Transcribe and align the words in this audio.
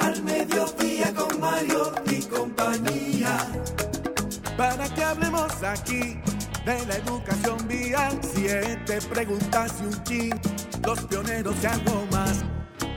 al 0.00 0.22
mediodía 0.22 1.12
con 1.14 1.40
Mario 1.40 1.92
y 2.10 2.22
compañía 2.22 3.46
para 4.60 4.94
que 4.94 5.02
hablemos 5.02 5.50
aquí 5.62 6.18
de 6.66 6.86
la 6.86 6.96
educación 6.96 7.66
vial. 7.66 8.20
Siete 8.34 8.98
preguntas 9.08 9.72
y 9.80 9.86
un 9.86 10.04
chin, 10.04 10.40
los 10.84 11.00
pioneros 11.04 11.56
y 11.62 11.66
algo 11.66 12.06
más. 12.12 12.44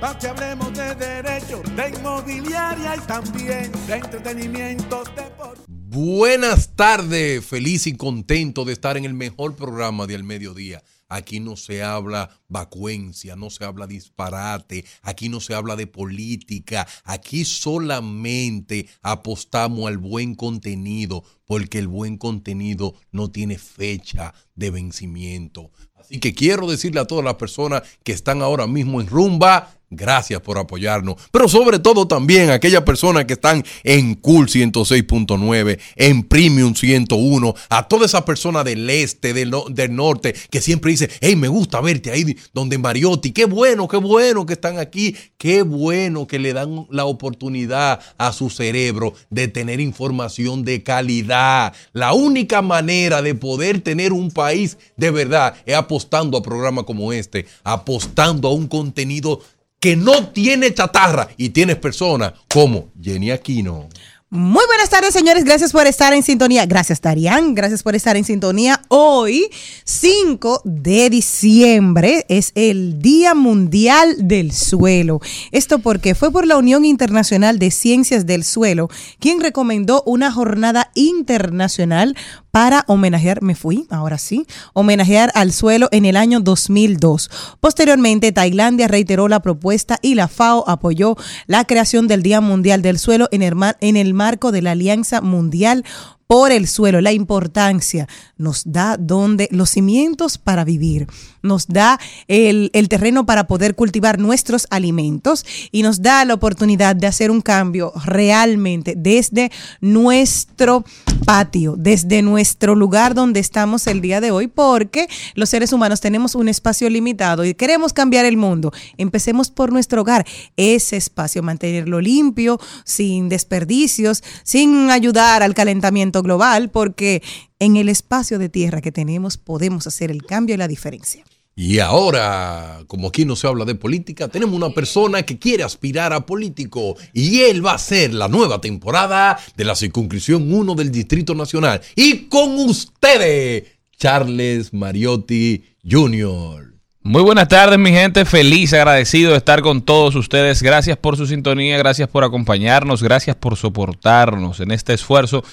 Para 0.02 0.20
que 0.20 0.28
hablemos 0.28 0.74
de 0.74 0.94
derecho, 0.96 1.62
de 1.78 1.90
inmobiliaria 1.90 2.98
y 2.98 3.00
también 3.08 3.72
de 3.88 3.94
entretenimiento, 3.94 5.04
deporte. 5.16 5.62
Buenas 5.68 6.76
tardes, 6.76 7.46
feliz 7.46 7.88
y 7.88 7.96
contento 7.96 8.66
de 8.66 8.74
estar 8.74 8.98
en 8.98 9.06
el 9.06 9.14
mejor 9.14 9.56
programa 9.56 10.06
del 10.06 10.26
mediodía. 10.26 10.84
Aquí 11.14 11.40
no 11.40 11.56
se 11.56 11.84
habla 11.84 12.42
vacuencia, 12.48 13.36
no 13.36 13.52
se 13.52 13.66
habla 13.66 13.86
disparate, 13.86 14.84
aquí 15.04 15.30
no 15.30 15.42
se 15.42 15.54
habla 15.54 15.76
de 15.76 15.86
política, 15.86 16.88
aquí 17.04 17.46
solamente 17.46 18.90
apostamos 19.04 19.88
al 19.88 20.00
buen 20.00 20.34
contenido, 20.34 21.24
porque 21.46 21.78
el 21.78 21.88
buen 21.88 22.18
contenido 22.18 22.96
no 23.12 23.30
tiene 23.30 23.60
fecha 23.60 24.34
de 24.56 24.72
vencimiento. 24.72 25.72
Así 25.94 26.20
que 26.20 26.34
quiero 26.34 26.66
decirle 26.66 27.00
a 27.00 27.06
todas 27.06 27.24
las 27.24 27.36
personas 27.36 27.84
que 28.04 28.12
están 28.12 28.42
ahora 28.42 28.66
mismo 28.66 29.00
en 29.00 29.06
rumba, 29.06 29.72
Gracias 29.96 30.42
por 30.42 30.58
apoyarnos. 30.58 31.16
Pero 31.32 31.48
sobre 31.48 31.80
todo 31.80 32.08
también 32.08 32.50
a 32.50 32.56
aquellas 32.56 32.84
personas 32.84 33.26
que 33.26 33.34
están 33.34 33.64
en 33.84 34.16
Cool 34.16 34.48
106.9, 34.48 35.80
en 35.96 36.24
Premium 36.24 36.76
101, 36.76 37.56
a 37.70 37.88
todas 37.88 38.12
esas 38.12 38.24
personas 38.24 38.66
del 38.66 38.90
este, 38.90 39.34
del, 39.34 39.54
del 39.70 39.96
norte, 39.96 40.36
que 40.50 40.62
siempre 40.62 40.92
dicen, 40.92 41.10
hey, 41.22 41.36
me 41.36 41.48
gusta 41.48 41.82
verte 41.82 42.12
ahí 42.12 42.38
donde 42.54 42.78
Mariotti. 42.78 43.32
Qué 43.32 43.46
bueno, 43.46 43.88
qué 43.88 43.98
bueno 43.98 44.46
que 44.46 44.54
están 44.54 44.80
aquí. 44.80 45.16
Qué 45.38 45.64
bueno 45.64 46.28
que 46.28 46.40
le 46.40 46.54
dan 46.54 46.88
la 46.90 47.06
oportunidad 47.06 48.00
a 48.18 48.32
su 48.32 48.50
cerebro 48.50 49.14
de 49.30 49.48
tener 49.48 49.80
información 49.80 50.64
de 50.64 50.84
calidad. 50.84 51.74
La 51.92 52.14
única 52.14 52.62
manera 52.62 53.22
de 53.22 53.36
poder 53.36 53.82
tener 53.82 54.14
un 54.14 54.32
país 54.32 54.78
de 54.96 55.12
verdad 55.12 55.56
es 55.66 55.76
apostando 55.76 56.38
a 56.38 56.44
programas 56.44 56.86
como 56.86 57.12
este, 57.12 57.46
apostando 57.64 58.48
a 58.48 58.54
un 58.54 58.68
contenido 58.68 59.42
que 59.84 59.98
no 59.98 60.30
tiene 60.30 60.74
chatarra 60.74 61.28
y 61.36 61.50
tienes 61.50 61.76
personas 61.76 62.32
como 62.48 62.88
Jenny 63.02 63.32
Aquino. 63.32 63.90
Muy 64.36 64.66
buenas 64.66 64.90
tardes, 64.90 65.14
señores. 65.14 65.44
Gracias 65.44 65.72
por 65.72 65.86
estar 65.86 66.12
en 66.12 66.24
sintonía. 66.24 66.66
Gracias, 66.66 67.00
Tarián. 67.00 67.54
Gracias 67.54 67.84
por 67.84 67.94
estar 67.94 68.18
en 68.18 68.24
sintonía. 68.24 68.82
Hoy, 68.88 69.48
5 69.86 70.62
de 70.66 71.12
diciembre, 71.12 72.26
es 72.30 72.52
el 72.56 72.98
Día 73.00 73.36
Mundial 73.36 74.16
del 74.28 74.52
Suelo. 74.52 75.20
Esto 75.52 75.78
porque 75.78 76.16
fue 76.16 76.32
por 76.32 76.48
la 76.48 76.58
Unión 76.58 76.84
Internacional 76.84 77.60
de 77.60 77.70
Ciencias 77.70 78.26
del 78.26 78.44
Suelo 78.44 78.90
quien 79.20 79.40
recomendó 79.40 80.02
una 80.08 80.32
jornada 80.32 80.90
internacional 80.96 82.16
para 82.50 82.84
homenajear, 82.88 83.42
me 83.42 83.56
fui, 83.56 83.88
ahora 83.90 84.20
sí, 84.20 84.46
homenajear 84.74 85.32
al 85.34 85.52
suelo 85.52 85.90
en 85.92 86.06
el 86.06 86.16
año 86.16 86.40
2002. 86.40 87.32
Posteriormente, 87.60 88.32
Tailandia 88.32 88.88
reiteró 88.88 89.28
la 89.28 89.40
propuesta 89.42 89.98
y 90.04 90.14
la 90.14 90.28
FAO 90.28 90.64
apoyó 90.70 91.16
la 91.48 91.66
creación 91.66 92.08
del 92.08 92.22
Día 92.22 92.42
Mundial 92.42 92.84
del 92.84 93.00
Suelo 93.00 93.28
en 93.32 93.42
el, 93.42 93.56
mar- 93.56 93.78
en 93.82 93.96
el 93.98 94.14
marco 94.24 94.54
de 94.54 94.62
la 94.62 94.72
Alianza 94.72 95.20
Mundial 95.20 95.84
por 96.28 96.52
el 96.52 96.68
suelo, 96.68 97.02
la 97.02 97.12
importancia 97.12 98.08
nos 98.38 98.64
da 98.66 98.98
donde 98.98 99.48
los 99.52 99.70
cimientos 99.70 100.38
para 100.38 100.64
vivir, 100.64 101.08
nos 101.42 101.68
da 101.68 102.00
el, 102.28 102.70
el 102.74 102.90
terreno 102.90 103.26
para 103.26 103.48
poder 103.48 103.76
cultivar 103.76 104.20
nuestros 104.20 104.68
alimentos 104.70 105.46
y 105.72 105.84
nos 105.84 106.02
da 106.02 106.24
la 106.26 106.34
oportunidad 106.34 106.96
de 106.96 107.08
hacer 107.08 107.32
un 107.32 107.42
cambio 107.42 107.92
realmente 108.06 108.94
desde 108.98 109.52
nuestro 109.82 110.86
patio, 111.26 111.76
desde 111.78 112.22
nuestro 112.22 112.76
lugar 112.76 113.14
donde 113.14 113.40
estamos 113.40 113.88
el 113.88 114.02
día 114.02 114.22
de 114.22 114.32
hoy, 114.32 114.48
porque 114.48 115.08
los 115.36 115.50
seres 115.50 115.74
humanos 115.74 116.02
tenemos 116.02 116.36
un 116.36 116.50
espacio 116.50 116.90
limitado 116.90 117.46
y 117.46 117.54
queremos 117.54 117.94
cambiar 117.94 118.26
el 118.26 118.38
mundo. 118.38 118.72
Empecemos 118.98 119.50
por 119.50 119.72
nuestro 119.72 120.02
hogar, 120.02 120.26
ese 120.58 120.98
espacio, 120.98 121.44
mantenerlo 121.44 122.02
limpio, 122.02 122.60
sin 122.84 123.30
desperdicios, 123.30 124.24
sin 124.44 124.90
ayudar 124.92 125.44
al 125.44 125.54
calentamiento 125.54 126.13
global, 126.22 126.70
porque 126.70 127.24
en 127.60 127.78
el 127.78 127.90
espacio 127.90 128.38
de 128.40 128.50
tierra 128.50 128.82
que 128.82 128.92
tenemos 128.92 129.38
podemos 129.38 129.88
hacer 129.88 130.12
el 130.12 130.24
cambio 130.24 130.56
y 130.56 130.58
la 130.58 130.68
diferencia. 130.68 131.24
Y 131.56 131.80
ahora, 131.80 132.80
como 132.88 133.10
aquí 133.10 133.26
no 133.26 133.36
se 133.36 133.46
habla 133.46 133.64
de 133.64 133.76
política, 133.76 134.28
tenemos 134.28 134.56
una 134.56 134.72
persona 134.72 135.22
que 135.22 135.38
quiere 135.38 135.64
aspirar 135.64 136.12
a 136.12 136.26
político 136.26 136.96
y 137.14 137.42
él 137.42 137.64
va 137.64 137.76
a 137.76 137.78
ser 137.78 138.14
la 138.14 138.28
nueva 138.28 138.60
temporada 138.60 139.38
de 139.56 139.64
la 139.64 139.76
circunscripción 139.76 140.52
1 140.52 140.74
del 140.74 140.92
Distrito 140.92 141.36
Nacional. 141.36 141.80
Y 141.96 142.28
con 142.28 142.56
ustedes, 142.56 143.66
Charles 143.96 144.74
Mariotti 144.74 145.64
Jr. 145.88 146.74
Muy 147.04 147.22
buenas 147.22 147.50
tardes, 147.50 147.78
mi 147.78 147.92
gente. 147.92 148.26
Feliz, 148.26 148.74
agradecido 148.74 149.32
de 149.32 149.38
estar 149.38 149.62
con 149.62 149.84
todos 149.84 150.16
ustedes. 150.16 150.64
Gracias 150.64 150.98
por 150.98 151.18
su 151.18 151.28
sintonía, 151.28 151.78
gracias 151.78 152.10
por 152.10 152.24
acompañarnos, 152.24 153.04
gracias 153.04 153.36
por 153.36 153.58
soportarnos 153.58 154.60
en 154.60 154.72
este 154.72 154.94
esfuerzo 154.94 155.44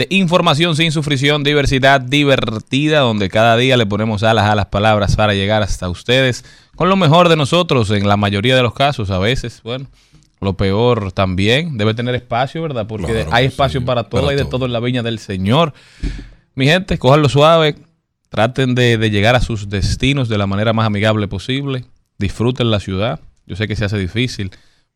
de 0.00 0.06
información 0.08 0.76
sin 0.76 0.92
sufrición, 0.92 1.44
diversidad 1.44 2.00
divertida, 2.00 3.00
donde 3.00 3.28
cada 3.28 3.54
día 3.58 3.76
le 3.76 3.84
ponemos 3.84 4.22
alas 4.22 4.46
a 4.46 4.54
las 4.54 4.64
palabras 4.64 5.14
para 5.14 5.34
llegar 5.34 5.62
hasta 5.62 5.90
ustedes 5.90 6.42
con 6.74 6.88
lo 6.88 6.96
mejor 6.96 7.28
de 7.28 7.36
nosotros 7.36 7.90
en 7.90 8.08
la 8.08 8.16
mayoría 8.16 8.56
de 8.56 8.62
los 8.62 8.72
casos. 8.72 9.10
A 9.10 9.18
veces, 9.18 9.60
bueno, 9.62 9.88
lo 10.40 10.54
peor 10.54 11.12
también. 11.12 11.76
Debe 11.76 11.92
tener 11.92 12.14
espacio, 12.14 12.62
¿verdad? 12.62 12.86
Porque 12.86 13.12
Claro 13.12 13.28
hay 13.30 13.44
espacio 13.44 13.80
sí, 13.80 13.86
para 13.86 14.04
todo, 14.04 14.22
para 14.22 14.30
hay 14.30 14.36
de 14.38 14.44
todo. 14.44 14.52
todo 14.52 14.66
en 14.66 14.72
la 14.72 14.80
viña 14.80 15.02
del 15.02 15.18
Señor. 15.18 15.74
Mi 16.54 16.64
gente, 16.64 16.96
cójanlo 16.96 17.28
suave, 17.28 17.76
traten 18.30 18.74
de, 18.74 18.96
de 18.96 19.10
llegar 19.10 19.34
a 19.34 19.42
sus 19.42 19.68
destinos 19.68 20.30
de 20.30 20.38
la 20.38 20.46
manera 20.46 20.72
más 20.72 20.86
amigable 20.86 21.28
posible, 21.28 21.84
disfruten 22.16 22.70
la 22.70 22.80
ciudad. 22.80 23.20
Yo 23.46 23.54
sé 23.54 23.68
que 23.68 23.76
se 23.76 23.84
hace 23.84 23.98
difícil, 23.98 24.50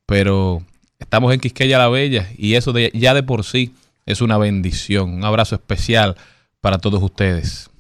pero 0.07 0.63
estamos 0.99 1.35
en 1.35 1.41
Quisqueya 1.41 1.77
la 1.77 1.89
Bella 1.89 2.27
y 2.39 2.55
eso 2.55 2.73
de, 2.73 2.91
ya 2.95 3.13
de 3.13 3.23
por 3.23 3.45
sí 3.45 3.75
es 4.07 4.21
una 4.21 4.39
bendición. 4.39 5.15
Un 5.15 5.25
abrazo 5.25 5.55
especial 5.55 6.17
para 6.61 6.79
todos 6.79 7.03
ustedes. 7.03 7.71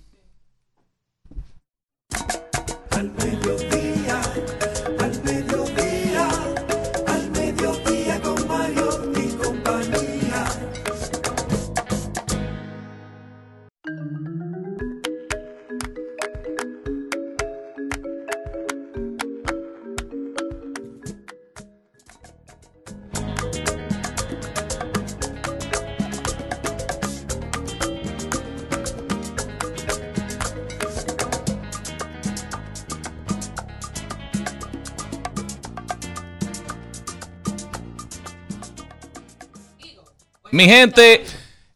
Mi 40.54 40.66
gente, 40.66 41.24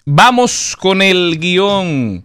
vamos 0.04 0.76
con 0.78 1.02
el 1.02 1.40
guion. 1.40 2.24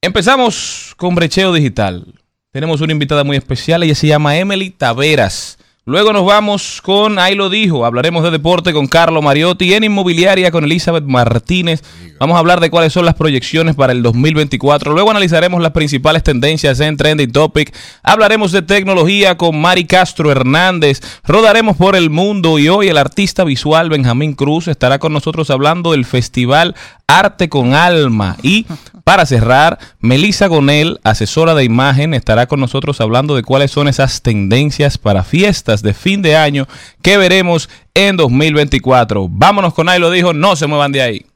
Empezamos 0.00 0.94
con 0.96 1.14
Brecheo 1.14 1.52
Digital. 1.52 2.06
Tenemos 2.52 2.80
una 2.80 2.92
invitada 2.92 3.22
muy 3.22 3.36
especial, 3.36 3.82
ella 3.82 3.94
se 3.94 4.06
llama 4.06 4.38
Emily 4.38 4.70
Taveras. 4.70 5.58
Luego 5.86 6.14
nos 6.14 6.24
vamos 6.24 6.80
con 6.80 7.18
Ahí 7.18 7.34
lo 7.34 7.50
dijo, 7.50 7.84
hablaremos 7.84 8.24
de 8.24 8.30
deporte 8.30 8.72
con 8.72 8.86
Carlo 8.86 9.20
Mariotti, 9.20 9.74
en 9.74 9.84
inmobiliaria 9.84 10.50
con 10.50 10.64
Elizabeth 10.64 11.04
Martínez. 11.04 11.82
Vamos 12.18 12.36
a 12.36 12.38
hablar 12.38 12.60
de 12.60 12.70
cuáles 12.70 12.94
son 12.94 13.04
las 13.04 13.16
proyecciones 13.16 13.74
para 13.74 13.92
el 13.92 14.02
2024. 14.02 14.94
Luego 14.94 15.10
analizaremos 15.10 15.60
las 15.60 15.72
principales 15.72 16.22
tendencias 16.22 16.80
en 16.80 16.96
Trending 16.96 17.32
Topic. 17.32 17.76
Hablaremos 18.02 18.50
de 18.50 18.62
tecnología 18.62 19.36
con 19.36 19.60
Mari 19.60 19.84
Castro 19.84 20.30
Hernández. 20.30 21.02
Rodaremos 21.22 21.76
por 21.76 21.96
el 21.96 22.08
mundo 22.08 22.58
y 22.58 22.70
hoy 22.70 22.88
el 22.88 22.96
artista 22.96 23.44
visual 23.44 23.90
Benjamín 23.90 24.32
Cruz 24.32 24.68
estará 24.68 24.98
con 24.98 25.12
nosotros 25.12 25.50
hablando 25.50 25.92
del 25.92 26.06
festival 26.06 26.74
Arte 27.06 27.50
con 27.50 27.74
Alma. 27.74 28.38
Y 28.42 28.64
para 29.04 29.26
cerrar, 29.26 29.78
Melissa 30.00 30.46
Gonel, 30.46 30.98
asesora 31.04 31.54
de 31.54 31.62
imagen, 31.62 32.14
estará 32.14 32.46
con 32.46 32.58
nosotros 32.58 33.02
hablando 33.02 33.36
de 33.36 33.42
cuáles 33.42 33.70
son 33.70 33.86
esas 33.86 34.22
tendencias 34.22 34.96
para 34.96 35.22
fiestas 35.22 35.82
de 35.82 35.92
fin 35.92 36.22
de 36.22 36.36
año 36.36 36.66
que 37.02 37.18
veremos 37.18 37.68
en 37.92 38.16
2024. 38.16 39.28
Vámonos 39.30 39.74
con 39.74 39.90
ahí 39.90 40.00
lo 40.00 40.10
dijo, 40.10 40.32
no 40.32 40.56
se 40.56 40.66
muevan 40.66 40.92
de 40.92 41.02
ahí. 41.02 41.26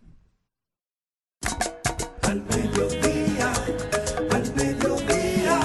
Al 2.22 2.42
mediodía, 2.42 3.52
al 4.30 4.54
mediodía, 4.54 5.60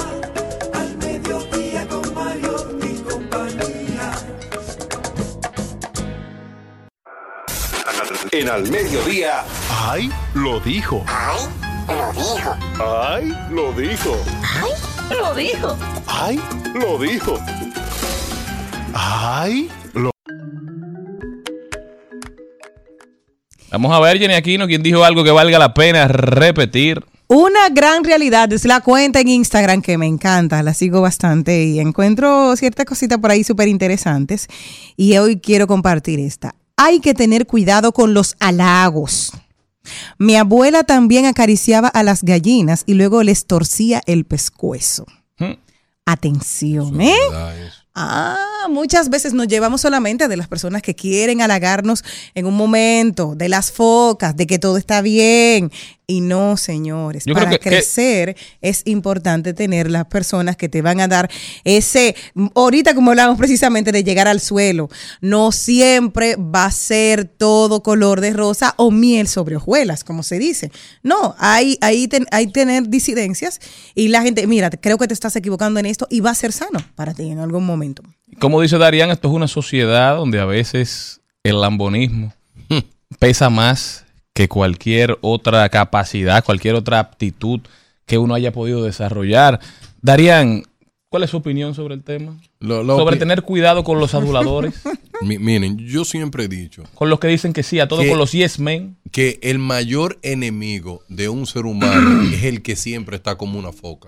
al 0.74 0.98
mediodía 0.98 1.88
con 1.88 2.14
Mario 2.14 2.80
y 2.84 3.02
compañía. 3.10 4.12
En 8.32 8.50
al 8.50 8.70
mediodía, 8.70 9.46
¡Ay! 9.70 10.12
Lo 10.34 10.60
dijo. 10.60 11.06
¡Ay! 11.08 11.73
Lo 11.88 12.14
dijo. 12.14 12.56
¡Ay! 12.80 13.34
Lo 13.52 13.74
dijo. 13.74 14.18
¡Ay! 14.44 15.18
Lo 15.18 15.36
dijo. 15.36 15.78
¡Ay! 16.08 16.42
Lo 16.74 16.98
dijo. 16.98 17.40
¡Ay! 18.94 19.70
Lo 19.94 20.12
Vamos 23.72 23.92
a 23.92 24.00
ver, 24.00 24.20
Jenny 24.20 24.36
Aquino, 24.36 24.68
quien 24.68 24.84
dijo 24.84 25.04
algo 25.04 25.24
que 25.24 25.32
valga 25.32 25.58
la 25.60 25.74
pena 25.74 26.08
repetir. 26.08 27.04
Una 27.28 27.70
gran 27.70 28.04
realidad 28.04 28.52
es 28.54 28.66
la 28.66 28.82
cuenta 28.82 29.20
en 29.20 29.30
Instagram 29.30 29.82
que 29.82 29.98
me 29.98 30.06
encanta, 30.06 30.62
la 30.62 30.74
sigo 30.74 31.02
bastante 31.02 31.64
y 31.64 31.80
encuentro 31.80 32.56
ciertas 32.56 32.86
cositas 32.86 33.18
por 33.18 33.32
ahí 33.32 33.44
súper 33.44 33.68
interesantes. 33.68 34.48
Y 34.96 35.18
hoy 35.18 35.40
quiero 35.40 35.66
compartir 35.66 36.20
esta. 36.20 36.54
Hay 36.78 37.00
que 37.00 37.14
tener 37.14 37.48
cuidado 37.48 37.92
con 37.92 38.14
los 38.14 38.36
halagos. 38.40 39.32
Mi 40.18 40.36
abuela 40.36 40.84
también 40.84 41.26
acariciaba 41.26 41.88
a 41.88 42.04
las 42.04 42.24
gallinas 42.24 42.84
y 42.86 42.94
luego 42.94 43.24
les 43.24 43.46
torcía 43.46 44.02
el 44.06 44.26
pescuezo. 44.26 45.06
Hmm. 45.38 45.54
Atención, 46.06 47.02
¿eh? 47.02 47.16
Ah, 47.96 48.66
muchas 48.70 49.10
veces 49.10 49.34
nos 49.34 49.48
llevamos 49.48 49.82
solamente 49.82 50.28
de 50.28 50.36
las 50.36 50.48
personas 50.48 50.82
que 50.82 50.96
quieren 50.96 51.42
halagarnos 51.42 52.04
en 52.34 52.48
un 52.48 52.56
momento, 52.56 53.36
de 53.36 53.50
las 53.50 53.72
focas, 53.72 54.36
de 54.36 54.48
que 54.48 54.58
todo 54.58 54.78
está 54.78 55.02
bien. 55.02 55.72
Y 56.06 56.20
no, 56.20 56.58
señores, 56.58 57.24
Yo 57.26 57.34
para 57.34 57.50
que- 57.52 57.60
que- 57.60 57.70
crecer 57.70 58.36
es 58.62 58.82
importante 58.86 59.54
tener 59.54 59.90
las 59.90 60.06
personas 60.06 60.58
que 60.58 60.68
te 60.68 60.82
van 60.82 61.00
a 61.00 61.08
dar 61.08 61.30
ese, 61.64 62.16
ahorita 62.56 62.94
como 62.94 63.12
hablamos 63.12 63.38
precisamente 63.38 63.92
de 63.94 64.04
llegar 64.04 64.28
al 64.28 64.42
suelo, 64.42 64.90
no 65.22 65.52
siempre 65.54 66.36
va 66.36 66.66
a 66.66 66.72
ser 66.72 67.24
todo 67.26 67.82
color 67.84 68.20
de 68.20 68.34
rosa 68.34 68.74
o 68.78 68.92
miel 68.92 69.28
sobre 69.30 69.56
hojuelas, 69.56 70.04
como 70.04 70.24
se 70.24 70.40
dice. 70.40 70.72
No, 71.04 71.36
hay, 71.40 71.78
hay, 71.80 72.08
ten- 72.10 72.28
hay 72.32 72.48
tener 72.48 72.90
disidencias 72.90 73.62
y 73.96 74.10
la 74.10 74.22
gente, 74.24 74.46
mira, 74.46 74.70
creo 74.72 74.98
que 74.98 75.08
te 75.08 75.14
estás 75.14 75.36
equivocando 75.38 75.80
en 75.80 75.86
esto 75.86 76.06
y 76.10 76.20
va 76.20 76.32
a 76.32 76.36
ser 76.36 76.52
sano 76.52 76.80
para 76.96 77.14
ti 77.14 77.30
en 77.30 77.40
algún 77.40 77.66
momento. 77.66 78.04
Como 78.40 78.60
dice 78.60 78.78
Darían, 78.78 79.10
esto 79.10 79.30
es 79.30 79.34
una 79.34 79.48
sociedad 79.48 80.18
donde 80.18 80.40
a 80.42 80.46
veces 80.46 81.22
el 81.44 81.62
lambonismo 81.62 82.34
pesa 83.20 83.50
más 83.50 84.03
que 84.34 84.48
cualquier 84.48 85.18
otra 85.22 85.68
capacidad, 85.70 86.44
cualquier 86.44 86.76
otra 86.76 87.00
aptitud 87.00 87.60
que 88.06 88.18
uno 88.18 88.34
haya 88.34 88.52
podido 88.52 88.84
desarrollar. 88.84 89.60
Darían, 90.02 90.64
¿cuál 91.10 91.24
es 91.24 91.30
su 91.30 91.38
opinión 91.38 91.76
sobre 91.76 91.94
el 91.96 92.04
tema? 92.04 92.38
Lo- 92.60 92.84
lo 92.84 92.98
sobre 92.98 93.18
tener 93.18 93.44
cuidado 93.44 93.84
con 93.84 94.00
los 94.00 94.14
aduladores, 94.16 94.74
Mi- 95.22 95.38
miren, 95.40 95.78
yo 95.78 96.04
siempre 96.04 96.46
he 96.46 96.48
dicho 96.48 96.84
con 96.96 97.10
los 97.10 97.20
que 97.20 97.28
dicen 97.28 97.54
que 97.54 97.64
sí, 97.64 97.80
a 97.80 97.88
todo 97.88 98.02
¿Qué? 98.02 98.10
con 98.10 98.18
los 98.18 98.32
yes 98.34 98.60
men. 98.60 98.98
que 99.12 99.40
el 99.44 99.60
mayor 99.60 100.20
enemigo 100.24 101.04
de 101.08 101.30
un 101.30 101.46
ser 101.46 101.66
humano 101.66 102.24
es 102.34 102.44
el 102.44 102.62
que 102.62 102.76
siempre 102.76 103.16
está 103.16 103.36
como 103.38 103.58
una 103.60 103.72
foca. 103.72 104.08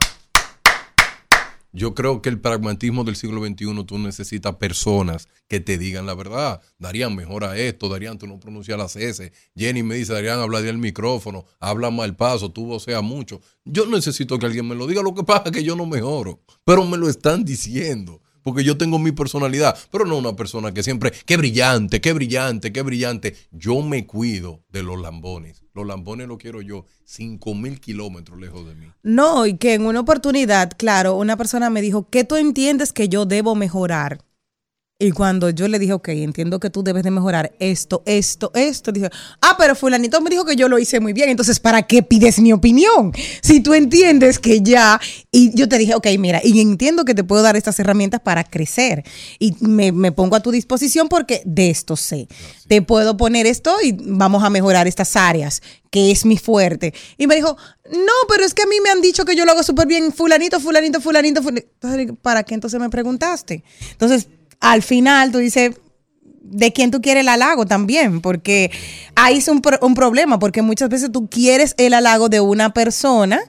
Yo 1.76 1.94
creo 1.94 2.22
que 2.22 2.30
el 2.30 2.40
pragmatismo 2.40 3.04
del 3.04 3.18
siglo 3.18 3.46
XXI, 3.46 3.84
tú 3.86 4.00
necesitas 4.00 4.56
personas 4.56 5.28
que 5.50 5.60
te 5.60 5.78
digan 5.78 6.06
la 6.06 6.14
verdad. 6.14 6.62
Darían, 6.80 7.14
mejora 7.14 7.58
esto. 7.58 7.90
Darían, 7.90 8.18
tú 8.18 8.28
no 8.28 8.40
pronuncias 8.40 8.78
las 8.78 8.96
S. 8.96 9.34
Jenny 9.58 9.84
me 9.84 9.96
dice, 9.96 10.14
Darían, 10.14 10.40
habla 10.40 10.62
del 10.62 10.78
micrófono. 10.78 11.44
Habla 11.60 11.92
mal 11.92 12.16
paso, 12.16 12.50
tú 12.50 12.66
voceas 12.66 13.04
mucho. 13.04 13.42
Yo 13.66 13.86
necesito 13.88 14.40
que 14.40 14.46
alguien 14.46 14.66
me 14.66 14.76
lo 14.76 14.88
diga. 14.88 15.04
Lo 15.04 15.14
que 15.14 15.26
pasa 15.26 15.44
es 15.48 15.52
que 15.52 15.66
yo 15.66 15.76
no 15.76 15.86
mejoro. 15.86 16.40
Pero 16.64 16.86
me 16.86 16.96
lo 16.96 17.10
están 17.10 17.44
diciendo. 17.44 18.22
Porque 18.46 18.64
yo 18.64 18.78
tengo 18.78 19.00
mi 19.00 19.12
personalidad. 19.12 19.76
Pero 19.90 20.06
no 20.06 20.18
una 20.18 20.36
persona 20.36 20.72
que 20.72 20.84
siempre, 20.84 21.12
qué 21.26 21.36
brillante, 21.36 22.00
qué 22.00 22.14
brillante, 22.14 22.72
qué 22.72 22.84
brillante. 22.84 23.36
Yo 23.50 23.82
me 23.82 24.06
cuido 24.06 24.64
de 24.70 24.84
los 24.84 25.02
lambones. 25.02 25.64
Los 25.74 25.88
lambones 25.88 26.28
los 26.28 26.38
quiero 26.38 26.62
yo 26.62 26.86
cinco 27.04 27.56
mil 27.56 27.80
kilómetros 27.80 28.40
lejos 28.40 28.68
de 28.68 28.76
mí. 28.76 28.86
No, 29.02 29.48
y 29.48 29.58
que 29.58 29.74
en 29.74 29.88
una 29.88 30.02
oportunidad, 30.02 30.72
claro, 30.78 31.16
una 31.16 31.38
persona 31.38 31.72
me 31.72 31.82
dijo, 31.82 32.08
¿qué 32.12 32.24
tú 32.24 32.36
entiendes 32.36 32.94
que 32.94 33.10
yo 33.10 33.26
debo 33.26 33.56
mejorar? 33.56 34.24
Y 34.98 35.12
cuando 35.12 35.50
yo 35.50 35.68
le 35.68 35.78
dije, 35.78 35.92
ok, 35.92 36.08
entiendo 36.08 36.58
que 36.62 36.70
tú 36.70 36.82
debes 36.82 37.04
de 37.04 37.12
mejorar 37.12 37.54
esto, 37.60 38.02
esto, 38.06 38.52
esto, 38.56 38.94
dije, 38.94 39.10
ah, 39.42 39.56
pero 39.58 39.76
fulanito 39.76 40.22
me 40.22 40.30
dijo 40.30 40.46
que 40.46 40.56
yo 40.56 40.70
lo 40.70 40.80
hice 40.80 41.02
muy 41.02 41.12
bien, 41.12 41.28
entonces, 41.28 41.60
¿para 41.60 41.84
qué 41.84 42.02
pides 42.02 42.40
mi 42.40 42.54
opinión? 42.54 43.12
Si 43.42 43.60
tú 43.60 43.74
entiendes 43.74 44.40
que 44.40 44.62
ya, 44.62 45.02
y 45.34 45.54
yo 45.54 45.68
te 45.68 45.78
dije, 45.78 45.96
ok, 45.96 46.08
mira, 46.18 46.40
y 46.42 46.62
entiendo 46.62 47.04
que 47.04 47.14
te 47.14 47.26
puedo 47.26 47.42
dar 47.42 47.58
estas 47.58 47.78
herramientas 47.78 48.22
para 48.22 48.46
crecer, 48.46 49.04
y 49.38 49.54
me, 49.60 49.92
me 49.92 50.14
pongo 50.14 50.38
a 50.38 50.40
tu 50.40 50.50
disposición 50.50 51.10
porque 51.10 51.42
de 51.44 51.72
esto 51.72 51.98
sé. 51.98 52.30
Te 52.70 52.82
puedo 52.82 53.18
poner 53.18 53.48
esto 53.48 53.76
y 53.84 53.98
vamos 54.00 54.46
a 54.46 54.50
mejorar 54.50 54.88
estas 54.88 55.18
áreas, 55.18 55.62
que 55.92 56.10
es 56.10 56.24
mi 56.24 56.38
fuerte. 56.38 56.94
Y 57.18 57.28
me 57.28 57.36
dijo, 57.36 57.58
no, 57.92 58.14
pero 58.30 58.46
es 58.46 58.54
que 58.54 58.64
a 58.64 58.68
mí 58.68 58.78
me 58.82 58.92
han 58.92 59.02
dicho 59.02 59.26
que 59.26 59.36
yo 59.36 59.44
lo 59.44 59.52
hago 59.52 59.64
súper 59.64 59.88
bien, 59.88 60.14
fulanito, 60.14 60.62
fulanito, 60.62 61.02
fulanito, 61.02 61.42
fulanito. 61.44 61.68
Entonces, 61.82 62.18
¿para 62.22 62.44
qué 62.44 62.54
entonces 62.54 62.80
me 62.80 62.90
preguntaste? 62.90 63.62
Entonces, 63.92 64.30
al 64.60 64.82
final 64.82 65.32
tú 65.32 65.38
dices, 65.40 65.76
¿de 66.42 66.74
quién 66.74 66.92
tú 66.92 67.02
quieres 67.02 67.22
el 67.22 67.30
halago 67.30 67.66
también? 67.66 68.22
Porque 68.22 68.72
ahí 69.16 69.38
es 69.38 69.48
un, 69.48 69.62
pro- 69.62 69.80
un 69.82 69.94
problema, 69.96 70.40
porque 70.40 70.62
muchas 70.62 70.90
veces 70.90 71.12
tú 71.12 71.30
quieres 71.30 71.74
el 71.78 71.94
halago 71.94 72.30
de 72.30 72.40
una 72.40 72.74
persona 72.74 73.40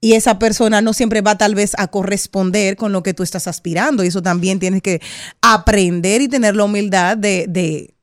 y 0.00 0.12
esa 0.12 0.38
persona 0.38 0.80
no 0.80 0.92
siempre 0.92 1.20
va 1.20 1.36
tal 1.36 1.56
vez 1.56 1.72
a 1.76 1.88
corresponder 1.88 2.76
con 2.76 2.92
lo 2.92 3.02
que 3.02 3.14
tú 3.14 3.24
estás 3.24 3.48
aspirando. 3.48 4.04
Y 4.04 4.08
eso 4.08 4.22
también 4.22 4.60
tienes 4.60 4.80
que 4.80 5.00
aprender 5.42 6.22
y 6.22 6.28
tener 6.28 6.54
la 6.54 6.64
humildad 6.64 7.16
de, 7.16 7.46
de, 7.48 7.94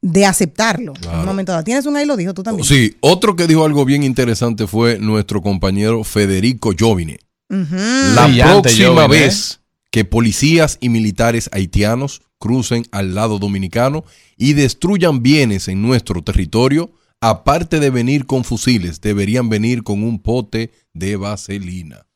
de 0.00 0.26
aceptarlo. 0.26 0.94
En 1.02 1.18
un 1.18 1.24
momento 1.26 1.50
dado. 1.50 1.64
¿Tienes 1.64 1.86
un 1.86 1.96
ahí 1.96 2.06
lo 2.06 2.16
dijo 2.16 2.32
tú 2.34 2.44
también? 2.44 2.64
Sí, 2.64 2.96
otro 3.00 3.34
que 3.34 3.48
dijo 3.48 3.64
algo 3.64 3.84
bien 3.84 4.04
interesante 4.04 4.68
fue 4.68 4.98
nuestro 5.00 5.42
compañero 5.42 6.04
Federico 6.04 6.72
Jovine. 6.78 7.18
La 7.48 8.26
Brillante, 8.28 8.62
próxima 8.62 9.02
Jovine, 9.02 9.16
¿eh? 9.16 9.26
vez 9.26 9.59
que 9.90 10.04
policías 10.04 10.78
y 10.80 10.88
militares 10.88 11.48
haitianos 11.52 12.22
crucen 12.38 12.84
al 12.90 13.14
lado 13.14 13.38
dominicano 13.38 14.04
y 14.36 14.54
destruyan 14.54 15.22
bienes 15.22 15.68
en 15.68 15.82
nuestro 15.82 16.22
territorio, 16.22 16.90
aparte 17.20 17.80
de 17.80 17.90
venir 17.90 18.24
con 18.26 18.44
fusiles, 18.44 19.00
deberían 19.00 19.48
venir 19.48 19.82
con 19.82 20.02
un 20.02 20.20
pote 20.20 20.70
de 20.94 21.16
vaselina. 21.16 22.06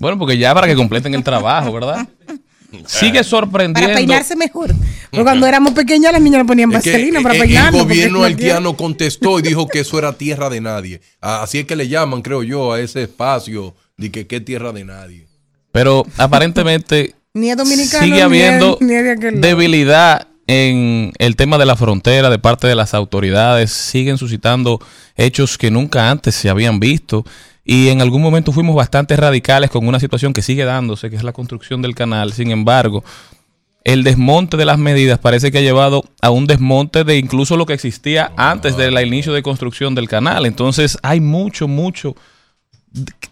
Bueno, 0.00 0.18
porque 0.18 0.38
ya 0.38 0.54
para 0.54 0.66
que 0.66 0.74
completen 0.74 1.14
el 1.14 1.22
trabajo, 1.22 1.72
¿verdad? 1.72 2.08
Sigue 2.86 3.10
Para 3.14 3.24
sorprendiendo. 3.24 3.94
peinarse 3.94 4.36
mejor. 4.36 4.72
Porque 5.10 5.24
cuando 5.24 5.46
éramos 5.46 5.72
pequeños 5.74 6.12
las 6.12 6.22
niñas 6.22 6.38
le 6.42 6.44
ponían 6.46 6.72
Es 6.72 6.84
que, 6.84 6.92
vaselina 6.92 7.20
para 7.20 7.34
peinarnos. 7.38 7.80
el 7.82 7.86
gobierno 7.88 8.18
no 8.20 8.24
haitiano 8.24 8.76
contestó 8.76 9.38
y 9.40 9.42
dijo 9.42 9.66
que 9.66 9.80
eso 9.80 9.98
era 9.98 10.12
tierra 10.16 10.48
de 10.48 10.60
nadie. 10.60 11.00
Así 11.20 11.58
es 11.58 11.64
que 11.66 11.74
le 11.76 11.88
llaman, 11.88 12.22
creo 12.22 12.42
yo, 12.44 12.72
a 12.72 12.80
ese 12.80 13.02
espacio 13.02 13.74
de 13.96 14.10
que 14.12 14.26
qué 14.28 14.40
tierra 14.40 14.72
de 14.72 14.84
nadie. 14.84 15.26
Pero 15.72 16.04
aparentemente 16.18 17.14
Ni 17.34 17.54
sigue 17.54 18.22
habiendo 18.22 18.76
ni 18.80 18.94
debilidad 18.94 20.26
en 20.48 21.12
el 21.18 21.36
tema 21.36 21.58
de 21.58 21.66
la 21.66 21.76
frontera 21.76 22.28
de 22.28 22.40
parte 22.40 22.66
de 22.66 22.74
las 22.74 22.92
autoridades. 22.92 23.70
Siguen 23.70 24.18
suscitando 24.18 24.80
hechos 25.16 25.56
que 25.56 25.70
nunca 25.70 26.10
antes 26.10 26.34
se 26.34 26.50
habían 26.50 26.80
visto. 26.80 27.24
Y 27.64 27.88
en 27.88 28.00
algún 28.00 28.20
momento 28.20 28.50
fuimos 28.50 28.74
bastante 28.74 29.14
radicales 29.16 29.70
con 29.70 29.86
una 29.86 30.00
situación 30.00 30.32
que 30.32 30.42
sigue 30.42 30.64
dándose, 30.64 31.08
que 31.08 31.14
es 31.14 31.22
la 31.22 31.32
construcción 31.32 31.82
del 31.82 31.94
canal. 31.94 32.32
Sin 32.32 32.50
embargo, 32.50 33.04
el 33.84 34.02
desmonte 34.02 34.56
de 34.56 34.64
las 34.64 34.78
medidas 34.78 35.20
parece 35.20 35.52
que 35.52 35.58
ha 35.58 35.62
llevado 35.62 36.04
a 36.20 36.30
un 36.30 36.48
desmonte 36.48 37.04
de 37.04 37.16
incluso 37.16 37.56
lo 37.56 37.64
que 37.64 37.74
existía 37.74 38.32
antes 38.36 38.76
del 38.76 38.98
inicio 39.06 39.32
de 39.32 39.44
construcción 39.44 39.94
del 39.94 40.08
canal. 40.08 40.46
Entonces 40.46 40.98
hay 41.02 41.20
mucho, 41.20 41.68
mucho, 41.68 42.16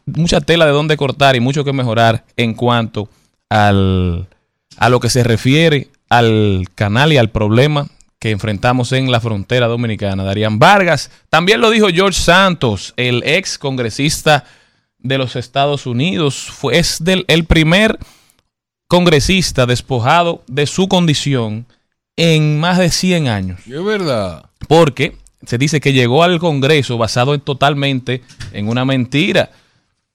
mucha 0.06 0.40
tela 0.40 0.66
de 0.66 0.72
dónde 0.72 0.96
cortar 0.96 1.36
y 1.36 1.40
mucho 1.40 1.64
que 1.64 1.72
mejorar 1.72 2.24
en 2.36 2.54
cuanto 2.54 3.08
al, 3.48 4.28
a 4.76 4.88
lo 4.88 5.00
que 5.00 5.10
se 5.10 5.24
refiere 5.24 5.88
al 6.08 6.66
canal 6.74 7.12
y 7.12 7.16
al 7.16 7.30
problema 7.30 7.88
que 8.18 8.30
enfrentamos 8.30 8.92
en 8.92 9.10
la 9.10 9.20
frontera 9.20 9.68
dominicana. 9.68 10.24
Darían 10.24 10.58
Vargas, 10.58 11.10
también 11.28 11.60
lo 11.60 11.70
dijo 11.70 11.88
George 11.88 12.20
Santos, 12.20 12.94
el 12.96 13.22
ex 13.24 13.58
congresista 13.58 14.44
de 14.98 15.18
los 15.18 15.36
Estados 15.36 15.86
Unidos, 15.86 16.48
fue, 16.50 16.78
es 16.78 17.02
del, 17.04 17.24
el 17.28 17.44
primer 17.44 17.98
congresista 18.88 19.66
despojado 19.66 20.42
de 20.48 20.66
su 20.66 20.88
condición 20.88 21.66
en 22.16 22.58
más 22.58 22.78
de 22.78 22.90
100 22.90 23.28
años. 23.28 23.60
Es 23.66 23.84
verdad. 23.84 24.46
Porque 24.66 25.16
se 25.46 25.58
dice 25.58 25.80
que 25.80 25.92
llegó 25.92 26.22
al 26.22 26.38
Congreso 26.38 26.98
basado 26.98 27.34
en, 27.34 27.40
totalmente 27.40 28.22
en 28.52 28.68
una 28.68 28.84
mentira. 28.84 29.50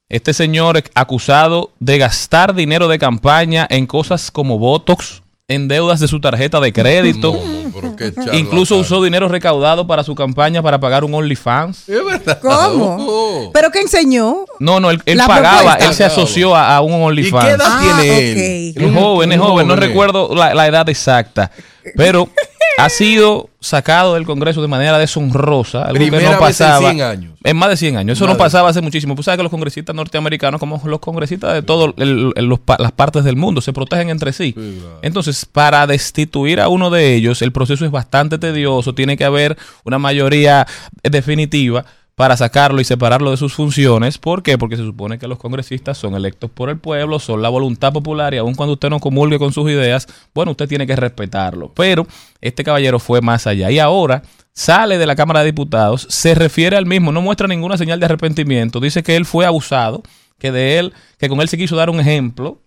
Este 0.10 0.34
señor 0.34 0.78
es 0.78 0.84
acusado 0.96 1.72
de 1.80 1.98
gastar 1.98 2.54
dinero 2.54 2.88
de 2.88 3.00
campaña 3.00 3.66
en 3.70 3.88
cosas 3.88 4.30
como 4.32 4.60
Botox, 4.60 5.22
en 5.48 5.68
deudas 5.68 6.00
de 6.00 6.08
su 6.08 6.20
tarjeta 6.22 6.60
de 6.60 6.72
crédito. 6.72 7.34
No. 7.34 8.34
Incluso 8.34 8.78
usó 8.78 9.04
dinero 9.04 9.28
recaudado 9.28 9.88
para 9.88 10.04
su 10.04 10.14
campaña 10.16 10.62
para 10.62 10.80
pagar 10.80 11.04
un 11.04 11.14
OnlyFans. 11.16 11.90
Es 11.90 12.06
verdad. 12.06 12.40
¿Cómo? 12.42 12.98
Oh. 13.00 13.52
¿Pero 13.54 13.72
qué 13.72 13.80
enseñó? 13.82 14.46
No, 14.60 14.80
no, 14.80 14.92
él, 14.92 15.02
él 15.06 15.18
pagaba, 15.18 15.60
propuesta. 15.62 15.86
él 15.86 15.94
se 15.96 16.04
asoció 16.06 16.56
a, 16.56 16.76
a 16.76 16.82
un 16.82 16.92
¿Y 16.94 17.04
OnlyFans. 17.06 17.46
qué 17.46 17.52
edad 17.52 17.66
Ah, 17.68 17.80
tiene 17.82 18.70
él? 18.70 18.74
Es 18.78 18.94
joven, 18.94 19.32
es 19.32 19.40
joven, 19.40 19.68
no 19.68 19.76
recuerdo 19.76 20.36
la, 20.36 20.54
la 20.54 20.68
edad 20.68 20.88
exacta. 20.90 21.50
Pero 21.96 22.30
ha 22.78 22.90
sido 22.90 23.50
sacado 23.64 24.16
del 24.16 24.26
Congreso 24.26 24.62
de 24.62 24.68
manera 24.68 24.98
deshonrosa. 24.98 25.86
Algo 25.86 26.00
que 26.00 26.12
no 26.12 26.20
en 26.20 26.38
pasaba. 26.38 26.92
100 26.92 27.02
años. 27.02 27.34
En 27.44 27.58
más 27.58 27.70
de 27.70 27.78
100 27.78 27.98
años. 27.98 28.18
Eso 28.18 28.26
Más 28.26 28.34
no 28.36 28.38
pasaba 28.38 28.70
hace 28.70 28.82
muchísimo. 28.82 29.16
Pues 29.16 29.26
sabes 29.26 29.38
que 29.38 29.44
los 29.44 29.50
congresistas 29.50 29.96
norteamericanos, 29.96 30.60
como 30.60 30.82
los 30.84 31.00
congresistas 31.00 31.54
de 31.54 31.62
todas 31.62 31.94
las 31.98 32.92
partes 32.92 33.24
del 33.24 33.38
mundo, 33.38 33.62
se 33.62 33.74
protegen 33.74 34.10
entre 34.10 34.34
sí. 34.34 34.54
Sí, 34.56 34.78
claro. 34.80 35.00
Entonces, 35.02 35.46
para 35.46 35.88
destituir 35.88 36.60
a 36.60 36.68
uno 36.68 36.90
de 36.90 37.16
ellos, 37.16 37.42
el 37.42 37.52
proceso 37.52 37.86
es 37.86 37.92
bastante 37.92 38.38
tedioso. 38.38 38.94
Tiene 38.94 39.18
que 39.18 39.26
haber 39.26 39.58
una 39.86 39.98
mayoría 39.98 40.68
definitiva 41.02 41.86
para 42.16 42.38
sacarlo 42.38 42.80
y 42.80 42.84
separarlo 42.84 43.32
de 43.32 43.38
sus 43.38 43.54
funciones. 43.54 44.18
¿Por 44.18 44.44
qué? 44.44 44.58
Porque 44.58 44.78
se 44.78 44.84
supone 44.84 45.18
que 45.18 45.28
los 45.28 45.40
congresistas 45.40 45.98
son 45.98 46.16
electos 46.16 46.52
por 46.52 46.70
el 46.70 46.78
pueblo, 46.78 47.20
son 47.20 47.42
la 47.42 47.50
voluntad 47.50 47.92
popular 47.92 48.34
y 48.34 48.38
aun 48.38 48.56
cuando 48.56 48.74
usted 48.74 48.90
no 48.90 49.00
comulgue 49.00 49.40
con 49.40 49.52
sus 49.52 49.70
ideas, 49.70 50.08
bueno, 50.34 50.52
usted 50.52 50.68
tiene 50.68 50.86
que 50.86 50.96
respetarlo. 50.96 51.72
Pero 51.74 52.06
este 52.42 52.64
caballero 52.64 53.00
fue 53.00 53.22
más 53.22 53.48
allá 53.48 53.72
y 53.72 53.80
ahora 53.80 54.22
sale 54.54 55.00
de 55.00 55.08
la 55.08 55.16
Cámara 55.16 55.40
de 55.40 55.48
Diputados, 55.48 56.06
se 56.10 56.36
refiere 56.36 56.78
al 56.78 56.86
mismo, 56.86 57.12
no 57.12 57.22
muestra 57.22 57.48
ninguna 57.48 57.78
señal 57.78 58.00
de 58.00 58.06
arrepentimiento, 58.06 58.80
dice 58.80 59.02
que 59.02 59.16
él 59.16 59.26
fue 59.26 59.48
abusado, 59.48 60.04
que 60.38 60.52
de 60.52 60.78
él, 60.78 60.94
que 61.18 61.30
con 61.30 61.42
él 61.42 61.50
se 61.50 61.58
quiso 61.58 61.76
dar 61.76 61.90
un 61.90 62.00
ejemplo 62.00 62.62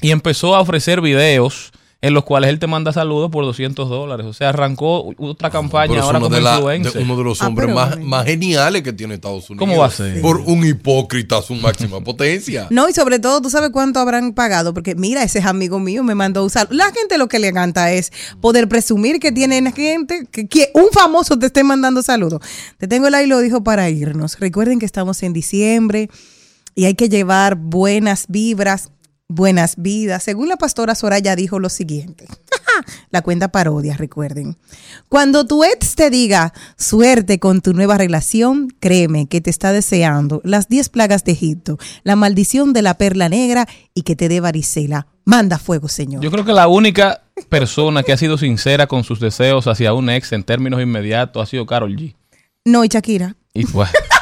y 0.00 0.10
empezó 0.10 0.56
a 0.56 0.60
ofrecer 0.60 1.00
videos 1.00 1.70
en 2.04 2.14
los 2.14 2.24
cuales 2.24 2.50
él 2.50 2.58
te 2.58 2.66
manda 2.66 2.92
saludos 2.92 3.30
por 3.30 3.44
200 3.44 3.88
dólares. 3.88 4.26
O 4.26 4.32
sea, 4.32 4.48
arrancó 4.48 5.14
otra 5.18 5.50
campaña 5.50 5.86
Pero 5.92 6.00
es 6.00 6.04
ahora 6.06 6.18
uno 6.18 6.26
como 6.26 6.36
de, 6.36 6.42
la- 6.42 6.54
influencer. 6.56 6.92
de 6.94 6.98
uno 7.04 7.16
de 7.16 7.22
los 7.24 7.40
Ah, 7.40 7.46
hombres 7.46 7.72
más, 8.02 8.24
geniales 8.26 8.82
que 8.82 8.92
tiene 8.92 9.14
Estados 9.14 9.48
Unidos. 9.48 9.68
¿Cómo 9.68 9.80
va 9.80 9.86
a 9.86 9.90
ser? 9.90 10.20
Por 10.20 10.38
un 10.40 10.66
hipócrita 10.66 11.38
a 11.38 11.42
su 11.42 11.54
máxima 11.54 12.00
potencia. 12.04 12.66
No, 12.70 12.88
y 12.88 12.92
sobre 12.92 13.20
todo, 13.20 13.40
¿tú 13.40 13.50
sabes 13.50 13.70
cuánto 13.70 14.00
habrán 14.00 14.32
pagado? 14.32 14.74
Porque 14.74 14.96
mira, 14.96 15.22
ese 15.22 15.38
es 15.38 15.46
amigo 15.46 15.78
mío, 15.78 16.02
me 16.02 16.16
mandó 16.16 16.40
a 16.40 16.42
usar. 16.42 16.66
La 16.72 16.86
gente 16.92 17.18
lo 17.18 17.28
que 17.28 17.38
le 17.38 17.48
encanta 17.48 17.92
es 17.92 18.12
poder 18.40 18.68
presumir 18.68 19.20
que 19.20 19.30
tienen 19.30 19.72
gente, 19.72 20.26
que, 20.30 20.48
que 20.48 20.70
un 20.74 20.88
famoso 20.92 21.38
te 21.38 21.46
esté 21.46 21.62
mandando 21.62 22.02
saludos. 22.02 22.40
Te 22.78 22.88
tengo 22.88 23.06
el 23.06 23.14
ahí, 23.14 23.26
lo 23.28 23.38
dijo 23.38 23.62
para 23.62 23.88
irnos. 23.88 24.40
Recuerden 24.40 24.80
que 24.80 24.86
estamos 24.86 25.22
en 25.22 25.32
diciembre 25.32 26.10
y 26.74 26.86
hay 26.86 26.94
que 26.94 27.08
llevar 27.08 27.54
buenas 27.54 28.24
vibras, 28.28 28.90
buenas 29.28 29.74
vidas. 29.76 30.22
Según 30.22 30.48
la 30.48 30.56
pastora 30.56 30.94
Soraya 30.94 31.36
dijo 31.36 31.58
lo 31.58 31.68
siguiente. 31.68 32.26
La 33.10 33.22
cuenta 33.22 33.48
parodia, 33.48 33.96
recuerden. 33.96 34.56
Cuando 35.08 35.46
tu 35.46 35.62
ex 35.62 35.94
te 35.94 36.10
diga 36.10 36.52
suerte 36.76 37.38
con 37.38 37.60
tu 37.60 37.74
nueva 37.74 37.98
relación, 37.98 38.68
créeme 38.80 39.26
que 39.26 39.40
te 39.40 39.50
está 39.50 39.72
deseando 39.72 40.40
las 40.44 40.68
10 40.68 40.88
plagas 40.88 41.24
de 41.24 41.32
Egipto, 41.32 41.78
la 42.02 42.16
maldición 42.16 42.72
de 42.72 42.82
la 42.82 42.94
perla 42.94 43.28
negra 43.28 43.68
y 43.94 44.02
que 44.02 44.16
te 44.16 44.28
dé 44.28 44.40
varicela. 44.40 45.06
Manda 45.24 45.58
fuego, 45.58 45.88
Señor. 45.88 46.22
Yo 46.22 46.30
creo 46.30 46.44
que 46.44 46.52
la 46.52 46.66
única 46.66 47.22
persona 47.48 48.02
que 48.02 48.12
ha 48.12 48.16
sido 48.16 48.38
sincera 48.38 48.86
con 48.86 49.04
sus 49.04 49.20
deseos 49.20 49.66
hacia 49.66 49.92
un 49.94 50.10
ex 50.10 50.32
en 50.32 50.42
términos 50.42 50.80
inmediatos 50.80 51.42
ha 51.42 51.46
sido 51.46 51.66
Carol 51.66 51.94
G. 51.94 52.16
No, 52.64 52.84
y 52.84 52.88
Shakira. 52.88 53.36
Y 53.54 53.66
bueno, 53.66 53.92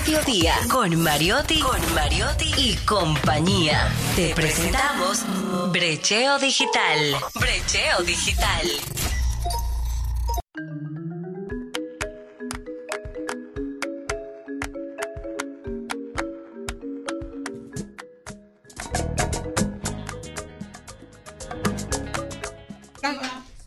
Mediodía, 0.00 0.54
con 0.70 0.94
Mariotti, 1.02 1.58
con 1.58 1.80
Mariotti 1.92 2.52
y 2.56 2.76
compañía. 2.86 3.92
Te 4.14 4.32
presentamos 4.32 5.24
Brecheo 5.72 6.38
Digital. 6.38 7.16
Brecheo 7.34 8.04
Digital. 8.06 8.68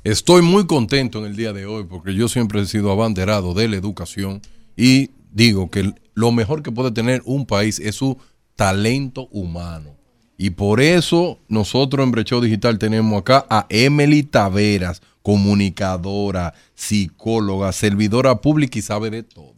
Estoy 0.05 0.41
muy 0.41 0.65
contento 0.65 1.19
en 1.19 1.25
el 1.25 1.35
día 1.35 1.51
de 1.51 1.65
hoy 1.65 1.83
porque 1.83 2.13
yo 2.13 2.29
siempre 2.29 2.61
he 2.61 2.65
sido 2.65 2.89
abanderado 2.89 3.53
de 3.53 3.67
la 3.67 3.75
educación 3.75 4.41
y 4.77 5.11
digo 5.31 5.69
que 5.69 5.93
lo 6.13 6.31
mejor 6.31 6.63
que 6.63 6.71
puede 6.71 6.91
tener 6.91 7.21
un 7.25 7.45
país 7.45 7.79
es 7.79 7.95
su 7.95 8.17
talento 8.55 9.27
humano. 9.31 9.95
Y 10.37 10.51
por 10.51 10.81
eso 10.81 11.39
nosotros 11.47 12.03
en 12.03 12.11
Brechó 12.11 12.41
Digital 12.41 12.79
tenemos 12.79 13.21
acá 13.21 13.45
a 13.49 13.67
Emily 13.69 14.23
Taveras, 14.23 15.01
comunicadora, 15.21 16.53
psicóloga, 16.73 17.71
servidora 17.71 18.41
pública 18.41 18.79
y 18.79 18.81
sabe 18.81 19.11
de 19.11 19.23
todo. 19.23 19.50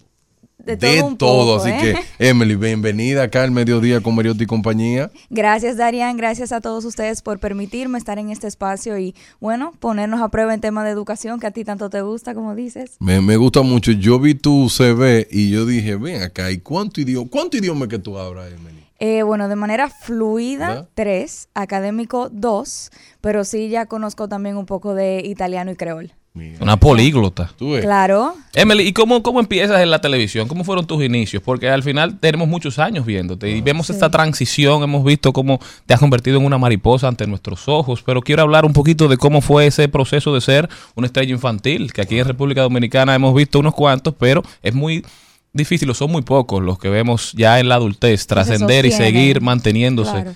De 0.64 0.78
todo 0.78 1.08
un 1.08 1.18
poco, 1.18 1.56
Así 1.58 1.70
¿eh? 1.70 1.96
que, 2.18 2.30
Emily, 2.30 2.56
bienvenida 2.56 3.24
acá 3.24 3.44
al 3.44 3.52
mediodía 3.52 4.00
con 4.00 4.16
Mariotti 4.16 4.46
y 4.46 4.48
compañía. 4.48 5.12
Gracias, 5.30 5.76
Darian. 5.76 6.16
Gracias 6.16 6.54
a 6.54 6.62
todos 6.62 6.86
ustedes 6.86 7.22
por 7.22 7.40
permitirme 7.40 7.98
estar 7.98 8.18
en 8.18 8.30
este 8.30 8.48
espacio 8.48 8.98
y, 8.98 9.14
bueno, 9.42 9.74
ponernos 9.80 10.22
a 10.22 10.30
prueba 10.30 10.54
en 10.54 10.62
tema 10.62 10.86
de 10.86 10.92
educación 10.92 11.42
que 11.42 11.48
a 11.48 11.52
ti 11.52 11.66
tanto 11.66 11.90
te 11.90 12.02
gusta, 12.02 12.34
como 12.34 12.56
dices. 12.56 12.96
Me, 13.00 13.20
me 13.20 13.36
gusta 13.36 13.62
mucho. 13.62 13.92
Yo 13.92 14.20
vi 14.20 14.36
tu 14.36 14.70
CV 14.70 15.28
y 15.30 15.50
yo 15.50 15.66
dije, 15.66 15.98
ven 15.98 16.22
acá, 16.22 16.50
¿y 16.50 16.60
cuánto 16.60 17.02
idioma, 17.02 17.30
cuánto 17.30 17.58
idioma 17.58 17.90
que 17.90 18.00
tú 18.00 18.18
hablas, 18.18 18.48
Emily? 18.54 18.84
Eh, 19.00 19.24
bueno, 19.24 19.50
de 19.50 19.58
manera 19.58 19.90
fluida, 19.90 20.88
tres, 20.94 21.50
académico, 21.54 22.30
dos, 22.30 22.90
pero 23.20 23.44
sí 23.44 23.68
ya 23.68 23.86
conozco 23.86 24.30
también 24.30 24.56
un 24.56 24.66
poco 24.66 24.96
de 24.96 25.22
italiano 25.26 25.72
y 25.72 25.76
creol. 25.76 26.14
Mira. 26.36 26.58
Una 26.62 26.78
políglota. 26.78 27.52
Tú 27.58 27.74
ves. 27.74 27.84
Claro. 27.84 28.34
Emily, 28.56 28.88
¿y 28.88 28.94
cómo, 28.94 29.22
cómo 29.22 29.40
empiezas 29.40 29.80
en 29.82 29.92
la 29.92 30.02
televisión? 30.02 30.48
¿Cómo 30.48 30.64
fueron 30.64 30.88
tus 30.88 31.04
inicios? 31.04 31.44
Porque 31.44 31.70
al 31.70 31.84
final 31.84 32.20
tenemos 32.20 32.48
muchos 32.48 32.80
años 32.80 33.06
viéndote 33.06 33.52
y 33.52 33.62
vemos 33.62 33.92
esta 33.92 34.10
transición, 34.10 34.82
hemos 34.82 35.04
visto 35.06 35.32
cómo 35.32 35.60
te 35.86 35.94
has 35.94 36.00
convertido 36.00 36.38
en 36.40 36.46
una 36.46 36.58
mariposa 36.58 37.08
ante 37.08 37.28
nuestros 37.28 37.68
ojos, 37.68 38.02
pero 38.04 38.22
quiero 38.22 38.42
hablar 38.42 38.66
un 38.66 38.74
poquito 38.74 39.08
de 39.08 39.18
cómo 39.18 39.42
fue 39.42 39.68
ese 39.68 39.88
proceso 39.90 40.34
de 40.34 40.42
ser 40.42 40.68
una 40.96 41.06
estrella 41.06 41.32
infantil, 41.32 41.94
que 41.94 42.02
aquí 42.02 42.18
en 42.18 42.26
República 42.28 42.62
Dominicana 42.62 43.14
hemos 43.14 43.36
visto 43.36 43.60
unos 43.60 43.76
cuantos, 43.76 44.16
pero 44.18 44.42
es 44.64 44.74
muy 44.74 45.06
difícil, 45.54 45.88
o 45.92 45.94
son 45.94 46.12
muy 46.12 46.24
pocos 46.24 46.64
los 46.64 46.80
que 46.80 46.90
vemos 46.90 47.34
ya 47.34 47.60
en 47.60 47.70
la 47.70 47.76
adultez 47.76 48.26
trascender 48.26 48.88
y 48.88 48.92
seguir 48.92 49.40
manteniéndose 49.42 50.12
Claro. 50.12 50.36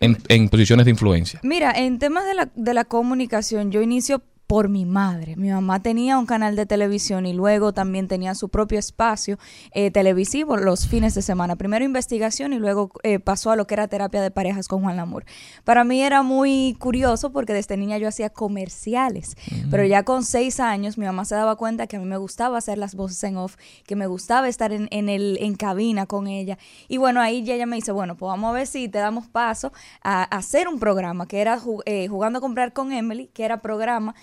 en, 0.00 0.18
en 0.26 0.48
posiciones 0.48 0.84
de 0.84 0.90
influencia. 0.90 1.38
Mira, 1.44 1.70
en 1.78 2.00
temas 2.00 2.24
de 2.24 2.34
la, 2.34 2.48
de 2.56 2.74
la 2.74 2.84
comunicación, 2.84 3.70
yo 3.70 3.82
inicio 3.82 4.20
por 4.48 4.70
mi 4.70 4.86
madre. 4.86 5.36
Mi 5.36 5.50
mamá 5.50 5.82
tenía 5.82 6.18
un 6.18 6.24
canal 6.24 6.56
de 6.56 6.64
televisión 6.64 7.26
y 7.26 7.34
luego 7.34 7.74
también 7.74 8.08
tenía 8.08 8.34
su 8.34 8.48
propio 8.48 8.78
espacio 8.78 9.38
eh, 9.72 9.90
televisivo 9.90 10.56
los 10.56 10.88
fines 10.88 11.14
de 11.14 11.20
semana. 11.20 11.56
Primero 11.56 11.84
investigación 11.84 12.54
y 12.54 12.58
luego 12.58 12.90
eh, 13.02 13.18
pasó 13.18 13.50
a 13.50 13.56
lo 13.56 13.66
que 13.66 13.74
era 13.74 13.88
terapia 13.88 14.22
de 14.22 14.30
parejas 14.30 14.66
con 14.66 14.80
Juan 14.80 14.96
Lamour. 14.96 15.26
Para 15.64 15.84
mí 15.84 16.00
era 16.02 16.22
muy 16.22 16.74
curioso 16.80 17.30
porque 17.30 17.52
desde 17.52 17.76
niña 17.76 17.98
yo 17.98 18.08
hacía 18.08 18.30
comerciales, 18.30 19.36
pero 19.70 19.84
ya 19.84 20.02
con 20.04 20.24
seis 20.24 20.60
años 20.60 20.96
mi 20.96 21.04
mamá 21.04 21.26
se 21.26 21.34
daba 21.34 21.56
cuenta 21.56 21.86
que 21.86 21.96
a 21.96 22.00
mí 22.00 22.06
me 22.06 22.16
gustaba 22.16 22.56
hacer 22.56 22.78
las 22.78 22.94
voces 22.94 23.22
en 23.24 23.36
off, 23.36 23.56
que 23.86 23.96
me 23.96 24.06
gustaba 24.06 24.48
estar 24.48 24.72
en, 24.72 24.88
en, 24.90 25.10
el, 25.10 25.36
en 25.42 25.56
cabina 25.56 26.06
con 26.06 26.26
ella. 26.26 26.56
Y 26.88 26.96
bueno, 26.96 27.20
ahí 27.20 27.44
ya 27.44 27.52
ella 27.54 27.66
me 27.66 27.76
dice, 27.76 27.92
bueno, 27.92 28.16
pues 28.16 28.28
vamos 28.28 28.48
a 28.48 28.52
ver 28.54 28.66
si 28.66 28.88
te 28.88 28.96
damos 28.96 29.28
paso 29.28 29.74
a, 30.02 30.22
a 30.22 30.38
hacer 30.38 30.68
un 30.68 30.78
programa 30.78 31.28
que 31.28 31.42
era 31.42 31.60
eh, 31.84 32.08
Jugando 32.08 32.38
a 32.38 32.40
Comprar 32.40 32.72
con 32.72 32.92
Emily, 32.92 33.28
que 33.34 33.44
era 33.44 33.60
programa 33.60 34.14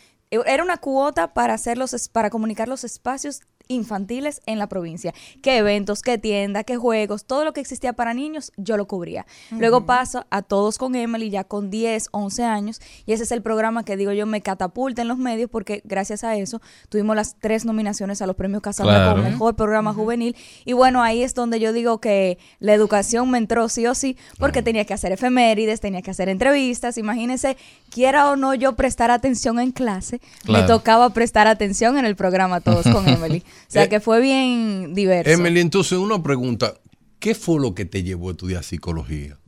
era 0.43 0.63
una 0.63 0.77
cuota 0.77 1.33
para 1.33 1.53
hacer 1.53 1.77
los 1.77 2.09
para 2.09 2.29
comunicar 2.29 2.67
los 2.67 2.83
espacios 2.83 3.41
infantiles 3.67 4.41
en 4.45 4.59
la 4.59 4.67
provincia. 4.67 5.13
Qué 5.41 5.57
eventos, 5.57 6.01
qué 6.01 6.17
tienda, 6.17 6.63
qué 6.63 6.77
juegos, 6.77 7.25
todo 7.25 7.43
lo 7.45 7.53
que 7.53 7.61
existía 7.61 7.93
para 7.93 8.13
niños, 8.13 8.51
yo 8.57 8.77
lo 8.77 8.87
cubría. 8.87 9.25
Luego 9.51 9.85
paso 9.85 10.25
a 10.29 10.41
todos 10.41 10.77
con 10.77 10.95
Emily 10.95 11.29
ya 11.29 11.43
con 11.43 11.69
10, 11.69 12.09
11 12.11 12.43
años 12.43 12.81
y 13.05 13.13
ese 13.13 13.23
es 13.23 13.31
el 13.31 13.41
programa 13.41 13.83
que 13.83 13.97
digo 13.97 14.11
yo 14.11 14.25
me 14.25 14.41
catapulta 14.41 15.01
en 15.01 15.07
los 15.07 15.17
medios 15.17 15.49
porque 15.49 15.81
gracias 15.85 16.23
a 16.23 16.35
eso 16.35 16.61
tuvimos 16.89 17.15
las 17.15 17.35
tres 17.39 17.65
nominaciones 17.65 18.21
a 18.21 18.27
los 18.27 18.35
premios 18.35 18.61
Casablanca 18.61 18.95
Claro. 19.05 19.17
como 19.17 19.29
mejor 19.29 19.55
programa 19.55 19.93
juvenil 19.93 20.35
y 20.63 20.73
bueno, 20.73 21.01
ahí 21.03 21.23
es 21.23 21.33
donde 21.33 21.59
yo 21.59 21.73
digo 21.73 21.99
que 21.99 22.37
la 22.59 22.73
educación 22.73 23.29
me 23.29 23.37
entró 23.37 23.67
sí 23.69 23.85
o 23.87 23.95
sí 23.95 24.17
porque 24.39 24.61
tenía 24.61 24.85
que 24.85 24.93
hacer 24.93 25.11
efemérides, 25.11 25.81
tenía 25.81 26.01
que 26.01 26.11
hacer 26.11 26.29
entrevistas, 26.29 26.97
imagínense, 26.97 27.57
quiera 27.89 28.29
o 28.29 28.35
no 28.35 28.53
yo 28.53 28.75
prestar 28.75 29.11
atención 29.11 29.59
en 29.59 29.71
clase, 29.71 30.21
me 30.47 30.63
tocaba 30.63 31.09
prestar 31.11 31.47
atención 31.47 31.97
en 31.97 32.05
el 32.05 32.15
programa 32.15 32.61
Todos 32.61 32.83
con 32.87 33.07
Emily. 33.07 33.43
O 33.67 33.71
sea 33.71 33.83
Eh, 33.83 33.89
que 33.89 33.99
fue 33.99 34.21
bien 34.21 34.93
diverso. 34.93 35.31
Emily, 35.31 35.59
entonces 35.59 35.97
una 35.97 36.21
pregunta. 36.21 36.73
¿Qué 37.19 37.33
fue 37.33 37.59
lo 37.59 37.73
que 37.73 37.85
te 37.85 38.03
llevó 38.03 38.29
a 38.29 38.31
estudiar 38.31 38.63
psicología? 38.63 39.39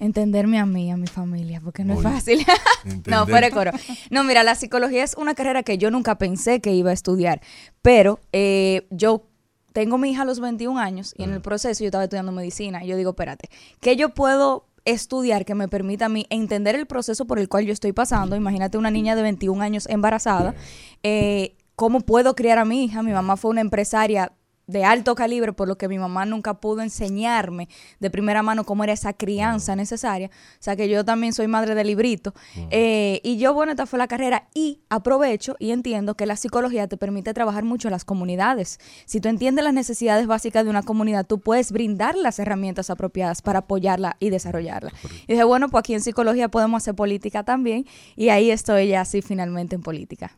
Entenderme 0.00 0.58
a 0.60 0.66
mí, 0.66 0.90
a 0.92 0.96
mi 0.96 1.08
familia, 1.08 1.60
porque 1.60 1.84
no 1.84 1.96
Oye, 1.96 2.08
es 2.08 2.14
fácil. 2.14 2.46
no, 3.06 3.26
fuera 3.26 3.48
de 3.48 3.52
coro. 3.52 3.72
No, 4.10 4.22
mira, 4.22 4.44
la 4.44 4.54
psicología 4.54 5.02
es 5.02 5.14
una 5.16 5.34
carrera 5.34 5.64
que 5.64 5.76
yo 5.76 5.90
nunca 5.90 6.16
pensé 6.18 6.60
que 6.60 6.72
iba 6.72 6.90
a 6.90 6.94
estudiar, 6.94 7.40
pero 7.82 8.20
eh, 8.32 8.86
yo 8.90 9.24
tengo 9.72 9.98
mi 9.98 10.10
hija 10.10 10.22
a 10.22 10.24
los 10.24 10.38
21 10.40 10.78
años 10.78 11.14
y 11.18 11.24
en 11.24 11.32
el 11.32 11.40
proceso 11.40 11.82
yo 11.82 11.88
estaba 11.88 12.04
estudiando 12.04 12.32
medicina. 12.32 12.84
Y 12.84 12.88
yo 12.88 12.96
digo, 12.96 13.10
espérate, 13.10 13.50
¿qué 13.80 13.96
yo 13.96 14.10
puedo 14.10 14.66
estudiar 14.84 15.44
que 15.44 15.54
me 15.54 15.68
permita 15.68 16.06
a 16.06 16.08
mí 16.08 16.26
entender 16.30 16.76
el 16.76 16.86
proceso 16.86 17.26
por 17.26 17.38
el 17.40 17.48
cual 17.48 17.66
yo 17.66 17.72
estoy 17.72 17.92
pasando? 17.92 18.36
Imagínate 18.36 18.78
una 18.78 18.90
niña 18.90 19.16
de 19.16 19.22
21 19.22 19.60
años 19.62 19.86
embarazada. 19.88 20.54
eh, 21.02 21.54
¿Cómo 21.78 22.00
puedo 22.00 22.34
criar 22.34 22.58
a 22.58 22.64
mi 22.64 22.82
hija? 22.82 23.04
Mi 23.04 23.12
mamá 23.12 23.36
fue 23.36 23.52
una 23.52 23.60
empresaria 23.60 24.32
de 24.66 24.84
alto 24.84 25.14
calibre, 25.14 25.52
por 25.52 25.68
lo 25.68 25.78
que 25.78 25.86
mi 25.86 25.96
mamá 25.96 26.26
nunca 26.26 26.54
pudo 26.54 26.82
enseñarme 26.82 27.68
de 28.00 28.10
primera 28.10 28.42
mano 28.42 28.64
cómo 28.64 28.82
era 28.82 28.92
esa 28.92 29.12
crianza 29.12 29.76
necesaria. 29.76 30.26
O 30.26 30.58
sea 30.58 30.74
que 30.74 30.88
yo 30.88 31.04
también 31.04 31.32
soy 31.32 31.46
madre 31.46 31.76
de 31.76 31.84
librito. 31.84 32.34
Eh, 32.72 33.20
y 33.22 33.38
yo, 33.38 33.54
bueno, 33.54 33.70
esta 33.70 33.86
fue 33.86 33.96
la 33.96 34.08
carrera 34.08 34.48
y 34.54 34.80
aprovecho 34.88 35.54
y 35.60 35.70
entiendo 35.70 36.16
que 36.16 36.26
la 36.26 36.34
psicología 36.34 36.88
te 36.88 36.96
permite 36.96 37.32
trabajar 37.32 37.62
mucho 37.62 37.86
en 37.86 37.92
las 37.92 38.04
comunidades. 38.04 38.80
Si 39.06 39.20
tú 39.20 39.28
entiendes 39.28 39.64
las 39.64 39.72
necesidades 39.72 40.26
básicas 40.26 40.64
de 40.64 40.70
una 40.70 40.82
comunidad, 40.82 41.26
tú 41.28 41.38
puedes 41.38 41.70
brindar 41.70 42.16
las 42.16 42.40
herramientas 42.40 42.90
apropiadas 42.90 43.40
para 43.40 43.60
apoyarla 43.60 44.16
y 44.18 44.30
desarrollarla. 44.30 44.92
Y 45.28 45.34
dije, 45.34 45.44
bueno, 45.44 45.68
pues 45.68 45.78
aquí 45.78 45.94
en 45.94 46.00
psicología 46.00 46.48
podemos 46.48 46.82
hacer 46.82 46.96
política 46.96 47.44
también. 47.44 47.86
Y 48.16 48.30
ahí 48.30 48.50
estoy 48.50 48.88
ya 48.88 49.02
así 49.02 49.22
finalmente 49.22 49.76
en 49.76 49.82
política. 49.82 50.36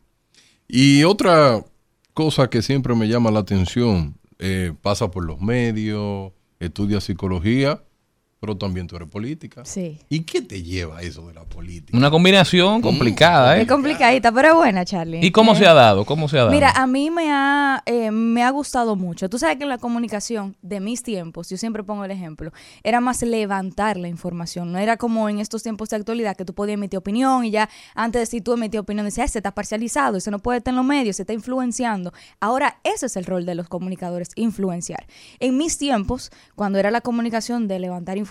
Y 0.72 1.02
otra 1.02 1.64
cosa 2.14 2.48
que 2.48 2.62
siempre 2.62 2.94
me 2.94 3.08
llama 3.08 3.32
la 3.32 3.40
atención, 3.40 4.14
eh, 4.38 4.72
pasa 4.80 5.10
por 5.10 5.24
los 5.24 5.40
medios, 5.40 6.30
estudia 6.60 7.00
psicología, 7.00 7.82
pero 8.40 8.56
también 8.56 8.86
tú 8.86 8.96
eres 8.96 9.08
política. 9.08 9.64
Sí. 9.66 9.98
¿Y 10.08 10.20
qué 10.20 10.40
te 10.40 10.62
lleva 10.62 10.98
a 10.98 11.02
eso 11.02 11.26
de 11.28 11.34
la 11.34 11.44
política? 11.44 11.96
Una 11.96 12.10
combinación 12.10 12.80
complicada, 12.80 13.58
¿eh? 13.58 13.62
Es 13.62 13.68
complicadita, 13.68 14.32
pero 14.32 14.48
es 14.48 14.54
buena, 14.54 14.84
Charlie. 14.86 15.20
¿Y 15.22 15.30
cómo 15.30 15.52
Eh, 15.52 15.56
se 15.56 15.66
ha 15.66 15.74
dado? 15.74 16.06
¿Cómo 16.06 16.26
se 16.26 16.36
ha 16.38 16.40
dado? 16.44 16.50
Mira, 16.52 16.70
a 16.70 16.86
mí 16.86 17.10
me 17.10 17.30
ha, 17.30 17.82
eh, 17.84 18.10
me 18.10 18.42
ha 18.42 18.48
gustado 18.50 18.96
mucho. 18.96 19.28
Tú 19.28 19.38
sabes 19.38 19.58
que 19.58 19.64
en 19.64 19.68
la 19.68 19.76
comunicación 19.76 20.56
de 20.62 20.80
mis 20.80 21.02
tiempos, 21.02 21.50
yo 21.50 21.58
siempre 21.58 21.84
pongo 21.84 22.02
el 22.06 22.10
ejemplo, 22.10 22.50
era 22.82 23.00
más 23.00 23.20
levantar 23.20 23.98
la 23.98 24.08
información. 24.08 24.72
No 24.72 24.78
era 24.78 24.96
como 24.96 25.28
en 25.28 25.38
estos 25.38 25.62
tiempos 25.62 25.90
de 25.90 25.96
actualidad 25.96 26.34
que 26.34 26.46
tú 26.46 26.54
podías 26.54 26.74
emitir 26.74 26.98
opinión 26.98 27.44
y 27.44 27.50
ya 27.50 27.68
antes 27.94 28.20
de 28.22 28.26
si 28.26 28.40
tú 28.40 28.54
emitías 28.54 28.80
opinión 28.82 29.04
decías, 29.04 29.26
"Ah, 29.26 29.32
se 29.32 29.38
está 29.40 29.50
parcializado, 29.50 30.16
eso 30.16 30.30
no 30.30 30.38
puede 30.38 30.58
estar 30.58 30.72
en 30.72 30.76
los 30.76 30.86
medios, 30.86 31.16
se 31.16 31.22
está 31.24 31.34
influenciando. 31.34 32.14
Ahora 32.40 32.78
ese 32.84 33.04
es 33.04 33.16
el 33.16 33.26
rol 33.26 33.44
de 33.44 33.54
los 33.54 33.68
comunicadores, 33.68 34.30
influenciar. 34.36 35.06
En 35.40 35.58
mis 35.58 35.76
tiempos, 35.76 36.30
cuando 36.54 36.78
era 36.78 36.90
la 36.90 37.02
comunicación 37.02 37.68
de 37.68 37.78
levantar 37.78 38.16
información, 38.16 38.29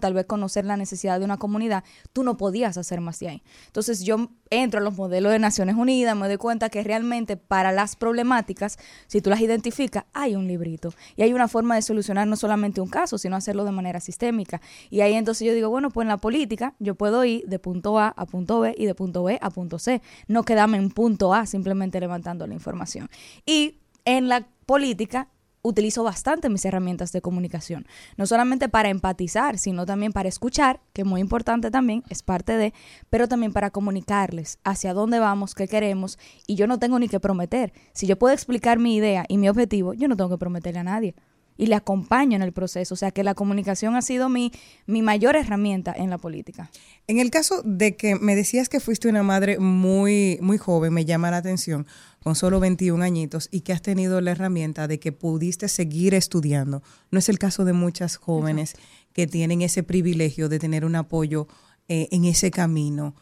tal 0.00 0.14
vez 0.14 0.26
conocer 0.26 0.64
la 0.64 0.76
necesidad 0.76 1.18
de 1.18 1.24
una 1.24 1.36
comunidad, 1.36 1.84
tú 2.12 2.22
no 2.22 2.36
podías 2.36 2.76
hacer 2.76 3.00
más 3.00 3.18
de 3.20 3.28
ahí. 3.28 3.42
Entonces 3.66 4.02
yo 4.02 4.30
entro 4.50 4.80
a 4.80 4.82
los 4.82 4.96
modelos 4.96 5.32
de 5.32 5.38
Naciones 5.38 5.76
Unidas, 5.76 6.16
me 6.16 6.28
doy 6.28 6.36
cuenta 6.36 6.68
que 6.68 6.82
realmente 6.82 7.36
para 7.36 7.72
las 7.72 7.96
problemáticas, 7.96 8.78
si 9.06 9.20
tú 9.20 9.30
las 9.30 9.40
identificas, 9.40 10.04
hay 10.12 10.36
un 10.36 10.46
librito 10.46 10.92
y 11.16 11.22
hay 11.22 11.32
una 11.32 11.48
forma 11.48 11.74
de 11.74 11.82
solucionar 11.82 12.26
no 12.26 12.36
solamente 12.36 12.80
un 12.80 12.88
caso, 12.88 13.18
sino 13.18 13.36
hacerlo 13.36 13.64
de 13.64 13.72
manera 13.72 14.00
sistémica. 14.00 14.60
Y 14.90 15.00
ahí 15.00 15.14
entonces 15.14 15.46
yo 15.46 15.54
digo, 15.54 15.68
bueno, 15.68 15.90
pues 15.90 16.04
en 16.04 16.08
la 16.08 16.18
política 16.18 16.74
yo 16.78 16.94
puedo 16.94 17.24
ir 17.24 17.44
de 17.46 17.58
punto 17.58 17.98
A 17.98 18.08
a 18.08 18.26
punto 18.26 18.60
B 18.60 18.74
y 18.76 18.86
de 18.86 18.94
punto 18.94 19.24
B 19.24 19.38
a 19.40 19.50
punto 19.50 19.78
C, 19.78 20.02
no 20.28 20.44
quedarme 20.44 20.76
en 20.78 20.90
punto 20.90 21.34
A 21.34 21.46
simplemente 21.46 22.00
levantando 22.00 22.46
la 22.46 22.54
información. 22.54 23.08
Y 23.44 23.78
en 24.04 24.28
la 24.28 24.46
política 24.66 25.28
utilizo 25.66 26.04
bastante 26.04 26.48
mis 26.48 26.64
herramientas 26.64 27.12
de 27.12 27.20
comunicación, 27.20 27.86
no 28.16 28.26
solamente 28.26 28.68
para 28.68 28.88
empatizar, 28.88 29.58
sino 29.58 29.86
también 29.86 30.12
para 30.12 30.28
escuchar, 30.28 30.80
que 30.92 31.02
es 31.02 31.06
muy 31.06 31.20
importante 31.20 31.70
también, 31.70 32.02
es 32.08 32.22
parte 32.22 32.56
de, 32.56 32.72
pero 33.10 33.28
también 33.28 33.52
para 33.52 33.70
comunicarles 33.70 34.58
hacia 34.64 34.94
dónde 34.94 35.18
vamos, 35.18 35.54
qué 35.54 35.68
queremos, 35.68 36.18
y 36.46 36.54
yo 36.54 36.66
no 36.66 36.78
tengo 36.78 36.98
ni 36.98 37.08
que 37.08 37.20
prometer. 37.20 37.72
Si 37.92 38.06
yo 38.06 38.18
puedo 38.18 38.34
explicar 38.34 38.78
mi 38.78 38.96
idea 38.96 39.24
y 39.28 39.38
mi 39.38 39.48
objetivo, 39.48 39.94
yo 39.94 40.08
no 40.08 40.16
tengo 40.16 40.30
que 40.30 40.38
prometerle 40.38 40.80
a 40.80 40.84
nadie. 40.84 41.14
Y 41.58 41.68
le 41.68 41.74
acompaño 41.74 42.36
en 42.36 42.42
el 42.42 42.52
proceso. 42.52 42.92
O 42.92 42.96
sea 42.98 43.12
que 43.12 43.24
la 43.24 43.34
comunicación 43.34 43.96
ha 43.96 44.02
sido 44.02 44.28
mi, 44.28 44.52
mi 44.84 45.00
mayor 45.00 45.36
herramienta 45.36 45.94
en 45.96 46.10
la 46.10 46.18
política. 46.18 46.70
En 47.06 47.18
el 47.18 47.30
caso 47.30 47.62
de 47.64 47.96
que 47.96 48.14
me 48.14 48.36
decías 48.36 48.68
que 48.68 48.78
fuiste 48.78 49.08
una 49.08 49.22
madre 49.22 49.58
muy, 49.58 50.38
muy 50.42 50.58
joven, 50.58 50.92
me 50.92 51.06
llama 51.06 51.30
la 51.30 51.38
atención, 51.38 51.86
con 52.26 52.34
solo 52.34 52.58
21 52.58 53.04
añitos, 53.04 53.48
y 53.52 53.60
que 53.60 53.72
has 53.72 53.82
tenido 53.82 54.20
la 54.20 54.32
herramienta 54.32 54.88
de 54.88 54.98
que 54.98 55.12
pudiste 55.12 55.68
seguir 55.68 56.12
estudiando. 56.12 56.82
No 57.12 57.20
es 57.20 57.28
el 57.28 57.38
caso 57.38 57.64
de 57.64 57.72
muchas 57.72 58.16
jóvenes 58.16 58.74
que 59.12 59.28
tienen 59.28 59.62
ese 59.62 59.84
privilegio 59.84 60.48
de 60.48 60.58
tener 60.58 60.84
un 60.84 60.96
apoyo 60.96 61.46
eh, 61.86 62.08
en 62.10 62.24
ese 62.24 62.50
camino. 62.50 63.14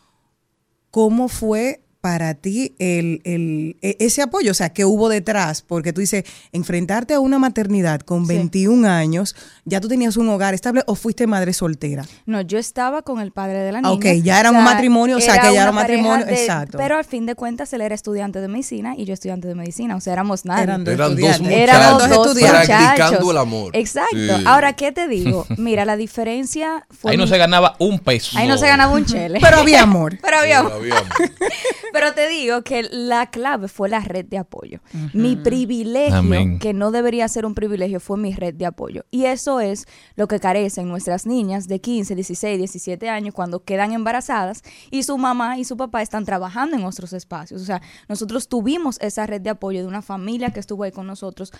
¿Cómo 0.90 1.28
fue 1.28 1.83
para 2.04 2.34
ti 2.34 2.74
el, 2.78 3.22
el- 3.24 3.78
e- 3.80 3.96
ese 3.98 4.20
apoyo? 4.20 4.50
O 4.50 4.54
sea, 4.54 4.68
¿qué 4.74 4.84
hubo 4.84 5.08
detrás? 5.08 5.62
Porque 5.62 5.94
tú 5.94 6.02
dices, 6.02 6.24
enfrentarte 6.52 7.14
a 7.14 7.20
una 7.20 7.38
maternidad 7.38 8.00
con 8.02 8.26
Sí. 8.26 8.34
21 8.34 8.86
años, 8.86 9.34
¿ya 9.64 9.80
tú 9.80 9.88
tenías 9.88 10.18
un 10.18 10.28
hogar 10.28 10.52
estable 10.52 10.82
o 10.86 10.96
fuiste 10.96 11.26
madre 11.26 11.54
soltera? 11.54 12.04
No, 12.26 12.42
yo 12.42 12.58
estaba 12.58 13.00
con 13.00 13.20
el 13.20 13.32
padre 13.32 13.60
de 13.60 13.72
la 13.72 13.80
niña. 13.80 13.94
ok, 13.94 14.04
ya 14.22 14.38
era 14.38 14.50
un 14.50 14.62
matrimonio, 14.62 15.16
o 15.16 15.20
sea, 15.22 15.40
que 15.40 15.54
ya 15.54 15.62
era 15.62 15.70
un 15.70 15.76
matrimonio, 15.76 16.26
de- 16.26 16.34
exacto. 16.34 16.76
Pero 16.76 16.98
al 16.98 17.06
fin 17.06 17.24
de 17.24 17.34
cuentas, 17.36 17.72
él 17.72 17.80
era 17.80 17.94
estudiante 17.94 18.38
de 18.42 18.48
medicina 18.48 18.94
y 18.98 19.06
yo 19.06 19.14
estudiante 19.14 19.48
de 19.48 19.54
medicina. 19.54 19.96
O 19.96 20.00
sea, 20.02 20.12
éramos 20.12 20.44
nadie. 20.44 20.64
Eran 20.64 20.84
dos 20.84 20.92
Eran 20.92 21.16
dos 21.16 21.30
estudiantes. 21.30 21.58
muchachos 21.58 22.08
dos 22.10 22.26
estudiantes. 22.26 22.66
practicando 22.68 23.30
el 23.30 23.38
amor. 23.38 23.70
Exacto. 23.74 24.10
Sí. 24.16 24.44
Ahora, 24.44 24.74
¿qué 24.74 24.92
te 24.92 25.08
digo? 25.08 25.46
Mira, 25.56 25.86
la 25.86 25.96
diferencia 25.96 26.86
fue... 26.90 27.12
Ahí 27.12 27.16
no 27.16 27.22
mi- 27.24 27.30
se 27.30 27.38
ganaba 27.38 27.76
un 27.78 27.98
peso. 27.98 28.36
Ahí 28.38 28.46
no 28.46 28.58
se 28.58 28.66
ganaba 28.66 28.92
un 28.92 29.06
chele. 29.06 29.38
Pero 29.40 29.56
había 29.56 29.82
amor. 29.82 30.18
Pero 30.22 30.36
había 30.36 30.62
Pero 30.62 30.74
había 30.74 30.98
amor. 30.98 31.10
Pero 31.94 32.12
te 32.12 32.28
digo 32.28 32.62
que 32.62 32.82
la 32.90 33.30
clave 33.30 33.68
fue 33.68 33.88
la 33.88 34.00
red 34.00 34.24
de 34.24 34.36
apoyo. 34.36 34.80
Mi 35.12 35.36
privilegio, 35.36 36.16
Amén. 36.16 36.58
que 36.58 36.72
no 36.72 36.90
debería 36.90 37.28
ser 37.28 37.46
un 37.46 37.54
privilegio, 37.54 38.00
fue 38.00 38.18
mi 38.18 38.34
red 38.34 38.52
de 38.52 38.66
apoyo. 38.66 39.04
Y 39.12 39.26
eso 39.26 39.60
es 39.60 39.86
lo 40.16 40.26
que 40.26 40.40
carecen 40.40 40.88
nuestras 40.88 41.24
niñas 41.24 41.68
de 41.68 41.80
15, 41.80 42.16
16, 42.16 42.58
17 42.58 43.08
años 43.08 43.32
cuando 43.32 43.62
quedan 43.62 43.92
embarazadas 43.92 44.62
y 44.90 45.04
su 45.04 45.16
mamá 45.18 45.56
y 45.56 45.62
su 45.62 45.76
papá 45.76 46.02
están 46.02 46.24
trabajando 46.24 46.76
en 46.76 46.82
otros 46.82 47.12
espacios. 47.12 47.62
O 47.62 47.64
sea, 47.64 47.80
nosotros 48.08 48.48
tuvimos 48.48 49.00
esa 49.00 49.24
red 49.28 49.40
de 49.40 49.50
apoyo 49.50 49.80
de 49.80 49.86
una 49.86 50.02
familia 50.02 50.50
que 50.50 50.58
estuvo 50.58 50.82
ahí 50.82 50.90
con 50.90 51.06
nosotros 51.06 51.52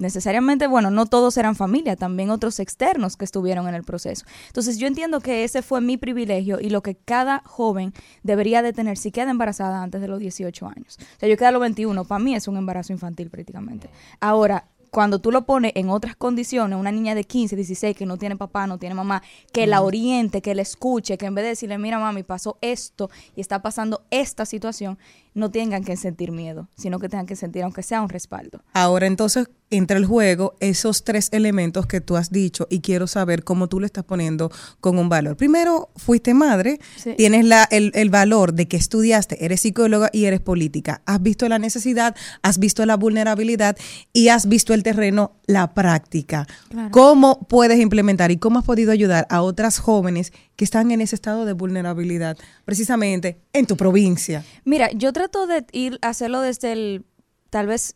necesariamente, 0.00 0.66
bueno, 0.66 0.90
no 0.90 1.06
todos 1.06 1.36
eran 1.36 1.54
familia, 1.54 1.94
también 1.94 2.30
otros 2.30 2.58
externos 2.58 3.16
que 3.16 3.24
estuvieron 3.24 3.68
en 3.68 3.74
el 3.74 3.84
proceso. 3.84 4.24
Entonces 4.48 4.78
yo 4.78 4.86
entiendo 4.86 5.20
que 5.20 5.44
ese 5.44 5.62
fue 5.62 5.80
mi 5.80 5.96
privilegio 5.96 6.58
y 6.60 6.70
lo 6.70 6.82
que 6.82 6.96
cada 6.96 7.42
joven 7.44 7.92
debería 8.22 8.62
de 8.62 8.72
tener 8.72 8.98
si 8.98 9.12
queda 9.12 9.30
embarazada 9.30 9.82
antes 9.82 10.00
de 10.00 10.08
los 10.08 10.18
18 10.18 10.66
años. 10.66 10.98
O 10.98 11.20
sea, 11.20 11.28
yo 11.28 11.36
quedé 11.36 11.46
a 11.46 11.52
los 11.52 11.60
21, 11.60 12.04
para 12.04 12.18
mí 12.18 12.34
es 12.34 12.48
un 12.48 12.56
embarazo 12.56 12.92
infantil 12.92 13.30
prácticamente. 13.30 13.90
Ahora, 14.20 14.66
cuando 14.90 15.20
tú 15.20 15.30
lo 15.30 15.46
pones 15.46 15.72
en 15.76 15.88
otras 15.88 16.16
condiciones, 16.16 16.78
una 16.78 16.90
niña 16.90 17.14
de 17.14 17.24
15, 17.24 17.54
16 17.56 17.96
que 17.96 18.06
no 18.06 18.16
tiene 18.16 18.36
papá, 18.36 18.66
no 18.66 18.78
tiene 18.78 18.94
mamá, 18.94 19.22
que 19.52 19.66
la 19.66 19.82
oriente, 19.82 20.42
que 20.42 20.54
la 20.54 20.62
escuche, 20.62 21.16
que 21.16 21.26
en 21.26 21.34
vez 21.34 21.44
de 21.44 21.50
decirle, 21.50 21.78
mira 21.78 21.98
mami, 21.98 22.22
pasó 22.22 22.58
esto 22.60 23.10
y 23.36 23.40
está 23.40 23.62
pasando 23.62 24.02
esta 24.10 24.44
situación, 24.44 24.98
no 25.34 25.50
tengan 25.50 25.84
que 25.84 25.96
sentir 25.96 26.32
miedo, 26.32 26.68
sino 26.76 26.98
que 26.98 27.08
tengan 27.08 27.26
que 27.26 27.36
sentir, 27.36 27.62
aunque 27.62 27.82
sea 27.82 28.02
un 28.02 28.08
respaldo. 28.08 28.62
Ahora 28.72 29.06
entonces 29.06 29.48
entra 29.72 29.96
el 29.96 30.04
juego 30.04 30.54
esos 30.58 31.04
tres 31.04 31.28
elementos 31.30 31.86
que 31.86 32.00
tú 32.00 32.16
has 32.16 32.30
dicho 32.32 32.66
y 32.70 32.80
quiero 32.80 33.06
saber 33.06 33.44
cómo 33.44 33.68
tú 33.68 33.78
le 33.78 33.86
estás 33.86 34.02
poniendo 34.02 34.50
con 34.80 34.98
un 34.98 35.08
valor. 35.08 35.36
Primero, 35.36 35.90
fuiste 35.94 36.34
madre, 36.34 36.80
Sí. 36.96 37.14
tienes 37.16 37.44
la, 37.44 37.68
el, 37.70 37.92
el 37.94 38.10
valor 38.10 38.52
de 38.54 38.66
que 38.66 38.76
estudiaste, 38.76 39.44
eres 39.44 39.60
psicóloga 39.60 40.10
y 40.12 40.24
eres 40.24 40.40
política. 40.40 41.02
Has 41.06 41.22
visto 41.22 41.48
la 41.48 41.60
necesidad, 41.60 42.16
has 42.42 42.58
visto 42.58 42.84
la 42.84 42.96
vulnerabilidad 42.96 43.76
y 44.12 44.28
has 44.28 44.48
visto 44.48 44.74
el 44.74 44.82
terreno, 44.82 45.36
la 45.46 45.72
práctica. 45.72 46.48
Claro. 46.68 46.90
¿Cómo 46.90 47.46
puedes 47.48 47.78
implementar 47.78 48.32
y 48.32 48.38
cómo 48.38 48.58
has 48.58 48.64
podido 48.64 48.90
ayudar 48.90 49.28
a 49.30 49.42
otras 49.42 49.78
jóvenes 49.78 50.32
que 50.56 50.64
están 50.64 50.90
en 50.90 51.00
ese 51.00 51.14
estado 51.14 51.44
de 51.44 51.52
vulnerabilidad, 51.52 52.36
precisamente 52.64 53.38
en 53.52 53.66
tu 53.66 53.76
provincia? 53.76 54.44
Mira, 54.64 54.90
yo 54.92 55.12
trato 55.20 55.46
de 55.46 55.66
ir 55.72 55.98
a 56.00 56.08
hacerlo 56.08 56.40
desde 56.40 56.72
el, 56.72 57.04
tal 57.50 57.66
vez 57.66 57.94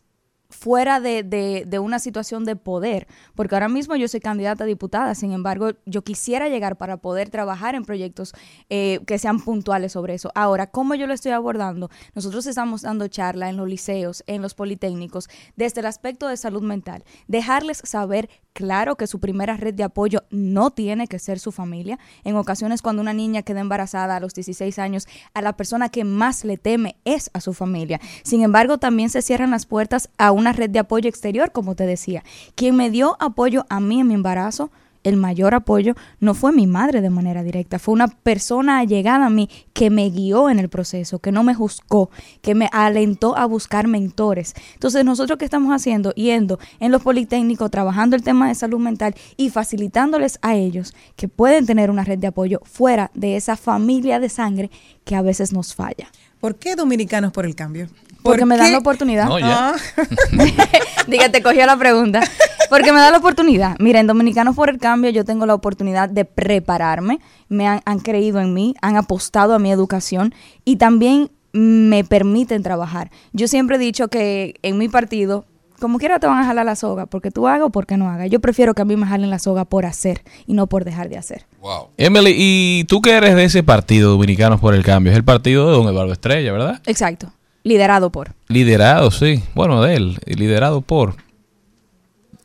fuera 0.55 0.99
de, 0.99 1.23
de, 1.23 1.65
de 1.67 1.79
una 1.79 1.99
situación 1.99 2.45
de 2.45 2.55
poder, 2.55 3.07
porque 3.35 3.55
ahora 3.55 3.69
mismo 3.69 3.95
yo 3.95 4.07
soy 4.07 4.19
candidata 4.19 4.63
a 4.63 4.67
diputada, 4.67 5.13
sin 5.15 5.31
embargo, 5.31 5.71
yo 5.85 6.03
quisiera 6.03 6.49
llegar 6.49 6.77
para 6.77 6.97
poder 6.97 7.29
trabajar 7.29 7.75
en 7.75 7.85
proyectos 7.85 8.33
eh, 8.69 8.99
que 9.05 9.19
sean 9.19 9.39
puntuales 9.39 9.91
sobre 9.91 10.13
eso. 10.13 10.31
Ahora, 10.35 10.67
¿cómo 10.67 10.95
yo 10.95 11.07
lo 11.07 11.13
estoy 11.13 11.31
abordando? 11.31 11.89
Nosotros 12.13 12.45
estamos 12.47 12.81
dando 12.81 13.07
charla 13.07 13.49
en 13.49 13.57
los 13.57 13.67
liceos, 13.67 14.23
en 14.27 14.41
los 14.41 14.53
politécnicos, 14.53 15.29
desde 15.55 15.81
el 15.81 15.85
aspecto 15.87 16.27
de 16.27 16.37
salud 16.37 16.61
mental, 16.61 17.03
dejarles 17.27 17.81
saber 17.83 18.29
claro 18.53 18.95
que 18.95 19.05
su 19.05 19.19
primera 19.19 19.57
red 19.57 19.73
de 19.73 19.83
apoyo 19.83 20.23
no 20.29 20.71
tiene 20.71 21.07
que 21.07 21.19
ser 21.19 21.39
su 21.39 21.51
familia. 21.51 21.99
En 22.23 22.37
ocasiones 22.37 22.81
cuando 22.81 23.01
una 23.01 23.13
niña 23.13 23.43
queda 23.43 23.59
embarazada 23.59 24.15
a 24.15 24.19
los 24.19 24.33
16 24.33 24.79
años, 24.79 25.07
a 25.33 25.41
la 25.41 25.57
persona 25.57 25.89
que 25.89 26.05
más 26.05 26.45
le 26.45 26.57
teme 26.57 26.95
es 27.03 27.29
a 27.33 27.41
su 27.41 27.53
familia. 27.53 27.99
Sin 28.23 28.41
embargo, 28.41 28.77
también 28.77 29.09
se 29.09 29.21
cierran 29.21 29.51
las 29.51 29.65
puertas 29.65 30.09
a 30.17 30.31
una 30.31 30.44
red 30.53 30.69
de 30.69 30.79
apoyo 30.79 31.09
exterior, 31.09 31.51
como 31.51 31.75
te 31.75 31.85
decía. 31.85 32.23
Quien 32.55 32.75
me 32.75 32.89
dio 32.89 33.17
apoyo 33.19 33.65
a 33.69 33.79
mí 33.79 33.99
en 33.99 34.07
mi 34.07 34.13
embarazo, 34.13 34.71
el 35.05 35.17
mayor 35.17 35.53
apoyo 35.53 35.93
no 36.19 36.33
fue 36.33 36.51
mi 36.51 36.67
madre 36.67 36.99
de 36.99 37.11
manera 37.11 37.43
directa, 37.43 37.79
fue 37.79 37.93
una 37.93 38.07
persona 38.07 38.79
allegada 38.79 39.27
a 39.27 39.29
mí 39.29 39.49
que 39.71 39.89
me 39.89 40.09
guió 40.09 40.49
en 40.49 40.59
el 40.59 40.67
proceso, 40.67 41.19
que 41.19 41.31
no 41.31 41.43
me 41.43 41.53
juzgó, 41.53 42.09
que 42.41 42.55
me 42.55 42.69
alentó 42.71 43.37
a 43.37 43.45
buscar 43.45 43.87
mentores. 43.87 44.55
Entonces, 44.73 45.05
nosotros 45.05 45.37
qué 45.37 45.45
estamos 45.45 45.71
haciendo, 45.71 46.11
yendo 46.13 46.59
en 46.79 46.91
los 46.91 47.03
politécnicos, 47.03 47.69
trabajando 47.69 48.15
el 48.15 48.23
tema 48.23 48.47
de 48.47 48.55
salud 48.55 48.79
mental 48.79 49.13
y 49.37 49.51
facilitándoles 49.51 50.39
a 50.41 50.55
ellos 50.55 50.95
que 51.15 51.27
pueden 51.27 51.67
tener 51.67 51.91
una 51.91 52.03
red 52.03 52.17
de 52.17 52.27
apoyo 52.27 52.59
fuera 52.63 53.11
de 53.13 53.35
esa 53.35 53.55
familia 53.55 54.19
de 54.19 54.29
sangre 54.29 54.71
que 55.03 55.15
a 55.15 55.21
veces 55.21 55.53
nos 55.53 55.75
falla. 55.75 56.07
¿Por 56.39 56.55
qué 56.55 56.75
Dominicanos 56.75 57.31
por 57.31 57.45
el 57.45 57.55
Cambio? 57.55 57.87
¿Por 58.25 58.33
Porque 58.33 58.45
me 58.47 58.57
dan 58.57 58.65
qué? 58.65 58.71
la 58.71 58.79
oportunidad. 58.79 59.25
No, 59.27 59.37
ya. 59.37 59.75
Ah. 59.75 59.75
Diga, 61.07 61.29
te 61.29 61.43
cogió 61.43 61.63
la 61.67 61.77
pregunta. 61.77 62.21
Porque 62.71 62.91
me 62.91 62.97
da 62.99 63.11
la 63.11 63.19
oportunidad. 63.19 63.75
Miren, 63.77 64.07
Dominicanos 64.07 64.55
por 64.55 64.71
el 64.71 64.79
Cambio, 64.79 65.11
yo 65.11 65.23
tengo 65.23 65.45
la 65.45 65.53
oportunidad 65.53 66.09
de 66.09 66.25
prepararme. 66.25 67.19
Me 67.49 67.67
han, 67.67 67.81
han 67.85 67.99
creído 67.99 68.39
en 68.39 68.51
mí, 68.51 68.73
han 68.81 68.97
apostado 68.97 69.53
a 69.53 69.59
mi 69.59 69.71
educación 69.71 70.33
y 70.63 70.77
también 70.77 71.29
me 71.53 72.03
permiten 72.03 72.63
trabajar. 72.63 73.11
Yo 73.31 73.47
siempre 73.47 73.75
he 73.75 73.79
dicho 73.79 74.07
que 74.07 74.55
en 74.63 74.79
mi 74.79 74.89
partido, 74.89 75.45
como 75.79 75.99
quiera 75.99 76.17
te 76.17 76.25
van 76.25 76.39
a 76.39 76.45
jalar 76.47 76.65
la 76.65 76.75
soga, 76.75 77.05
porque 77.05 77.29
tú 77.29 77.47
hagas 77.47 77.67
o 77.67 77.69
porque 77.69 77.95
no 77.95 78.09
hagas. 78.09 78.31
Yo 78.31 78.39
prefiero 78.39 78.73
que 78.73 78.81
a 78.81 78.85
mí 78.85 78.95
me 78.95 79.05
jalen 79.05 79.29
la 79.29 79.37
soga 79.37 79.65
por 79.65 79.85
hacer 79.85 80.23
y 80.47 80.53
no 80.53 80.65
por 80.65 80.83
dejar 80.83 81.09
de 81.09 81.19
hacer. 81.19 81.45
Wow. 81.61 81.89
Emily, 81.97 82.33
y 82.35 82.85
tú 82.85 83.01
que 83.01 83.11
eres 83.11 83.35
de 83.35 83.43
ese 83.43 83.61
partido, 83.61 84.09
Dominicanos 84.09 84.59
por 84.59 84.73
el 84.73 84.83
Cambio, 84.83 85.11
es 85.11 85.15
el 85.15 85.23
partido 85.23 85.69
de 85.69 85.77
don 85.77 85.87
Eduardo 85.87 86.11
Estrella, 86.11 86.51
¿verdad? 86.51 86.81
Exacto. 86.87 87.31
Liderado 87.65 88.11
por. 88.11 88.31
Liderado, 88.47 89.09
sí. 89.09 89.43
Bueno, 89.55 89.81
de 89.81 89.95
él. 89.95 90.17
Liderado 90.27 90.81
por. 90.81 91.15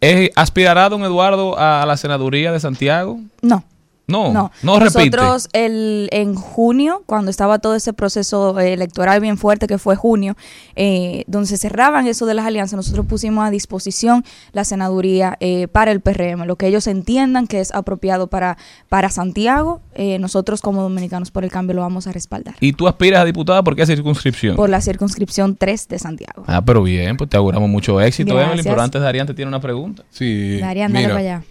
¿Es- 0.00 0.30
¿Aspirará 0.34 0.88
don 0.88 1.02
Eduardo 1.02 1.58
a 1.58 1.84
la 1.86 1.96
senaduría 1.98 2.52
de 2.52 2.58
Santiago? 2.58 3.20
No. 3.42 3.62
No, 4.10 4.32
No, 4.32 4.50
no, 4.62 4.78
repite. 4.78 5.16
Nosotros 5.16 5.48
el, 5.52 6.08
en 6.12 6.34
junio, 6.34 7.02
cuando 7.06 7.30
estaba 7.30 7.58
todo 7.58 7.74
ese 7.74 7.92
proceso 7.92 8.58
eh, 8.58 8.72
electoral 8.72 9.20
bien 9.20 9.38
fuerte, 9.38 9.66
que 9.66 9.78
fue 9.78 9.96
junio, 9.96 10.36
eh, 10.76 11.24
donde 11.26 11.48
se 11.48 11.56
cerraban 11.56 12.06
eso 12.06 12.26
de 12.26 12.34
las 12.34 12.46
alianzas, 12.46 12.76
nosotros 12.76 13.06
pusimos 13.06 13.46
a 13.46 13.50
disposición 13.50 14.24
la 14.52 14.64
senaduría 14.64 15.36
eh, 15.40 15.68
para 15.68 15.92
el 15.92 16.00
PRM, 16.00 16.44
lo 16.44 16.56
que 16.56 16.66
ellos 16.66 16.86
entiendan 16.86 17.46
que 17.46 17.60
es 17.60 17.72
apropiado 17.72 18.28
para, 18.28 18.56
para 18.88 19.10
Santiago, 19.10 19.80
eh, 19.94 20.18
nosotros 20.18 20.60
como 20.60 20.82
dominicanos 20.82 21.30
por 21.30 21.44
el 21.44 21.50
cambio 21.50 21.74
lo 21.74 21.82
vamos 21.82 22.06
a 22.06 22.12
respaldar. 22.12 22.54
¿Y 22.60 22.72
tú 22.72 22.88
aspiras 22.88 23.22
a 23.22 23.24
diputada 23.24 23.62
por 23.62 23.76
qué 23.76 23.86
circunscripción? 23.86 24.56
Por 24.56 24.70
la 24.70 24.80
circunscripción 24.80 25.56
3 25.56 25.88
de 25.88 25.98
Santiago. 25.98 26.44
Ah, 26.46 26.62
pero 26.64 26.82
bien, 26.82 27.16
pues 27.16 27.28
te 27.30 27.36
auguramos 27.36 27.68
mucho 27.68 28.00
éxito, 28.00 28.32
Emily. 28.32 28.46
Gracias. 28.46 28.66
Pero 28.66 28.82
antes, 28.82 29.02
Darían 29.02 29.26
te 29.26 29.34
tiene 29.34 29.48
una 29.48 29.60
pregunta. 29.60 30.04
Sí. 30.10 30.58
Darían, 30.58 30.92
dale 30.92 31.06
mira, 31.06 31.14
para 31.14 31.20
allá. 31.20 31.44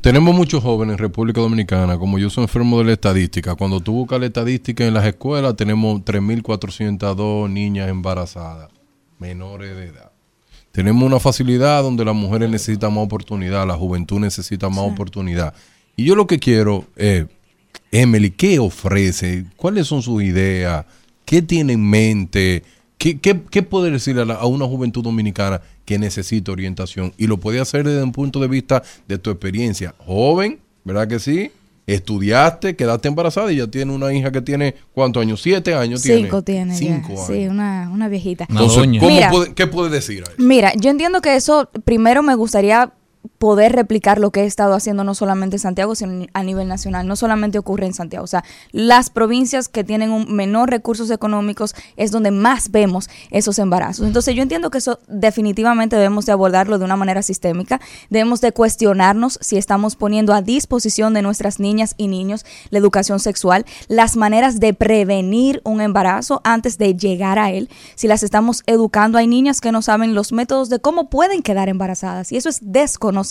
Tenemos 0.00 0.34
muchos 0.34 0.62
jóvenes 0.62 0.94
en 0.94 0.98
República 0.98 1.40
Dominicana, 1.40 1.98
como 1.98 2.18
yo 2.18 2.30
soy 2.30 2.44
enfermo 2.44 2.78
de 2.78 2.84
la 2.84 2.92
estadística. 2.92 3.54
Cuando 3.56 3.80
tú 3.80 3.92
buscas 3.92 4.20
la 4.20 4.26
estadística 4.26 4.86
en 4.86 4.94
las 4.94 5.04
escuelas, 5.04 5.56
tenemos 5.56 6.00
3.402 6.02 7.50
niñas 7.50 7.88
embarazadas, 7.88 8.70
menores 9.18 9.76
de 9.76 9.86
edad. 9.86 10.12
Tenemos 10.72 11.02
una 11.02 11.18
facilidad 11.18 11.82
donde 11.82 12.04
las 12.04 12.14
mujeres 12.14 12.48
necesitan 12.48 12.94
más 12.94 13.04
oportunidad, 13.04 13.66
la 13.66 13.74
juventud 13.74 14.20
necesita 14.20 14.68
más 14.68 14.84
oportunidad. 14.84 15.54
Y 15.96 16.04
yo 16.04 16.14
lo 16.14 16.26
que 16.26 16.38
quiero 16.38 16.84
es, 16.96 17.26
Emily, 17.90 18.30
¿qué 18.30 18.58
ofrece? 18.58 19.46
¿Cuáles 19.56 19.86
son 19.86 20.02
sus 20.02 20.22
ideas? 20.22 20.86
¿Qué 21.24 21.42
tiene 21.42 21.72
en 21.74 21.88
mente? 21.88 22.62
¿Qué, 22.98 23.18
qué, 23.20 23.40
qué 23.50 23.62
puede 23.62 23.90
decirle 23.90 24.22
a, 24.22 24.24
la- 24.24 24.34
a 24.34 24.46
una 24.46 24.64
juventud 24.66 25.02
dominicana 25.02 25.60
que 25.84 25.98
necesita 25.98 26.52
orientación? 26.52 27.12
Y 27.18 27.26
lo 27.26 27.36
puede 27.38 27.60
hacer 27.60 27.84
desde 27.84 28.02
un 28.02 28.12
punto 28.12 28.40
de 28.40 28.48
vista 28.48 28.82
de 29.06 29.18
tu 29.18 29.30
experiencia. 29.30 29.94
Joven, 29.98 30.58
¿verdad 30.84 31.06
que 31.06 31.18
sí? 31.18 31.50
Estudiaste, 31.86 32.74
quedaste 32.76 33.08
embarazada 33.08 33.50
y 33.52 33.56
ya 33.56 33.66
tiene 33.68 33.92
una 33.92 34.12
hija 34.12 34.30
que 34.32 34.42
tiene, 34.42 34.74
¿cuántos 34.92 35.22
años? 35.22 35.40
Siete 35.40 35.72
años 35.74 36.02
Cinco 36.02 36.42
tiene. 36.42 36.72
ya. 36.72 36.78
Cinco 36.78 37.12
años. 37.12 37.26
Sí, 37.26 37.46
una, 37.46 37.88
una 37.92 38.08
viejita. 38.08 38.46
Entonces. 38.48 38.78
¿cómo 38.98 39.08
Mira. 39.08 39.30
puede- 39.30 39.54
¿qué 39.54 39.66
puede 39.66 39.90
decir 39.90 40.24
a 40.26 40.32
eso? 40.32 40.34
Mira, 40.38 40.72
yo 40.74 40.90
entiendo 40.90 41.20
que 41.20 41.36
eso 41.36 41.70
primero 41.84 42.22
me 42.22 42.34
gustaría 42.34 42.92
poder 43.38 43.72
replicar 43.72 44.18
lo 44.18 44.30
que 44.30 44.42
he 44.42 44.46
estado 44.46 44.74
haciendo 44.74 45.04
no 45.04 45.14
solamente 45.14 45.56
en 45.56 45.60
Santiago, 45.60 45.94
sino 45.94 46.26
a 46.32 46.42
nivel 46.42 46.68
nacional. 46.68 47.06
No 47.06 47.16
solamente 47.16 47.58
ocurre 47.58 47.86
en 47.86 47.94
Santiago. 47.94 48.24
O 48.24 48.28
sea, 48.28 48.44
las 48.72 49.10
provincias 49.10 49.68
que 49.68 49.84
tienen 49.84 50.10
un 50.10 50.34
menor 50.34 50.70
recursos 50.70 51.10
económicos 51.10 51.74
es 51.96 52.10
donde 52.10 52.30
más 52.30 52.70
vemos 52.70 53.08
esos 53.30 53.58
embarazos. 53.58 54.06
Entonces 54.06 54.34
yo 54.34 54.42
entiendo 54.42 54.70
que 54.70 54.78
eso 54.78 55.00
definitivamente 55.08 55.96
debemos 55.96 56.26
de 56.26 56.32
abordarlo 56.32 56.78
de 56.78 56.84
una 56.84 56.96
manera 56.96 57.22
sistémica. 57.22 57.80
Debemos 58.10 58.40
de 58.40 58.52
cuestionarnos 58.52 59.38
si 59.42 59.56
estamos 59.56 59.96
poniendo 59.96 60.32
a 60.32 60.42
disposición 60.42 61.14
de 61.14 61.22
nuestras 61.22 61.60
niñas 61.60 61.94
y 61.96 62.08
niños 62.08 62.44
la 62.70 62.78
educación 62.78 63.20
sexual, 63.20 63.66
las 63.88 64.16
maneras 64.16 64.60
de 64.60 64.72
prevenir 64.72 65.60
un 65.64 65.80
embarazo 65.80 66.40
antes 66.44 66.78
de 66.78 66.94
llegar 66.96 67.38
a 67.38 67.50
él, 67.50 67.68
si 67.94 68.08
las 68.08 68.22
estamos 68.22 68.62
educando. 68.66 69.18
Hay 69.18 69.26
niñas 69.26 69.60
que 69.60 69.72
no 69.72 69.82
saben 69.82 70.14
los 70.14 70.32
métodos 70.32 70.68
de 70.68 70.78
cómo 70.78 71.10
pueden 71.10 71.42
quedar 71.42 71.68
embarazadas 71.68 72.32
y 72.32 72.36
eso 72.36 72.48
es 72.48 72.60
desconocido 72.62 73.25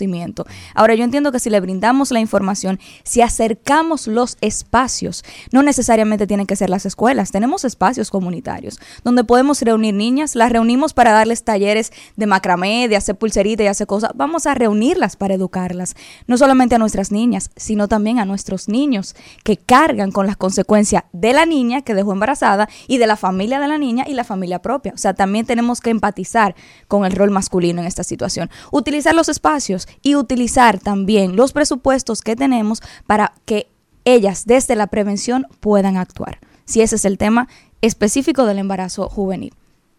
Ahora, 0.73 0.95
yo 0.95 1.03
entiendo 1.03 1.31
que 1.31 1.39
si 1.39 1.49
le 1.49 1.60
brindamos 1.60 2.12
la 2.12 2.19
información, 2.19 2.79
si 3.03 3.21
acercamos 3.21 4.08
los 4.08 4.38
espacios, 4.41 5.23
no 5.51 5.63
necesariamente 5.63 6.27
tienen 6.27 6.45
que 6.45 6.55
ser 6.55 6.69
las 6.69 6.86
escuelas, 6.86 7.31
tenemos 7.31 7.65
espacios 7.65 8.10
comunitarios 8.12 8.79
donde 9.03 9.23
podemos 9.23 9.62
reunir 9.62 9.93
niñas, 9.93 10.36
las 10.36 10.51
reunimos 10.51 10.93
para 10.93 11.12
darles 11.12 11.43
talleres 11.43 11.91
de 12.15 12.25
macramé, 12.25 12.88
de 12.88 12.95
hacer 12.95 13.15
pulserita 13.15 13.63
y 13.63 13.67
hacer 13.67 13.88
cosas, 13.88 14.12
vamos 14.15 14.45
a 14.45 14.53
reunirlas 14.53 15.15
para 15.15 15.34
educarlas, 15.34 15.95
no 16.27 16.38
solamente 16.38 16.75
a 16.75 16.79
nuestras 16.79 17.12
niñas, 17.12 17.51
sino 17.55 17.88
también 17.88 18.19
a 18.19 18.25
nuestros 18.25 18.67
niños 18.67 19.15
que 19.43 19.58
cargan 19.58 20.12
con 20.12 20.27
las 20.27 20.38
consecuencias 20.38 21.03
de 21.13 21.34
la 21.34 21.45
niña 21.45 21.81
que 21.81 21.93
dejó 21.93 22.13
embarazada 22.13 22.69
y 22.88 22.97
de 22.97 23.08
la 23.08 23.15
familia 23.15 23.60
de 23.60 23.67
la 23.67 23.77
niña 23.77 24.05
y 24.08 24.13
la 24.13 24.23
familia 24.23 24.62
propia. 24.62 24.93
O 24.93 24.97
sea, 24.97 25.13
también 25.13 25.45
tenemos 25.45 25.81
que 25.81 25.89
empatizar 25.89 26.55
con 26.88 27.05
el 27.05 27.12
rol 27.12 27.31
masculino 27.31 27.81
en 27.81 27.88
esta 27.88 28.03
situación. 28.03 28.49
Utilizar 28.71 29.15
los 29.15 29.29
espacios 29.29 29.84
y 30.01 30.15
utilizar 30.15 30.79
también 30.79 31.35
los 31.35 31.53
presupuestos 31.53 32.21
que 32.21 32.35
tenemos 32.35 32.81
para 33.07 33.33
que 33.45 33.67
ellas 34.05 34.45
desde 34.45 34.75
la 34.75 34.87
prevención 34.87 35.47
puedan 35.59 35.97
actuar. 35.97 36.39
Si 36.65 36.81
ese 36.81 36.95
es 36.95 37.05
el 37.05 37.17
tema 37.17 37.47
específico 37.81 38.45
del 38.45 38.59
embarazo 38.59 39.09
juvenil. 39.09 39.53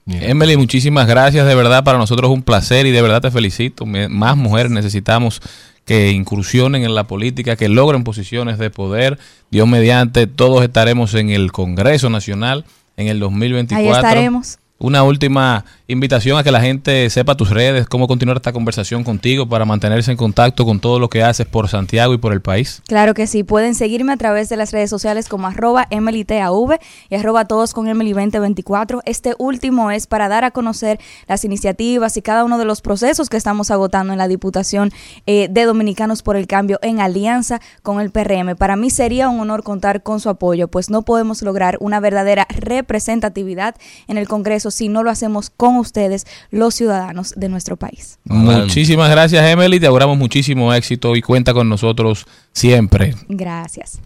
Emily, 0.06 0.56
muchísimas 0.56 1.08
gracias. 1.08 1.46
De 1.46 1.54
verdad, 1.54 1.82
para 1.82 1.98
nosotros 1.98 2.30
es 2.30 2.34
un 2.34 2.42
placer 2.42 2.86
y 2.86 2.92
de 2.92 3.02
verdad 3.02 3.20
te 3.20 3.30
felicito. 3.30 3.84
Más 3.86 4.36
mujeres 4.36 4.70
necesitamos 4.70 5.42
que 5.84 6.10
incursionen 6.10 6.84
en 6.84 6.94
la 6.94 7.04
política, 7.04 7.56
que 7.56 7.68
logren 7.68 8.04
posiciones 8.04 8.58
de 8.58 8.70
poder. 8.70 9.18
Dios 9.50 9.68
mediante, 9.68 10.26
todos 10.26 10.62
estaremos 10.62 11.14
en 11.14 11.30
el 11.30 11.50
Congreso 11.52 12.08
Nacional 12.10 12.64
en 12.96 13.08
el 13.08 13.20
2024. 13.20 13.84
Ahí 13.84 13.92
estaremos. 13.92 14.58
Una 14.78 15.02
última 15.02 15.64
invitación 15.88 16.36
a 16.36 16.42
que 16.42 16.50
la 16.50 16.60
gente 16.60 17.08
sepa 17.10 17.36
tus 17.36 17.50
redes, 17.50 17.86
cómo 17.86 18.08
continuar 18.08 18.38
esta 18.38 18.52
conversación 18.52 19.04
contigo 19.04 19.48
para 19.48 19.64
mantenerse 19.64 20.10
en 20.10 20.16
contacto 20.16 20.64
con 20.64 20.80
todo 20.80 20.98
lo 20.98 21.08
que 21.08 21.22
haces 21.22 21.46
por 21.46 21.68
Santiago 21.68 22.12
y 22.12 22.18
por 22.18 22.32
el 22.32 22.40
país. 22.40 22.82
Claro 22.88 23.14
que 23.14 23.28
sí, 23.28 23.44
pueden 23.44 23.76
seguirme 23.76 24.12
a 24.12 24.16
través 24.16 24.48
de 24.48 24.56
las 24.56 24.72
redes 24.72 24.90
sociales 24.90 25.28
como 25.28 25.46
arroba 25.46 25.86
EmilyTAV 25.90 26.78
y 27.08 27.14
arroba 27.14 27.44
todos 27.44 27.72
con 27.72 27.86
Emily2024. 27.86 29.00
Este 29.04 29.34
último 29.38 29.92
es 29.92 30.08
para 30.08 30.28
dar 30.28 30.42
a 30.42 30.50
conocer 30.50 30.98
las 31.28 31.44
iniciativas 31.44 32.16
y 32.16 32.22
cada 32.22 32.44
uno 32.44 32.58
de 32.58 32.64
los 32.64 32.80
procesos 32.80 33.28
que 33.28 33.36
estamos 33.36 33.70
agotando 33.70 34.12
en 34.12 34.18
la 34.18 34.26
Diputación 34.26 34.90
eh, 35.26 35.46
de 35.50 35.64
Dominicanos 35.66 36.22
por 36.22 36.36
el 36.36 36.48
Cambio 36.48 36.80
en 36.82 37.00
alianza 37.00 37.60
con 37.82 38.00
el 38.00 38.10
PRM. 38.10 38.56
Para 38.56 38.74
mí 38.74 38.90
sería 38.90 39.28
un 39.28 39.38
honor 39.38 39.62
contar 39.62 40.02
con 40.02 40.18
su 40.18 40.30
apoyo, 40.30 40.66
pues 40.66 40.90
no 40.90 41.02
podemos 41.02 41.42
lograr 41.42 41.76
una 41.80 42.00
verdadera 42.00 42.48
representatividad 42.50 43.76
en 44.08 44.18
el 44.18 44.26
Congreso 44.26 44.72
si 44.72 44.88
no 44.88 45.04
lo 45.04 45.10
hacemos 45.10 45.50
con 45.50 45.75
ustedes, 45.80 46.26
los 46.50 46.74
ciudadanos 46.74 47.34
de 47.36 47.48
nuestro 47.48 47.76
país. 47.76 48.18
Muchísimas 48.24 49.10
gracias, 49.10 49.44
Emily. 49.46 49.80
Te 49.80 49.86
auguramos 49.86 50.16
muchísimo 50.16 50.72
éxito 50.72 51.16
y 51.16 51.22
cuenta 51.22 51.54
con 51.54 51.68
nosotros 51.68 52.26
siempre. 52.52 53.14
Gracias. 53.28 54.00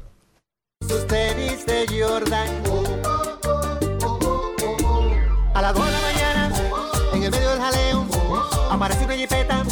A 5.53 5.63
las 5.63 5.75
2 5.75 5.85
de 5.85 5.93
la 5.93 6.01
mañana, 6.01 6.53
en 7.13 7.23
el 7.23 7.31
medio 7.31 7.51
del 7.51 7.61
jaleo, 7.61 8.07
aparece 8.71 9.05
una 9.05 9.15
jipeta, 9.15 9.63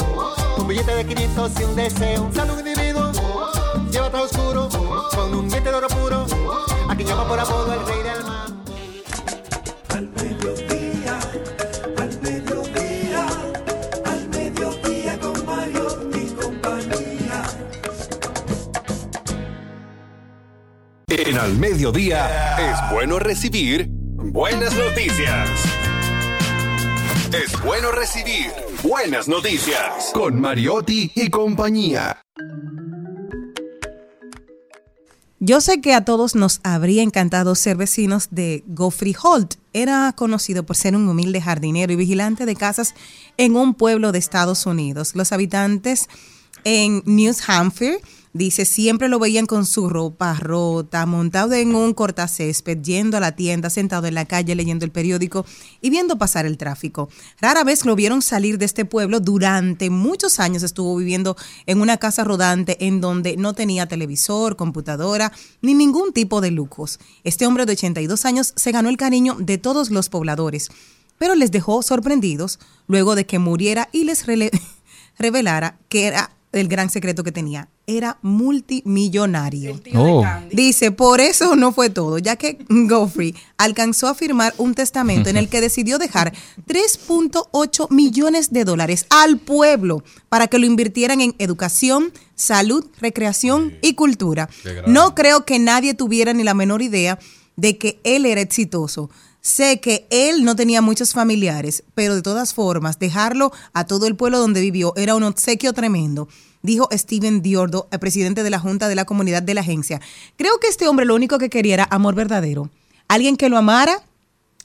un 0.58 0.68
billete 0.68 0.94
de 0.94 1.06
500 1.06 1.52
y 1.60 1.64
un 1.64 1.76
deseo. 1.76 2.30
Sale 2.34 2.52
un 2.52 2.58
individuo, 2.58 3.12
lleva 3.90 4.10
traje 4.10 4.24
oscuro, 4.26 4.68
con 5.14 5.34
un 5.34 5.48
diente 5.48 5.70
de 5.70 5.76
oro 5.76 5.88
puro, 5.88 6.26
a 6.88 6.94
quien 6.94 7.08
llama 7.08 7.26
por 7.26 7.40
apodo 7.40 7.72
el 7.72 7.86
rey 7.86 8.02
del 8.02 8.27
En 21.10 21.38
al 21.38 21.56
mediodía 21.56 22.58
es 22.58 22.92
bueno 22.92 23.18
recibir 23.18 23.88
buenas 23.88 24.76
noticias. 24.76 25.48
Es 27.32 27.62
bueno 27.62 27.90
recibir 27.92 28.52
buenas 28.82 29.26
noticias. 29.26 30.10
Con 30.12 30.38
Mariotti 30.38 31.10
y 31.14 31.30
compañía. 31.30 32.20
Yo 35.40 35.62
sé 35.62 35.80
que 35.80 35.94
a 35.94 36.04
todos 36.04 36.34
nos 36.34 36.60
habría 36.62 37.02
encantado 37.02 37.54
ser 37.54 37.78
vecinos 37.78 38.28
de 38.30 38.62
Geoffrey 38.76 39.16
Holt. 39.22 39.54
Era 39.72 40.12
conocido 40.14 40.66
por 40.66 40.76
ser 40.76 40.94
un 40.94 41.08
humilde 41.08 41.40
jardinero 41.40 41.90
y 41.90 41.96
vigilante 41.96 42.44
de 42.44 42.54
casas 42.54 42.94
en 43.38 43.56
un 43.56 43.72
pueblo 43.72 44.12
de 44.12 44.18
Estados 44.18 44.66
Unidos. 44.66 45.14
Los 45.14 45.32
habitantes 45.32 46.06
en 46.64 47.02
New 47.06 47.34
Hampshire, 47.46 47.98
dice, 48.32 48.64
siempre 48.64 49.08
lo 49.08 49.18
veían 49.18 49.46
con 49.46 49.66
su 49.66 49.88
ropa 49.88 50.34
rota, 50.34 51.06
montado 51.06 51.54
en 51.54 51.74
un 51.74 51.94
cortacésped, 51.94 52.78
yendo 52.82 53.16
a 53.16 53.20
la 53.20 53.32
tienda, 53.32 53.70
sentado 53.70 54.06
en 54.06 54.14
la 54.14 54.24
calle 54.24 54.54
leyendo 54.54 54.84
el 54.84 54.90
periódico 54.90 55.44
y 55.80 55.90
viendo 55.90 56.18
pasar 56.18 56.46
el 56.46 56.58
tráfico. 56.58 57.08
Rara 57.40 57.64
vez 57.64 57.84
lo 57.84 57.96
vieron 57.96 58.22
salir 58.22 58.58
de 58.58 58.64
este 58.64 58.84
pueblo. 58.84 59.20
Durante 59.20 59.90
muchos 59.90 60.40
años 60.40 60.62
estuvo 60.62 60.96
viviendo 60.96 61.36
en 61.66 61.80
una 61.80 61.96
casa 61.96 62.24
rodante 62.24 62.86
en 62.86 63.00
donde 63.00 63.36
no 63.36 63.54
tenía 63.54 63.86
televisor, 63.86 64.56
computadora, 64.56 65.32
ni 65.62 65.74
ningún 65.74 66.12
tipo 66.12 66.40
de 66.40 66.50
lujos. 66.50 66.98
Este 67.24 67.46
hombre 67.46 67.66
de 67.66 67.72
82 67.72 68.24
años 68.24 68.52
se 68.56 68.72
ganó 68.72 68.88
el 68.88 68.96
cariño 68.96 69.36
de 69.38 69.58
todos 69.58 69.90
los 69.90 70.08
pobladores, 70.08 70.70
pero 71.18 71.34
les 71.34 71.50
dejó 71.50 71.82
sorprendidos 71.82 72.58
luego 72.86 73.14
de 73.14 73.26
que 73.26 73.38
muriera 73.38 73.88
y 73.92 74.04
les 74.04 74.24
revelara 75.18 75.78
que 75.88 76.06
era 76.06 76.30
el 76.52 76.68
gran 76.68 76.90
secreto 76.90 77.24
que 77.24 77.32
tenía. 77.32 77.68
Era 77.86 78.18
multimillonario. 78.22 79.80
Oh. 79.94 80.24
Dice, 80.50 80.90
por 80.90 81.20
eso 81.20 81.56
no 81.56 81.72
fue 81.72 81.90
todo, 81.90 82.18
ya 82.18 82.36
que 82.36 82.58
Goffrey 82.68 83.34
alcanzó 83.56 84.08
a 84.08 84.14
firmar 84.14 84.54
un 84.58 84.74
testamento 84.74 85.28
en 85.28 85.36
el 85.36 85.48
que 85.48 85.60
decidió 85.60 85.98
dejar 85.98 86.32
3.8 86.66 87.90
millones 87.90 88.52
de 88.52 88.64
dólares 88.64 89.06
al 89.10 89.38
pueblo 89.38 90.02
para 90.28 90.48
que 90.48 90.58
lo 90.58 90.66
invirtieran 90.66 91.20
en 91.20 91.34
educación, 91.38 92.12
salud, 92.34 92.84
recreación 93.00 93.76
y 93.82 93.94
cultura. 93.94 94.48
No 94.86 95.14
creo 95.14 95.44
que 95.44 95.58
nadie 95.58 95.94
tuviera 95.94 96.32
ni 96.32 96.44
la 96.44 96.54
menor 96.54 96.82
idea 96.82 97.18
de 97.56 97.76
que 97.76 98.00
él 98.04 98.24
era 98.24 98.40
exitoso. 98.40 99.10
Sé 99.40 99.80
que 99.80 100.06
él 100.10 100.44
no 100.44 100.56
tenía 100.56 100.82
muchos 100.82 101.12
familiares, 101.12 101.84
pero 101.94 102.14
de 102.14 102.22
todas 102.22 102.54
formas, 102.54 102.98
dejarlo 102.98 103.52
a 103.72 103.84
todo 103.84 104.06
el 104.06 104.16
pueblo 104.16 104.38
donde 104.38 104.60
vivió 104.60 104.92
era 104.96 105.14
un 105.14 105.22
obsequio 105.22 105.72
tremendo, 105.72 106.28
dijo 106.62 106.88
Steven 106.92 107.40
Diordo, 107.40 107.88
el 107.90 107.98
presidente 107.98 108.42
de 108.42 108.50
la 108.50 108.58
Junta 108.58 108.88
de 108.88 108.94
la 108.94 109.04
Comunidad 109.04 109.42
de 109.42 109.54
la 109.54 109.60
agencia. 109.60 110.00
Creo 110.36 110.58
que 110.58 110.66
este 110.68 110.88
hombre 110.88 111.06
lo 111.06 111.14
único 111.14 111.38
que 111.38 111.50
quería 111.50 111.74
era 111.74 111.88
amor 111.90 112.14
verdadero. 112.14 112.68
Alguien 113.06 113.36
que 113.36 113.48
lo 113.48 113.56
amara 113.56 114.02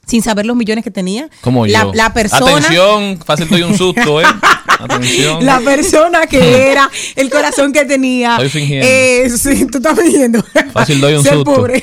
sin 0.06 0.22
saber 0.22 0.46
los 0.46 0.56
millones 0.56 0.84
que 0.84 0.90
tenía. 0.90 1.28
Como 1.40 1.66
la, 1.66 1.84
yo. 1.84 1.94
la 1.94 2.12
persona. 2.12 2.56
Atención, 2.56 3.18
fácil 3.24 3.48
doy 3.48 3.62
un 3.62 3.76
susto, 3.76 4.20
¿eh? 4.20 4.24
Atención. 4.66 5.44
La 5.44 5.60
persona 5.60 6.26
que 6.26 6.70
era, 6.70 6.90
el 7.16 7.30
corazón 7.30 7.72
que 7.72 7.84
tenía. 7.84 8.32
Estoy 8.32 8.48
fingiendo. 8.48 8.86
Eh, 8.86 9.30
sí, 9.30 9.66
tú 9.66 9.78
estás 9.78 9.98
fingiendo. 9.98 10.44
Fácil 10.72 11.00
doy 11.00 11.14
un 11.14 11.22
Ser 11.22 11.34
susto. 11.34 11.54
pobre. 11.54 11.82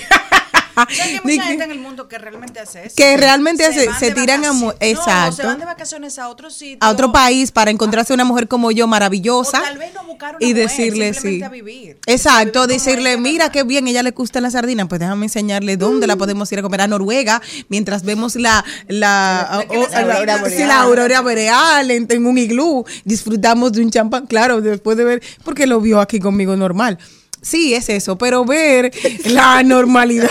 ¿Sabes 0.76 0.96
que 0.98 1.02
hay 1.02 1.20
mucha 1.24 1.44
gente 1.44 1.64
en 1.66 1.72
el 1.72 1.80
mundo 1.80 2.08
que 2.08 2.18
realmente 2.18 2.60
hace 2.60 2.86
eso? 2.86 2.96
Que 2.96 3.18
realmente 3.18 3.66
hace- 3.66 3.88
van 3.88 4.00
se 4.00 4.12
tiran 4.12 4.46
a. 4.46 4.54
No, 4.54 4.74
exacto. 4.80 5.36
se 5.38 5.44
van 5.46 5.60
de 5.60 5.66
vacaciones 5.66 6.18
a 6.20 6.30
otro 6.30 6.50
sitio. 6.50 6.78
a 6.82 6.90
otro 6.90 7.12
país 7.12 7.52
para 7.52 7.72
encontrarse 7.72 8.14
una 8.14 8.24
mujer 8.26 8.48
como 8.48 8.72
yo 8.72 8.88
maravillosa 8.88 9.60
O 9.60 9.64
tal 9.64 9.78
vez 9.78 9.94
no 9.94 10.04
buscar 10.04 10.36
una 10.36 10.46
y 10.46 10.50
mujer, 10.54 10.68
decirle 10.70 11.14
sí. 11.14 11.42
a 11.44 11.50
vivir. 11.50 11.98
Exacto, 12.06 12.68
decirle, 12.68 13.18
mira 13.18 13.52
qué 13.52 13.64
bien, 13.64 13.88
ella 13.88 14.04
le 14.04 14.12
gusta 14.12 14.42
la 14.42 14.52
sardina, 14.52 14.88
pues 14.88 15.00
déjame 15.00 15.26
enseñarle 15.26 15.78
dónde 15.78 16.08
la 16.08 16.16
podemos 16.16 16.52
ir 16.52 16.60
a 16.60 16.62
comer 16.62 16.82
a 16.82 16.88
Noruega 16.88 17.42
mientras 17.70 18.04
vemos 18.04 18.36
la 18.36 18.64
la, 18.88 19.66
la 19.72 19.86
aurora 20.00 20.38
sí, 20.38 20.42
boreal. 20.42 20.68
la 20.68 20.82
aurora 20.82 21.22
boreal 21.22 21.92
en, 21.92 22.08
en 22.10 22.26
un 22.26 22.38
iglú, 22.38 22.86
disfrutamos 23.06 23.72
de 23.74 23.82
un 23.82 23.92
champán, 23.92 24.26
claro, 24.28 24.62
después 24.62 24.98
de 24.98 25.04
ver, 25.04 25.24
porque 25.44 25.66
lo 25.68 25.80
vio 25.82 26.00
aquí 26.00 26.20
conmigo 26.20 26.56
normal. 26.56 26.98
Sí, 27.42 27.74
es 27.74 27.90
eso, 27.90 28.18
pero 28.18 28.46
ver 28.46 28.92
la 29.26 29.64
normalidad 29.66 30.30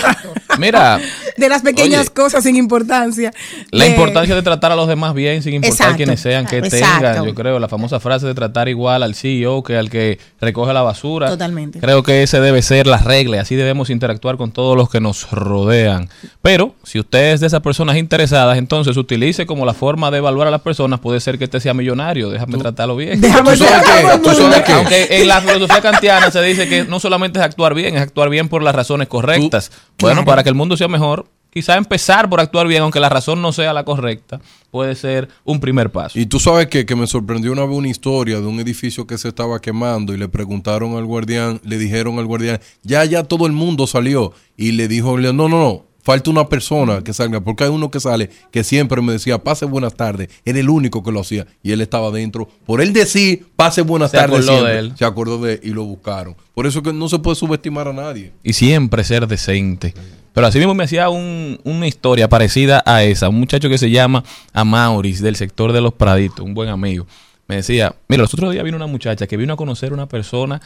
Mira, 0.58 1.00
de 1.36 1.48
las 1.48 1.62
pequeñas 1.62 2.02
Oye. 2.06 2.10
cosas 2.14 2.44
sin 2.44 2.56
importancia. 2.56 3.32
la 3.70 3.86
Eh, 3.86 3.90
importancia 3.90 4.34
de 4.34 4.42
tratar 4.42 4.72
a 4.72 4.76
los 4.76 4.86
demás 4.88 5.14
bien 5.14 5.42
sin 5.42 5.54
importar 5.54 5.72
Exacto. 5.74 5.96
quiénes 5.96 6.20
sean, 6.20 6.46
que 6.46 6.58
Exacto. 6.58 7.06
tengan. 7.06 7.24
Yo 7.26 7.34
creo 7.34 7.58
la 7.58 7.68
famosa 7.68 7.98
frase 8.00 8.26
de 8.26 8.34
tratar 8.34 8.68
igual 8.68 9.02
al 9.02 9.14
CEO 9.14 9.62
que 9.62 9.76
al 9.76 9.90
que 9.90 10.18
recoge 10.40 10.72
la 10.72 10.82
basura. 10.82 11.28
Totalmente. 11.28 11.78
Creo 11.80 12.02
que 12.02 12.22
ese 12.22 12.40
debe 12.40 12.62
ser 12.62 12.86
la 12.86 12.98
regla. 12.98 13.36
y 13.36 13.40
Así 13.40 13.54
debemos 13.56 13.90
interactuar 13.90 14.36
con 14.36 14.52
todos 14.52 14.76
los 14.76 14.88
que 14.90 15.00
nos 15.00 15.30
rodean. 15.30 16.08
Pero 16.42 16.74
si 16.84 16.98
usted 17.00 17.32
es 17.32 17.40
de 17.40 17.46
esas 17.46 17.60
personas 17.60 17.96
interesadas, 17.96 18.58
entonces 18.58 18.96
utilice 18.96 19.46
como 19.46 19.64
la 19.66 19.74
forma 19.74 20.10
de 20.10 20.18
evaluar 20.18 20.48
a 20.48 20.50
las 20.50 20.60
personas. 20.60 21.00
Puede 21.00 21.20
ser 21.20 21.38
que 21.38 21.44
usted 21.44 21.60
sea 21.60 21.74
millonario. 21.74 22.28
Déjame 22.30 22.58
tratarlo 22.58 22.96
bien. 22.96 23.20
Déjame 23.20 23.56
¿Tú 23.56 24.30
sabes 24.34 24.62
qué? 24.62 24.72
Aunque 24.72 25.06
en 25.10 25.28
la 25.28 25.40
filosofía 25.40 25.80
kantiana 25.80 26.30
se 26.30 26.42
dice 26.42 26.68
que 26.68 26.84
no 26.84 26.99
solamente 27.00 27.38
es 27.38 27.44
actuar 27.44 27.74
bien, 27.74 27.96
es 27.96 28.02
actuar 28.02 28.28
bien 28.28 28.48
por 28.48 28.62
las 28.62 28.74
razones 28.74 29.08
correctas. 29.08 29.72
bueno, 29.98 30.24
para 30.24 30.42
que 30.42 30.48
el 30.48 30.54
mundo 30.54 30.76
sea 30.76 30.88
mejor, 30.88 31.26
quizá 31.50 31.76
empezar 31.76 32.28
por 32.30 32.40
actuar 32.40 32.66
bien, 32.66 32.82
aunque 32.82 33.00
la 33.00 33.08
razón 33.08 33.42
no 33.42 33.52
sea 33.52 33.72
la 33.72 33.84
correcta, 33.84 34.40
puede 34.70 34.94
ser 34.94 35.28
un 35.44 35.60
primer 35.60 35.90
paso. 35.90 36.18
Y 36.18 36.26
tú 36.26 36.38
sabes 36.38 36.68
que, 36.68 36.86
que 36.86 36.96
me 36.96 37.06
sorprendió 37.06 37.52
una 37.52 37.64
vez 37.64 37.76
una 37.76 37.88
historia 37.88 38.40
de 38.40 38.46
un 38.46 38.60
edificio 38.60 39.06
que 39.06 39.18
se 39.18 39.28
estaba 39.28 39.60
quemando 39.60 40.14
y 40.14 40.18
le 40.18 40.28
preguntaron 40.28 40.96
al 40.96 41.04
guardián, 41.04 41.60
le 41.64 41.78
dijeron 41.78 42.18
al 42.18 42.26
guardián, 42.26 42.60
ya, 42.82 43.04
ya 43.04 43.24
todo 43.24 43.46
el 43.46 43.52
mundo 43.52 43.86
salió. 43.86 44.32
Y 44.56 44.72
le 44.72 44.88
dijo, 44.88 45.18
no, 45.18 45.32
no, 45.32 45.48
no, 45.48 45.84
falta 46.02 46.30
una 46.30 46.48
persona 46.48 47.02
que 47.02 47.12
salga, 47.12 47.40
porque 47.40 47.64
hay 47.64 47.70
uno 47.70 47.90
que 47.90 48.00
sale 48.00 48.30
que 48.50 48.64
siempre 48.64 49.00
me 49.02 49.12
decía, 49.12 49.38
pase 49.42 49.64
buenas 49.66 49.94
tardes, 49.94 50.28
era 50.44 50.58
el 50.58 50.68
único 50.70 51.02
que 51.02 51.12
lo 51.12 51.20
hacía 51.20 51.46
y 51.62 51.72
él 51.72 51.80
estaba 51.80 52.10
dentro. 52.10 52.48
Por 52.66 52.80
él 52.80 52.92
decir, 52.92 53.46
pase 53.56 53.82
buenas 53.82 54.10
Se 54.10 54.16
tardes, 54.16 54.44
siempre, 54.46 54.72
de 54.72 54.78
él. 54.78 54.92
se 54.96 55.04
acordó 55.04 55.38
de 55.38 55.54
él 55.54 55.60
y 55.62 55.70
lo 55.70 55.84
buscaron. 55.84 56.34
Por 56.54 56.66
eso 56.66 56.82
que 56.82 56.92
no 56.92 57.08
se 57.08 57.18
puede 57.18 57.36
subestimar 57.36 57.88
a 57.88 57.92
nadie. 57.92 58.32
y 58.42 58.52
siempre 58.52 59.04
ser 59.04 59.26
decente. 59.26 59.94
Pero 60.32 60.46
así 60.46 60.58
mismo 60.58 60.74
me 60.74 60.84
hacía 60.84 61.08
un- 61.08 61.58
una 61.64 61.88
historia 61.88 62.28
parecida 62.28 62.82
a 62.86 63.02
esa. 63.02 63.28
Un 63.28 63.40
muchacho 63.40 63.68
que 63.68 63.78
se 63.78 63.90
llama 63.90 64.22
Amauris, 64.52 65.20
del 65.20 65.34
sector 65.36 65.72
de 65.72 65.80
los 65.80 65.92
Praditos, 65.94 66.44
un 66.44 66.54
buen 66.54 66.68
amigo. 66.68 67.06
Me 67.48 67.56
decía, 67.56 67.94
mira, 68.08 68.22
los 68.22 68.32
otros 68.32 68.52
días 68.52 68.62
vino 68.64 68.76
una 68.76 68.86
muchacha 68.86 69.26
que 69.26 69.36
vino 69.36 69.54
a 69.54 69.56
conocer 69.56 69.90
a 69.90 69.94
una 69.94 70.06
persona 70.06 70.60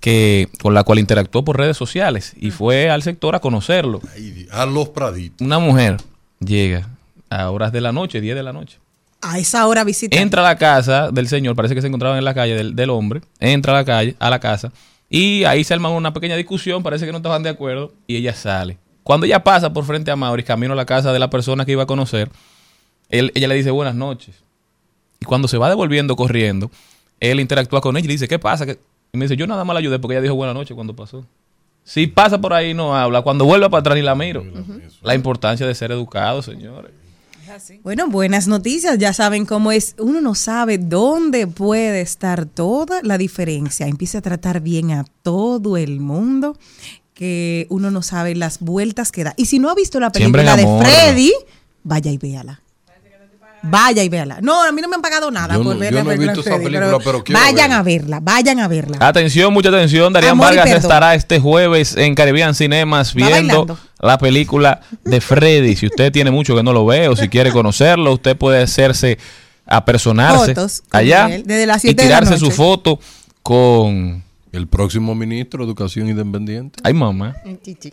que 0.00 0.48
con 0.62 0.72
la 0.74 0.82
cual 0.82 0.98
interactuó 0.98 1.44
por 1.44 1.58
redes 1.58 1.76
sociales 1.76 2.32
y 2.38 2.50
fue 2.50 2.90
al 2.90 3.02
sector 3.02 3.34
a 3.34 3.40
conocerlo. 3.40 4.00
Ay, 4.14 4.46
a 4.50 4.66
los 4.66 4.88
praditos. 4.88 5.44
Una 5.46 5.58
mujer 5.58 5.98
llega 6.44 6.88
a 7.28 7.50
horas 7.50 7.70
de 7.72 7.80
la 7.80 7.92
noche, 7.92 8.20
10 8.20 8.34
de 8.34 8.42
la 8.42 8.52
noche. 8.52 8.78
A 9.22 9.38
esa 9.38 9.66
hora 9.66 9.84
visita. 9.84 10.18
Entra 10.18 10.40
a 10.40 10.44
la 10.44 10.56
casa 10.56 11.10
del 11.10 11.28
señor, 11.28 11.54
parece 11.54 11.74
que 11.74 11.82
se 11.82 11.86
encontraba 11.88 12.16
en 12.16 12.24
la 12.24 12.32
calle 12.32 12.54
del, 12.54 12.74
del 12.74 12.88
hombre, 12.90 13.20
entra 13.38 13.74
a 13.74 13.76
la 13.76 13.84
calle, 13.84 14.16
a 14.18 14.30
la 14.30 14.40
casa, 14.40 14.72
y 15.10 15.44
ahí 15.44 15.62
se 15.62 15.74
arma 15.74 15.90
una 15.90 16.14
pequeña 16.14 16.36
discusión, 16.36 16.82
parece 16.82 17.04
que 17.04 17.12
no 17.12 17.18
estaban 17.18 17.42
de 17.42 17.50
acuerdo, 17.50 17.92
y 18.06 18.16
ella 18.16 18.34
sale. 18.34 18.78
Cuando 19.02 19.26
ella 19.26 19.44
pasa 19.44 19.72
por 19.74 19.84
frente 19.84 20.10
a 20.10 20.16
Maurice, 20.16 20.46
camino 20.46 20.72
a 20.72 20.76
la 20.76 20.86
casa 20.86 21.12
de 21.12 21.18
la 21.18 21.28
persona 21.28 21.66
que 21.66 21.72
iba 21.72 21.82
a 21.82 21.86
conocer, 21.86 22.30
él- 23.10 23.32
ella 23.34 23.48
le 23.48 23.56
dice 23.56 23.70
buenas 23.70 23.94
noches. 23.94 24.36
Y 25.20 25.26
cuando 25.26 25.48
se 25.48 25.58
va 25.58 25.68
devolviendo 25.68 26.16
corriendo, 26.16 26.70
él 27.18 27.40
interactúa 27.40 27.82
con 27.82 27.96
ella 27.98 28.04
y 28.04 28.08
le 28.08 28.14
dice, 28.14 28.28
¿qué 28.28 28.38
pasa? 28.38 28.64
¿Qué-?" 28.64 28.78
Y 29.12 29.18
me 29.18 29.24
dice, 29.24 29.36
yo 29.36 29.46
nada 29.46 29.64
más 29.64 29.74
la 29.74 29.80
ayudé 29.80 29.98
porque 29.98 30.14
ella 30.14 30.22
dijo 30.22 30.34
buenas 30.34 30.54
noches 30.54 30.74
cuando 30.74 30.94
pasó. 30.94 31.26
Si 31.84 32.06
pasa 32.06 32.40
por 32.40 32.52
ahí 32.52 32.74
no 32.74 32.94
habla, 32.94 33.22
cuando 33.22 33.44
vuelva 33.44 33.68
para 33.68 33.80
atrás 33.80 33.96
ni 33.96 34.02
la 34.02 34.14
miro. 34.14 34.44
La 35.02 35.14
importancia 35.14 35.66
de 35.66 35.74
ser 35.74 35.90
educado, 35.90 36.42
señores. 36.42 36.92
Bueno, 37.82 38.08
buenas 38.08 38.46
noticias. 38.46 38.98
Ya 38.98 39.12
saben 39.12 39.44
cómo 39.44 39.72
es. 39.72 39.96
Uno 39.98 40.20
no 40.20 40.34
sabe 40.34 40.78
dónde 40.78 41.46
puede 41.46 42.00
estar 42.00 42.46
toda 42.46 43.00
la 43.02 43.18
diferencia. 43.18 43.88
Empieza 43.88 44.18
a 44.18 44.22
tratar 44.22 44.60
bien 44.60 44.92
a 44.92 45.04
todo 45.22 45.76
el 45.76 45.98
mundo, 45.98 46.56
que 47.12 47.66
uno 47.68 47.90
no 47.90 48.02
sabe 48.02 48.36
las 48.36 48.60
vueltas 48.60 49.10
que 49.10 49.24
da. 49.24 49.34
Y 49.36 49.46
si 49.46 49.58
no 49.58 49.68
ha 49.68 49.74
visto 49.74 49.98
la 49.98 50.12
película 50.12 50.56
de. 50.56 50.62
Freddy, 50.62 51.32
vaya 51.82 52.12
y 52.12 52.18
véala. 52.18 52.62
Vaya 53.62 54.02
y 54.02 54.08
véala. 54.08 54.38
No, 54.40 54.62
a 54.62 54.72
mí 54.72 54.80
no 54.80 54.88
me 54.88 54.96
han 54.96 55.02
pagado 55.02 55.30
nada 55.30 55.54
Yo 55.56 55.62
por 55.62 55.74
no- 55.74 55.78
ver 55.80 55.92
yo 55.92 55.98
la 55.98 56.04
no 56.04 56.10
he 56.10 56.14
película 56.14 56.32
visto 56.34 56.48
esa 56.50 56.58
película, 56.62 56.98
pero 57.04 57.22
quiero 57.24 57.40
vayan 57.40 57.56
verla. 57.56 57.78
a 57.78 57.82
verla, 57.82 58.20
vayan 58.20 58.60
a 58.60 58.68
verla. 58.68 58.96
Atención, 59.00 59.52
mucha 59.52 59.68
atención. 59.68 60.12
Darían 60.12 60.32
Amor 60.32 60.46
Vargas 60.46 60.64
perdón. 60.64 60.80
estará 60.82 61.14
este 61.14 61.40
jueves 61.40 61.96
en 61.96 62.14
Caribbean 62.14 62.54
Cinemas 62.54 63.14
viendo 63.14 63.78
la 64.00 64.18
película 64.18 64.80
de 65.04 65.20
Freddy. 65.20 65.76
Si 65.76 65.86
usted 65.86 66.10
tiene 66.10 66.30
mucho 66.30 66.56
que 66.56 66.62
no 66.62 66.72
lo 66.72 66.86
ve 66.86 67.08
o 67.08 67.16
si 67.16 67.28
quiere 67.28 67.52
conocerlo, 67.52 68.12
usted 68.14 68.36
puede 68.36 68.62
hacerse 68.62 69.18
apersonarse 69.66 70.54
Fotos 70.54 70.82
allá 70.90 71.32
él, 71.34 71.42
desde 71.46 71.66
las 71.66 71.78
y 71.84 71.88
siete 71.88 72.02
de 72.02 72.08
la 72.08 72.20
tirarse 72.20 72.38
su 72.38 72.50
foto 72.50 72.98
con... 73.42 74.24
El 74.52 74.66
próximo 74.66 75.14
ministro 75.14 75.60
de 75.60 75.66
Educación 75.66 76.08
Independiente. 76.08 76.80
Ay, 76.82 76.92
mamá. 76.92 77.36
Chichi. 77.62 77.92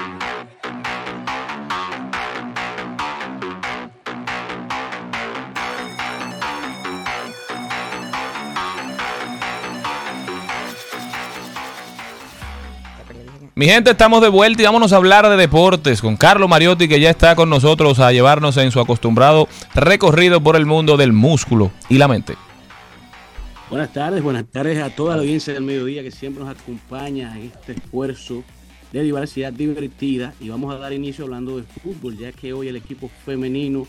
Mi 13.61 13.67
gente, 13.67 13.91
estamos 13.91 14.23
de 14.23 14.27
vuelta 14.27 14.63
y 14.63 14.65
vámonos 14.65 14.91
a 14.91 14.95
hablar 14.95 15.29
de 15.29 15.37
deportes 15.37 16.01
con 16.01 16.17
Carlos 16.17 16.49
Mariotti 16.49 16.87
que 16.87 16.99
ya 16.99 17.11
está 17.11 17.35
con 17.35 17.47
nosotros 17.47 17.99
a 17.99 18.11
llevarnos 18.11 18.57
en 18.57 18.71
su 18.71 18.79
acostumbrado 18.79 19.47
recorrido 19.75 20.41
por 20.41 20.55
el 20.55 20.65
mundo 20.65 20.97
del 20.97 21.13
músculo 21.13 21.71
y 21.87 21.99
la 21.99 22.07
mente. 22.07 22.33
Buenas 23.69 23.93
tardes, 23.93 24.23
buenas 24.23 24.47
tardes 24.47 24.81
a 24.81 24.89
toda 24.89 25.15
la 25.15 25.21
audiencia 25.21 25.53
del 25.53 25.61
mediodía 25.61 26.01
que 26.01 26.09
siempre 26.09 26.43
nos 26.43 26.57
acompaña 26.57 27.37
en 27.37 27.51
este 27.55 27.73
esfuerzo 27.73 28.43
de 28.93 29.03
diversidad 29.03 29.53
divertida 29.53 30.33
y 30.39 30.49
vamos 30.49 30.73
a 30.73 30.79
dar 30.79 30.91
inicio 30.91 31.25
hablando 31.25 31.57
de 31.57 31.63
fútbol 31.83 32.17
ya 32.17 32.31
que 32.31 32.53
hoy 32.53 32.67
el 32.67 32.77
equipo 32.77 33.11
femenino 33.23 33.85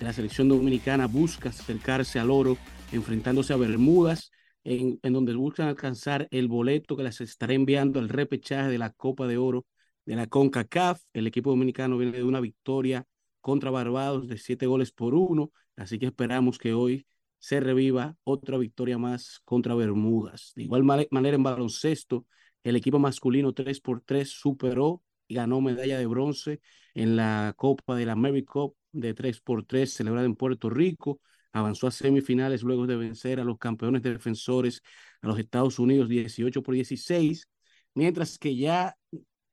de 0.00 0.04
la 0.04 0.12
selección 0.12 0.48
dominicana 0.48 1.06
busca 1.06 1.50
acercarse 1.50 2.18
al 2.18 2.28
oro 2.28 2.56
enfrentándose 2.90 3.52
a 3.52 3.56
Bermudas 3.56 4.32
en, 4.64 5.00
donde 5.02 5.34
buscan 5.34 5.68
alcanzar 5.68 6.28
el 6.30 6.48
boleto 6.48 6.96
que 6.96 7.02
les 7.02 7.20
estará 7.20 7.54
enviando 7.54 7.98
al 8.00 8.08
repechaje 8.08 8.70
de 8.70 8.78
la 8.78 8.90
Copa 8.90 9.26
de 9.26 9.38
Oro 9.38 9.66
de 10.04 10.16
la 10.16 10.26
CONCACAF. 10.26 11.02
El 11.12 11.26
equipo 11.26 11.50
dominicano 11.50 11.98
viene 11.98 12.18
de 12.18 12.24
una 12.24 12.40
victoria 12.40 13.06
contra 13.40 13.70
Barbados 13.70 14.28
de 14.28 14.38
siete 14.38 14.66
goles 14.66 14.92
por 14.92 15.14
uno, 15.14 15.50
así 15.76 15.98
que 15.98 16.06
esperamos 16.06 16.58
que 16.58 16.74
hoy 16.74 17.06
se 17.38 17.58
reviva 17.60 18.16
otra 18.24 18.56
victoria 18.56 18.98
más 18.98 19.40
contra 19.44 19.74
Bermudas. 19.74 20.52
De 20.54 20.62
igual 20.62 20.84
ma- 20.84 21.04
manera 21.10 21.36
en 21.36 21.42
baloncesto, 21.42 22.26
el 22.62 22.76
equipo 22.76 22.98
masculino 22.98 23.52
3x3 23.52 24.30
superó 24.30 25.02
y 25.26 25.34
ganó 25.34 25.60
medalla 25.60 25.98
de 25.98 26.06
bronce 26.06 26.60
en 26.94 27.16
la 27.16 27.54
Copa 27.56 27.96
de 27.96 28.06
la 28.06 28.14
Mary 28.14 28.44
Cup 28.44 28.76
de 28.92 29.14
3x3 29.14 29.92
celebrada 29.92 30.26
en 30.26 30.36
Puerto 30.36 30.70
Rico. 30.70 31.20
Avanzó 31.52 31.86
a 31.86 31.90
semifinales 31.90 32.62
luego 32.62 32.86
de 32.86 32.96
vencer 32.96 33.40
a 33.40 33.44
los 33.44 33.58
campeones 33.58 34.02
defensores 34.02 34.82
a 35.20 35.26
los 35.28 35.38
Estados 35.38 35.78
Unidos 35.78 36.08
18 36.08 36.62
por 36.62 36.74
16, 36.74 37.48
mientras 37.94 38.38
que 38.38 38.56
ya 38.56 38.96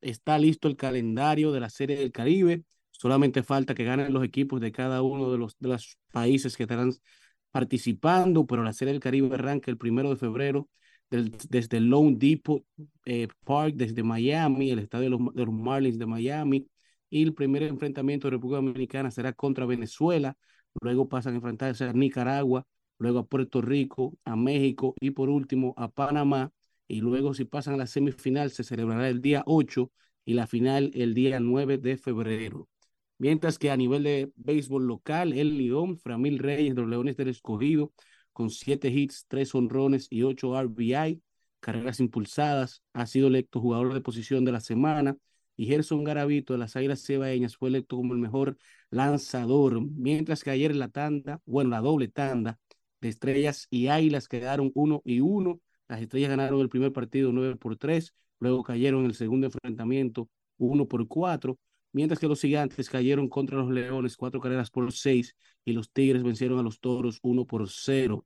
está 0.01 0.37
listo 0.37 0.67
el 0.67 0.75
calendario 0.77 1.51
de 1.51 1.59
la 1.59 1.69
Serie 1.69 1.97
del 1.97 2.11
Caribe. 2.11 2.63
Solamente 2.91 3.43
falta 3.43 3.73
que 3.75 3.83
ganen 3.85 4.13
los 4.13 4.23
equipos 4.23 4.59
de 4.61 4.71
cada 4.71 5.01
uno 5.01 5.31
de 5.31 5.37
los, 5.37 5.57
de 5.59 5.69
los 5.69 5.97
países 6.11 6.57
que 6.57 6.63
estarán 6.63 6.93
participando, 7.51 8.45
pero 8.45 8.63
la 8.63 8.73
Serie 8.73 8.93
del 8.93 9.01
Caribe 9.01 9.33
arranca 9.35 9.71
el 9.71 9.77
primero 9.77 10.09
de 10.09 10.15
febrero 10.17 10.69
del- 11.09 11.31
desde 11.49 11.77
el 11.77 11.85
Lone 11.89 12.15
Depot 12.17 12.63
eh, 13.05 13.27
Park, 13.43 13.73
desde 13.75 14.03
Miami, 14.03 14.71
el 14.71 14.79
estadio 14.79 15.05
de 15.05 15.09
los, 15.11 15.33
de 15.33 15.45
los 15.45 15.53
Marlins 15.53 15.97
de 15.97 16.05
Miami, 16.05 16.67
y 17.09 17.23
el 17.23 17.33
primer 17.33 17.63
enfrentamiento 17.63 18.27
de 18.27 18.31
República 18.31 18.57
Dominicana 18.57 19.09
será 19.11 19.33
contra 19.33 19.65
Venezuela, 19.65 20.37
luego 20.81 21.09
pasan 21.09 21.33
a 21.33 21.35
enfrentarse 21.37 21.85
a 21.85 21.93
Nicaragua, 21.93 22.65
luego 22.97 23.19
a 23.19 23.27
Puerto 23.27 23.61
Rico, 23.61 24.17
a 24.25 24.35
México 24.35 24.95
y 24.99 25.11
por 25.11 25.29
último 25.29 25.73
a 25.77 25.89
Panamá, 25.89 26.51
y 26.87 27.01
luego 27.01 27.33
si 27.33 27.45
pasan 27.45 27.75
a 27.75 27.77
la 27.77 27.87
semifinal 27.87 28.51
se 28.51 28.63
celebrará 28.63 29.09
el 29.09 29.21
día 29.21 29.43
8 29.45 29.91
y 30.25 30.33
la 30.33 30.47
final 30.47 30.91
el 30.93 31.13
día 31.13 31.39
9 31.39 31.77
de 31.77 31.97
febrero. 31.97 32.67
Mientras 33.17 33.59
que 33.59 33.69
a 33.69 33.77
nivel 33.77 34.03
de 34.03 34.31
béisbol 34.35 34.87
local, 34.87 35.33
el 35.33 35.57
Lidón, 35.57 35.97
Framil 35.99 36.39
Reyes 36.39 36.75
los 36.75 36.87
Leones 36.87 37.17
del 37.17 37.27
Escogido, 37.27 37.91
con 38.31 38.49
siete 38.49 38.89
hits, 38.89 39.25
tres 39.27 39.53
honrones 39.53 40.07
y 40.09 40.23
ocho 40.23 40.55
RBI, 40.59 41.21
carreras 41.59 41.99
impulsadas, 41.99 42.81
ha 42.93 43.05
sido 43.05 43.27
electo 43.27 43.59
jugador 43.59 43.93
de 43.93 44.01
posición 44.01 44.45
de 44.45 44.53
la 44.53 44.61
semana. 44.61 45.17
Y 45.59 45.65
Gerson 45.65 46.05
Garavito 46.05 46.53
de 46.53 46.59
las 46.59 46.77
Águilas 46.77 47.03
Cebaeñas 47.05 47.57
fue 47.57 47.67
electo 47.67 47.97
como 47.97 48.13
el 48.13 48.19
mejor 48.19 48.57
lanzador. 48.91 49.81
Mientras 49.81 50.41
que 50.41 50.51
ayer 50.51 50.73
la 50.73 50.87
tanda, 50.87 51.41
bueno, 51.45 51.69
la 51.69 51.81
doble 51.81 52.07
tanda 52.07 52.57
de 53.01 53.09
Estrellas 53.09 53.67
y 53.69 53.87
Águilas 53.87 54.29
quedaron 54.29 54.71
uno 54.73 55.01
y 55.03 55.19
uno. 55.19 55.59
Las 55.89 56.01
Estrellas 56.01 56.29
ganaron 56.29 56.61
el 56.61 56.69
primer 56.69 56.93
partido 56.93 57.33
9 57.33 57.57
por 57.57 57.75
3, 57.75 58.13
luego 58.39 58.63
cayeron 58.63 59.01
en 59.01 59.07
el 59.07 59.15
segundo 59.15 59.47
enfrentamiento 59.47 60.29
1 60.59 60.87
por 60.87 61.07
4 61.09 61.59
mientras 61.91 62.19
que 62.19 62.27
los 62.27 62.39
gigantes 62.39 62.89
cayeron 62.89 63.27
contra 63.27 63.57
los 63.57 63.69
leones 63.69 64.15
cuatro 64.15 64.39
carreras 64.39 64.69
por 64.69 64.91
seis 64.93 65.35
y 65.65 65.73
los 65.73 65.91
tigres 65.91 66.23
vencieron 66.23 66.59
a 66.59 66.63
los 66.63 66.79
toros 66.79 67.19
uno 67.23 67.45
por 67.45 67.67
cero, 67.69 68.25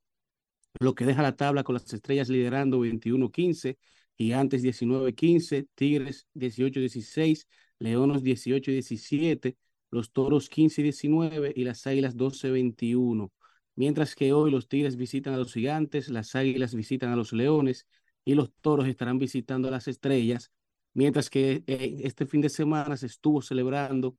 lo 0.79 0.95
que 0.95 1.05
deja 1.05 1.21
la 1.21 1.35
tabla 1.35 1.63
con 1.63 1.75
las 1.75 1.91
estrellas 1.93 2.29
liderando 2.29 2.79
21-15, 2.79 3.77
gigantes 4.17 4.63
19-15, 4.63 5.67
tigres 5.75 6.27
18-16, 6.33 7.47
leones 7.79 8.23
18-17, 8.23 9.57
los 9.91 10.11
toros 10.11 10.49
15-19 10.49 11.53
y 11.55 11.63
las 11.63 11.85
águilas 11.87 12.15
12-21. 12.15 13.31
Mientras 13.75 14.15
que 14.15 14.33
hoy 14.33 14.51
los 14.51 14.67
tigres 14.67 14.95
visitan 14.95 15.33
a 15.33 15.37
los 15.37 15.53
gigantes, 15.53 16.09
las 16.09 16.35
águilas 16.35 16.75
visitan 16.75 17.11
a 17.11 17.15
los 17.15 17.33
leones, 17.33 17.87
y 18.25 18.35
los 18.35 18.51
toros 18.61 18.87
estarán 18.87 19.19
visitando 19.19 19.67
a 19.67 19.71
las 19.71 19.87
estrellas, 19.87 20.51
mientras 20.93 21.29
que 21.29 21.63
eh, 21.67 22.01
este 22.03 22.25
fin 22.25 22.41
de 22.41 22.49
semana 22.49 22.97
se 22.97 23.07
estuvo 23.07 23.41
celebrando 23.41 24.17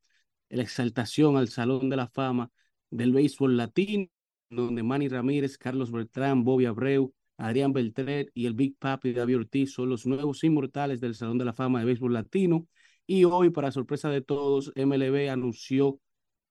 la 0.48 0.62
exaltación 0.62 1.36
al 1.36 1.48
Salón 1.48 1.88
de 1.88 1.96
la 1.96 2.08
Fama 2.08 2.50
del 2.90 3.12
béisbol 3.12 3.56
latino, 3.56 4.06
donde 4.50 4.82
Manny 4.82 5.08
Ramírez, 5.08 5.58
Carlos 5.58 5.90
Beltrán, 5.90 6.44
Bobby 6.44 6.66
Abreu, 6.66 7.14
Adrián 7.36 7.72
Beltré 7.72 8.30
y 8.34 8.46
el 8.46 8.54
Big 8.54 8.76
Papi 8.78 9.12
David 9.12 9.38
Ortiz 9.38 9.72
son 9.72 9.88
los 9.88 10.06
nuevos 10.06 10.44
inmortales 10.44 11.00
del 11.00 11.14
Salón 11.14 11.38
de 11.38 11.44
la 11.44 11.52
Fama 11.52 11.80
de 11.80 11.86
Béisbol 11.86 12.12
Latino. 12.12 12.68
Y 13.06 13.24
hoy, 13.24 13.50
para 13.50 13.70
sorpresa 13.70 14.08
de 14.08 14.22
todos, 14.22 14.72
MLB 14.76 15.30
anunció 15.30 16.00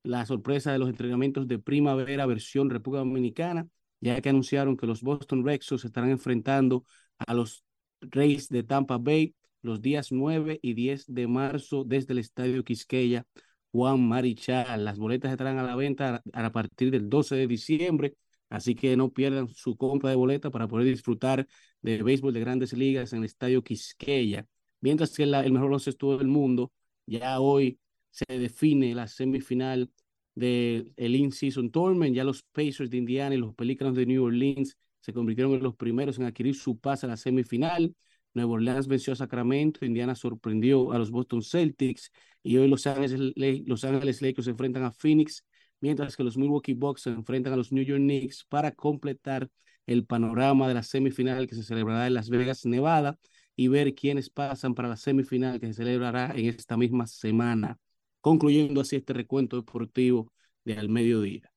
la 0.03 0.25
sorpresa 0.25 0.71
de 0.71 0.79
los 0.79 0.89
entrenamientos 0.89 1.47
de 1.47 1.59
primavera 1.59 2.25
versión 2.25 2.69
República 2.69 2.99
Dominicana, 2.99 3.67
ya 4.01 4.19
que 4.21 4.29
anunciaron 4.29 4.77
que 4.77 4.85
los 4.85 5.01
Boston 5.01 5.45
Red 5.45 5.61
Sox 5.61 5.85
estarán 5.85 6.11
enfrentando 6.11 6.85
a 7.17 7.33
los 7.33 7.63
Rays 8.01 8.49
de 8.49 8.63
Tampa 8.63 8.97
Bay 8.97 9.33
los 9.61 9.81
días 9.81 10.11
9 10.11 10.59
y 10.61 10.73
10 10.73 11.05
de 11.07 11.27
marzo 11.27 11.85
desde 11.85 12.13
el 12.13 12.19
Estadio 12.19 12.63
Quisqueya 12.63 13.25
Juan 13.71 14.07
Marichal. 14.07 14.83
Las 14.85 14.97
boletas 14.99 15.31
estarán 15.31 15.57
a 15.57 15.63
la 15.63 15.75
venta 15.75 16.21
a, 16.33 16.51
partir 16.51 16.91
del 16.91 17.09
12 17.09 17.35
de 17.35 17.47
diciembre, 17.47 18.15
así 18.53 18.75
que 18.75 18.95
no 18.95 19.11
pierdan 19.11 19.47
su 19.49 19.75
compra 19.75 20.11
de 20.11 20.15
boleta 20.15 20.51
para 20.51 20.67
poder 20.67 20.85
disfrutar 20.87 21.47
de 21.81 22.03
béisbol 22.03 22.33
de 22.33 22.39
grandes 22.39 22.73
ligas 22.73 23.11
en 23.13 23.19
el 23.19 23.25
Estadio 23.25 23.63
Quisqueya. 23.63 24.45
Mientras 24.79 25.15
que 25.15 25.25
la- 25.25 25.43
el 25.43 25.51
mejor 25.51 25.69
baloncesto 25.69 26.17
del 26.17 26.27
mundo, 26.27 26.71
ya 27.05 27.39
hoy 27.39 27.79
se 28.11 28.25
define 28.27 28.93
la 28.93 29.07
semifinal 29.07 29.89
del 30.35 30.93
el 30.97 31.15
In-Season 31.15 31.71
Tournament. 31.71 32.15
Ya 32.15 32.23
los 32.23 32.43
Pacers 32.43 32.89
de 32.89 32.97
Indiana 32.97 33.33
y 33.35 33.37
los 33.39 33.55
Pelícanos 33.55 33.95
de 33.95 34.05
New 34.05 34.23
Orleans 34.23 34.77
se 34.99 35.13
convirtieron 35.13 35.53
en 35.53 35.63
los 35.63 35.75
primeros 35.75 36.17
en 36.19 36.25
adquirir 36.25 36.55
su 36.55 36.77
pase 36.79 37.05
a 37.05 37.09
la 37.09 37.17
semifinal. 37.17 37.95
Nueva 38.35 38.53
Orleans 38.53 38.87
venció 38.87 39.13
a 39.13 39.15
Sacramento, 39.15 39.85
Indiana 39.85 40.15
sorprendió 40.15 40.91
a 40.91 40.97
los 40.99 41.11
Boston 41.11 41.41
Celtics 41.43 42.11
y 42.41 42.57
hoy 42.57 42.67
Los 42.67 42.87
Ángeles, 42.87 43.33
Le- 43.35 43.63
Los 43.65 43.83
Ángeles 43.83 44.21
Lakers 44.21 44.45
se 44.45 44.51
enfrentan 44.51 44.83
a 44.83 44.91
Phoenix, 44.91 45.45
mientras 45.83 46.15
que 46.15 46.23
los 46.23 46.37
Milwaukee 46.37 46.75
Bucks 46.75 47.01
se 47.01 47.09
enfrentan 47.09 47.51
a 47.51 47.57
los 47.57 47.73
New 47.73 47.83
York 47.83 47.99
Knicks 47.99 48.45
para 48.45 48.71
completar 48.71 49.49
el 49.85 50.05
panorama 50.05 50.69
de 50.69 50.75
la 50.75 50.81
semifinal 50.81 51.45
que 51.45 51.55
se 51.55 51.63
celebrará 51.63 52.07
en 52.07 52.13
Las 52.13 52.29
Vegas, 52.29 52.65
Nevada, 52.65 53.19
y 53.57 53.67
ver 53.67 53.93
quiénes 53.93 54.29
pasan 54.29 54.75
para 54.75 54.87
la 54.87 54.95
semifinal 54.95 55.59
que 55.59 55.67
se 55.67 55.73
celebrará 55.73 56.31
en 56.35 56.45
esta 56.45 56.77
misma 56.77 57.05
semana, 57.05 57.77
concluyendo 58.21 58.79
así 58.79 58.95
este 58.95 59.11
recuento 59.11 59.57
deportivo 59.57 60.31
de 60.63 60.77
al 60.77 60.87
mediodía. 60.87 61.51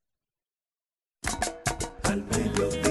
Mediodía, 2.29 2.86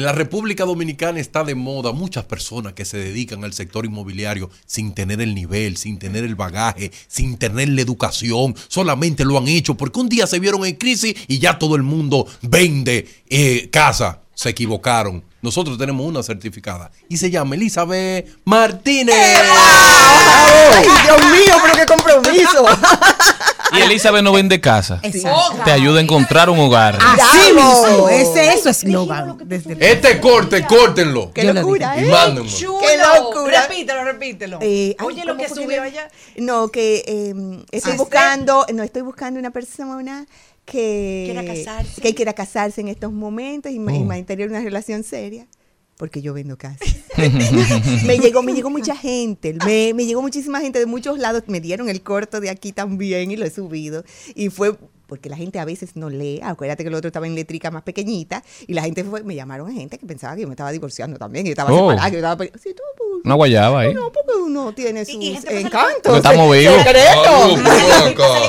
En 0.00 0.06
la 0.06 0.12
República 0.12 0.64
Dominicana 0.64 1.20
está 1.20 1.44
de 1.44 1.54
moda 1.54 1.92
muchas 1.92 2.24
personas 2.24 2.72
que 2.72 2.86
se 2.86 2.96
dedican 2.96 3.44
al 3.44 3.52
sector 3.52 3.84
inmobiliario 3.84 4.48
sin 4.64 4.94
tener 4.94 5.20
el 5.20 5.34
nivel, 5.34 5.76
sin 5.76 5.98
tener 5.98 6.24
el 6.24 6.36
bagaje, 6.36 6.90
sin 7.06 7.36
tener 7.36 7.68
la 7.68 7.82
educación. 7.82 8.56
Solamente 8.68 9.26
lo 9.26 9.36
han 9.36 9.46
hecho 9.46 9.74
porque 9.74 10.00
un 10.00 10.08
día 10.08 10.26
se 10.26 10.38
vieron 10.38 10.64
en 10.64 10.76
crisis 10.76 11.14
y 11.28 11.38
ya 11.38 11.58
todo 11.58 11.76
el 11.76 11.82
mundo 11.82 12.26
vende 12.40 13.06
eh, 13.28 13.68
casa. 13.70 14.20
Se 14.32 14.48
equivocaron. 14.48 15.22
Nosotros 15.42 15.76
tenemos 15.76 16.06
una 16.06 16.22
certificada 16.22 16.90
y 17.06 17.18
se 17.18 17.30
llama 17.30 17.56
Elizabeth 17.56 18.26
Martínez. 18.46 19.14
¡Ay, 19.14 20.86
Dios 21.04 21.20
mío, 21.30 21.56
pero 21.62 21.74
qué 21.74 21.84
compromiso! 21.84 22.64
Y 23.76 23.80
Elizabeth 23.82 24.22
no 24.22 24.32
vende 24.32 24.60
casa. 24.60 25.00
Exacto. 25.02 25.62
Te 25.64 25.70
ayuda 25.72 25.98
a 26.00 26.02
encontrar 26.02 26.50
un 26.50 26.58
hogar. 26.58 26.98
Así 27.00 27.52
mismo, 27.52 28.08
ese 28.08 28.54
es 28.54 28.62
su 28.62 28.68
eslogan. 28.68 29.36
Este 29.80 30.20
corte, 30.20 30.64
córtenlo. 30.66 31.32
¡Qué 31.32 31.52
locura, 31.52 31.96
eh! 31.98 32.06
mándenlo. 32.10 32.50
Chulo. 32.50 32.78
¡Qué 32.80 32.96
locura! 32.98 33.66
Repítelo, 33.68 34.04
repítelo. 34.04 34.58
Eh, 34.60 34.96
Oye, 35.02 35.24
lo 35.24 35.36
¿cómo 35.36 35.42
que 35.46 35.54
subió 35.54 35.82
allá. 35.82 36.08
No, 36.36 36.68
que 36.68 37.04
eh, 37.06 37.34
estoy 37.70 37.96
buscando, 37.96 38.66
no 38.74 38.82
estoy 38.82 39.02
buscando 39.02 39.38
una 39.38 39.50
persona 39.50 40.26
que 40.64 41.22
Quiera 41.32 41.44
casarse. 41.44 42.00
que 42.00 42.14
quiera 42.14 42.32
casarse 42.32 42.80
en 42.80 42.88
estos 42.88 43.12
momentos 43.12 43.72
y, 43.72 43.78
ma- 43.78 43.92
y 43.94 43.98
Oh. 44.00 44.04
mantener 44.04 44.48
una 44.48 44.60
relación 44.60 45.02
seria. 45.04 45.46
Porque 46.00 46.22
yo 46.22 46.32
vendo 46.32 46.56
casas. 46.56 46.96
me 48.06 48.18
llegó, 48.18 48.42
me 48.42 48.54
llegó 48.54 48.70
mucha 48.70 48.96
gente, 48.96 49.52
me, 49.66 49.92
me 49.92 50.06
llegó 50.06 50.22
muchísima 50.22 50.58
gente 50.62 50.78
de 50.78 50.86
muchos 50.86 51.18
lados, 51.18 51.42
me 51.46 51.60
dieron 51.60 51.90
el 51.90 52.00
corto 52.00 52.40
de 52.40 52.48
aquí 52.48 52.72
también 52.72 53.30
y 53.30 53.36
lo 53.36 53.44
he 53.44 53.50
subido. 53.50 54.02
Y 54.34 54.48
fue 54.48 54.78
porque 55.10 55.28
la 55.28 55.36
gente 55.36 55.58
a 55.58 55.66
veces 55.66 55.90
no 55.96 56.08
lee, 56.08 56.40
acuérdate 56.42 56.84
que 56.84 56.88
el 56.88 56.94
otro 56.94 57.08
estaba 57.08 57.26
en 57.26 57.34
letrica 57.34 57.70
más 57.70 57.82
pequeñita, 57.82 58.42
y 58.66 58.72
la 58.72 58.80
gente 58.82 59.04
fue, 59.04 59.22
me 59.24 59.34
llamaron 59.34 59.68
a 59.68 59.72
gente 59.74 59.98
que 59.98 60.06
pensaba 60.06 60.34
que 60.36 60.42
yo 60.42 60.46
me 60.48 60.54
estaba 60.54 60.70
divorciando 60.72 61.18
también, 61.18 61.44
que 61.44 61.50
yo 61.50 61.52
estaba 61.52 61.70
Oh. 61.72 61.90
separada, 61.90 62.06
que 62.10 62.12
yo 62.12 62.18
estaba... 62.18 62.36
pe- 62.38 62.52
Sí, 62.62 62.70
tú, 62.74 62.82
pues, 62.96 63.08
Una 63.24 63.34
guayaba 63.34 63.80
ahí. 63.80 63.92
no, 63.92 64.10
porque 64.12 64.32
uno 64.42 64.72
tiene 64.72 65.04
sus 65.04 65.22
y 65.22 65.34
pasa 65.34 65.50
encantos. 65.52 66.22
Se- 66.22 66.36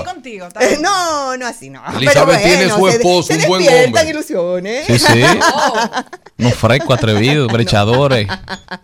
contigo. 0.05 0.45
está 0.47 0.64
Eh, 0.64 0.68
bien. 0.70 0.82
No, 0.82 1.38
no 1.38 1.45
así 1.47 1.70
no. 1.70 1.82
Elizabeth 1.97 2.41
tiene 2.43 2.70
su 2.70 2.88
se- 2.88 2.97
esposo, 2.97 3.34
se 3.34 3.39
un 3.39 3.47
buen 3.47 3.64
despiertan 3.64 3.95
hombre. 3.97 4.09
ilusiones. 4.12 4.86
Sí, 4.88 4.99
sí. 4.99 5.24
Oh, 5.53 5.89
Unos 6.38 6.53
frescos 6.55 6.97
atrevidos, 6.97 7.51
brechadores. 7.51 8.28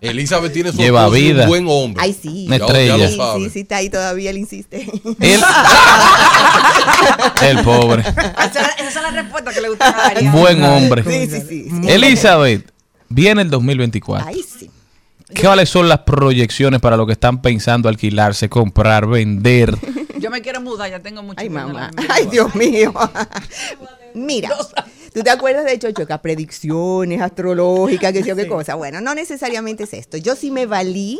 Elizabeth 0.02 0.54
tiene 0.54 0.72
su 0.72 0.78
Lleva 0.78 1.02
esposo 1.02 1.18
y 1.18 1.22
vida. 1.32 1.44
un 1.44 1.50
buen 1.50 1.66
hombre. 1.68 2.04
Ay, 2.04 2.14
sí. 2.20 2.46
Una 2.48 2.56
estrella. 2.58 2.98
ya 2.98 3.10
lo 3.10 3.36
Sí, 3.36 3.44
sí, 3.46 3.50
sí, 3.52 3.60
está 3.62 3.78
ahí 3.78 3.90
todavía, 3.90 4.30
él 4.30 4.38
insiste. 4.38 4.88
Él- 5.20 5.42
el 7.42 7.64
pobre. 7.68 8.02
esa, 8.08 8.46
esa 8.46 8.88
es 8.88 8.96
la 8.96 9.12
respuesta 9.12 9.52
que 9.54 9.62
le 9.62 9.70
gusta 9.70 9.90
a 9.90 10.08
Adrián. 10.08 10.34
Buen 10.34 10.64
hombre. 10.64 11.04
Sí, 11.04 11.28
sí, 11.30 11.42
sí. 11.48 11.70
sí. 11.70 11.90
Elizabeth, 11.90 12.72
viene 13.10 13.42
el 13.44 13.50
2024. 13.50 14.28
Ay, 14.28 14.42
sí. 14.44 14.70
¿Cuáles 15.42 15.68
son 15.70 15.90
las 15.90 16.00
proyecciones 16.00 16.80
para 16.80 16.96
lo 16.96 17.06
que 17.06 17.12
están 17.14 17.42
pensando 17.42 17.90
alquilarse, 17.90 18.48
comprar, 18.50 19.08
vender? 19.08 19.78
Yo 20.20 20.32
me 20.32 20.42
quiero 20.42 20.62
mudar, 20.62 20.90
ya 20.90 21.00
tengo 21.02 21.22
mucho 21.22 21.40
Ay, 21.40 21.50
mamá. 21.50 21.92
Ay, 22.10 22.28
Dios 22.32 22.56
mío. 22.56 22.92
Mira, 24.16 24.50
¿tú 25.14 25.22
te 25.22 25.30
acuerdas 25.30 25.66
de 25.66 25.78
Chochoca? 25.78 26.22
Predicciones 26.22 27.22
astrológicas, 27.22 28.14
que 28.14 28.24
sé 28.24 28.30
yo 28.30 28.36
qué 28.36 28.44
Sí. 28.44 28.48
cosa. 28.50 28.76
Bueno, 28.76 29.00
no 29.02 29.14
necesariamente 29.14 29.84
es 29.84 29.94
esto. 29.94 30.18
Yo 30.18 30.36
sí 30.36 30.50
me 30.50 30.66
valí 30.66 31.20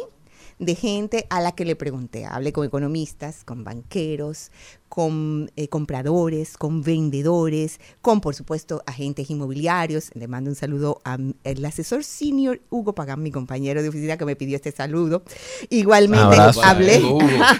de 0.60 0.76
gente 0.76 1.28
a 1.30 1.40
la 1.40 1.52
que 1.52 1.66
le 1.66 1.76
pregunté. 1.76 2.26
Hablé 2.26 2.52
con 2.52 2.66
economistas, 2.66 3.44
con 3.44 3.64
banqueros, 3.64 4.52
con 4.90 5.52
eh, 5.56 5.68
compradores, 5.68 6.58
con 6.58 6.82
vendedores, 6.82 7.80
con, 8.02 8.22
por 8.22 8.34
supuesto, 8.34 8.82
agentes 8.88 9.30
inmobiliarios. 9.30 10.10
Le 10.16 10.28
mando 10.28 10.50
un 10.50 10.56
saludo 10.56 11.02
al 11.04 11.36
asesor 11.66 12.04
senior 12.04 12.60
Hugo 12.70 12.94
Pagán, 12.94 13.22
mi 13.22 13.32
compañero 13.32 13.84
de 13.84 13.90
oficina 13.90 14.18
que 14.18 14.26
me 14.26 14.36
pidió 14.36 14.56
este 14.56 14.72
saludo. 14.72 15.24
Igualmente 15.70 16.38
hablé, 16.64 17.04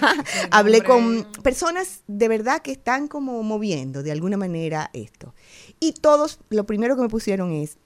hablé 0.50 0.82
con 0.82 1.26
personas 1.42 2.02
de 2.08 2.28
verdad 2.28 2.62
que 2.62 2.72
están 2.72 3.06
como 3.06 3.42
moviendo 3.42 4.02
de 4.02 4.10
alguna 4.10 4.36
manera 4.36 4.90
esto. 4.92 5.34
Y 5.78 5.92
todos, 5.92 6.40
lo 6.50 6.64
primero 6.64 6.96
que 6.96 7.02
me 7.02 7.08
pusieron 7.08 7.52
es 7.52 7.76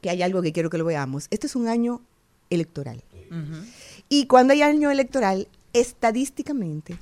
que 0.00 0.10
hay 0.10 0.22
algo 0.22 0.40
que 0.40 0.52
quiero 0.52 0.70
que 0.70 0.78
lo 0.78 0.84
veamos. 0.84 1.26
Este 1.30 1.46
es 1.46 1.56
un 1.56 1.68
año 1.68 2.00
electoral. 2.50 3.02
Y 4.08 4.26
cuando 4.26 4.52
hay 4.52 4.62
año 4.62 4.90
electoral, 4.90 5.48
estadísticamente 5.72 6.98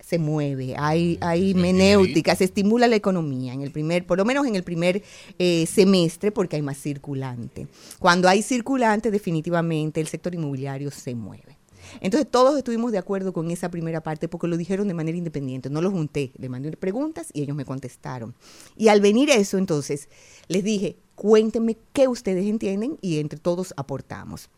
se 0.00 0.18
mueve, 0.18 0.74
hay, 0.76 1.16
hay 1.22 1.54
menéutica, 1.54 2.36
se 2.36 2.44
estimula 2.44 2.86
la 2.86 2.96
economía 2.96 3.54
en 3.54 3.62
el 3.62 3.70
primer, 3.70 4.06
por 4.06 4.18
lo 4.18 4.24
menos 4.26 4.46
en 4.46 4.54
el 4.54 4.62
primer 4.62 5.02
eh, 5.38 5.66
semestre, 5.66 6.30
porque 6.30 6.56
hay 6.56 6.62
más 6.62 6.78
circulante. 6.78 7.68
Cuando 7.98 8.28
hay 8.28 8.42
circulante, 8.42 9.10
definitivamente 9.10 10.00
el 10.00 10.06
sector 10.06 10.34
inmobiliario 10.34 10.90
se 10.90 11.14
mueve. 11.14 11.56
Entonces 12.00 12.30
todos 12.30 12.56
estuvimos 12.56 12.92
de 12.92 12.98
acuerdo 12.98 13.32
con 13.32 13.50
esa 13.50 13.70
primera 13.70 14.02
parte 14.02 14.28
porque 14.28 14.46
lo 14.46 14.56
dijeron 14.56 14.88
de 14.88 14.94
manera 14.94 15.16
independiente, 15.16 15.70
no 15.70 15.80
lo 15.80 15.90
junté, 15.90 16.32
le 16.36 16.48
mandé 16.48 16.72
preguntas 16.76 17.28
y 17.32 17.42
ellos 17.42 17.56
me 17.56 17.64
contestaron. 17.64 18.34
Y 18.76 18.88
al 18.88 19.00
venir 19.00 19.30
eso, 19.30 19.58
entonces, 19.58 20.08
les 20.48 20.64
dije, 20.64 20.96
cuéntenme 21.14 21.76
qué 21.92 22.08
ustedes 22.08 22.46
entienden 22.46 22.98
y 23.00 23.20
entre 23.20 23.38
todos 23.38 23.72
aportamos. 23.76 24.50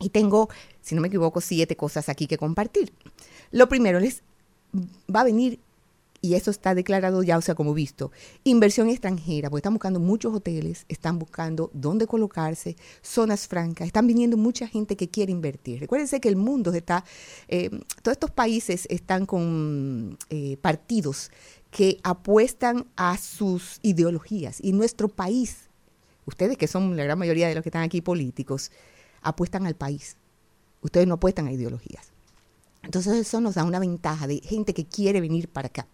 Y 0.00 0.10
tengo, 0.10 0.48
si 0.80 0.94
no 0.94 1.00
me 1.00 1.08
equivoco, 1.08 1.40
siete 1.40 1.76
cosas 1.76 2.08
aquí 2.08 2.26
que 2.26 2.38
compartir. 2.38 2.92
Lo 3.50 3.68
primero, 3.68 4.00
les 4.00 4.22
va 5.14 5.20
a 5.20 5.24
venir 5.24 5.60
y 6.22 6.34
eso 6.34 6.50
está 6.50 6.74
declarado 6.74 7.22
ya, 7.22 7.38
o 7.38 7.40
sea, 7.40 7.54
como 7.54 7.72
visto, 7.72 8.12
inversión 8.44 8.88
extranjera, 8.88 9.48
porque 9.48 9.60
están 9.60 9.74
buscando 9.74 10.00
muchos 10.00 10.34
hoteles, 10.34 10.84
están 10.88 11.18
buscando 11.18 11.70
dónde 11.72 12.06
colocarse, 12.06 12.76
zonas 13.00 13.48
francas, 13.48 13.86
están 13.86 14.06
viniendo 14.06 14.36
mucha 14.36 14.68
gente 14.68 14.96
que 14.96 15.08
quiere 15.08 15.32
invertir. 15.32 15.80
Recuérdense 15.80 16.20
que 16.20 16.28
el 16.28 16.36
mundo 16.36 16.72
está, 16.72 17.04
eh, 17.48 17.70
todos 18.02 18.12
estos 18.12 18.30
países 18.30 18.86
están 18.90 19.24
con 19.24 20.18
eh, 20.28 20.58
partidos 20.60 21.30
que 21.70 21.98
apuestan 22.02 22.86
a 22.96 23.16
sus 23.16 23.78
ideologías 23.82 24.58
y 24.62 24.72
nuestro 24.72 25.08
país, 25.08 25.70
ustedes 26.26 26.58
que 26.58 26.66
son 26.66 26.96
la 26.96 27.04
gran 27.04 27.18
mayoría 27.18 27.48
de 27.48 27.54
los 27.54 27.62
que 27.62 27.70
están 27.70 27.82
aquí 27.82 28.02
políticos, 28.02 28.70
apuestan 29.22 29.66
al 29.66 29.74
país. 29.74 30.16
Ustedes 30.82 31.06
no 31.06 31.14
apuestan 31.14 31.46
a 31.46 31.52
ideologías. 31.52 32.12
Entonces 32.82 33.14
eso 33.14 33.40
nos 33.40 33.54
da 33.54 33.64
una 33.64 33.78
ventaja 33.78 34.26
de 34.26 34.40
gente 34.40 34.74
que 34.74 34.86
quiere 34.86 35.20
venir 35.20 35.48
para 35.48 35.68
acá 35.68 35.86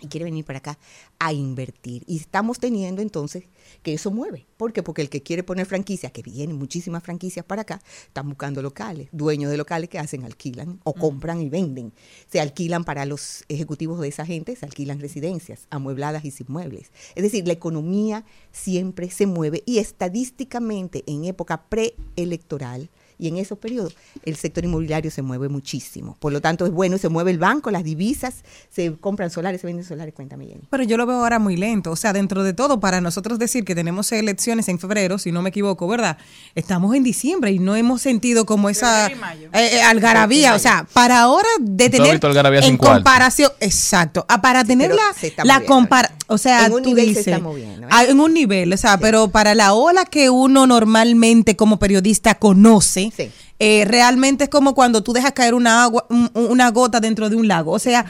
y 0.00 0.08
quiere 0.08 0.24
venir 0.24 0.44
para 0.44 0.58
acá 0.58 0.78
a 1.18 1.32
invertir. 1.32 2.02
Y 2.06 2.16
estamos 2.16 2.58
teniendo 2.58 3.02
entonces 3.02 3.44
que 3.82 3.94
eso 3.94 4.10
mueve. 4.10 4.46
¿Por 4.56 4.72
qué? 4.72 4.82
Porque 4.82 5.02
el 5.02 5.08
que 5.08 5.22
quiere 5.22 5.42
poner 5.42 5.66
franquicias, 5.66 6.12
que 6.12 6.22
vienen 6.22 6.56
muchísimas 6.56 7.02
franquicias 7.02 7.44
para 7.44 7.62
acá, 7.62 7.80
están 8.06 8.28
buscando 8.28 8.62
locales, 8.62 9.08
dueños 9.12 9.50
de 9.50 9.56
locales 9.56 9.88
que 9.88 9.98
hacen, 9.98 10.24
alquilan 10.24 10.80
o 10.84 10.94
compran 10.94 11.40
y 11.40 11.48
venden. 11.48 11.92
Se 12.30 12.40
alquilan 12.40 12.84
para 12.84 13.04
los 13.06 13.44
ejecutivos 13.48 14.00
de 14.00 14.08
esa 14.08 14.26
gente, 14.26 14.56
se 14.56 14.66
alquilan 14.66 15.00
residencias 15.00 15.66
amuebladas 15.70 16.24
y 16.24 16.30
sin 16.30 16.46
muebles. 16.48 16.90
Es 17.14 17.22
decir, 17.22 17.46
la 17.46 17.52
economía 17.52 18.24
siempre 18.52 19.10
se 19.10 19.26
mueve 19.26 19.62
y 19.66 19.78
estadísticamente 19.78 21.04
en 21.06 21.24
época 21.24 21.64
preelectoral 21.68 22.90
y 23.20 23.28
en 23.28 23.36
esos 23.36 23.58
periodos 23.58 23.94
el 24.24 24.36
sector 24.36 24.64
inmobiliario 24.64 25.10
se 25.10 25.22
mueve 25.22 25.48
muchísimo. 25.48 26.16
Por 26.18 26.32
lo 26.32 26.40
tanto, 26.40 26.66
es 26.66 26.72
bueno, 26.72 26.98
se 26.98 27.08
mueve 27.08 27.30
el 27.30 27.38
banco, 27.38 27.70
las 27.70 27.84
divisas, 27.84 28.42
se 28.70 28.94
compran 28.96 29.30
solares, 29.30 29.60
se 29.60 29.66
venden 29.66 29.84
solares, 29.84 30.14
cuéntame, 30.14 30.46
Jenny. 30.46 30.62
Pero 30.70 30.82
yo 30.82 30.96
lo 30.96 31.06
veo 31.06 31.18
ahora 31.18 31.38
muy 31.38 31.56
lento. 31.56 31.90
O 31.90 31.96
sea, 31.96 32.12
dentro 32.12 32.42
de 32.42 32.52
todo, 32.52 32.80
para 32.80 33.00
nosotros 33.00 33.38
decir 33.38 33.64
que 33.64 33.74
tenemos 33.74 34.10
elecciones 34.12 34.68
en 34.68 34.78
febrero, 34.78 35.18
si 35.18 35.32
no 35.32 35.42
me 35.42 35.50
equivoco, 35.50 35.86
¿verdad? 35.86 36.18
Estamos 36.54 36.94
en 36.94 37.04
diciembre 37.04 37.52
y 37.52 37.58
no 37.58 37.76
hemos 37.76 38.02
sentido 38.02 38.46
como 38.46 38.70
esa 38.70 39.08
eh, 39.08 39.14
eh, 39.52 39.82
algarabía. 39.82 40.54
O 40.54 40.58
sea, 40.58 40.86
para 40.92 41.20
ahora 41.20 41.48
de 41.60 41.90
¿Tú 41.90 42.02
has 42.02 42.20
tener 42.20 42.64
en 42.64 42.76
comparación, 42.76 43.52
exacto, 43.60 44.24
ah, 44.28 44.40
para 44.40 44.64
tener 44.64 44.90
pero 44.90 45.02
la, 45.02 45.14
se 45.18 45.26
está 45.28 45.44
la 45.44 45.54
moviendo, 45.54 45.74
compara, 45.74 46.14
o 46.26 46.38
sea, 46.38 46.66
En 46.66 46.72
un 46.72 46.82
tú 46.82 46.88
nivel 46.90 47.04
se 47.04 47.08
dices, 47.10 47.26
está 47.26 47.38
moviendo, 47.40 47.86
¿eh? 47.86 47.90
ah, 47.92 48.04
en 48.04 48.20
un 48.20 48.32
nivel, 48.32 48.72
o 48.72 48.76
sea, 48.76 48.98
pero 48.98 49.28
para 49.28 49.54
la 49.54 49.72
ola 49.72 50.04
que 50.04 50.30
uno 50.30 50.66
normalmente 50.66 51.56
como 51.56 51.78
periodista 51.78 52.34
conoce, 52.36 53.09
Sí. 53.14 53.30
eh, 53.58 53.84
realmente 53.86 54.44
es 54.44 54.50
como 54.50 54.74
cuando 54.74 55.02
tú 55.02 55.12
dejas 55.12 55.32
caer 55.32 55.54
una 55.54 55.82
agua, 55.84 56.06
un- 56.10 56.30
una 56.34 56.70
gota 56.70 57.00
dentro 57.00 57.28
de 57.30 57.36
un 57.36 57.46
lago. 57.48 57.72
O 57.72 57.78
sea, 57.78 58.06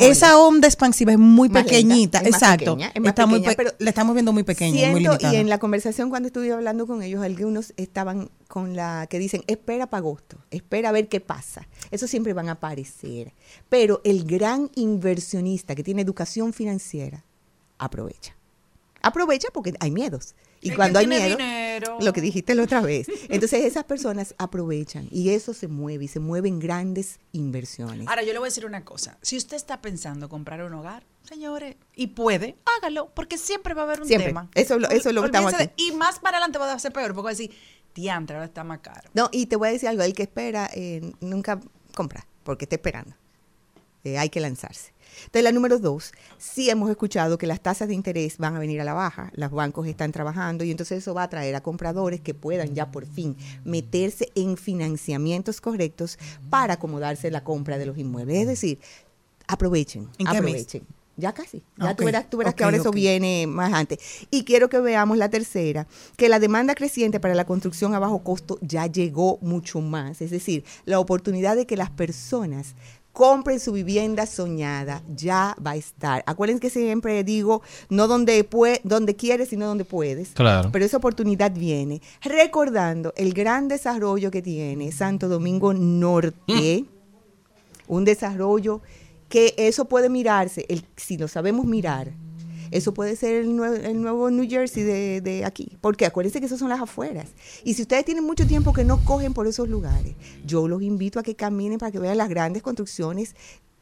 esa 0.00 0.38
onda 0.38 0.68
expansiva 0.68 1.12
es 1.12 1.18
muy 1.18 1.48
Más 1.48 1.64
pequeñita. 1.64 2.18
es 2.18 2.26
exacto. 2.26 2.72
pequeña, 2.76 2.92
es 2.94 3.00
más 3.00 3.08
Está 3.08 3.24
muy 3.24 3.38
pequeña, 3.40 3.56
pe- 3.56 3.64
pero 3.64 3.76
la 3.78 3.88
estamos 3.88 4.12
viendo 4.14 4.34
muy 4.34 4.42
pequeña, 4.42 4.72
muy 4.90 5.00
Siento, 5.00 5.12
limitada. 5.12 5.32
y 5.32 5.36
en 5.38 5.48
la 5.48 5.58
conversación 5.58 6.10
cuando 6.10 6.26
estuve 6.26 6.52
hablando 6.52 6.86
con 6.86 7.02
ellos, 7.02 7.22
algunos 7.24 7.72
estaban 7.78 8.28
con 8.48 8.76
la 8.76 9.06
que 9.08 9.18
dicen, 9.18 9.44
espera 9.46 9.86
para 9.86 10.00
agosto, 10.00 10.36
espera 10.50 10.90
a 10.90 10.92
ver 10.92 11.08
qué 11.08 11.20
pasa. 11.20 11.66
Eso 11.90 12.06
siempre 12.06 12.34
van 12.34 12.50
a 12.50 12.52
aparecer. 12.52 13.32
Pero 13.70 14.02
el 14.04 14.24
gran 14.24 14.70
inversionista 14.74 15.74
que 15.74 15.82
tiene 15.82 16.02
educación 16.02 16.52
financiera, 16.52 17.24
aprovecha. 17.78 18.36
Aprovecha 19.00 19.48
porque 19.54 19.72
hay 19.80 19.90
miedos. 19.90 20.34
Y 20.60 20.70
El 20.70 20.76
cuando 20.76 20.98
hay 20.98 21.06
miedo, 21.06 21.36
dinero. 21.36 21.98
lo 22.00 22.12
que 22.12 22.20
dijiste 22.20 22.54
la 22.54 22.64
otra 22.64 22.80
vez. 22.80 23.06
Entonces 23.28 23.64
esas 23.64 23.84
personas 23.84 24.34
aprovechan 24.38 25.06
y 25.10 25.30
eso 25.30 25.54
se 25.54 25.68
mueve 25.68 26.06
y 26.06 26.08
se 26.08 26.18
mueven 26.20 26.58
grandes 26.58 27.20
inversiones. 27.32 28.08
Ahora, 28.08 28.22
yo 28.22 28.32
le 28.32 28.38
voy 28.38 28.46
a 28.46 28.50
decir 28.50 28.66
una 28.66 28.84
cosa. 28.84 29.18
Si 29.22 29.36
usted 29.36 29.56
está 29.56 29.80
pensando 29.80 30.28
comprar 30.28 30.62
un 30.64 30.74
hogar, 30.74 31.04
señores, 31.22 31.76
y 31.94 32.08
puede, 32.08 32.56
hágalo, 32.78 33.10
porque 33.14 33.38
siempre 33.38 33.74
va 33.74 33.82
a 33.82 33.84
haber 33.84 34.00
un 34.00 34.08
Siempre. 34.08 34.28
tema. 34.30 34.48
Eso 34.54 34.74
es 34.74 34.80
lo- 34.80 34.88
eso 34.90 35.08
es 35.10 35.14
lo 35.14 35.20
que 35.22 35.26
estamos 35.26 35.54
aquí. 35.54 35.72
Y 35.76 35.92
más 35.92 36.18
para 36.18 36.38
adelante 36.38 36.58
va 36.58 36.72
a 36.72 36.78
ser 36.78 36.92
peor, 36.92 37.08
porque 37.14 37.22
va 37.24 37.30
a 37.30 37.32
decir, 37.34 37.50
diantre, 37.94 38.36
ahora 38.36 38.46
está 38.46 38.64
más 38.64 38.80
caro. 38.80 39.08
No, 39.14 39.28
y 39.32 39.46
te 39.46 39.56
voy 39.56 39.68
a 39.68 39.72
decir 39.72 39.88
algo, 39.88 40.02
el 40.02 40.12
que 40.14 40.22
espera 40.24 40.68
eh, 40.74 41.12
nunca 41.20 41.60
compra, 41.94 42.26
porque 42.42 42.64
está 42.64 42.76
esperando. 42.76 43.14
Eh, 44.04 44.16
hay 44.18 44.28
que 44.30 44.40
lanzarse. 44.40 44.92
Entonces, 45.26 45.42
la 45.42 45.52
número 45.52 45.78
dos, 45.78 46.12
sí 46.38 46.70
hemos 46.70 46.90
escuchado 46.90 47.38
que 47.38 47.46
las 47.46 47.60
tasas 47.60 47.88
de 47.88 47.94
interés 47.94 48.38
van 48.38 48.56
a 48.56 48.58
venir 48.58 48.80
a 48.80 48.84
la 48.84 48.94
baja, 48.94 49.30
los 49.34 49.50
bancos 49.50 49.86
están 49.86 50.12
trabajando 50.12 50.64
y 50.64 50.70
entonces 50.70 50.98
eso 50.98 51.14
va 51.14 51.24
a 51.24 51.30
traer 51.30 51.54
a 51.54 51.62
compradores 51.62 52.20
que 52.20 52.34
puedan 52.34 52.74
ya 52.74 52.90
por 52.90 53.06
fin 53.06 53.36
meterse 53.64 54.30
en 54.34 54.56
financiamientos 54.56 55.60
correctos 55.60 56.18
para 56.50 56.74
acomodarse 56.74 57.30
la 57.30 57.44
compra 57.44 57.78
de 57.78 57.86
los 57.86 57.98
inmuebles. 57.98 58.38
Es 58.38 58.46
decir, 58.46 58.78
aprovechen, 59.46 60.08
¿En 60.18 60.26
qué 60.26 60.40
mes? 60.40 60.52
aprovechen. 60.52 60.98
Ya 61.18 61.32
casi. 61.32 61.64
Ya 61.76 61.96
tú 61.96 62.04
verás, 62.04 62.30
tú 62.30 62.36
verás 62.36 62.54
que 62.54 62.62
ahora 62.62 62.76
eso 62.76 62.92
viene 62.92 63.48
más 63.48 63.72
antes. 63.72 63.98
Y 64.30 64.44
quiero 64.44 64.68
que 64.68 64.78
veamos 64.78 65.18
la 65.18 65.28
tercera, 65.28 65.88
que 66.16 66.28
la 66.28 66.38
demanda 66.38 66.76
creciente 66.76 67.18
para 67.18 67.34
la 67.34 67.44
construcción 67.44 67.92
a 67.92 67.98
bajo 67.98 68.22
costo 68.22 68.56
ya 68.62 68.86
llegó 68.86 69.36
mucho 69.40 69.80
más. 69.80 70.22
Es 70.22 70.30
decir, 70.30 70.64
la 70.84 71.00
oportunidad 71.00 71.56
de 71.56 71.66
que 71.66 71.76
las 71.76 71.90
personas 71.90 72.76
compren 73.18 73.58
su 73.58 73.72
vivienda 73.72 74.26
soñada 74.26 75.02
ya 75.12 75.56
va 75.64 75.72
a 75.72 75.76
estar. 75.76 76.22
Acuérdense 76.24 76.60
que 76.60 76.70
siempre 76.70 77.24
digo, 77.24 77.62
no 77.90 78.06
donde, 78.06 78.48
pue- 78.48 78.80
donde 78.84 79.16
quieres, 79.16 79.48
sino 79.48 79.66
donde 79.66 79.84
puedes. 79.84 80.28
Claro. 80.28 80.70
Pero 80.70 80.84
esa 80.84 80.98
oportunidad 80.98 81.50
viene. 81.50 82.00
Recordando 82.22 83.12
el 83.16 83.32
gran 83.34 83.66
desarrollo 83.66 84.30
que 84.30 84.40
tiene 84.40 84.92
Santo 84.92 85.28
Domingo 85.28 85.74
Norte 85.74 86.84
un 87.88 88.04
desarrollo 88.04 88.82
que 89.28 89.52
eso 89.56 89.86
puede 89.86 90.08
mirarse, 90.08 90.64
el, 90.68 90.84
si 90.96 91.18
lo 91.18 91.26
sabemos 91.26 91.66
mirar, 91.66 92.12
eso 92.70 92.94
puede 92.94 93.16
ser 93.16 93.42
el 93.42 93.56
nuevo, 93.56 93.74
el 93.74 94.00
nuevo 94.00 94.30
New 94.30 94.48
Jersey 94.48 94.82
de, 94.82 95.20
de 95.20 95.44
aquí. 95.44 95.76
Porque 95.80 96.06
acuérdense 96.06 96.40
que 96.40 96.46
esas 96.46 96.58
son 96.58 96.68
las 96.68 96.80
afueras. 96.80 97.28
Y 97.64 97.74
si 97.74 97.82
ustedes 97.82 98.04
tienen 98.04 98.24
mucho 98.24 98.46
tiempo 98.46 98.72
que 98.72 98.84
no 98.84 99.04
cogen 99.04 99.34
por 99.34 99.46
esos 99.46 99.68
lugares, 99.68 100.14
yo 100.44 100.68
los 100.68 100.82
invito 100.82 101.18
a 101.18 101.22
que 101.22 101.34
caminen 101.34 101.78
para 101.78 101.92
que 101.92 101.98
vean 101.98 102.18
las 102.18 102.28
grandes 102.28 102.62
construcciones 102.62 103.34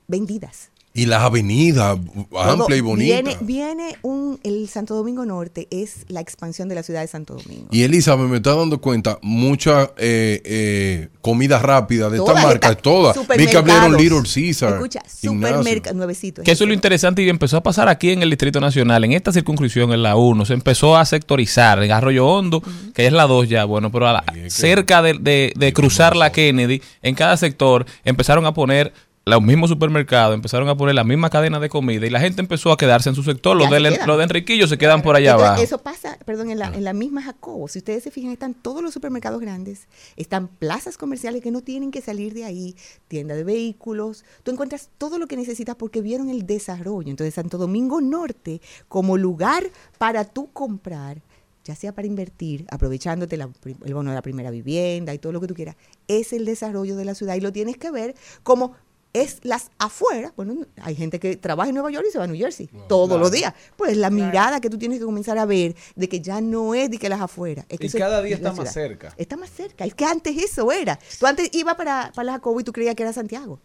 vendidas. 0.09 0.71
Y 0.97 1.07
las 1.07 1.23
avenidas, 1.23 1.99
amplia 2.39 2.77
y 2.77 2.81
Todo. 2.81 2.89
bonita. 2.91 3.15
Viene, 3.23 3.37
viene 3.43 3.97
un, 4.03 4.41
el 4.43 4.67
Santo 4.69 4.95
Domingo 4.95 5.25
Norte, 5.27 5.69
es 5.71 6.07
la 6.09 6.21
expansión 6.21 6.69
de 6.69 6.75
la 6.75 6.83
ciudad 6.83 7.03
de 7.03 7.07
Santo 7.09 7.35
Domingo. 7.35 7.69
Y 7.71 7.83
Elizabeth 7.83 8.29
me 8.29 8.39
está 8.39 8.55
dando 8.55 8.81
cuenta, 8.81 9.19
mucha 9.23 9.91
eh, 9.99 10.41
eh, 10.45 11.09
comida 11.21 11.59
rápida 11.59 12.09
de 12.09 12.17
esta 12.17 12.27
Todas 12.33 12.43
marca, 12.45 12.69
estas 12.71 12.83
todas. 12.83 13.17
Vi 13.37 13.47
que 13.47 13.57
abrieron. 13.57 13.97
Little 13.97 14.23
Caesar. 14.23 14.75
Escucha, 14.75 15.03
supermercado, 15.09 15.97
nuevecito. 15.97 16.43
Que 16.43 16.53
eso 16.53 16.65
es 16.65 16.69
lo 16.69 16.75
interesante 16.75 17.23
y 17.23 17.29
empezó 17.29 17.59
a 17.59 17.63
pasar 17.63 17.89
aquí 17.89 18.11
en 18.11 18.23
el 18.23 18.31
Distrito 18.31 18.61
Nacional, 18.61 19.05
en 19.05 19.13
esta 19.13 19.33
circunscripción, 19.33 19.93
en 19.93 20.03
la 20.03 20.17
1, 20.17 20.45
se 20.47 20.55
empezó 20.55 20.97
a 20.97 21.05
sectorizar, 21.05 21.83
en 21.83 21.93
Arroyo 21.93 22.27
Hondo, 22.27 22.63
que 22.95 23.07
es 23.07 23.13
la 23.13 23.27
2 23.27 23.49
ya, 23.49 23.65
bueno, 23.65 23.91
pero 23.93 24.09
a 24.09 24.13
la- 24.15 24.25
cerca 24.49 25.03
de, 25.03 25.15
de- 25.15 25.53
de 25.57 25.73
cruzar 25.73 26.17
la 26.17 26.33
Kennedy, 26.33 26.81
en 27.03 27.15
cada 27.15 27.37
sector 27.37 27.85
empezaron 28.05 28.47
a 28.47 28.55
poner 28.55 28.93
los 29.29 29.43
mismos 29.43 29.71
supermercados, 29.71 30.37
empezaron 30.37 30.69
a 30.69 30.77
poner 30.77 30.95
la 30.95 31.03
misma 31.03 31.31
cadena 31.31 31.59
de 31.59 31.69
comida 31.69 32.07
y 32.07 32.11
la 32.11 32.21
gente 32.21 32.41
empezó 32.41 32.71
a 32.71 32.77
quedarse 32.77 33.09
en 33.09 33.17
su 33.17 33.25
sector, 33.25 33.57
los 33.57 33.69
de, 33.69 33.81
los 33.81 34.19
de 34.19 34.23
Enriquillo 34.23 34.69
se 34.69 34.79
quedan 34.79 35.03
por 35.03 35.17
allá 35.17 35.33
Entonces, 35.33 35.49
abajo. 35.49 35.63
Eso 35.65 35.79
pasa, 35.79 36.17
perdón, 36.25 36.51
en 36.51 36.61
la, 36.61 36.69
en 36.69 36.85
la 36.85 36.93
misma 36.93 37.23
Jacobo. 37.23 37.67
Si 37.67 37.81
ustedes 37.81 38.05
se 38.05 38.13
fijan, 38.13 38.31
están 38.31 38.55
todos 38.55 38.83
los 38.83 38.95
supermercados 38.95 39.41
grandes, 39.41 39.89
están 40.15 40.47
plazas 40.47 40.97
comerciales 40.97 41.43
que 41.43 41.51
no 41.51 41.61
tienen 41.61 41.91
que 41.91 42.03
salir 42.03 42.35
de 42.35 42.45
ahí, 42.45 42.77
tienda 43.09 43.35
de 43.35 43.43
vehículos. 43.43 44.25
Tú 44.45 44.53
encuentras 44.53 44.91
todo 44.97 45.19
lo 45.19 45.27
que 45.27 45.37
necesitas 45.37 45.75
porque 45.75 46.03
vieron 46.03 46.31
el 46.31 46.47
desarrollo. 46.47 47.11
Entonces, 47.11 47.35
Santo 47.35 47.59
Domingo 47.59 48.01
Norte, 48.01 48.61
como 48.87 49.17
lugar 49.17 49.65
para 49.99 50.25
tú 50.25 50.53
comprar, 50.53 51.21
ya 51.65 51.75
sea 51.75 51.93
para 51.93 52.07
invertir, 52.07 52.65
aprovechándote 52.71 53.37
la 53.37 53.51
el 53.65 53.93
bono 53.93 54.11
de 54.11 54.15
la 54.15 54.23
primera 54.23 54.53
vivienda 54.53 55.13
y 55.13 55.19
todo 55.19 55.33
lo 55.33 55.41
que 55.41 55.49
tú 55.49 55.55
quieras, 55.55 55.75
es 56.07 56.33
el 56.33 56.45
desarrollo 56.45 56.95
de 56.95 57.05
la 57.05 57.17
ciudad 57.17 57.35
y 57.35 57.41
lo 57.41 57.53
tienes 57.53 57.77
que 57.77 57.91
ver 57.91 58.15
como 58.45 58.77
es 59.23 59.39
las 59.43 59.71
afueras. 59.79 60.33
Bueno, 60.37 60.55
hay 60.83 60.95
gente 60.95 61.19
que 61.21 61.37
trabaja 61.37 61.69
en 61.69 61.75
Nueva 61.75 61.91
York 61.91 62.07
y 62.09 62.13
se 62.13 62.19
va 62.19 62.25
a 62.25 62.27
New 62.27 62.37
Jersey 62.37 62.69
todos 62.89 63.19
los 63.21 63.31
días. 63.31 63.53
Pues 63.77 63.97
la 63.97 64.11
mirada 64.11 64.61
que 64.61 64.71
tú 64.71 64.79
tienes 64.79 64.99
que 64.99 65.05
comenzar 65.05 65.39
a 65.39 65.45
ver 65.47 65.75
de 65.95 66.09
que 66.09 66.21
ya 66.21 66.41
no 66.41 66.75
es 66.75 66.91
de 66.91 66.99
que 66.99 67.09
las 67.09 67.21
afueras. 67.21 67.67
Es 67.69 67.79
que 67.79 67.87
Y 67.87 67.91
cada 67.91 68.23
día 68.23 68.37
está 68.37 68.49
más 68.51 68.57
ciudad. 68.57 68.73
cerca. 68.73 69.15
Está 69.17 69.37
más 69.37 69.51
cerca. 69.51 69.85
Es 69.85 69.95
que 69.95 70.05
antes 70.05 70.37
eso 70.37 70.71
era. 70.73 70.99
Tú 71.19 71.27
antes 71.27 71.51
ibas 71.53 71.75
para, 71.77 72.13
para 72.15 72.27
la 72.27 72.33
Jacobo 72.33 72.61
y 72.61 72.65
tú 72.65 72.73
creías 72.73 72.95
que 72.95 73.03
era 73.03 73.13
Santiago. 73.13 73.61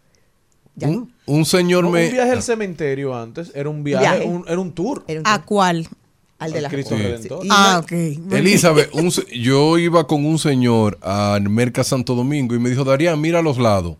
Ya 0.75 0.87
no. 0.87 0.93
Un, 0.99 1.13
un 1.25 1.45
señor 1.45 1.83
No, 1.83 1.89
me... 1.91 2.05
Un 2.07 2.11
viaje 2.13 2.31
al 2.31 2.41
cementerio 2.43 3.13
antes 3.15 3.51
era 3.53 3.69
un 3.69 3.83
viaje, 3.83 4.03
Viaje. 4.05 4.25
un- 4.25 4.45
era 4.47 4.59
un 4.59 4.71
tour. 4.71 5.03
Era 5.07 5.19
un 5.19 5.27
¿A 5.27 5.43
cuál? 5.43 5.87
al 6.39 6.51
de 6.53 6.57
Al 6.57 6.63
la 6.63 6.69
Cristo. 6.69 6.97
Redentor. 6.97 7.45
Ah, 7.51 7.81
ok. 7.83 7.91
Elizabeth, 8.31 8.89
un 8.95 9.11
yo 9.31 9.77
iba 9.77 10.07
con 10.07 10.25
un 10.25 10.39
señor 10.39 10.97
al 11.01 11.47
Merca 11.49 11.83
Santo 11.83 12.15
Domingo 12.15 12.55
y 12.55 12.59
me 12.59 12.69
dijo, 12.69 12.83
Darían, 12.83 13.19
mira 13.21 13.39
a 13.39 13.41
los 13.43 13.57
lados. 13.59 13.97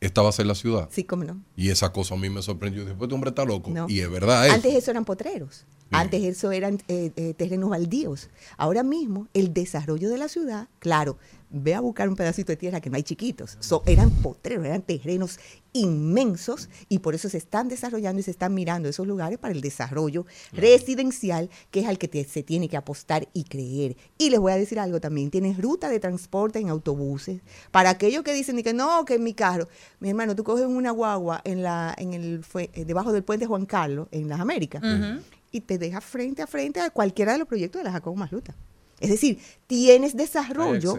Esta 0.00 0.22
va 0.22 0.30
a 0.30 0.32
ser 0.32 0.46
la 0.46 0.54
ciudad. 0.54 0.88
Sí, 0.90 1.04
cómo 1.04 1.24
no. 1.24 1.42
Y 1.56 1.68
esa 1.68 1.92
cosa 1.92 2.14
a 2.14 2.18
mí 2.18 2.30
me 2.30 2.40
sorprendió. 2.42 2.84
Después, 2.84 3.06
este 3.06 3.14
hombre 3.14 3.30
está 3.30 3.44
loco. 3.44 3.70
No. 3.70 3.86
Y 3.88 4.00
es 4.00 4.10
verdad 4.10 4.46
eso. 4.46 4.54
Antes 4.54 4.74
eso 4.74 4.90
eran 4.90 5.04
potreros. 5.04 5.66
Antes 5.92 6.22
eso 6.24 6.52
eran 6.52 6.78
eh, 6.88 7.10
eh, 7.16 7.34
terrenos 7.34 7.70
baldíos. 7.70 8.30
Ahora 8.56 8.82
mismo, 8.82 9.28
el 9.34 9.52
desarrollo 9.52 10.08
de 10.08 10.18
la 10.18 10.28
ciudad, 10.28 10.68
claro, 10.78 11.18
ve 11.50 11.74
a 11.74 11.80
buscar 11.80 12.08
un 12.08 12.14
pedacito 12.16 12.52
de 12.52 12.56
tierra 12.56 12.80
que 12.80 12.90
no 12.90 12.96
hay 12.96 13.02
chiquitos. 13.02 13.56
So, 13.60 13.82
eran 13.86 14.10
potreros, 14.10 14.64
eran 14.64 14.82
terrenos 14.82 15.38
inmensos 15.72 16.68
y 16.88 16.98
por 17.00 17.14
eso 17.14 17.28
se 17.28 17.38
están 17.38 17.68
desarrollando 17.68 18.20
y 18.20 18.22
se 18.22 18.30
están 18.30 18.54
mirando 18.54 18.88
esos 18.88 19.06
lugares 19.06 19.38
para 19.38 19.52
el 19.52 19.60
desarrollo 19.60 20.26
residencial, 20.52 21.50
que 21.70 21.80
es 21.80 21.86
al 21.86 21.98
que 21.98 22.08
te- 22.08 22.24
se 22.24 22.42
tiene 22.42 22.68
que 22.68 22.76
apostar 22.76 23.28
y 23.32 23.44
creer. 23.44 23.96
Y 24.18 24.30
les 24.30 24.38
voy 24.40 24.52
a 24.52 24.56
decir 24.56 24.78
algo 24.78 25.00
también, 25.00 25.30
tienes 25.30 25.58
ruta 25.58 25.88
de 25.88 25.98
transporte 26.00 26.58
en 26.60 26.68
autobuses. 26.68 27.40
Para 27.70 27.90
aquellos 27.90 28.22
que 28.22 28.32
dicen 28.32 28.58
y 28.58 28.62
que 28.62 28.72
no, 28.72 29.04
que 29.04 29.14
en 29.14 29.24
mi 29.24 29.34
carro, 29.34 29.68
mi 29.98 30.08
hermano, 30.10 30.34
tú 30.36 30.44
coges 30.44 30.66
una 30.66 30.90
guagua 30.92 31.40
en 31.44 31.62
la, 31.62 31.94
en 31.98 32.14
el, 32.14 32.44
fue- 32.44 32.70
eh, 32.74 32.84
debajo 32.84 33.12
del 33.12 33.24
puente 33.24 33.46
Juan 33.46 33.66
Carlos, 33.66 34.08
en 34.12 34.28
las 34.28 34.40
Américas, 34.40 34.82
Ujú. 34.82 35.20
Y 35.52 35.60
te 35.60 35.78
deja 35.78 36.00
frente 36.00 36.42
a 36.42 36.46
frente 36.46 36.80
a 36.80 36.90
cualquiera 36.90 37.32
de 37.32 37.38
los 37.38 37.48
proyectos 37.48 37.80
de 37.80 37.84
la 37.84 37.92
Jacobo 37.92 38.16
Masluta. 38.16 38.54
Es 39.00 39.10
decir, 39.10 39.38
tienes 39.66 40.16
desarrollo 40.16 40.96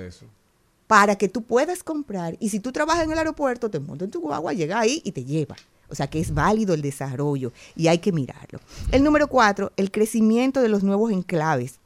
para 0.87 1.15
que 1.15 1.29
tú 1.29 1.43
puedas 1.43 1.83
comprar. 1.83 2.35
Y 2.39 2.49
si 2.49 2.59
tú 2.59 2.71
trabajas 2.71 3.05
en 3.05 3.11
el 3.11 3.17
aeropuerto, 3.17 3.69
te 3.69 3.79
montas 3.79 4.07
en 4.07 4.11
tu 4.11 4.21
guagua, 4.21 4.53
llega 4.53 4.79
ahí 4.79 5.01
y 5.05 5.11
te 5.11 5.23
lleva. 5.23 5.55
O 5.89 5.95
sea 5.95 6.09
que 6.09 6.19
es 6.19 6.33
válido 6.33 6.73
el 6.73 6.81
desarrollo 6.81 7.51
y 7.75 7.87
hay 7.87 7.99
que 7.99 8.11
mirarlo. 8.11 8.59
El 8.91 9.03
número 9.03 9.27
cuatro, 9.27 9.71
el 9.77 9.91
crecimiento 9.91 10.61
de 10.61 10.69
los 10.69 10.83
nuevos 10.83 11.11
enclaves. 11.11 11.79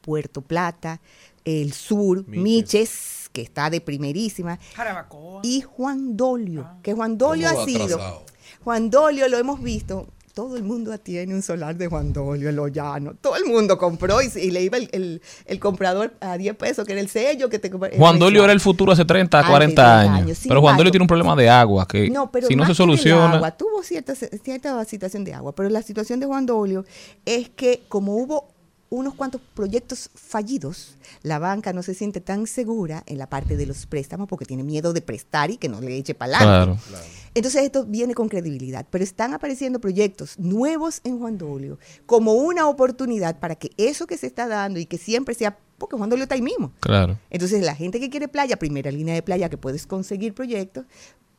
Puerto 0.00 0.40
Plata, 0.42 1.00
el 1.44 1.72
sur, 1.72 2.26
Miches. 2.28 2.42
Miches, 2.42 3.30
que 3.32 3.42
está 3.42 3.70
de 3.70 3.80
primerísima, 3.80 4.58
Jarabacoa. 4.74 5.40
y 5.42 5.62
Juan 5.62 6.16
Dolio, 6.16 6.68
que 6.82 6.92
Juan 6.94 7.18
Dolio 7.18 7.48
¿Cómo 7.48 7.62
ha 7.62 7.64
sido. 7.64 7.84
atrasado? 7.84 8.24
Juan 8.62 8.90
Dolio 8.90 9.28
lo 9.28 9.38
hemos 9.38 9.62
visto. 9.62 10.06
Todo 10.34 10.56
el 10.56 10.64
mundo 10.64 10.98
tiene 10.98 11.32
un 11.32 11.42
solar 11.42 11.76
de 11.76 11.86
Juan 11.86 12.12
Dolio 12.12 12.48
en 12.48 12.56
lo 12.56 12.66
llano. 12.66 13.14
Todo 13.20 13.36
el 13.36 13.44
mundo 13.44 13.78
compró 13.78 14.20
y, 14.20 14.26
y 14.36 14.50
le 14.50 14.62
iba 14.62 14.76
el, 14.78 14.88
el- 14.92 15.22
el 15.46 15.60
comprador 15.60 16.12
a 16.20 16.36
10 16.36 16.56
pesos, 16.56 16.84
que 16.84 16.92
era 16.92 17.00
el 17.00 17.08
sello 17.08 17.48
que 17.48 17.60
te 17.60 17.70
Juan 17.70 18.14
el 18.14 18.18
Dolio 18.18 18.42
era 18.42 18.52
el 18.52 18.58
futuro 18.60 18.90
hace 18.92 19.04
30, 19.04 19.38
Hace 19.38 19.48
40 19.48 19.74
30 20.00 20.14
años. 20.14 20.40
Pero 20.46 20.60
Juan 20.60 20.76
Dolio 20.76 20.90
tiene 20.90 21.04
un 21.04 21.08
problema 21.08 21.36
de 21.36 21.48
agua 21.48 21.86
que 21.86 22.10
No, 22.10 22.32
pero 22.32 22.48
si 22.48 22.56
no 22.56 22.66
se 22.66 22.74
soluciona. 22.74 23.34
agua, 23.36 23.52
tuvo 23.52 23.82
cierta, 23.84 24.14
cierta 24.14 24.84
situación 24.84 25.22
de 25.24 25.34
agua, 25.34 25.54
pero 25.54 25.68
la 25.70 25.82
situación 25.82 26.18
de 26.18 26.26
Juan 26.26 26.46
Dolio 26.46 26.84
es 27.24 27.48
que 27.50 27.82
como 27.88 28.16
hubo 28.16 28.48
unos 28.94 29.14
cuantos 29.14 29.40
proyectos 29.54 30.10
fallidos, 30.14 30.96
la 31.22 31.38
banca 31.38 31.72
no 31.72 31.82
se 31.82 31.94
siente 31.94 32.20
tan 32.20 32.46
segura 32.46 33.02
en 33.06 33.18
la 33.18 33.28
parte 33.28 33.56
de 33.56 33.66
los 33.66 33.86
préstamos 33.86 34.28
porque 34.28 34.44
tiene 34.44 34.62
miedo 34.62 34.92
de 34.92 35.02
prestar 35.02 35.50
y 35.50 35.56
que 35.56 35.68
no 35.68 35.80
le 35.80 35.96
eche 35.96 36.14
para 36.14 36.36
adelante. 36.38 36.82
Claro. 36.88 37.04
Entonces 37.34 37.62
esto 37.62 37.84
viene 37.84 38.14
con 38.14 38.28
credibilidad, 38.28 38.86
pero 38.90 39.02
están 39.02 39.34
apareciendo 39.34 39.80
proyectos 39.80 40.38
nuevos 40.38 41.00
en 41.04 41.18
Juan 41.18 41.36
Dolio 41.36 41.78
como 42.06 42.34
una 42.34 42.68
oportunidad 42.68 43.38
para 43.40 43.56
que 43.56 43.70
eso 43.76 44.06
que 44.06 44.16
se 44.16 44.26
está 44.28 44.46
dando 44.46 44.78
y 44.78 44.86
que 44.86 44.98
siempre 44.98 45.34
sea, 45.34 45.58
porque 45.78 45.96
Juan 45.96 46.08
Dolio 46.10 46.22
está 46.22 46.36
ahí 46.36 46.42
mismo, 46.42 46.72
Claro. 46.80 47.18
entonces, 47.30 47.62
la 47.64 47.74
gente 47.74 47.98
que 47.98 48.08
quiere 48.10 48.28
playa, 48.28 48.56
primera 48.56 48.90
línea 48.92 49.14
de 49.14 49.22
playa 49.22 49.48
que 49.48 49.56
puedes 49.58 49.86
conseguir 49.86 50.32
proyectos, 50.32 50.84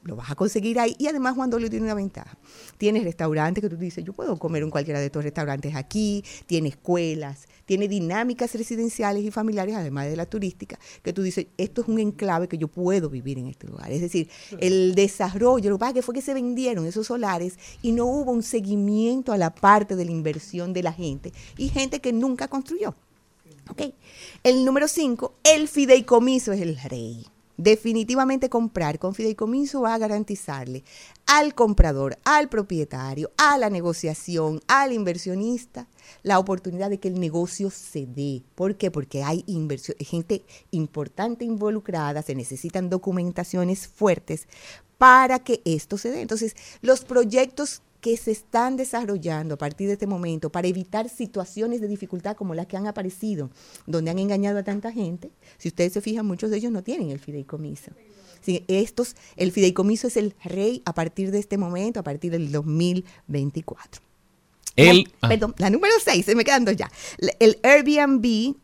lo 0.06 0.16
vas 0.16 0.32
a 0.32 0.36
conseguir 0.36 0.80
ahí. 0.80 0.96
Y 0.98 1.08
además, 1.08 1.36
Juan 1.36 1.50
Dolio 1.50 1.70
tiene 1.70 1.86
una 1.86 1.96
ventaja. 1.96 2.38
Tienes 2.78 3.04
restaurantes 3.04 3.62
que 3.62 3.70
tú 3.70 3.76
dices, 3.76 4.04
yo 4.04 4.14
puedo 4.14 4.38
comer 4.38 4.64
en 4.64 4.70
cualquiera 4.70 5.00
de 5.00 5.08
estos 5.08 5.24
restaurantes 5.24 5.76
aquí, 5.76 6.24
tiene 6.46 6.70
escuelas, 6.70 7.48
tiene 7.66 7.88
dinámicas 7.88 8.54
residenciales 8.54 9.24
y 9.24 9.32
familiares, 9.32 9.76
además 9.76 10.06
de 10.06 10.16
la 10.16 10.28
turística, 10.28 10.80
que 11.02 11.12
tú 11.12 11.24
dices, 11.24 11.48
esto 11.58 11.82
es 11.82 11.88
un 11.88 12.00
enclave 12.00 12.48
que 12.48 12.58
yo 12.58 12.68
puedo 12.68 13.10
vivir 13.10 13.40
en 13.40 13.48
este 13.48 13.68
lugar. 13.68 13.92
Es 13.92 14.02
decir, 14.02 14.30
el 14.60 14.94
desarrollo, 14.94 15.72
lo 15.72 15.78
que 15.78 15.80
pasa 15.80 15.94
que 15.94 16.02
fue 16.04 16.14
que 16.14 16.22
se 16.22 16.34
vendieron 16.34 16.86
esos 16.86 17.08
solares 17.08 17.58
y 17.82 17.92
no 17.92 18.06
hubo 18.06 18.32
un 18.32 18.44
seguimiento 18.44 19.34
a 19.34 19.38
la 19.38 19.54
parte 19.54 19.96
de 19.96 20.06
la 20.06 20.12
inversión 20.12 20.72
de 20.72 20.84
la 20.84 20.94
gente 20.94 21.34
y 21.58 21.70
gente 21.70 22.00
que 22.00 22.14
nunca 22.14 22.48
construyó. 22.48 22.96
Ok. 23.70 23.82
El 24.44 24.64
número 24.64 24.88
cinco, 24.88 25.34
el 25.44 25.68
fideicomiso 25.68 26.54
es 26.54 26.62
el 26.62 26.78
rey. 26.78 27.26
Definitivamente 27.58 28.50
comprar 28.50 29.00
con 29.00 29.14
fideicomiso 29.14 29.82
va 29.82 29.94
a 29.94 29.98
garantizarle 29.98 30.84
al 31.26 31.56
comprador, 31.56 32.18
al 32.26 32.50
propietario, 32.50 33.32
a 33.38 33.58
la 33.58 33.70
negociación, 33.70 34.62
al 34.68 34.92
inversionista, 34.92 35.88
la 36.22 36.38
oportunidad 36.38 36.90
de 36.90 37.00
que 37.00 37.08
el 37.08 37.20
negocio 37.20 37.70
se 37.70 38.06
dé. 38.06 38.44
¿Por 38.56 38.76
qué? 38.76 38.92
Porque 38.92 39.24
hay 39.24 39.44
inversión, 39.48 39.98
gente 40.00 40.44
importante 40.72 41.46
involucrada, 41.46 42.22
se 42.22 42.36
necesitan 42.36 42.90
documentaciones 42.90 43.88
fuertes 43.88 44.48
para 44.98 45.40
que 45.40 45.62
esto 45.66 45.98
se 45.98 46.10
dé. 46.12 46.22
Entonces, 46.22 46.56
los 46.82 47.04
proyectos 47.06 47.82
que 48.02 48.18
se 48.18 48.32
están 48.32 48.78
desarrollando 48.78 49.56
a 49.56 49.58
partir 49.58 49.88
de 49.88 49.94
este 49.94 50.06
momento 50.06 50.52
para 50.52 50.68
evitar 50.68 51.10
situaciones 51.10 51.82
de 51.82 51.88
dificultad 51.88 52.36
como 52.36 52.54
las 52.54 52.68
que 52.68 52.78
han 52.78 52.86
aparecido, 52.86 53.50
donde 53.88 54.12
han 54.12 54.20
engañado 54.20 54.60
a 54.60 54.64
tanta 54.64 54.92
gente. 54.92 55.32
Si 55.58 55.70
ustedes 55.70 55.94
se 55.94 56.02
fijan, 56.02 56.26
muchos 56.26 56.52
de 56.52 56.58
ellos 56.58 56.72
no 56.72 56.84
tienen 56.84 57.10
el 57.10 57.18
fideicomiso. 57.20 57.92
Sí, 58.42 58.64
estos, 58.68 59.16
el 59.38 59.52
fideicomiso 59.52 60.06
es 60.08 60.18
el 60.18 60.36
rey 60.44 60.84
a 60.86 60.94
partir 60.94 61.32
de 61.32 61.40
este 61.40 61.58
momento, 61.58 62.00
a 62.00 62.04
partir 62.04 62.32
del 62.32 62.52
2024. 62.52 64.02
El, 64.76 65.12
La- 65.22 65.30
perdón, 65.30 65.56
la 65.58 65.70
número 65.72 65.94
6, 66.04 66.26
se 66.26 66.36
me 66.36 66.44
quedan 66.44 66.64
dos 66.66 66.76
ya. 66.76 66.92
El 67.40 67.58
Airbnb, 67.64 68.56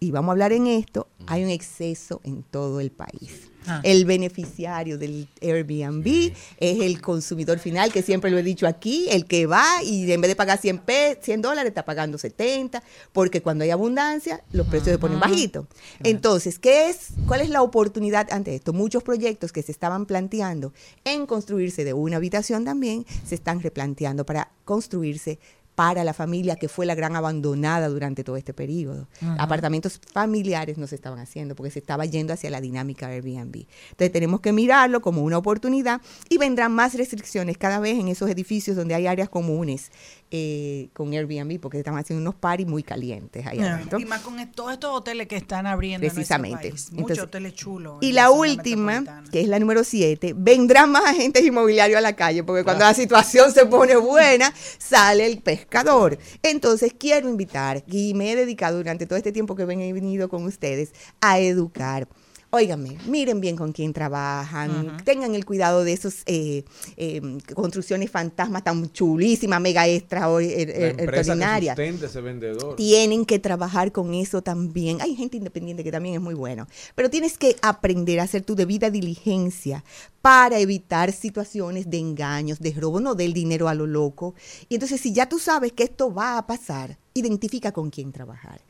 y 0.00 0.10
vamos 0.10 0.30
a 0.30 0.32
hablar 0.32 0.52
en 0.52 0.66
esto, 0.66 1.08
hay 1.26 1.44
un 1.44 1.50
exceso 1.50 2.20
en 2.24 2.42
todo 2.42 2.80
el 2.80 2.90
país. 2.90 3.50
Ah. 3.66 3.80
El 3.84 4.06
beneficiario 4.06 4.96
del 4.96 5.28
Airbnb 5.42 6.32
es 6.58 6.80
el 6.80 7.02
consumidor 7.02 7.58
final, 7.58 7.92
que 7.92 8.00
siempre 8.02 8.30
lo 8.30 8.38
he 8.38 8.42
dicho 8.42 8.66
aquí, 8.66 9.08
el 9.10 9.26
que 9.26 9.44
va 9.46 9.66
y 9.84 10.10
en 10.10 10.20
vez 10.22 10.30
de 10.30 10.36
pagar 10.36 10.58
100, 10.58 10.78
pe- 10.78 11.18
100 11.20 11.42
dólares 11.42 11.68
está 11.70 11.84
pagando 11.84 12.16
70, 12.16 12.82
porque 13.12 13.42
cuando 13.42 13.64
hay 13.64 13.70
abundancia 13.70 14.42
los 14.52 14.66
precios 14.68 14.92
se 14.94 14.98
ponen 14.98 15.20
bajitos. 15.20 15.66
Entonces, 16.02 16.58
¿qué 16.58 16.88
es, 16.88 17.08
¿cuál 17.26 17.42
es 17.42 17.50
la 17.50 17.60
oportunidad 17.62 18.28
ante 18.32 18.54
esto? 18.54 18.72
Muchos 18.72 19.02
proyectos 19.02 19.52
que 19.52 19.62
se 19.62 19.72
estaban 19.72 20.06
planteando 20.06 20.72
en 21.04 21.26
construirse 21.26 21.84
de 21.84 21.92
una 21.92 22.16
habitación 22.16 22.64
también 22.64 23.04
se 23.26 23.34
están 23.34 23.60
replanteando 23.60 24.24
para 24.24 24.50
construirse 24.64 25.38
para 25.78 26.02
la 26.02 26.12
familia 26.12 26.56
que 26.56 26.68
fue 26.68 26.86
la 26.86 26.96
gran 26.96 27.14
abandonada 27.14 27.88
durante 27.88 28.24
todo 28.24 28.36
este 28.36 28.52
periodo. 28.52 29.06
Apartamentos 29.38 30.00
familiares 30.12 30.76
no 30.76 30.88
se 30.88 30.96
estaban 30.96 31.20
haciendo 31.20 31.54
porque 31.54 31.70
se 31.70 31.78
estaba 31.78 32.04
yendo 32.04 32.32
hacia 32.32 32.50
la 32.50 32.60
dinámica 32.60 33.06
Airbnb. 33.06 33.64
Entonces 33.90 34.10
tenemos 34.10 34.40
que 34.40 34.50
mirarlo 34.50 35.00
como 35.00 35.22
una 35.22 35.38
oportunidad 35.38 36.00
y 36.28 36.36
vendrán 36.36 36.72
más 36.72 36.94
restricciones 36.94 37.58
cada 37.58 37.78
vez 37.78 37.96
en 37.96 38.08
esos 38.08 38.28
edificios 38.28 38.76
donde 38.76 38.96
hay 38.96 39.06
áreas 39.06 39.28
comunes 39.28 39.92
eh, 40.30 40.90
con 40.92 41.12
Airbnb 41.12 41.58
porque 41.60 41.78
están 41.78 41.96
haciendo 41.96 42.20
unos 42.20 42.34
paris 42.34 42.66
muy 42.66 42.82
calientes 42.82 43.46
ahí 43.46 43.60
adentro. 43.60 43.98
Y 43.98 44.04
más 44.04 44.20
con 44.20 44.36
todos 44.52 44.72
estos 44.72 44.94
hoteles 44.94 45.26
que 45.26 45.36
están 45.36 45.66
abriendo 45.66 46.06
en 46.06 46.12
Precisamente. 46.12 46.70
país. 46.70 46.92
Muchos 46.92 46.98
Entonces, 46.98 47.24
hoteles 47.24 47.54
chulos. 47.54 47.98
Y 48.00 48.12
la 48.12 48.30
última, 48.30 49.22
que 49.30 49.40
es 49.40 49.48
la 49.48 49.58
número 49.58 49.84
7, 49.84 50.34
vendrán 50.36 50.90
más 50.92 51.04
agentes 51.04 51.44
inmobiliarios 51.44 51.98
a 51.98 52.02
la 52.02 52.14
calle, 52.14 52.42
porque 52.44 52.64
cuando 52.64 52.84
la 52.84 52.94
situación 52.94 53.52
se 53.52 53.66
pone 53.66 53.96
buena, 53.96 54.52
sale 54.78 55.26
el 55.26 55.40
pescador. 55.40 56.18
Entonces, 56.42 56.92
quiero 56.98 57.28
invitar, 57.28 57.82
y 57.86 58.14
me 58.14 58.32
he 58.32 58.36
dedicado 58.36 58.76
durante 58.76 59.06
todo 59.06 59.16
este 59.16 59.32
tiempo 59.32 59.56
que 59.56 59.62
he 59.62 59.92
venido 59.92 60.28
con 60.28 60.44
ustedes, 60.44 60.92
a 61.20 61.38
educar. 61.38 62.08
Óigame, 62.50 62.96
miren 63.06 63.42
bien 63.42 63.56
con 63.56 63.72
quién 63.72 63.92
trabajan, 63.92 64.96
tengan 65.04 65.34
el 65.34 65.44
cuidado 65.44 65.84
de 65.84 65.92
esos 65.92 66.22
eh, 66.24 66.64
eh, 66.96 67.20
construcciones 67.54 68.10
fantasmas 68.10 68.64
tan 68.64 68.90
chulísimas, 68.90 69.60
mega 69.60 69.86
empresa 69.86 70.38
que 70.38 70.62
extraordinarias 70.88 71.76
sustenta 71.76 72.06
ese 72.06 72.20
vendedor. 72.22 72.74
tienen 72.74 73.26
que 73.26 73.38
trabajar 73.38 73.92
con 73.92 74.14
eso 74.14 74.40
también. 74.40 75.02
Hay 75.02 75.14
gente 75.14 75.36
independiente 75.36 75.84
que 75.84 75.92
también 75.92 76.14
es 76.14 76.22
muy 76.22 76.32
bueno, 76.32 76.66
pero 76.94 77.10
tienes 77.10 77.36
que 77.36 77.54
aprender 77.60 78.18
a 78.18 78.22
hacer 78.22 78.42
tu 78.44 78.54
debida 78.54 78.90
diligencia 78.90 79.84
para 80.22 80.58
evitar 80.58 81.12
situaciones 81.12 81.90
de 81.90 81.98
engaños, 81.98 82.60
de 82.60 82.72
robo, 82.72 82.98
no 82.98 83.14
del 83.14 83.34
dinero 83.34 83.68
a 83.68 83.74
lo 83.74 83.86
loco. 83.86 84.34
Y 84.70 84.76
entonces, 84.76 85.02
si 85.02 85.12
ya 85.12 85.28
tú 85.28 85.38
sabes 85.38 85.72
que 85.72 85.82
esto 85.82 86.14
va 86.14 86.38
a 86.38 86.46
pasar, 86.46 86.98
identifica 87.12 87.72
con 87.72 87.90
quién 87.90 88.10
trabajar. 88.10 88.62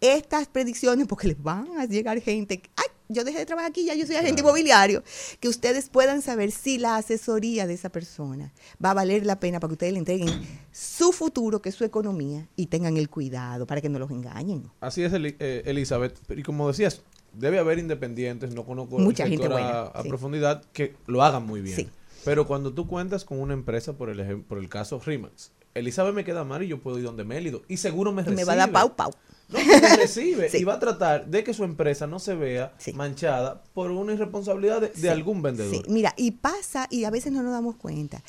Estas 0.00 0.48
predicciones, 0.48 1.06
porque 1.06 1.28
les 1.28 1.42
van 1.42 1.68
a 1.78 1.84
llegar 1.84 2.20
gente, 2.20 2.62
ay, 2.76 2.86
yo 3.08 3.24
dejé 3.24 3.38
de 3.38 3.46
trabajar 3.46 3.70
aquí, 3.70 3.84
ya 3.84 3.94
yo 3.94 4.06
soy 4.06 4.16
agente 4.16 4.42
inmobiliario, 4.42 5.02
que 5.40 5.48
ustedes 5.48 5.88
puedan 5.88 6.22
saber 6.22 6.50
si 6.50 6.78
la 6.78 6.96
asesoría 6.96 7.66
de 7.66 7.74
esa 7.74 7.90
persona 7.90 8.52
va 8.84 8.90
a 8.90 8.94
valer 8.94 9.26
la 9.26 9.38
pena 9.40 9.60
para 9.60 9.70
que 9.70 9.74
ustedes 9.74 9.92
le 9.92 9.98
entreguen 9.98 10.28
su 10.72 11.12
futuro, 11.12 11.62
que 11.62 11.68
es 11.68 11.74
su 11.74 11.84
economía, 11.84 12.48
y 12.56 12.66
tengan 12.66 12.96
el 12.96 13.08
cuidado 13.08 13.66
para 13.66 13.80
que 13.80 13.88
no 13.88 13.98
los 13.98 14.10
engañen. 14.10 14.70
Así 14.80 15.02
es, 15.02 15.12
eh, 15.14 15.62
Elizabeth. 15.66 16.18
Y 16.36 16.42
como 16.42 16.68
decías, 16.68 17.02
debe 17.32 17.58
haber 17.58 17.78
independientes, 17.78 18.54
no 18.54 18.64
conozco 18.64 18.98
Mucha 18.98 19.24
el 19.24 19.30
gente 19.30 19.48
buena, 19.48 19.68
a, 19.68 19.86
a 19.88 20.02
sí. 20.02 20.08
profundidad, 20.08 20.64
que 20.72 20.94
lo 21.06 21.22
hagan 21.22 21.46
muy 21.46 21.60
bien. 21.60 21.76
Sí. 21.76 21.88
Pero 22.24 22.46
cuando 22.46 22.72
tú 22.72 22.88
cuentas 22.88 23.24
con 23.24 23.38
una 23.40 23.54
empresa, 23.54 23.92
por 23.92 24.10
el, 24.10 24.40
por 24.42 24.58
el 24.58 24.68
caso 24.68 24.98
Remax, 24.98 25.52
Elizabeth 25.74 26.14
me 26.14 26.24
queda 26.24 26.42
mal 26.42 26.62
y 26.62 26.68
yo 26.68 26.80
puedo 26.80 26.98
ir 26.98 27.04
donde 27.04 27.22
Mélido. 27.22 27.62
Y 27.68 27.76
seguro 27.76 28.12
me 28.12 28.22
recibe. 28.22 28.36
me 28.36 28.44
va 28.44 28.54
a 28.54 28.56
dar 28.56 28.72
pau 28.72 28.96
pau. 28.96 29.12
No, 29.48 29.58
que 29.58 29.96
recibe 29.96 30.48
Sí. 30.50 30.58
y 30.58 30.64
va 30.64 30.74
a 30.74 30.78
tratar 30.80 31.26
de 31.26 31.44
que 31.44 31.54
su 31.54 31.62
empresa 31.64 32.06
no 32.06 32.18
se 32.18 32.34
vea 32.34 32.72
manchada 32.94 33.62
por 33.74 33.90
una 33.90 34.12
irresponsabilidad 34.12 34.80
de, 34.80 34.88
de 34.88 35.10
algún 35.10 35.40
vendedor. 35.42 35.72
Sí, 35.74 35.82
mira, 35.88 36.12
y 36.16 36.32
pasa, 36.32 36.88
y 36.90 37.04
a 37.04 37.10
veces 37.10 37.32
no 37.32 37.42
nos 37.42 37.52
damos 37.52 37.76
cuenta. 37.76 38.22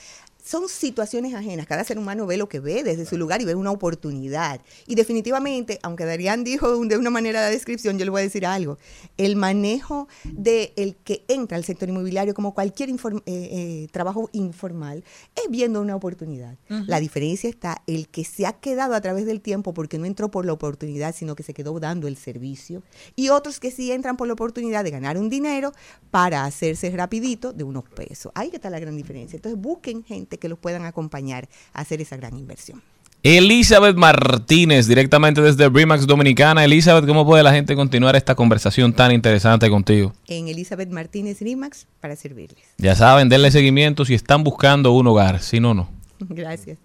Son 0.48 0.70
situaciones 0.70 1.34
ajenas. 1.34 1.66
Cada 1.66 1.84
ser 1.84 1.98
humano 1.98 2.26
ve 2.26 2.38
lo 2.38 2.48
que 2.48 2.60
ve 2.60 2.84
desde 2.84 3.06
su 3.06 3.18
lugar 3.18 3.42
y 3.42 3.46
ve 3.46 3.56
una 3.56 3.72
oportunidad. 3.72 4.62
Y 4.86 4.96
definitivamente, 4.96 5.80
aunque 5.84 6.06
Darían 6.06 6.44
dijo 6.44 6.86
de 6.86 6.98
una 6.98 7.10
manera 7.10 7.42
la 7.42 7.50
descripción, 7.50 7.98
yo 7.98 8.06
le 8.06 8.12
voy 8.12 8.22
a 8.22 8.24
decir 8.24 8.46
algo. 8.46 8.78
El 9.18 9.36
manejo 9.36 10.08
de 10.24 10.74
el 10.78 10.96
que 10.96 11.26
entra 11.28 11.58
al 11.58 11.66
sector 11.66 11.90
inmobiliario 11.90 12.34
como 12.34 12.54
cualquier 12.54 12.90
inform- 12.90 13.24
eh, 13.26 13.50
eh, 13.52 13.88
trabajo 13.92 14.30
informal 14.32 15.04
es 15.36 15.50
viendo 15.50 15.82
una 15.82 15.96
oportunidad. 15.96 16.58
La 16.70 17.00
diferencia 17.00 17.50
está 17.50 17.82
el 17.88 18.08
que 18.08 18.24
se 18.24 18.46
ha 18.46 18.54
quedado 18.54 18.94
a 18.94 19.02
través 19.02 19.26
del 19.26 19.42
tiempo 19.42 19.74
porque 19.74 19.98
no 19.98 20.06
entró 20.06 20.32
por 20.32 20.46
la 20.46 20.54
oportunidad, 20.54 21.14
sino 21.14 21.36
que 21.36 21.44
se 21.44 21.54
quedó 21.54 21.78
dando 21.80 22.08
el 22.08 22.16
servicio. 22.16 22.84
Y 23.16 23.30
otros 23.30 23.60
que 23.60 23.72
sí 23.72 23.92
entran 23.92 24.16
por 24.16 24.28
la 24.28 24.34
oportunidad 24.34 24.84
de 24.84 24.92
ganar 24.92 25.18
un 25.18 25.30
dinero 25.30 25.74
para 26.12 26.46
hacerse 26.46 26.90
rapidito 26.92 27.52
de 27.52 27.64
unos 27.64 27.84
pesos. 27.84 28.32
Ahí 28.36 28.50
está 28.54 28.70
la 28.70 28.80
gran 28.80 28.96
diferencia. 28.96 29.36
Entonces 29.36 29.60
busquen 29.60 30.04
gente 30.04 30.37
que 30.38 30.50
los 30.50 30.60
puedan 30.60 30.86
acompañar 30.86 31.48
a 31.74 31.82
hacer 31.82 32.02
esa 32.02 32.18
gran 32.18 32.38
inversión. 32.38 32.82
Elizabeth 33.24 33.98
Martínez, 33.98 34.88
directamente 34.88 35.42
desde 35.42 35.68
Brimax 35.68 36.06
Dominicana. 36.08 36.64
Elizabeth, 36.64 37.06
¿cómo 37.06 37.26
puede 37.26 37.44
la 37.44 37.52
gente 37.52 37.76
continuar 37.76 38.16
esta 38.16 38.36
conversación 38.36 38.94
tan 38.94 39.12
interesante 39.12 39.70
contigo? 39.70 40.14
En 40.28 40.48
Elizabeth 40.48 40.90
Martínez 40.90 41.42
Rimax 41.42 41.88
para 42.00 42.16
servirles. 42.16 42.64
Ya 42.78 42.96
saben, 42.96 43.28
denle 43.28 43.52
seguimiento 43.52 44.06
si 44.06 44.14
están 44.14 44.44
buscando 44.44 44.92
un 44.94 45.08
hogar, 45.08 45.42
si 45.42 45.60
no, 45.60 45.74
no. 45.74 45.90
Gracias. 46.20 46.78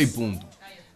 Y 0.00 0.06
punto. 0.06 0.46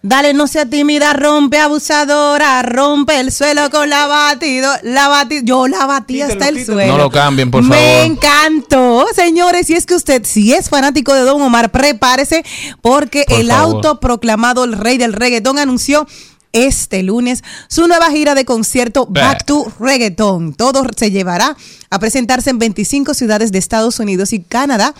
Dale, 0.03 0.32
no 0.32 0.46
sea 0.46 0.64
tímida, 0.64 1.12
rompe 1.12 1.59
abusadora, 1.59 2.62
rompe 2.62 3.20
el 3.20 3.30
suelo 3.30 3.68
con 3.70 3.90
la 3.90 4.07
batido, 4.07 4.72
la 4.82 5.09
bati, 5.09 5.40
yo 5.44 5.68
la 5.68 5.84
batí 5.84 6.22
hasta 6.22 6.48
el 6.48 6.64
suelo. 6.64 6.92
No 6.92 6.96
lo 6.98 7.11
cambien, 7.11 7.51
por 7.51 7.62
Me 7.62 7.68
favor. 7.76 8.07
encantó, 8.07 9.07
señores. 9.14 9.68
Y 9.68 9.74
es 9.74 9.84
que 9.84 9.94
usted, 9.94 10.24
si 10.24 10.55
es 10.55 10.70
fanático 10.70 11.12
de 11.12 11.20
Don 11.20 11.42
Omar, 11.42 11.70
prepárese 11.70 12.42
porque 12.80 13.26
Por 13.28 13.40
el 13.40 13.48
favor. 13.48 13.74
autoproclamado 13.76 14.64
el 14.64 14.72
rey 14.72 14.96
del 14.96 15.12
reggaetón 15.12 15.59
anunció 15.59 16.07
este 16.53 17.03
lunes 17.03 17.44
su 17.68 17.86
nueva 17.86 18.11
gira 18.11 18.34
de 18.34 18.46
concierto 18.46 19.07
Back 19.07 19.44
to 19.44 19.70
Reggaeton. 19.78 20.55
Todo 20.55 20.82
se 20.96 21.11
llevará 21.11 21.57
a 21.90 21.98
presentarse 21.98 22.48
en 22.48 22.59
25 22.59 23.12
ciudades 23.12 23.53
de 23.53 23.59
Estados 23.59 24.01
Unidos 24.01 24.32
y 24.32 24.40
Canadá 24.40 24.94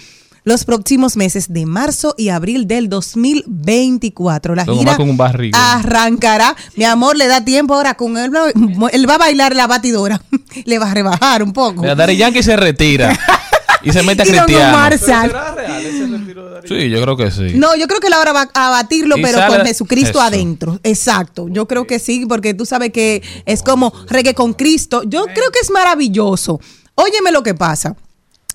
los 0.45 0.65
próximos 0.65 1.17
meses 1.17 1.53
de 1.53 1.67
marzo 1.67 2.15
y 2.17 2.29
abril 2.31 2.67
del 2.67 2.89
2024. 2.89 4.55
La 4.55 4.65
gira 4.65 4.97
con 4.97 5.11
un 5.11 5.17
barrigón. 5.17 5.61
arrancará. 5.61 6.57
Mi 6.77 6.85
amor, 6.85 7.17
le 7.17 7.27
da 7.29 7.45
tiempo 7.45 7.75
ahora 7.75 7.95
con 7.95 8.17
él. 8.19 8.33
Él 8.93 9.09
va 9.09 9.15
a 9.15 9.19
bailar 9.19 9.55
la 9.55 9.67
batidora. 9.67 10.21
le 10.65 10.79
va 10.79 10.91
a 10.91 10.95
rebajar 10.95 11.43
un 11.43 11.53
poco. 11.53 11.83
Mira, 11.83 11.95
Daddy 11.95 12.17
Yankee 12.17 12.43
se 12.43 12.57
retira 12.57 13.19
y 13.83 13.93
se 13.93 14.03
mete 14.03 14.23
a 14.23 14.25
Cristiano. 14.25 14.79
Sí, 16.67 16.91
yo 16.91 17.01
creo 17.03 17.17
que 17.17 17.31
sí. 17.31 17.53
No, 17.55 17.75
yo 17.77 17.87
creo 17.87 18.01
que 18.01 18.09
él 18.09 18.13
ahora 18.13 18.33
va 18.33 18.49
a 18.53 18.71
batirlo, 18.71 19.17
Y 19.19 19.23
pero 19.23 19.39
sale- 19.39 19.57
con 19.57 19.67
Jesucristo 19.67 20.11
Eso. 20.19 20.21
adentro. 20.21 20.79
Exacto. 20.83 21.49
Yo 21.49 21.67
creo 21.67 21.87
que 21.87 21.99
sí, 21.99 22.27
porque 22.27 22.55
tú 22.55 22.67
sabes 22.67 22.93
que 22.93 23.23
es 23.47 23.63
como 23.63 23.93
reggae 24.09 24.35
con 24.35 24.53
Cristo. 24.55 25.03
Yo 25.05 25.25
creo 25.25 25.51
que 25.51 25.61
es 25.63 25.71
maravilloso. 25.71 26.61
Óyeme 26.95 27.31
lo 27.33 27.43
que 27.43 27.55
pasa. 27.55 27.97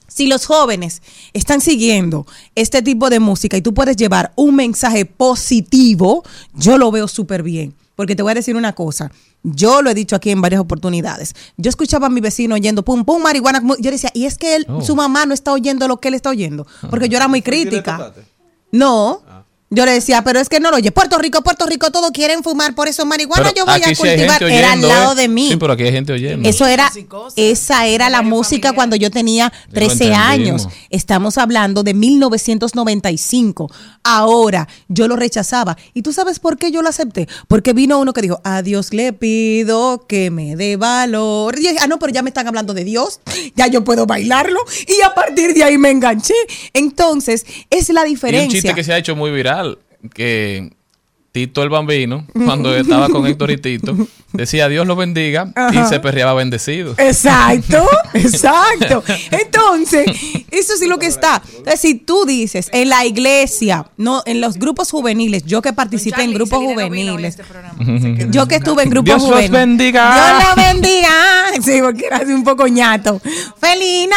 Si 0.07 0.27
los 0.27 0.45
jóvenes 0.45 1.01
están 1.33 1.61
siguiendo 1.61 2.25
este 2.55 2.81
tipo 2.81 3.09
de 3.09 3.19
música 3.19 3.57
y 3.57 3.61
tú 3.61 3.73
puedes 3.73 3.95
llevar 3.97 4.31
un 4.35 4.55
mensaje 4.55 5.05
positivo, 5.05 6.23
yo 6.53 6.77
lo 6.77 6.91
veo 6.91 7.07
súper 7.07 7.43
bien. 7.43 7.73
Porque 7.95 8.15
te 8.15 8.23
voy 8.23 8.31
a 8.31 8.35
decir 8.35 8.55
una 8.55 8.73
cosa. 8.73 9.11
Yo 9.43 9.81
lo 9.81 9.89
he 9.89 9.93
dicho 9.93 10.15
aquí 10.15 10.29
en 10.31 10.41
varias 10.41 10.59
oportunidades. 10.59 11.33
Yo 11.55 11.69
escuchaba 11.69 12.07
a 12.07 12.09
mi 12.09 12.19
vecino 12.19 12.55
oyendo 12.55 12.83
pum, 12.83 13.05
pum, 13.05 13.21
marihuana. 13.21 13.61
Yo 13.79 13.89
decía, 13.91 14.09
y 14.13 14.25
es 14.25 14.37
que 14.37 14.55
él, 14.55 14.65
Oh. 14.67 14.81
su 14.81 14.95
mamá 14.95 15.25
no 15.25 15.33
está 15.33 15.53
oyendo 15.53 15.87
lo 15.87 15.97
que 16.01 16.09
él 16.09 16.13
está 16.13 16.29
oyendo. 16.29 16.67
Porque 16.89 17.07
yo 17.09 17.15
era 17.17 17.27
muy 17.27 17.41
crítica. 17.41 18.11
No. 18.71 19.21
Yo 19.75 19.85
le 19.85 19.91
decía, 19.91 20.23
pero 20.23 20.39
es 20.39 20.47
que 20.49 20.59
no 20.59 20.71
lo 20.71 20.77
oye. 20.77 20.91
Puerto 20.91 21.17
Rico, 21.17 21.43
Puerto 21.43 21.65
Rico, 21.65 21.91
todos 21.91 22.11
quieren 22.11 22.43
fumar, 22.43 22.73
por 22.73 22.87
eso 22.87 23.05
marihuana 23.05 23.43
Pero 23.43 23.55
yo 23.55 23.65
voy 23.65 23.81
a 23.81 23.87
sí 23.89 23.95
cultivar. 23.95 24.41
era 24.43 24.71
al 24.71 24.81
lado 24.81 25.13
¿eh? 25.13 25.15
de 25.23 25.27
mí. 25.27 25.49
Sí, 25.49 25.57
pero 25.57 25.73
aquí 25.73 25.83
hay 25.83 25.91
gente 25.91 26.13
oyendo. 26.13 26.47
Eso 26.47 26.65
era, 26.65 26.91
esa 27.35 27.85
era 27.85 28.09
la 28.09 28.21
música 28.21 28.73
cuando 28.73 28.95
yo 28.95 29.11
tenía 29.11 29.51
13 29.71 30.13
años. 30.13 30.67
Estamos 30.89 31.37
hablando 31.37 31.83
de 31.83 31.93
1995. 31.93 33.69
Ahora, 34.03 34.67
yo 34.87 35.07
lo 35.07 35.15
rechazaba. 35.15 35.77
¿Y 35.93 36.01
tú 36.03 36.13
sabes 36.13 36.39
por 36.39 36.57
qué 36.57 36.71
yo 36.71 36.81
lo 36.81 36.89
acepté? 36.89 37.27
Porque 37.47 37.73
vino 37.73 37.99
uno 37.99 38.13
que 38.13 38.21
dijo, 38.21 38.39
a 38.43 38.61
Dios 38.61 38.93
le 38.93 39.13
pido 39.13 40.05
que 40.07 40.31
me 40.31 40.55
dé 40.55 40.77
valor. 40.77 41.57
Y 41.57 41.61
dije, 41.61 41.77
ah, 41.81 41.87
no, 41.87 41.99
pero 41.99 42.13
ya 42.13 42.21
me 42.21 42.29
están 42.29 42.47
hablando 42.47 42.73
de 42.73 42.83
Dios. 42.83 43.19
Ya 43.55 43.67
yo 43.67 43.83
puedo 43.83 44.05
bailarlo. 44.05 44.59
Y 44.87 45.01
a 45.01 45.13
partir 45.13 45.53
de 45.53 45.63
ahí 45.63 45.77
me 45.77 45.89
enganché. 45.89 46.33
Entonces, 46.73 47.45
es 47.69 47.89
la 47.89 48.01
Y 48.01 48.09
un 48.09 48.09
diferencia. 48.15 48.61
chiste 48.61 48.75
que 48.75 48.83
se 48.83 48.93
ha 48.93 48.97
hecho 48.97 49.15
muy 49.15 49.31
viral, 49.31 49.64
que 50.13 50.71
Tito 51.35 51.61
el 51.63 51.69
Bambino, 51.69 52.25
cuando 52.45 52.73
estaba 52.73 53.09
con 53.09 53.27
Héctor 53.27 53.51
y 53.51 53.57
Tito, 53.57 53.93
decía 54.31 54.69
Dios 54.69 54.87
lo 54.87 54.95
bendiga 54.95 55.51
y 55.73 55.89
se 55.89 55.99
perreaba 55.99 56.33
bendecido. 56.33 56.95
Exacto, 56.97 57.85
exacto. 58.13 59.03
Entonces, 59.31 60.05
eso 60.49 60.77
sí 60.77 60.87
lo 60.87 60.97
que 60.97 61.07
está. 61.07 61.41
Entonces, 61.45 61.81
si 61.81 61.95
tú 61.95 62.23
dices 62.25 62.69
en 62.71 62.87
la 62.87 63.05
iglesia, 63.05 63.85
no, 63.97 64.23
en 64.25 64.39
los 64.39 64.57
grupos 64.57 64.89
juveniles, 64.91 65.43
yo 65.43 65.61
que 65.61 65.73
participé 65.73 66.23
en 66.23 66.33
grupos 66.33 66.59
juveniles, 66.59 67.37
yo 68.29 68.47
que 68.47 68.55
estuve 68.55 68.83
en 68.83 68.91
grupos 68.91 69.05
Dios 69.05 69.21
los 69.23 69.29
juveniles. 69.29 69.51
bendiga. 69.51 70.13
Dios 70.15 70.47
los 70.47 70.55
bendiga. 70.55 71.09
Sí, 71.61 71.81
porque 71.81 72.05
era 72.05 72.17
así 72.19 72.31
un 72.31 72.45
poco 72.45 72.65
ñato. 72.67 73.21
Felina, 73.59 74.15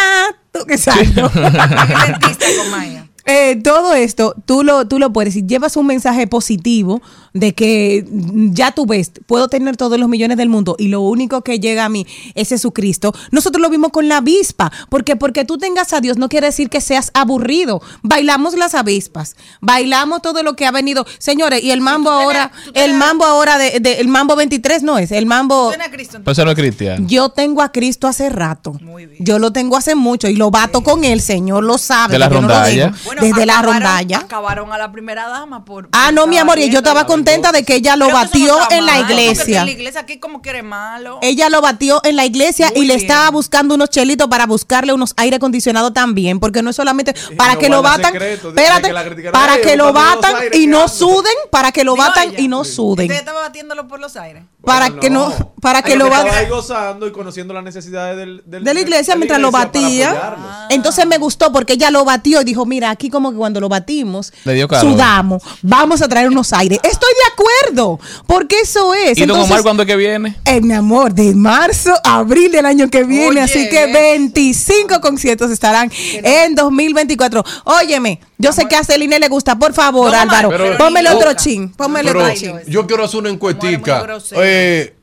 tú 0.52 0.64
que 0.66 0.74
exacto. 0.74 1.32
Eh, 3.28 3.56
todo 3.62 3.92
esto, 3.94 4.34
tú 4.46 4.64
lo, 4.64 4.86
tú 4.88 4.98
lo 4.98 5.12
puedes, 5.12 5.34
si 5.34 5.44
llevas 5.46 5.76
un 5.76 5.86
mensaje 5.86 6.26
positivo 6.26 7.02
de 7.34 7.54
que 7.54 8.06
ya 8.52 8.72
tú 8.72 8.86
ves, 8.86 9.12
puedo 9.26 9.48
tener 9.48 9.76
todos 9.76 9.98
los 10.00 10.08
millones 10.08 10.38
del 10.38 10.48
mundo 10.48 10.76
y 10.78 10.88
lo 10.88 11.02
único 11.02 11.42
que 11.42 11.60
llega 11.60 11.84
a 11.84 11.88
mí 11.90 12.06
es 12.34 12.48
Jesucristo. 12.48 13.12
Nosotros 13.30 13.60
lo 13.60 13.68
vimos 13.68 13.90
con 13.92 14.08
la 14.08 14.16
avispa, 14.16 14.72
porque 14.88 15.14
porque 15.16 15.44
tú 15.44 15.58
tengas 15.58 15.92
a 15.92 16.00
Dios 16.00 16.16
no 16.16 16.30
quiere 16.30 16.46
decir 16.46 16.70
que 16.70 16.80
seas 16.80 17.10
aburrido. 17.12 17.82
Bailamos 18.02 18.54
las 18.56 18.74
avispas, 18.74 19.36
bailamos 19.60 20.22
todo 20.22 20.42
lo 20.42 20.54
que 20.56 20.64
ha 20.66 20.70
venido. 20.70 21.04
Señores, 21.18 21.62
y 21.62 21.70
el 21.70 21.82
mambo 21.82 22.10
ahora, 22.10 22.50
el 22.74 22.94
mambo 22.94 23.26
ahora 23.26 23.58
de, 23.58 23.78
de- 23.80 24.00
el 24.00 24.08
mambo 24.08 24.36
23 24.36 24.82
no 24.82 24.96
es, 24.98 25.12
el 25.12 25.26
mambo 25.26 25.68
no 25.76 25.84
es 25.84 25.90
cristiano. 25.90 26.24
yo 27.06 27.28
tengo 27.28 27.60
a 27.60 27.72
Cristo 27.72 28.06
hace 28.08 28.30
rato. 28.30 28.72
Yo 29.20 29.38
lo 29.38 29.52
tengo 29.52 29.76
hace 29.76 29.94
mucho 29.94 30.28
y 30.28 30.34
lo 30.36 30.50
bato 30.50 30.82
con 30.82 31.04
él, 31.04 31.20
Señor 31.20 31.62
lo 31.62 31.76
sabe. 31.76 32.12
De 32.14 32.18
la 32.18 32.28
no 33.17 33.17
Desde 33.20 33.46
la 33.46 33.54
acabaron- 33.58 33.74
rondalla. 33.74 34.18
Acabaron 34.18 34.72
a 34.72 34.78
la 34.78 34.92
primera 34.92 35.28
dama 35.28 35.64
por. 35.64 35.88
Ah, 35.92 36.12
no, 36.12 36.26
mi 36.26 36.38
amor, 36.38 36.58
y 36.58 36.70
yo 36.70 36.78
estaba 36.78 37.06
contenta 37.06 37.52
de 37.52 37.64
que 37.64 37.76
ella 37.76 37.96
lo 37.96 38.08
no 38.08 38.14
batió 38.14 38.56
en 38.70 38.86
la 38.86 38.98
iglesia. 39.00 39.60
En 39.60 39.66
la 39.66 39.72
iglesia 39.72 40.00
aquí 40.00 40.18
como 40.18 40.42
que 40.42 40.50
eres 40.50 40.64
malo. 40.64 41.18
Ella 41.22 41.48
lo 41.48 41.60
batió 41.60 42.00
en 42.04 42.16
la 42.16 42.24
iglesia 42.24 42.70
y 42.74 42.84
le 42.84 42.94
estaba 42.94 43.30
buscando 43.30 43.74
unos 43.74 43.90
chelitos 43.90 44.28
para 44.28 44.46
buscarle 44.46 44.92
unos 44.92 45.14
aire 45.16 45.36
acondicionados 45.36 45.92
también, 45.92 46.40
porque 46.40 46.62
no 46.62 46.70
es 46.70 46.76
solamente 46.76 47.14
para 47.36 47.56
que 47.56 47.68
lo 47.68 47.82
batan, 47.82 48.12
secreto, 48.12 48.48
espérate, 48.48 48.88
que 48.88 48.92
la 48.92 49.30
para 49.32 49.52
"Ay, 49.54 49.62
que 49.62 49.76
lo 49.76 49.92
batan 49.92 50.34
y 50.46 50.50
¿qué 50.50 50.66
no 50.66 50.78
hago?" 50.80 50.88
suden, 50.88 51.32
para 51.50 51.72
que 51.72 51.84
lo 51.84 51.96
batan 51.96 52.32
y 52.38 52.48
no 52.48 52.64
suden, 52.64 53.06
Usted 53.06 53.18
estaba 53.20 53.40
batiéndolo 53.42 53.88
por 53.88 54.00
los 54.00 54.16
aires. 54.16 54.44
para 54.64 54.90
que 54.90 55.10
no, 55.10 55.32
para 55.60 55.82
que 55.82 55.96
lo 55.96 56.06
estaba 56.06 56.36
ahí 56.36 56.48
gozando 56.48 57.06
y 57.06 57.12
conociendo 57.12 57.54
las 57.54 57.64
necesidades 57.64 58.16
del, 58.16 58.42
del- 58.46 58.64
de 58.64 58.74
la 58.74 58.80
iglesia 58.80 59.14
la 59.14 59.18
mientras 59.18 59.40
lo 59.40 59.50
batía. 59.50 60.10
apoyarlos. 60.10 60.50
Entonces 60.70 61.06
me 61.06 61.18
gustó 61.18 61.52
porque 61.52 61.74
ella 61.74 61.90
lo 61.90 62.04
batió 62.04 62.40
y 62.40 62.44
dijo, 62.44 62.66
mira, 62.66 62.94
aquí 62.98 63.10
como 63.10 63.30
que 63.30 63.36
cuando 63.36 63.60
lo 63.60 63.68
batimos, 63.68 64.32
Le 64.44 64.54
dio 64.54 64.66
calor. 64.66 64.92
sudamos, 64.92 65.42
vamos 65.62 66.02
a 66.02 66.08
traer 66.08 66.26
unos 66.28 66.52
aires. 66.52 66.80
Estoy 66.82 67.10
de 67.10 67.32
acuerdo, 67.32 68.00
porque 68.26 68.56
eso 68.62 68.92
es. 68.92 69.16
¿Y 69.18 69.24
don 69.24 69.38
Omar 69.38 69.62
cuándo 69.62 69.84
es 69.84 69.86
que 69.86 69.94
viene? 69.94 70.36
eh, 70.44 70.60
mi 70.60 70.74
amor, 70.74 71.14
de 71.14 71.32
marzo 71.34 71.92
a 72.04 72.16
abril 72.18 72.50
del 72.50 72.66
año 72.66 72.90
que 72.90 73.04
viene, 73.04 73.28
Oye, 73.28 73.40
así 73.40 73.68
que 73.68 73.86
25 73.92 75.00
conciertos 75.00 75.50
estarán 75.52 75.90
en 76.22 76.54
2024. 76.56 77.44
Óyeme, 77.64 78.20
yo 78.36 78.52
sé 78.52 78.66
que 78.66 78.74
a 78.76 78.82
Celine 78.82 79.18
le 79.20 79.28
gusta, 79.28 79.56
por 79.56 79.72
favor, 79.72 80.12
Álvaro, 80.14 80.48
pero- 80.50 81.16
otro 81.16 81.32
chin, 81.34 81.70
pónmele 81.70 82.10
Pero 82.10 82.24
otro 82.24 82.34
chin. 82.34 82.52
yo 82.66 82.86
quiero 82.86 83.04
hacer 83.04 83.20
una 83.20 83.30
encuestica. 83.30 84.04
Eh, 84.32 84.94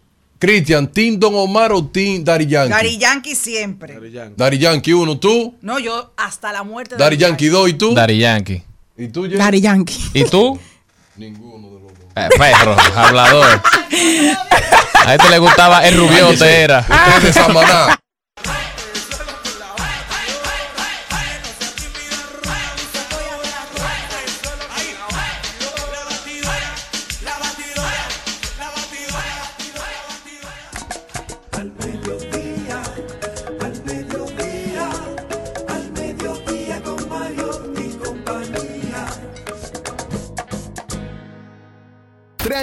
Cristian, 0.45 0.87
¿Team 0.87 1.19
Don 1.19 1.33
Omar 1.33 1.71
o 1.71 1.83
Team 1.83 2.23
Daddy 2.23 2.45
Yankee? 2.45 2.69
Gary 2.69 2.97
Yankee 2.99 3.35
siempre. 3.35 3.99
Daddy 4.37 4.59
Yankee, 4.59 4.93
uno, 4.93 5.17
tú. 5.17 5.55
No, 5.61 5.79
yo 5.79 6.13
hasta 6.17 6.53
la 6.53 6.61
muerte 6.63 6.95
de 6.95 7.03
Daddy 7.03 7.17
Yankee, 7.17 7.47
dos, 7.47 7.67
¿y 7.67 7.73
tú? 7.73 7.95
Daddy 7.95 8.19
Yankee. 8.19 8.63
¿Y 8.95 9.07
tú, 9.07 9.23
Jenny? 9.23 9.37
Daddy 9.37 9.61
Yankee. 9.61 9.97
¿Y 10.13 10.23
tú? 10.25 10.59
Ninguno 11.17 11.69
de 11.69 11.79
los 11.79 11.93
dos. 11.93 12.29
perro, 12.37 12.75
hablador. 12.95 13.61
A 15.05 15.15
este 15.15 15.29
le 15.29 15.39
gustaba 15.39 15.85
el 15.87 15.97
rubiote, 15.97 16.61
era. 16.61 16.79
Usted 16.79 17.27
de 17.27 17.33
Samaná. 17.33 17.99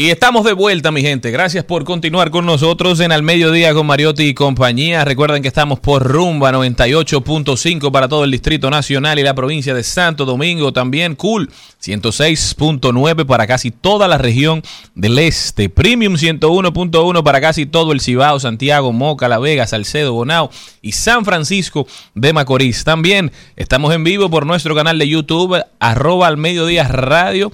Y 0.00 0.10
estamos 0.10 0.44
de 0.44 0.52
vuelta, 0.52 0.92
mi 0.92 1.02
gente. 1.02 1.32
Gracias 1.32 1.64
por 1.64 1.82
continuar 1.82 2.30
con 2.30 2.46
nosotros 2.46 3.00
en 3.00 3.10
Al 3.10 3.24
Mediodía 3.24 3.74
con 3.74 3.84
Mariotti 3.84 4.26
y 4.26 4.32
compañía. 4.32 5.04
Recuerden 5.04 5.42
que 5.42 5.48
estamos 5.48 5.80
por 5.80 6.04
Rumba 6.04 6.52
98.5 6.52 7.90
para 7.90 8.06
todo 8.06 8.22
el 8.22 8.30
Distrito 8.30 8.70
Nacional 8.70 9.18
y 9.18 9.24
la 9.24 9.34
provincia 9.34 9.74
de 9.74 9.82
Santo 9.82 10.24
Domingo. 10.24 10.72
También 10.72 11.16
Cool 11.16 11.50
106.9 11.82 13.26
para 13.26 13.48
casi 13.48 13.72
toda 13.72 14.06
la 14.06 14.18
región 14.18 14.62
del 14.94 15.18
este. 15.18 15.68
Premium 15.68 16.14
101.1 16.14 17.24
para 17.24 17.40
casi 17.40 17.66
todo 17.66 17.90
el 17.90 18.00
Cibao, 18.00 18.38
Santiago, 18.38 18.92
Moca, 18.92 19.26
La 19.26 19.40
Vega, 19.40 19.66
Salcedo, 19.66 20.12
Bonao 20.12 20.48
y 20.80 20.92
San 20.92 21.24
Francisco 21.24 21.88
de 22.14 22.32
Macorís. 22.32 22.84
También 22.84 23.32
estamos 23.56 23.92
en 23.92 24.04
vivo 24.04 24.30
por 24.30 24.46
nuestro 24.46 24.76
canal 24.76 24.96
de 24.96 25.08
YouTube, 25.08 25.60
arroba 25.80 26.28
al 26.28 26.36
mediodía 26.36 26.86
radio. 26.86 27.50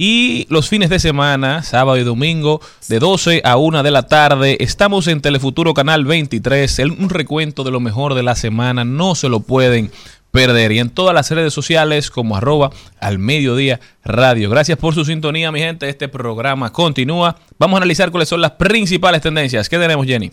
Y 0.00 0.46
los 0.48 0.68
fines 0.68 0.90
de 0.90 1.00
semana, 1.00 1.64
sábado 1.64 1.98
y 1.98 2.04
domingo, 2.04 2.60
de 2.86 3.00
12 3.00 3.42
a 3.44 3.56
1 3.56 3.82
de 3.82 3.90
la 3.90 4.04
tarde, 4.04 4.56
estamos 4.60 5.08
en 5.08 5.20
Telefuturo 5.20 5.74
Canal 5.74 6.04
23, 6.04 6.78
el- 6.78 6.92
un 6.92 7.10
recuento 7.10 7.64
de 7.64 7.72
lo 7.72 7.80
mejor 7.80 8.14
de 8.14 8.22
la 8.22 8.36
semana, 8.36 8.84
no 8.84 9.16
se 9.16 9.28
lo 9.28 9.40
pueden 9.40 9.90
perder. 10.30 10.70
Y 10.70 10.78
en 10.78 10.90
todas 10.90 11.14
las 11.16 11.28
redes 11.32 11.52
sociales 11.52 12.10
como 12.12 12.36
arroba 12.36 12.70
al 13.00 13.18
mediodía 13.18 13.80
radio. 14.04 14.48
Gracias 14.50 14.78
por 14.78 14.94
su 14.94 15.04
sintonía, 15.04 15.50
mi 15.50 15.58
gente. 15.58 15.88
Este 15.88 16.06
programa 16.06 16.70
continúa. 16.72 17.34
Vamos 17.58 17.78
a 17.78 17.78
analizar 17.78 18.12
cuáles 18.12 18.28
son 18.28 18.40
las 18.40 18.52
principales 18.52 19.20
tendencias. 19.20 19.68
¿Qué 19.68 19.78
tenemos, 19.78 20.06
Jenny? 20.06 20.30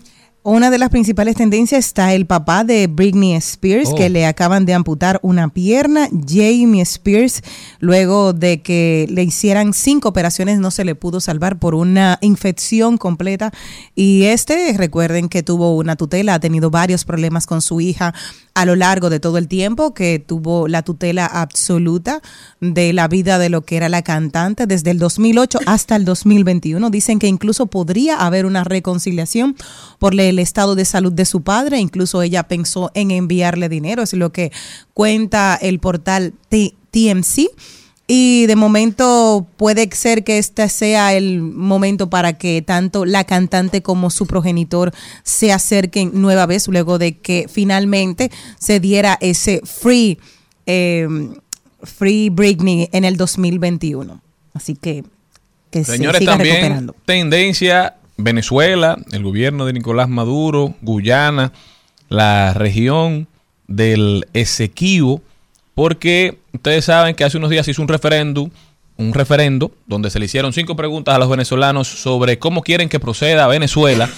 Una 0.48 0.70
de 0.70 0.78
las 0.78 0.90
principales 0.90 1.34
tendencias 1.34 1.84
está 1.84 2.14
el 2.14 2.24
papá 2.24 2.62
de 2.62 2.86
Britney 2.86 3.34
Spears, 3.34 3.88
Oh. 3.90 3.96
que 3.96 4.08
le 4.08 4.26
acaban 4.26 4.64
de 4.64 4.74
amputar 4.74 5.18
una 5.24 5.48
pierna. 5.48 6.08
Jamie 6.24 6.82
Spears, 6.82 7.42
luego 7.80 8.32
de 8.32 8.62
que 8.62 9.08
le 9.10 9.24
hicieran 9.24 9.72
cinco 9.72 10.08
operaciones, 10.08 10.60
no 10.60 10.70
se 10.70 10.84
le 10.84 10.94
pudo 10.94 11.18
salvar 11.18 11.58
por 11.58 11.74
una 11.74 12.18
infección 12.20 12.96
completa. 12.96 13.52
Y 13.96 14.26
este, 14.26 14.72
recuerden 14.78 15.28
que 15.28 15.42
tuvo 15.42 15.74
una 15.76 15.96
tutela, 15.96 16.34
ha 16.34 16.38
tenido 16.38 16.70
varios 16.70 17.04
problemas 17.04 17.44
con 17.44 17.60
su 17.60 17.80
hija 17.80 18.14
a 18.56 18.64
lo 18.64 18.74
largo 18.74 19.10
de 19.10 19.20
todo 19.20 19.36
el 19.36 19.48
tiempo, 19.48 19.92
que 19.92 20.18
tuvo 20.18 20.66
la 20.66 20.82
tutela 20.82 21.26
absoluta 21.26 22.22
de 22.60 22.94
la 22.94 23.06
vida 23.06 23.38
de 23.38 23.50
lo 23.50 23.60
que 23.66 23.76
era 23.76 23.90
la 23.90 24.00
cantante 24.00 24.66
desde 24.66 24.92
el 24.92 24.98
2008 24.98 25.58
hasta 25.66 25.94
el 25.94 26.06
2021. 26.06 26.88
Dicen 26.88 27.18
que 27.18 27.26
incluso 27.26 27.66
podría 27.66 28.16
haber 28.24 28.46
una 28.46 28.64
reconciliación 28.64 29.56
por 29.98 30.18
el 30.18 30.38
estado 30.38 30.74
de 30.74 30.86
salud 30.86 31.12
de 31.12 31.26
su 31.26 31.42
padre. 31.42 31.80
Incluso 31.80 32.22
ella 32.22 32.44
pensó 32.48 32.90
en 32.94 33.10
enviarle 33.10 33.68
dinero, 33.68 34.02
es 34.02 34.14
lo 34.14 34.32
que 34.32 34.50
cuenta 34.94 35.58
el 35.60 35.78
portal 35.78 36.32
T- 36.48 36.74
TMC. 36.90 37.50
Y 38.08 38.46
de 38.46 38.54
momento 38.54 39.46
puede 39.56 39.88
ser 39.92 40.22
que 40.22 40.38
este 40.38 40.68
sea 40.68 41.14
el 41.14 41.40
momento 41.40 42.08
para 42.08 42.34
que 42.34 42.62
tanto 42.62 43.04
la 43.04 43.24
cantante 43.24 43.82
como 43.82 44.10
su 44.10 44.26
progenitor 44.26 44.92
se 45.24 45.52
acerquen 45.52 46.12
nueva 46.14 46.46
vez 46.46 46.68
luego 46.68 46.98
de 46.98 47.18
que 47.18 47.46
finalmente 47.50 48.30
se 48.60 48.78
diera 48.78 49.18
ese 49.20 49.60
free, 49.64 50.18
eh, 50.66 51.08
free 51.82 52.30
Britney 52.30 52.88
en 52.92 53.04
el 53.04 53.16
2021. 53.16 54.20
Así 54.54 54.76
que 54.76 55.04
que 55.70 55.84
Señores, 55.84 56.18
se 56.18 56.20
siga 56.20 56.32
también 56.32 56.54
recuperando. 56.54 56.96
tendencia 57.04 57.96
Venezuela, 58.16 58.98
el 59.12 59.22
gobierno 59.22 59.66
de 59.66 59.72
Nicolás 59.72 60.08
Maduro, 60.08 60.74
Guyana, 60.80 61.52
la 62.08 62.54
región 62.54 63.28
del 63.66 64.26
Esequibo, 64.32 65.20
porque 65.76 66.38
ustedes 66.54 66.86
saben 66.86 67.14
que 67.14 67.22
hace 67.22 67.36
unos 67.36 67.50
días 67.50 67.68
hizo 67.68 67.82
un 67.82 67.88
referéndum, 67.88 68.48
un 68.96 69.12
referendo 69.12 69.72
donde 69.86 70.08
se 70.08 70.18
le 70.18 70.24
hicieron 70.24 70.54
cinco 70.54 70.74
preguntas 70.74 71.14
a 71.14 71.18
los 71.18 71.28
venezolanos 71.28 71.86
sobre 71.86 72.38
cómo 72.38 72.62
quieren 72.62 72.88
que 72.88 72.98
proceda 72.98 73.46
Venezuela 73.46 74.08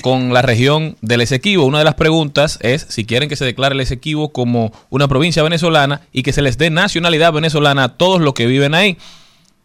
con 0.00 0.32
la 0.32 0.40
región 0.40 0.96
del 1.02 1.20
Esequibo. 1.20 1.66
Una 1.66 1.80
de 1.80 1.84
las 1.84 1.96
preguntas 1.96 2.58
es 2.62 2.86
si 2.88 3.04
quieren 3.04 3.28
que 3.28 3.36
se 3.36 3.44
declare 3.44 3.74
el 3.74 3.82
Esequibo 3.82 4.30
como 4.32 4.72
una 4.88 5.06
provincia 5.06 5.42
venezolana 5.42 6.00
y 6.10 6.22
que 6.22 6.32
se 6.32 6.40
les 6.40 6.56
dé 6.56 6.70
nacionalidad 6.70 7.34
venezolana 7.34 7.84
a 7.84 7.88
todos 7.98 8.22
los 8.22 8.32
que 8.32 8.46
viven 8.46 8.74
ahí. 8.74 8.96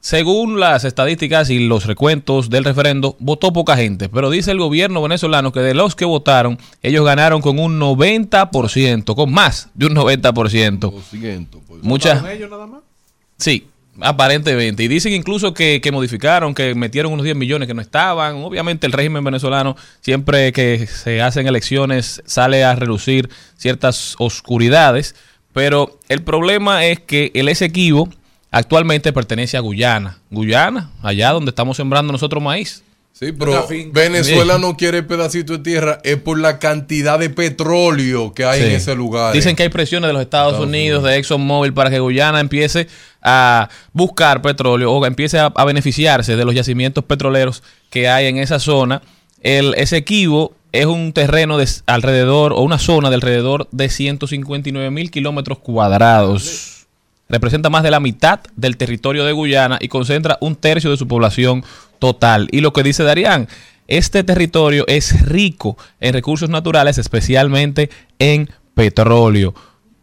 Según 0.02 0.62
las 0.62 0.86
estadísticas 0.86 1.50
y 1.50 1.68
los 1.68 1.86
recuentos 1.86 2.50
del 2.50 2.64
referendo, 2.64 3.18
votó 3.20 3.52
poca 3.52 3.76
gente, 3.76 4.08
pero 4.08 4.30
dice 4.30 4.52
el 4.52 4.60
gobierno 4.60 5.02
venezolano 5.02 5.52
que 5.52 5.60
de 5.60 5.74
los 5.74 5.94
que 5.96 6.06
votaron, 6.06 6.58
ellos 6.82 7.04
ganaron 7.04 7.42
con 7.42 7.60
un 7.60 7.80
90%, 7.80 9.14
con 9.14 9.32
más 9.34 9.70
de 9.74 9.88
un 9.88 9.96
90%. 9.96 10.94
Muchas, 11.82 12.22
¿Votaron 12.22 12.38
ellos 12.38 12.50
nada 12.50 12.66
más? 12.66 12.80
Sí, 13.38 13.68
aparentemente. 14.00 14.84
Y 14.84 14.88
dicen 14.88 15.14
incluso 15.14 15.54
que, 15.54 15.82
que 15.82 15.92
modificaron, 15.92 16.54
que 16.54 16.76
metieron 16.76 17.12
unos 17.12 17.26
10 17.26 17.36
millones 17.36 17.68
que 17.68 17.74
no 17.74 17.82
estaban. 17.82 18.38
Obviamente 18.38 18.88
el 18.88 18.94
régimen 18.94 19.24
venezolano, 19.24 19.76
siempre 20.02 20.54
que 20.54 20.88
se 20.88 21.22
hacen 21.22 21.48
elecciones, 21.48 22.22
sale 22.26 22.64
a 22.64 22.76
relucir 22.76 23.30
ciertas 23.58 24.16
oscuridades. 24.20 25.16
Pero 25.54 26.00
el 26.08 26.22
problema 26.22 26.86
es 26.86 27.00
que 27.00 27.32
el 27.34 27.50
Esequibo 27.50 28.10
actualmente 28.52 29.14
pertenece 29.14 29.58
a 29.58 29.60
Guyana. 29.60 30.20
Guyana, 30.30 30.92
allá 31.02 31.32
donde 31.32 31.50
estamos 31.50 31.78
sembrando 31.78 32.12
nosotros 32.12 32.42
maíz. 32.42 32.84
Sí, 33.12 33.34
pero 33.34 33.68
Venezuela 33.92 34.60
no 34.60 34.78
quiere 34.78 35.04
pedacito 35.04 35.54
de 35.54 35.60
tierra, 35.60 36.00
es 36.06 36.16
por 36.18 36.40
la 36.40 36.58
cantidad 36.58 37.20
de 37.20 37.30
petróleo 37.30 38.34
que 38.34 38.46
hay 38.46 38.62
Sí. 38.62 38.68
en 38.68 38.72
ese 38.74 38.96
lugar. 38.96 39.34
Dicen 39.34 39.58
que 39.58 39.64
hay 39.64 39.70
presiones 39.70 40.08
de 40.08 40.14
los 40.14 40.22
Estados, 40.22 40.58
Unidos, 40.58 41.04
de 41.04 41.18
ExxonMobil, 41.18 41.74
para 41.74 41.90
que 41.90 42.00
Guyana 42.00 42.40
empiece 42.40 42.88
a 43.22 43.68
buscar 43.92 44.42
petróleo 44.42 44.94
o 44.94 45.06
empiece 45.06 45.38
a, 45.38 45.48
a 45.48 45.66
beneficiarse 45.66 46.38
de 46.38 46.46
los 46.46 46.56
yacimientos 46.56 47.04
petroleros 47.04 47.62
que 47.90 48.08
hay 48.08 48.28
en 48.28 48.38
esa 48.38 48.58
zona. 48.58 49.02
El 49.42 49.74
Esequibo 49.74 50.54
es 50.72 50.86
un 50.86 51.12
terreno 51.12 51.58
de 51.58 51.68
alrededor, 51.88 52.54
o 52.54 52.62
una 52.62 52.80
zona 52.80 53.10
de 53.10 53.16
alrededor 53.16 53.68
de 53.72 53.90
159 53.90 54.92
mil 54.92 55.12
kilómetros 55.12 55.60
cuadrados. 55.60 56.79
Representa 57.30 57.70
más 57.70 57.84
de 57.84 57.92
la 57.92 58.00
mitad 58.00 58.40
del 58.56 58.76
territorio 58.76 59.24
de 59.24 59.34
Guyana 59.34 59.78
y 59.80 59.88
concentra 59.88 60.38
un 60.42 60.56
tercio 60.56 60.90
de 60.90 60.98
su 60.98 61.08
población 61.08 61.64
total. 62.00 62.48
Y 62.52 62.62
lo 62.62 62.74
que 62.74 62.84
dice 62.84 63.04
Darían, 63.04 63.48
este 63.88 64.24
territorio 64.24 64.86
es 64.88 65.26
rico 65.28 65.78
en 66.00 66.14
recursos 66.14 66.50
naturales, 66.50 66.98
especialmente 66.98 67.90
en 68.18 68.50
petróleo. 68.74 69.54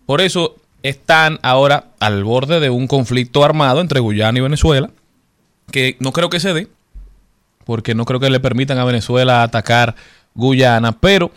Por 0.07 0.21
eso 0.21 0.57
están 0.83 1.41
ahora 1.43 1.89
al 1.99 2.23
borde 2.23 2.61
de 2.61 2.71
un 2.71 2.87
conflicto 2.87 3.45
armado 3.45 3.81
entre 3.81 4.01
Guyana 4.01 4.39
y 4.39 4.43
Venezuela, 4.43 4.91
que 5.71 5.97
no 5.99 6.13
creo 6.13 6.31
que 6.31 6.41
se 6.41 6.53
dé, 6.55 6.69
porque 7.65 7.95
no 7.95 8.05
creo 8.05 8.21
que 8.21 8.31
le 8.31 8.39
permitan 8.39 8.79
a 8.79 8.85
Venezuela 8.85 9.43
atacar 9.43 9.97
Guyana, 10.35 10.93
pero 10.93 11.33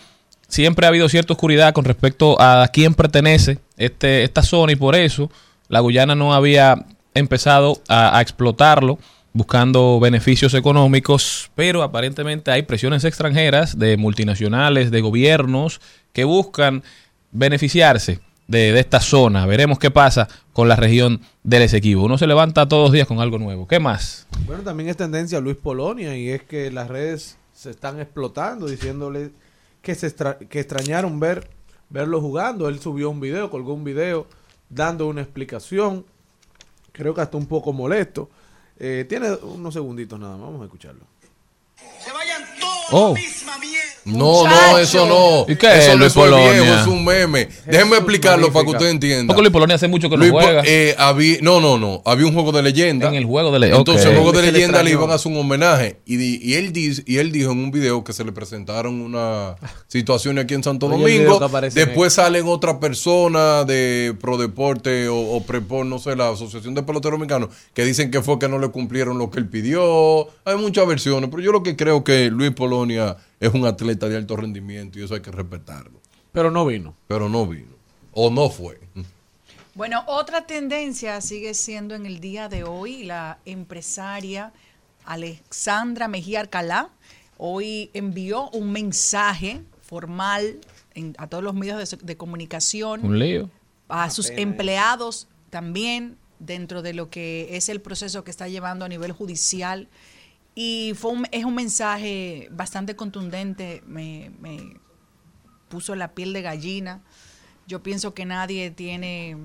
siempre 0.47 0.85
ha 0.85 0.89
habido 0.89 1.09
cierta 1.09 1.33
oscuridad 1.33 1.73
con 1.73 1.85
respecto 1.85 2.39
a 2.39 2.67
quién 2.71 2.93
pertenece 2.93 3.59
este, 3.77 4.23
esta 4.23 4.43
zona 4.43 4.71
y 4.71 4.75
por 4.75 4.95
eso 4.95 5.31
la 5.69 5.79
Guyana 5.79 6.15
no 6.15 6.33
había 6.33 6.85
empezado 7.13 7.81
a, 7.87 8.19
explotarlo 8.21 8.99
buscando 9.31 9.99
beneficios 9.99 10.55
económicos, 10.55 11.51
pero 11.55 11.83
aparentemente 11.83 12.49
hay 12.51 12.63
presiones 12.63 13.05
extranjeras 13.05 13.77
de 13.77 13.95
multinacionales, 13.95 14.89
de 14.89 15.01
gobiernos 15.01 15.79
que 16.11 16.23
buscan 16.23 16.83
beneficiarse 17.31 18.19
de, 18.47 18.77
esta 18.79 18.99
zona. 18.99 19.45
Veremos 19.45 19.77
qué 19.77 19.91
pasa 19.91 20.27
con 20.51 20.67
la 20.67 20.75
región 20.75 21.21
del 21.43 21.61
Esequibo. 21.61 22.03
Uno 22.03 22.17
se 22.17 22.25
levanta 22.25 22.67
todos 22.67 22.85
los 22.85 22.91
días 22.91 23.07
con 23.07 23.19
algo 23.19 23.37
nuevo. 23.37 23.67
¿Qué 23.67 23.79
más? 23.79 24.25
Bueno, 24.47 24.63
también 24.63 24.89
es 24.89 24.97
tendencia 24.97 25.39
Luis 25.39 25.57
Polonia 25.57 26.17
y 26.17 26.29
es 26.29 26.41
que 26.41 26.71
las 26.71 26.87
redes 26.87 27.37
se 27.53 27.69
están 27.69 27.99
explotando 27.99 28.65
diciéndole 28.65 29.31
que 29.83 29.93
se 29.93 30.13
que 30.49 30.59
extrañaron 30.59 31.19
ver 31.19 31.47
verlo 31.89 32.19
jugando. 32.19 32.67
Él 32.67 32.79
subió 32.79 33.11
un 33.11 33.19
video, 33.19 33.51
colgó 33.51 33.73
un 33.73 33.83
video 33.83 34.25
dando 34.69 35.07
una 35.07 35.21
explicación. 35.21 36.05
Creo 36.91 37.13
que 37.13 37.21
hasta 37.21 37.37
un 37.37 37.47
poco 37.47 37.73
molesto. 37.73 38.29
Eh, 38.77 39.05
tiene 39.09 39.31
unos 39.33 39.73
segunditos 39.73 40.19
nada 40.19 40.37
más, 40.37 40.41
vamos 40.47 40.61
a 40.61 40.65
escucharlo. 40.65 41.05
Oh. 42.91 43.13
No, 44.05 44.47
no, 44.47 44.77
eso 44.77 45.05
no. 45.05 45.51
¿Y 45.51 45.55
qué 45.55 45.67
eso 45.77 45.77
es 45.77 45.87
no 45.89 45.95
Luis 45.97 46.11
es 46.11 46.15
un 46.15 46.23
Polonia? 46.23 46.51
viejo, 46.61 46.75
es 46.79 46.87
un 46.87 47.05
meme. 47.05 47.49
Déjenme 47.65 47.95
explicarlo 47.97 48.51
para 48.51 48.65
que 48.65 48.71
usted 48.71 48.87
entienda. 48.89 49.27
Porque 49.33 49.41
Luis 49.41 49.51
Polonia 49.53 49.75
hace 49.75 49.87
mucho 49.87 50.09
que 50.09 50.15
no 50.17 50.21
Luis 50.21 50.31
juega. 50.31 50.63
eh, 50.65 50.95
había- 50.97 51.37
no, 51.41 51.59
no, 51.61 51.77
no. 51.77 52.01
Había 52.05 52.25
un 52.25 52.33
juego 52.33 52.51
de 52.51 52.61
leyenda. 52.63 53.07
En 53.09 53.15
el 53.15 53.25
juego 53.25 53.51
de 53.51 53.59
le- 53.59 53.75
Entonces, 53.75 54.05
el 54.05 54.15
juego 54.15 54.31
de 54.31 54.41
le 54.43 54.51
leyenda 54.51 54.81
le 54.83 54.91
iban 54.91 55.11
a 55.11 55.15
hacer 55.15 55.31
un 55.31 55.37
homenaje. 55.39 55.97
Y, 56.05 56.15
y 56.49 56.53
él 56.55 56.73
dice, 56.73 57.03
y 57.05 57.17
él 57.17 57.31
dijo 57.31 57.51
en 57.51 57.59
un 57.59 57.71
video 57.71 58.03
que 58.03 58.13
se 58.13 58.23
le 58.23 58.31
presentaron 58.31 58.99
una 59.01 59.55
situación 59.87 60.39
aquí 60.39 60.53
en 60.53 60.63
Santo 60.63 60.87
Domingo. 60.87 61.39
Después 61.73 62.13
salen 62.13 62.47
otra 62.47 62.79
persona 62.79 63.63
de 63.65 64.15
Pro 64.19 64.37
Deporte 64.37 65.07
o, 65.09 65.17
o 65.19 65.43
Prepor, 65.43 65.85
no 65.85 65.99
sé, 65.99 66.15
la 66.15 66.29
Asociación 66.29 66.73
de 66.73 66.83
Peloteros 66.83 67.19
Mexicanos, 67.19 67.49
que 67.73 67.83
dicen 67.85 68.11
que 68.11 68.21
fue 68.21 68.39
que 68.39 68.47
no 68.47 68.59
le 68.59 68.69
cumplieron 68.69 69.17
lo 69.17 69.29
que 69.29 69.39
él 69.39 69.47
pidió. 69.47 70.27
Hay 70.45 70.55
muchas 70.57 70.87
versiones, 70.87 71.29
pero 71.29 71.43
yo 71.43 71.51
lo 71.51 71.63
que 71.63 71.75
creo 71.75 72.03
que 72.03 72.29
Luis 72.31 72.51
Polonia 72.51 73.17
es 73.39 73.53
un 73.53 73.65
atleta 73.65 74.07
de 74.09 74.17
alto 74.17 74.35
rendimiento 74.35 74.99
y 74.99 75.03
eso 75.03 75.13
hay 75.15 75.21
que 75.21 75.31
respetarlo. 75.31 75.99
Pero 76.31 76.51
no 76.51 76.65
vino. 76.65 76.95
Pero 77.07 77.29
no 77.29 77.45
vino. 77.47 77.75
O 78.13 78.29
no 78.29 78.49
fue. 78.49 78.79
Bueno, 79.75 80.03
otra 80.07 80.45
tendencia 80.45 81.21
sigue 81.21 81.53
siendo 81.53 81.95
en 81.95 82.05
el 82.05 82.19
día 82.19 82.49
de 82.49 82.63
hoy 82.63 83.03
la 83.03 83.37
empresaria 83.45 84.51
Alexandra 85.05 86.07
Mejía 86.07 86.39
Alcalá. 86.41 86.89
Hoy 87.37 87.89
envió 87.93 88.49
un 88.51 88.71
mensaje 88.71 89.61
formal 89.81 90.59
en- 90.93 91.15
a 91.17 91.27
todos 91.27 91.43
los 91.43 91.53
medios 91.55 91.89
de, 91.89 91.97
de 92.01 92.17
comunicación 92.17 93.03
Un 93.05 93.19
lío. 93.19 93.49
a 93.87 94.09
sus 94.09 94.29
empleados 94.29 95.27
también 95.49 96.17
dentro 96.39 96.81
de 96.81 96.93
lo 96.93 97.09
que 97.09 97.55
es 97.57 97.69
el 97.69 97.81
proceso 97.81 98.23
que 98.23 98.31
está 98.31 98.47
llevando 98.47 98.85
a 98.85 98.89
nivel 98.89 99.11
judicial. 99.13 99.87
Y 100.61 100.91
fue 100.93 101.11
un- 101.11 101.25
es 101.31 101.45
un 101.45 101.55
mensaje 101.55 102.49
bastante 102.51 102.93
contundente, 102.93 103.81
me, 103.87 104.29
puso 105.69 105.95
la 105.95 106.13
piel 106.13 106.33
de 106.33 106.41
gallina. 106.41 107.01
Yo 107.65 107.81
pienso 107.81 108.13
que 108.13 108.25
nadie 108.25 108.69
tiene 108.69 109.37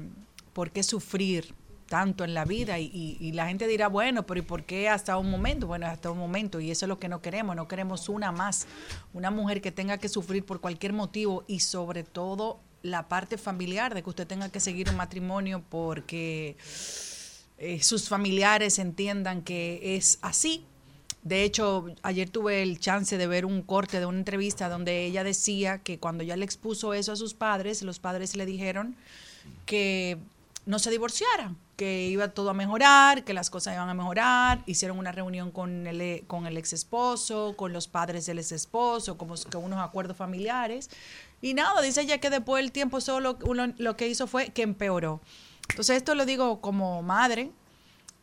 por 0.54 0.72
qué 0.72 0.82
sufrir 0.82 1.54
tanto 1.88 2.24
en 2.24 2.34
la 2.34 2.44
vida 2.44 2.80
y, 2.80 2.86
y- 2.92 3.16
y 3.20 3.30
la 3.30 3.46
gente 3.46 3.68
dirá, 3.68 3.86
bueno, 3.86 4.26
pero 4.26 4.40
¿y 4.40 4.42
por 4.42 4.64
qué 4.64 4.88
hasta 4.88 5.16
un 5.16 5.30
momento? 5.30 5.68
Bueno, 5.68 5.86
hasta 5.86 6.10
un 6.10 6.18
momento 6.18 6.58
y 6.58 6.72
eso 6.72 6.86
es 6.86 6.88
lo 6.88 6.98
que 6.98 7.08
no 7.08 7.22
queremos, 7.22 7.54
no 7.54 7.68
queremos 7.68 8.08
una 8.08 8.32
más, 8.32 8.66
una 9.12 9.30
mujer 9.30 9.60
que 9.60 9.70
tenga 9.70 9.98
que 9.98 10.08
sufrir 10.08 10.44
por 10.44 10.60
cualquier 10.60 10.94
motivo 10.94 11.44
y 11.46 11.60
sobre 11.60 12.02
todo 12.02 12.58
la 12.82 13.06
parte 13.06 13.38
familiar 13.38 13.94
de 13.94 14.02
que 14.02 14.10
usted 14.10 14.26
tenga 14.26 14.48
que 14.48 14.58
seguir 14.58 14.88
un 14.90 14.96
matrimonio 14.96 15.62
porque 15.68 16.56
eh, 17.58 17.80
sus 17.84 18.08
familiares 18.08 18.80
entiendan 18.80 19.42
que 19.42 19.94
es 19.94 20.18
así. 20.22 20.66
De 21.24 21.42
hecho, 21.42 21.86
ayer 22.02 22.28
tuve 22.28 22.62
el 22.62 22.78
chance 22.78 23.16
de 23.16 23.26
ver 23.26 23.46
un 23.46 23.62
corte 23.62 23.98
de 23.98 24.04
una 24.04 24.18
entrevista 24.18 24.68
donde 24.68 25.06
ella 25.06 25.24
decía 25.24 25.78
que 25.78 25.98
cuando 25.98 26.22
ya 26.22 26.36
le 26.36 26.44
expuso 26.44 26.92
eso 26.92 27.12
a 27.12 27.16
sus 27.16 27.32
padres, 27.32 27.82
los 27.82 27.98
padres 27.98 28.36
le 28.36 28.44
dijeron 28.44 28.94
que 29.64 30.18
no 30.66 30.78
se 30.78 30.90
divorciaran, 30.90 31.56
que 31.76 32.08
iba 32.08 32.28
todo 32.28 32.50
a 32.50 32.54
mejorar, 32.54 33.24
que 33.24 33.32
las 33.32 33.48
cosas 33.48 33.74
iban 33.74 33.88
a 33.88 33.94
mejorar. 33.94 34.62
Hicieron 34.66 34.98
una 34.98 35.12
reunión 35.12 35.50
con 35.50 35.86
el, 35.86 36.24
con 36.26 36.46
el 36.46 36.58
ex 36.58 36.74
esposo, 36.74 37.54
con 37.56 37.72
los 37.72 37.88
padres 37.88 38.26
del 38.26 38.38
ex 38.38 38.52
esposo, 38.52 39.16
como 39.16 39.34
unos 39.54 39.78
acuerdos 39.78 40.18
familiares. 40.18 40.90
Y 41.40 41.54
nada, 41.54 41.80
dice 41.80 42.02
ella 42.02 42.18
que 42.18 42.28
después 42.28 42.62
del 42.62 42.70
tiempo 42.70 43.00
solo 43.00 43.38
lo 43.78 43.96
que 43.96 44.08
hizo 44.08 44.26
fue 44.26 44.48
que 44.50 44.62
empeoró. 44.62 45.22
Entonces 45.70 45.96
esto 45.96 46.14
lo 46.14 46.26
digo 46.26 46.60
como 46.60 47.02
madre, 47.02 47.50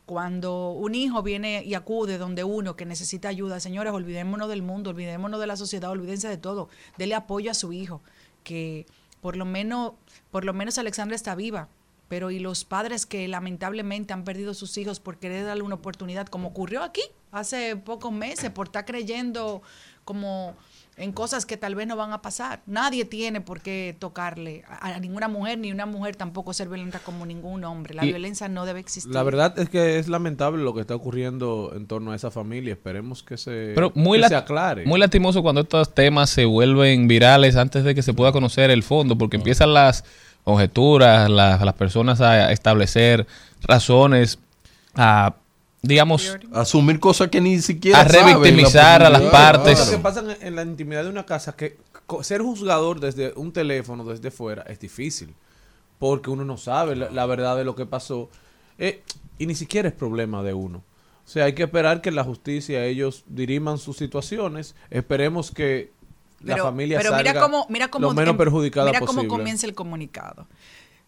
cuando 0.06 0.70
un 0.72 0.94
hijo 0.94 1.22
viene 1.22 1.64
y 1.64 1.74
acude 1.74 2.18
donde 2.18 2.44
uno 2.44 2.76
que 2.76 2.84
necesita 2.84 3.28
ayuda, 3.28 3.60
señores, 3.60 3.92
olvidémonos 3.92 4.48
del 4.48 4.62
mundo, 4.62 4.90
olvidémonos 4.90 5.40
de 5.40 5.46
la 5.46 5.56
sociedad, 5.56 5.90
olvídense 5.90 6.28
de 6.28 6.36
todo, 6.36 6.68
dele 6.98 7.14
apoyo 7.14 7.50
a 7.50 7.54
su 7.54 7.72
hijo, 7.72 8.02
que 8.42 8.86
por 9.20 9.36
lo 9.36 9.44
menos, 9.44 9.92
por 10.30 10.44
lo 10.44 10.52
menos 10.52 10.78
Alexandra 10.78 11.14
está 11.14 11.34
viva, 11.34 11.68
pero 12.08 12.30
y 12.30 12.40
los 12.40 12.64
padres 12.64 13.06
que 13.06 13.26
lamentablemente 13.28 14.12
han 14.12 14.24
perdido 14.24 14.52
sus 14.52 14.76
hijos 14.76 15.00
por 15.00 15.18
querer 15.18 15.46
darle 15.46 15.62
una 15.62 15.76
oportunidad, 15.76 16.26
como 16.26 16.48
ocurrió 16.48 16.82
aquí 16.82 17.02
hace 17.30 17.76
pocos 17.76 18.12
meses, 18.12 18.50
por 18.50 18.66
estar 18.66 18.84
creyendo 18.84 19.62
como 20.04 20.56
en 20.96 21.12
cosas 21.12 21.46
que 21.46 21.56
tal 21.56 21.74
vez 21.74 21.86
no 21.86 21.96
van 21.96 22.12
a 22.12 22.20
pasar. 22.20 22.60
Nadie 22.66 23.04
tiene 23.04 23.40
por 23.40 23.60
qué 23.60 23.96
tocarle 23.98 24.62
a, 24.68 24.88
a 24.88 25.00
ninguna 25.00 25.26
mujer, 25.28 25.58
ni 25.58 25.72
una 25.72 25.86
mujer 25.86 26.16
tampoco 26.16 26.52
ser 26.52 26.68
violenta 26.68 26.98
como 26.98 27.24
ningún 27.24 27.64
hombre. 27.64 27.94
La 27.94 28.04
Y 28.04 28.08
violencia 28.08 28.48
no 28.48 28.66
debe 28.66 28.80
existir. 28.80 29.12
La 29.12 29.22
verdad 29.22 29.58
es 29.58 29.68
que 29.70 29.98
es 29.98 30.08
lamentable 30.08 30.62
lo 30.62 30.74
que 30.74 30.82
está 30.82 30.94
ocurriendo 30.94 31.72
en 31.74 31.86
torno 31.86 32.12
a 32.12 32.16
esa 32.16 32.30
familia. 32.30 32.72
Esperemos 32.74 33.22
que 33.22 33.36
se, 33.38 33.72
Pero 33.74 33.90
muy, 33.94 34.20
que 34.20 34.28
se 34.28 34.36
aclare. 34.36 34.84
muy 34.84 35.00
lastimoso 35.00 35.42
cuando 35.42 35.62
estos 35.62 35.94
temas 35.94 36.28
se 36.28 36.44
vuelven 36.44 37.08
virales 37.08 37.56
antes 37.56 37.84
de 37.84 37.94
que 37.94 38.02
se 38.02 38.12
pueda 38.12 38.32
conocer 38.32 38.70
el 38.70 38.82
fondo, 38.82 39.16
porque 39.16 39.36
empiezan 39.38 39.72
las 39.72 40.04
conjeturas, 40.44 41.30
las, 41.30 41.62
las 41.62 41.74
personas 41.74 42.20
a 42.20 42.52
establecer 42.52 43.26
razones, 43.62 44.38
a, 44.94 45.36
digamos, 45.82 46.38
Asumir 46.52 47.00
cosas 47.00 47.28
que 47.28 47.40
ni 47.40 47.60
siquiera 47.60 48.00
A 48.00 48.04
revictimizar 48.04 49.00
la 49.02 49.08
a 49.08 49.10
las 49.10 49.22
partes. 49.22 49.78
Cosas 49.78 49.94
que 49.94 49.98
pasan 49.98 50.36
en 50.40 50.56
la 50.56 50.62
intimidad 50.62 51.04
de 51.04 51.10
una 51.10 51.26
casa 51.26 51.56
que 51.56 51.78
ser 52.22 52.40
juzgador 52.42 53.00
desde 53.00 53.32
un 53.36 53.52
teléfono, 53.52 54.04
desde 54.04 54.30
fuera, 54.30 54.62
es 54.62 54.78
difícil. 54.78 55.34
Porque 55.98 56.30
uno 56.30 56.44
no 56.44 56.56
sabe 56.56 56.96
la, 56.96 57.10
la 57.10 57.26
verdad 57.26 57.56
de 57.56 57.64
lo 57.64 57.74
que 57.74 57.86
pasó. 57.86 58.30
Eh, 58.78 59.02
y 59.38 59.46
ni 59.46 59.54
siquiera 59.54 59.88
es 59.88 59.94
problema 59.94 60.42
de 60.42 60.54
uno. 60.54 60.82
O 61.24 61.28
sea, 61.28 61.44
hay 61.44 61.54
que 61.54 61.62
esperar 61.64 62.00
que 62.00 62.10
la 62.10 62.24
justicia, 62.24 62.84
ellos 62.84 63.24
diriman 63.26 63.78
sus 63.78 63.96
situaciones. 63.96 64.74
Esperemos 64.90 65.50
que 65.50 65.92
la 66.40 66.56
familia 66.56 66.98
pero 66.98 67.10
salga 67.10 67.32
mira 67.32 67.40
cómo, 67.42 67.66
mira 67.68 67.88
cómo, 67.88 68.08
lo 68.08 68.14
menos 68.14 68.32
em- 68.32 68.38
perjudicada 68.38 68.86
mira 68.86 69.00
posible. 69.00 69.28
cómo 69.28 69.38
comienza 69.38 69.66
el 69.66 69.74
comunicado. 69.74 70.46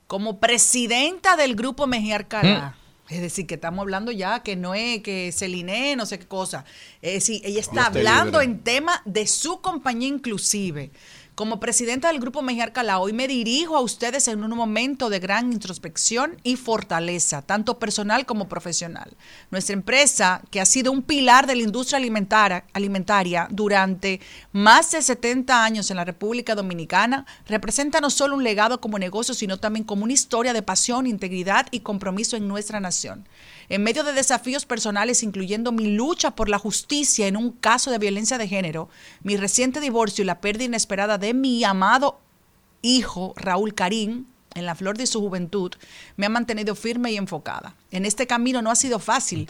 Como 0.07 0.39
presidenta 0.39 1.37
del 1.37 1.57
grupo 1.57 1.87
Mejía 1.87 2.17
Alcalá. 2.17 2.77
Es 3.09 3.21
decir, 3.21 3.47
que 3.47 3.57
estamos 3.57 3.83
hablando 3.83 4.11
ya 4.13 4.43
que 4.43 4.57
no 4.57 4.75
es 4.75 5.03
que 5.03 5.31
Celine, 5.31 5.95
no 5.95 6.07
sé 6.07 6.19
qué 6.19 6.27
cosa. 6.27 6.65
Es 7.03 7.15
decir, 7.15 7.43
ella 7.45 7.61
está 7.61 7.87
hablando 7.87 8.41
libre. 8.41 8.55
en 8.55 8.65
tema 8.65 9.03
de 9.05 9.27
su 9.27 9.61
compañía 9.61 10.09
inclusive. 10.09 10.91
Como 11.35 11.59
presidenta 11.59 12.13
del 12.13 12.21
Grupo 12.21 12.43
Mejía 12.43 12.63
Alcalá, 12.63 13.01
hoy 13.01 13.13
me 13.13 13.27
dirijo 13.27 13.77
a 13.77 13.81
ustedes 13.81 14.29
en 14.29 14.45
un 14.45 14.57
momento 14.57 15.11
de 15.11 15.19
gran 15.19 15.53
introspección 15.53 16.37
y 16.45 16.55
fortaleza, 16.55 17.43
tanto 17.43 17.81
personal 17.81 18.25
como 18.25 18.49
profesional. 18.49 19.17
Nuestra 19.51 19.73
empresa, 19.73 20.43
que 20.53 20.61
ha 20.61 20.65
sido 20.65 20.93
un 20.93 21.03
pilar 21.03 21.49
de 21.49 21.57
la 21.57 21.63
industria 21.63 21.97
alimentaria, 21.97 22.63
alimentaria 22.73 23.49
durante 23.51 24.21
más 24.53 24.93
de 24.93 25.03
70 25.03 25.65
años 25.65 25.91
en 25.91 25.97
la 25.97 26.05
República 26.05 26.55
Dominicana, 26.55 27.27
representa 27.49 28.01
no 28.01 28.11
solo 28.11 28.37
un 28.37 28.45
legado 28.45 28.81
como 28.81 29.01
negocio, 29.01 29.35
sino 29.35 29.59
también 29.59 29.85
como 29.85 30.05
una 30.05 30.13
historia 30.13 30.53
de 30.53 30.63
pasión, 30.63 31.09
integridad 31.09 31.67
y 31.73 31.81
compromiso 31.81 32.37
en 32.37 32.47
nuestra 32.47 32.79
nación. 32.79 33.27
En 33.69 33.83
medio 33.83 34.05
de 34.05 34.13
desafíos 34.13 34.67
personales, 34.67 35.23
incluyendo 35.23 35.73
mi 35.73 35.95
lucha 35.95 36.33
por 36.33 36.49
la 36.49 36.59
justicia 36.59 37.27
en 37.27 37.37
un 37.37 37.51
caso 37.51 37.91
de 37.91 37.99
violencia 37.99 38.39
de 38.39 38.49
género, 38.49 38.89
mi 39.23 39.37
reciente 39.37 39.81
divorcio 39.81 40.23
y 40.23 40.27
la 40.27 40.41
pérdida 40.41 40.65
inesperada 40.65 41.19
de 41.19 41.35
mi 41.35 41.65
amado 41.65 42.21
hijo, 42.83 43.33
Raúl 43.37 43.75
Karim, 43.75 44.27
en 44.55 44.67
la 44.67 44.75
flor 44.75 44.97
de 44.97 45.07
su 45.07 45.21
juventud, 45.21 45.73
me 46.17 46.27
ha 46.27 46.29
mantenido 46.29 46.75
firme 46.75 47.13
y 47.13 47.17
enfocada. 47.17 47.75
En 47.91 48.07
este 48.07 48.27
camino 48.27 48.63
no 48.63 48.71
ha 48.71 48.77
sido 48.77 48.99
fácil, 48.99 49.49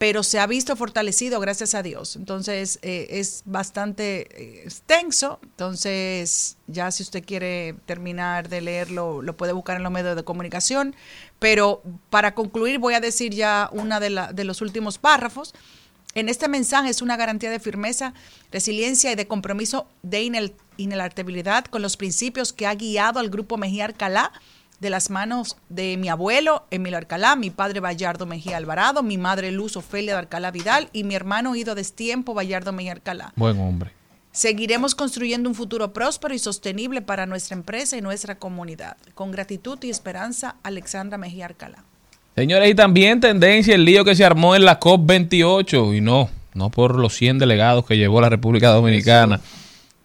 pero 0.00 0.22
se 0.22 0.38
ha 0.38 0.46
visto 0.46 0.76
fortalecido 0.76 1.40
gracias 1.40 1.74
a 1.74 1.82
Dios. 1.82 2.16
Entonces 2.16 2.78
eh, 2.80 3.06
es 3.10 3.42
bastante 3.44 4.20
eh, 4.30 4.62
extenso. 4.64 5.38
Entonces 5.42 6.56
ya 6.68 6.90
si 6.90 7.02
usted 7.02 7.22
quiere 7.22 7.74
terminar 7.84 8.48
de 8.48 8.62
leerlo, 8.62 9.20
lo 9.20 9.36
puede 9.36 9.52
buscar 9.52 9.76
en 9.76 9.82
los 9.82 9.92
medios 9.92 10.16
de 10.16 10.24
comunicación. 10.24 10.96
Pero 11.38 11.82
para 12.08 12.34
concluir 12.34 12.78
voy 12.78 12.94
a 12.94 13.00
decir 13.00 13.34
ya 13.34 13.68
una 13.72 14.00
de, 14.00 14.28
de 14.32 14.44
los 14.44 14.62
últimos 14.62 14.96
párrafos. 14.96 15.52
En 16.14 16.30
este 16.30 16.48
mensaje 16.48 16.88
es 16.88 17.02
una 17.02 17.18
garantía 17.18 17.50
de 17.50 17.60
firmeza, 17.60 18.14
resiliencia 18.50 19.12
y 19.12 19.16
de 19.16 19.28
compromiso 19.28 19.86
de 20.02 20.22
inel- 20.22 20.54
inalterabilidad 20.78 21.66
con 21.66 21.82
los 21.82 21.98
principios 21.98 22.54
que 22.54 22.66
ha 22.66 22.74
guiado 22.74 23.20
al 23.20 23.28
grupo 23.28 23.58
Mejía 23.58 23.84
Alcalá 23.84 24.32
de 24.80 24.90
las 24.90 25.10
manos 25.10 25.56
de 25.68 25.96
mi 25.98 26.08
abuelo 26.08 26.64
Emilio 26.70 26.98
Alcalá, 26.98 27.36
mi 27.36 27.50
padre 27.50 27.80
Bayardo 27.80 28.26
Mejía 28.26 28.56
Alvarado, 28.56 29.02
mi 29.02 29.18
madre 29.18 29.50
Luz 29.52 29.76
Ofelia 29.76 30.14
de 30.14 30.18
Alcalá 30.20 30.50
Vidal 30.50 30.88
y 30.92 31.04
mi 31.04 31.14
hermano 31.14 31.54
Ido 31.54 31.74
Destiempo 31.74 32.34
Bayardo 32.34 32.72
Mejía 32.72 32.92
Alcalá. 32.92 33.32
buen 33.36 33.58
hombre. 33.60 33.92
Seguiremos 34.32 34.94
construyendo 34.94 35.48
un 35.48 35.54
futuro 35.56 35.92
próspero 35.92 36.32
y 36.34 36.38
sostenible 36.38 37.02
para 37.02 37.26
nuestra 37.26 37.56
empresa 37.56 37.96
y 37.96 38.00
nuestra 38.00 38.36
comunidad. 38.38 38.96
Con 39.14 39.32
gratitud 39.32 39.78
y 39.82 39.90
esperanza, 39.90 40.54
Alexandra 40.62 41.18
Mejía 41.18 41.46
Alcalá. 41.46 41.84
Señores, 42.36 42.70
y 42.70 42.74
también 42.76 43.18
tendencia 43.20 43.74
el 43.74 43.84
lío 43.84 44.04
que 44.04 44.14
se 44.14 44.24
armó 44.24 44.54
en 44.54 44.64
la 44.64 44.78
COP28, 44.78 45.96
y 45.96 46.00
no, 46.00 46.30
no 46.54 46.70
por 46.70 46.94
los 46.96 47.14
100 47.16 47.38
delegados 47.40 47.84
que 47.84 47.96
llevó 47.96 48.20
la 48.20 48.28
República 48.28 48.68
Dominicana 48.70 49.40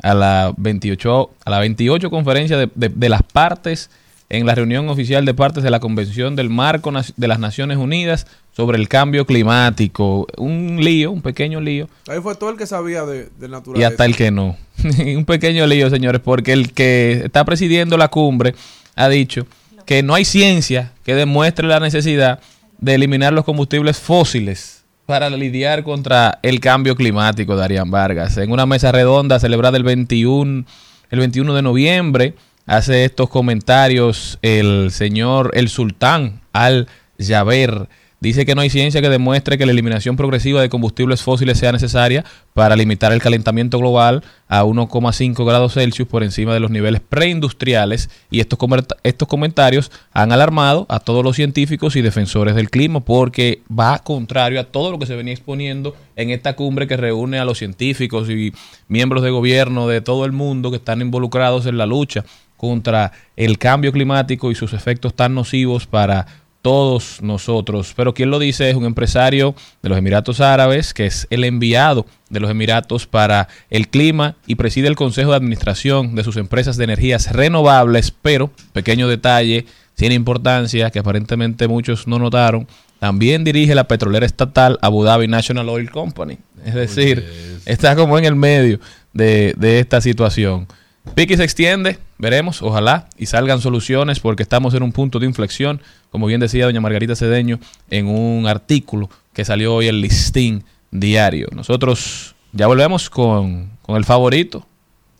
a 0.01 0.13
la 0.15 0.53
28, 0.57 1.29
a 1.45 1.49
la 1.51 1.59
28 1.59 2.09
conferencia 2.09 2.57
de, 2.57 2.69
de- 2.73 2.89
de 2.89 3.09
las 3.09 3.21
partes 3.23 3.91
en 4.29 4.45
la 4.45 4.55
reunión 4.55 4.89
oficial 4.89 5.25
de 5.25 5.33
partes 5.33 5.63
de 5.63 5.69
la 5.69 5.79
Convención 5.79 6.35
del 6.35 6.49
Marco 6.49 6.91
de 7.15 7.27
las 7.27 7.39
Naciones 7.39 7.77
Unidas 7.77 8.25
sobre 8.55 8.77
el 8.77 8.87
cambio 8.87 9.25
climático. 9.25 10.27
Un 10.37 10.77
lío, 10.81 11.11
un 11.11 11.21
pequeño 11.21 11.61
lío, 11.61 11.87
Ahí 12.07 12.19
fue 12.21 12.35
todo 12.35 12.49
el 12.49 12.57
que 12.57 12.65
sabía 12.65 13.05
de, 13.05 13.29
de 13.39 13.47
y 13.47 13.49
naturaleza. 13.49 13.87
hasta 13.87 14.05
el 14.05 14.15
que 14.15 14.31
no. 14.31 14.57
un 15.15 15.25
pequeño 15.25 15.67
lío, 15.67 15.89
señores, 15.89 16.21
porque 16.23 16.53
el 16.53 16.73
que 16.73 17.21
está 17.25 17.45
presidiendo 17.45 17.97
la 17.97 18.07
cumbre 18.07 18.55
ha 18.95 19.09
dicho 19.09 19.45
que 19.85 20.01
no 20.01 20.15
hay 20.15 20.25
ciencia 20.25 20.93
que 21.03 21.13
demuestre 21.13 21.67
la 21.67 21.79
necesidad 21.79 22.39
de 22.79 22.95
eliminar 22.95 23.33
los 23.33 23.45
combustibles 23.45 23.97
fósiles 23.99 24.83
para 25.05 25.29
lidiar 25.29 25.83
contra 25.83 26.39
el 26.41 26.59
cambio 26.59 26.95
climático, 26.95 27.55
Darían 27.55 27.91
Vargas. 27.91 28.37
En 28.37 28.51
una 28.51 28.65
mesa 28.65 28.91
redonda 28.91 29.39
celebrada 29.39 29.77
el 29.77 29.83
21, 29.83 30.65
el 31.11 31.19
21 31.19 31.53
de 31.53 31.61
noviembre, 31.61 32.33
hace 32.65 33.05
estos 33.05 33.29
comentarios 33.29 34.39
el 34.41 34.91
señor, 34.91 35.51
el 35.53 35.69
sultán 35.69 36.41
al-Jaber. 36.53 37.87
Dice 38.21 38.45
que 38.45 38.55
no 38.55 38.61
hay 38.61 38.71
ciencia 38.71 39.01
que 39.01 39.09
demuestre 39.09 39.57
que 39.57 39.67
la 39.67 39.71
eliminación 39.71 40.15
progresiva 40.15 40.59
de 40.59 40.69
combustibles 40.69 41.21
fósiles 41.21 41.59
sea 41.59 41.71
necesaria 41.71 42.25
para 42.55 42.75
limitar 42.75 43.11
el 43.11 43.21
calentamiento 43.21 43.77
global 43.77 44.23
a 44.47 44.63
1,5 44.63 45.45
grados 45.45 45.73
Celsius 45.73 46.07
por 46.07 46.23
encima 46.23 46.53
de 46.53 46.59
los 46.59 46.71
niveles 46.71 47.01
preindustriales 47.01 48.09
y 48.31 48.39
estos, 48.39 48.57
estos 49.03 49.27
comentarios 49.27 49.91
han 50.11 50.31
alarmado 50.31 50.87
a 50.89 51.01
todos 51.01 51.23
los 51.23 51.35
científicos 51.35 51.95
y 51.97 52.01
defensores 52.01 52.55
del 52.55 52.71
clima 52.71 53.01
porque 53.01 53.61
va 53.69 53.99
contrario 53.99 54.59
a 54.59 54.63
todo 54.63 54.89
lo 54.89 54.97
que 54.97 55.05
se 55.05 55.15
venía 55.15 55.33
exponiendo 55.33 55.95
en 56.15 56.31
esta 56.31 56.55
cumbre 56.55 56.87
que 56.87 56.97
reúne 56.97 57.37
a 57.37 57.45
los 57.45 57.59
científicos 57.59 58.27
y 58.29 58.53
miembros 58.87 59.21
de 59.21 59.29
gobierno 59.29 59.87
de 59.87 60.01
todo 60.01 60.25
el 60.25 60.31
mundo 60.31 60.71
que 60.71 60.77
están 60.77 61.01
involucrados 61.01 61.67
en 61.67 61.77
la 61.77 61.85
lucha 61.85 62.23
contra 62.57 63.11
el 63.35 63.57
cambio 63.57 63.91
climático 63.91 64.51
y 64.51 64.55
sus 64.55 64.73
efectos 64.73 65.13
tan 65.13 65.35
nocivos 65.35 65.87
para 65.87 66.25
todos 66.65 67.21
nosotros. 67.21 67.93
Pero 67.95 68.15
quien 68.15 68.31
lo 68.31 68.39
dice 68.39 68.67
es 68.67 68.75
un 68.75 68.85
empresario 68.85 69.53
de 69.83 69.89
los 69.89 69.99
Emiratos 69.99 70.41
Árabes, 70.41 70.95
que 70.95 71.05
es 71.05 71.27
el 71.29 71.43
enviado 71.43 72.07
de 72.31 72.39
los 72.39 72.49
Emiratos 72.49 73.05
para 73.05 73.47
el 73.69 73.87
clima 73.87 74.35
y 74.47 74.55
preside 74.55 74.87
el 74.87 74.95
Consejo 74.95 75.29
de 75.29 75.37
Administración 75.37 76.15
de 76.15 76.23
sus 76.23 76.37
empresas 76.37 76.75
de 76.75 76.85
energías 76.85 77.31
renovables, 77.31 78.09
pero, 78.09 78.49
pequeño 78.73 79.07
detalle, 79.07 79.67
sin 79.93 80.11
importancia, 80.11 80.89
que 80.89 80.97
aparentemente 80.97 81.67
muchos 81.67 82.07
no 82.07 82.17
notaron, 82.17 82.67
también 82.97 83.43
dirige 83.43 83.75
la 83.75 83.87
petrolera 83.87 84.25
estatal 84.25 84.79
Abu 84.81 85.03
Dhabi 85.03 85.27
National 85.27 85.69
Oil 85.69 85.91
Company. 85.91 86.39
Es 86.65 86.73
decir, 86.73 87.23
está 87.67 87.95
como 87.95 88.17
en 88.17 88.25
el 88.25 88.35
medio 88.35 88.79
de, 89.13 89.53
de 89.55 89.79
esta 89.79 90.01
situación. 90.01 90.67
Piqui 91.13 91.37
se 91.37 91.43
extiende, 91.43 91.99
veremos, 92.17 92.61
ojalá, 92.61 93.07
y 93.17 93.27
salgan 93.27 93.61
soluciones 93.61 94.19
porque 94.19 94.43
estamos 94.43 94.73
en 94.73 94.83
un 94.83 94.91
punto 94.91 95.19
de 95.19 95.25
inflexión, 95.25 95.81
como 96.09 96.25
bien 96.25 96.41
decía 96.41 96.65
doña 96.65 96.81
Margarita 96.81 97.15
Cedeño 97.15 97.59
en 97.89 98.07
un 98.07 98.47
artículo 98.47 99.09
que 99.33 99.45
salió 99.45 99.75
hoy 99.75 99.87
en 99.87 100.01
Listín 100.01 100.65
Diario. 100.91 101.47
Nosotros 101.53 102.35
ya 102.51 102.67
volvemos 102.67 103.09
con, 103.09 103.71
con 103.81 103.95
el 103.95 104.05
favorito 104.05 104.65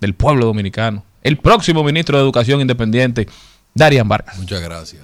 del 0.01 0.15
pueblo 0.15 0.45
dominicano, 0.45 1.03
el 1.21 1.38
próximo 1.38 1.83
ministro 1.83 2.17
de 2.17 2.23
Educación 2.23 2.61
Independiente, 2.61 3.27
Darian 3.73 4.07
Vargas. 4.07 4.38
Muchas 4.38 4.61
gracias. 4.61 5.03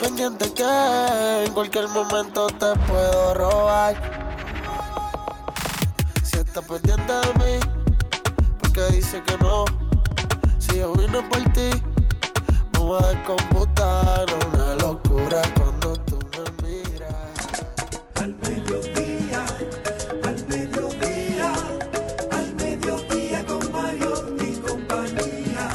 Pendiente 0.00 0.52
que 0.54 1.44
en 1.46 1.52
cualquier 1.52 1.88
momento 1.88 2.46
te 2.46 2.66
puedo 2.86 3.34
robar. 3.34 3.96
Si 6.22 6.38
dice 9.10 9.22
que 9.22 9.38
no. 9.38 9.64
Si 10.58 10.76
yo 10.76 10.92
vine 10.92 11.22
por 11.22 11.42
ti, 11.52 11.70
me 12.72 12.78
voy 12.78 13.02
a 13.02 13.06
descomputar. 13.08 14.26
Una 14.52 14.74
locura 14.74 15.40
cuando 15.56 15.96
tú 16.04 16.18
me 16.32 16.68
miras. 16.68 17.14
Al 18.16 18.34
mediodía, 18.34 19.46
al 20.24 20.46
mediodía, 20.48 21.52
al 22.32 22.54
mediodía 22.56 23.46
con 23.46 23.72
Mario 23.72 24.36
y 24.40 24.56
compañía. 24.56 25.70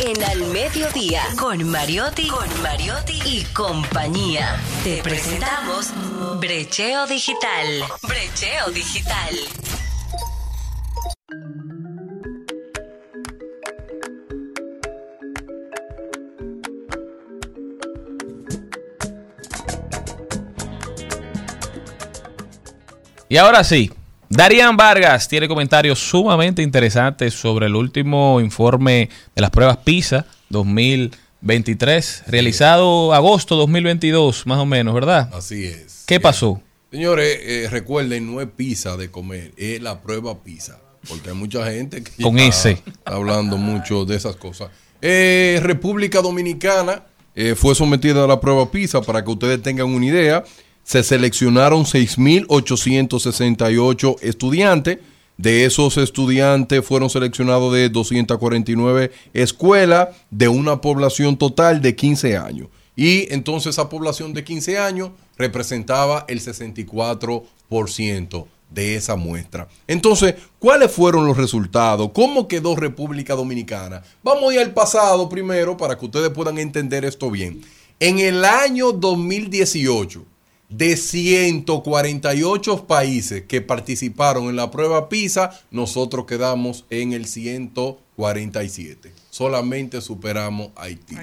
En 0.00 0.24
Al 0.24 0.46
Mediodía, 0.46 1.22
con 1.38 1.70
Mariotti, 1.70 2.28
con 2.28 2.62
Mariotti 2.62 3.20
y 3.24 3.44
compañía. 3.52 4.60
Te 4.82 5.00
presentamos 5.02 5.92
Brecheo 6.40 7.06
Digital. 7.06 7.84
Brecheo 8.02 8.70
Digital. 8.70 9.77
Y 11.30 11.34
ahora 23.36 23.62
sí, 23.62 23.90
Darían 24.30 24.78
Vargas 24.78 25.28
tiene 25.28 25.48
comentarios 25.48 25.98
sumamente 25.98 26.62
interesantes 26.62 27.34
sobre 27.34 27.66
el 27.66 27.76
último 27.76 28.40
informe 28.40 29.10
de 29.34 29.42
las 29.42 29.50
pruebas 29.50 29.76
PISA 29.84 30.24
2023, 30.48 32.22
realizado 32.28 33.12
agosto 33.12 33.54
2022, 33.56 34.46
más 34.46 34.58
o 34.58 34.64
menos, 34.64 34.94
¿verdad? 34.94 35.28
Así 35.34 35.66
es. 35.66 36.04
¿Qué 36.06 36.20
pasó? 36.20 36.62
Señores, 36.90 37.38
eh, 37.42 37.68
recuerden, 37.70 38.32
no 38.32 38.40
es 38.40 38.48
pizza 38.48 38.96
de 38.96 39.10
comer, 39.10 39.52
es 39.58 39.82
la 39.82 40.00
prueba 40.00 40.42
pizza. 40.42 40.80
Porque 41.08 41.30
hay 41.30 41.34
mucha 41.34 41.64
gente 41.70 42.02
que 42.02 42.22
Con 42.22 42.38
está 42.38 42.70
ese. 42.70 42.82
hablando 43.04 43.56
mucho 43.56 44.04
de 44.04 44.16
esas 44.16 44.36
cosas. 44.36 44.68
Eh, 45.00 45.58
República 45.62 46.20
Dominicana 46.20 47.04
eh, 47.34 47.54
fue 47.56 47.74
sometida 47.74 48.24
a 48.24 48.26
la 48.26 48.38
prueba 48.40 48.70
PISA 48.70 49.00
para 49.00 49.24
que 49.24 49.30
ustedes 49.30 49.62
tengan 49.62 49.86
una 49.86 50.04
idea. 50.06 50.44
Se 50.82 51.02
seleccionaron 51.02 51.84
6.868 51.84 54.16
estudiantes. 54.22 54.98
De 55.36 55.64
esos 55.64 55.96
estudiantes 55.98 56.84
fueron 56.84 57.10
seleccionados 57.10 57.72
de 57.72 57.88
249 57.90 59.12
escuelas 59.34 60.08
de 60.30 60.48
una 60.48 60.80
población 60.80 61.36
total 61.36 61.80
de 61.80 61.94
15 61.94 62.36
años. 62.36 62.66
Y 62.96 63.32
entonces 63.32 63.76
esa 63.76 63.88
población 63.88 64.34
de 64.34 64.42
15 64.42 64.78
años 64.78 65.10
representaba 65.36 66.24
el 66.26 66.40
64% 66.40 68.46
de 68.70 68.96
esa 68.96 69.16
muestra. 69.16 69.68
Entonces, 69.86 70.34
¿cuáles 70.58 70.90
fueron 70.90 71.26
los 71.26 71.36
resultados? 71.36 72.10
¿Cómo 72.12 72.48
quedó 72.48 72.76
República 72.76 73.34
Dominicana? 73.34 74.02
Vamos 74.22 74.50
a 74.50 74.54
ir 74.54 74.60
al 74.60 74.72
pasado 74.72 75.28
primero 75.28 75.76
para 75.76 75.98
que 75.98 76.04
ustedes 76.04 76.30
puedan 76.30 76.58
entender 76.58 77.04
esto 77.04 77.30
bien. 77.30 77.62
En 78.00 78.18
el 78.18 78.44
año 78.44 78.92
2018, 78.92 80.24
de 80.68 80.96
148 80.96 82.86
países 82.86 83.42
que 83.44 83.60
participaron 83.60 84.44
en 84.48 84.56
la 84.56 84.70
prueba 84.70 85.08
PISA, 85.08 85.58
nosotros 85.70 86.26
quedamos 86.26 86.84
en 86.90 87.12
el 87.12 87.26
147. 87.26 89.12
Solamente 89.30 90.00
superamos 90.00 90.70
a 90.76 90.82
Haití. 90.82 91.16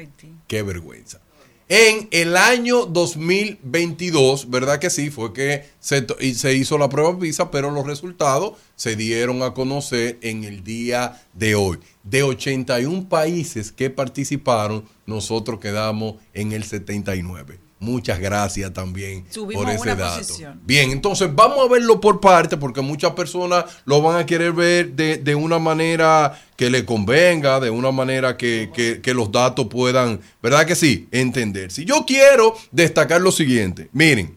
Qué 0.47 0.63
vergüenza. 0.63 1.21
En 1.67 2.07
el 2.11 2.37
año 2.37 2.85
2022, 2.85 4.51
¿verdad 4.51 4.77
que 4.77 4.91
sí? 4.91 5.09
Fue 5.09 5.33
que 5.33 5.65
se, 5.79 6.05
hizo 6.53 6.77
la 6.77 6.89
prueba 6.89 7.17
PISA, 7.17 7.49
pero 7.49 7.71
los 7.71 7.87
resultados 7.87 8.53
se 8.75 8.95
dieron 8.95 9.41
a 9.41 9.55
conocer 9.55 10.19
en 10.21 10.43
el 10.43 10.63
día 10.63 11.23
de 11.33 11.55
hoy. 11.55 11.79
De 12.03 12.21
81 12.21 13.09
países 13.09 13.71
que 13.71 13.89
participaron, 13.89 14.85
nosotros 15.07 15.59
quedamos 15.59 16.17
en 16.35 16.51
el 16.51 16.65
79. 16.65 17.64
Muchas 17.85 18.19
gracias 18.19 18.73
también 18.73 19.25
Subimos 19.29 19.63
por 19.63 19.73
ese 19.73 19.95
dato. 19.95 20.17
posición. 20.17 20.59
Bien, 20.65 20.91
entonces 20.91 21.29
vamos 21.33 21.59
a 21.65 21.71
verlo 21.71 22.01
por 22.01 22.19
parte 22.19 22.57
porque 22.57 22.81
muchas 22.81 23.11
personas 23.11 23.65
lo 23.85 24.01
van 24.01 24.17
a 24.17 24.25
querer 24.25 24.51
ver 24.53 24.91
de, 24.93 25.17
de 25.17 25.35
una 25.35 25.59
manera 25.59 26.41
que 26.57 26.69
le 26.69 26.83
convenga, 26.85 27.59
de 27.59 27.69
una 27.69 27.91
manera 27.91 28.35
que, 28.37 28.69
que- 28.73 29.01
que 29.01 29.13
los 29.13 29.31
datos 29.31 29.67
puedan, 29.67 30.19
¿verdad 30.41 30.65
que 30.65 30.75
sí? 30.75 31.07
Entender. 31.11 31.71
Si 31.71 31.85
yo 31.85 32.05
quiero 32.05 32.55
destacar 32.71 33.21
lo 33.21 33.31
siguiente, 33.31 33.89
miren, 33.93 34.35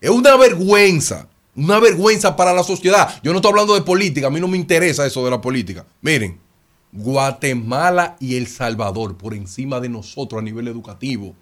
es 0.00 0.10
una 0.10 0.36
vergüenza, 0.36 1.28
una 1.54 1.78
vergüenza 1.80 2.36
para 2.36 2.52
la 2.52 2.62
sociedad. 2.62 3.18
Yo 3.22 3.32
no 3.32 3.38
estoy 3.38 3.50
hablando 3.50 3.74
de 3.74 3.80
política, 3.82 4.26
a 4.26 4.30
mí 4.30 4.38
no 4.40 4.48
me 4.48 4.58
interesa 4.58 5.06
eso 5.06 5.24
de 5.24 5.30
la 5.30 5.40
política. 5.40 5.86
Miren, 6.02 6.38
Guatemala 6.92 8.16
y 8.20 8.36
El 8.36 8.46
Salvador 8.46 9.16
por 9.16 9.34
encima 9.34 9.80
de 9.80 9.88
nosotros 9.88 10.40
a 10.40 10.42
nivel 10.44 10.68
educativo. 10.68 11.34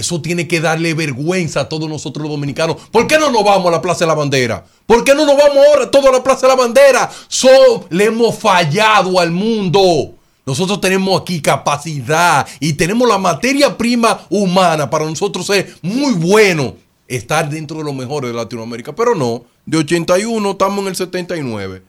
Eso 0.00 0.20
tiene 0.20 0.48
que 0.48 0.60
darle 0.60 0.94
vergüenza 0.94 1.60
a 1.60 1.68
todos 1.68 1.88
nosotros 1.88 2.22
los 2.22 2.32
dominicanos. 2.32 2.76
¿Por 2.90 3.06
qué 3.06 3.18
no 3.18 3.30
nos 3.30 3.44
vamos 3.44 3.66
a 3.68 3.70
la 3.70 3.82
Plaza 3.82 4.00
de 4.00 4.06
la 4.08 4.14
Bandera? 4.14 4.64
¿Por 4.86 5.04
qué 5.04 5.14
no 5.14 5.26
nos 5.26 5.36
vamos 5.36 5.58
ahora 5.68 5.90
todos 5.90 6.06
a 6.06 6.12
la 6.12 6.22
Plaza 6.22 6.46
de 6.46 6.48
la 6.48 6.62
Bandera? 6.62 7.10
So- 7.28 7.86
le 7.90 8.06
hemos 8.06 8.36
fallado 8.38 9.20
al 9.20 9.30
mundo. 9.30 10.14
Nosotros 10.46 10.80
tenemos 10.80 11.20
aquí 11.20 11.40
capacidad 11.42 12.46
y 12.58 12.72
tenemos 12.72 13.06
la 13.08 13.18
materia 13.18 13.76
prima 13.76 14.20
humana 14.30 14.88
para 14.90 15.04
nosotros 15.04 15.46
ser 15.46 15.74
muy 15.82 16.14
bueno 16.14 16.74
estar 17.06 17.48
dentro 17.50 17.78
de 17.78 17.84
los 17.84 17.94
mejores 17.94 18.30
de 18.30 18.36
Latinoamérica. 18.36 18.94
Pero 18.94 19.14
no, 19.14 19.44
de 19.66 19.78
81 19.78 20.50
estamos 20.52 20.80
en 20.80 20.88
el 20.88 20.96
79. 20.96 21.82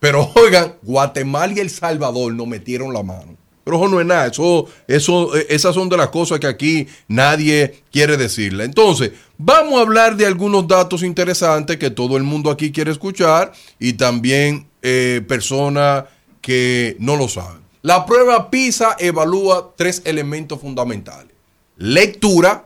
Pero 0.00 0.30
oigan, 0.36 0.74
Guatemala 0.82 1.52
y 1.54 1.58
El 1.60 1.70
Salvador 1.70 2.32
nos 2.32 2.46
metieron 2.46 2.92
la 2.94 3.02
mano. 3.02 3.36
Pero 3.68 3.76
eso 3.76 3.88
no 3.88 4.00
es 4.00 4.06
nada, 4.06 4.28
eso, 4.28 4.64
eso, 4.86 5.36
eh, 5.36 5.46
esas 5.50 5.74
son 5.74 5.90
de 5.90 5.98
las 5.98 6.08
cosas 6.08 6.40
que 6.40 6.46
aquí 6.46 6.86
nadie 7.06 7.82
quiere 7.92 8.16
decirle. 8.16 8.64
Entonces, 8.64 9.10
vamos 9.36 9.74
a 9.74 9.82
hablar 9.82 10.16
de 10.16 10.24
algunos 10.24 10.66
datos 10.66 11.02
interesantes 11.02 11.76
que 11.76 11.90
todo 11.90 12.16
el 12.16 12.22
mundo 12.22 12.50
aquí 12.50 12.72
quiere 12.72 12.92
escuchar 12.92 13.52
y 13.78 13.92
también 13.92 14.68
eh, 14.80 15.22
personas 15.28 16.04
que 16.40 16.96
no 16.98 17.16
lo 17.16 17.28
saben. 17.28 17.60
La 17.82 18.06
prueba 18.06 18.48
PISA 18.48 18.96
evalúa 18.98 19.74
tres 19.76 20.00
elementos 20.06 20.58
fundamentales. 20.62 21.34
Lectura, 21.76 22.64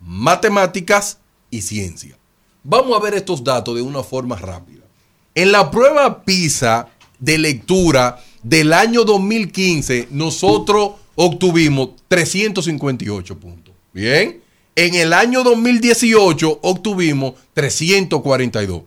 matemáticas 0.00 1.16
y 1.50 1.62
ciencia. 1.62 2.14
Vamos 2.62 2.94
a 2.94 3.02
ver 3.02 3.14
estos 3.14 3.42
datos 3.42 3.74
de 3.74 3.80
una 3.80 4.02
forma 4.02 4.36
rápida. 4.36 4.82
En 5.34 5.50
la 5.50 5.70
prueba 5.70 6.24
PISA 6.24 6.88
de 7.18 7.38
lectura 7.38 8.18
del 8.48 8.72
año 8.72 9.02
2015, 9.02 10.06
nosotros 10.12 10.92
obtuvimos 11.16 11.90
358 12.06 13.38
puntos. 13.40 13.74
Bien. 13.92 14.40
En 14.76 14.94
el 14.94 15.12
año 15.12 15.42
2018 15.42 16.60
obtuvimos 16.62 17.34
342. 17.54 18.82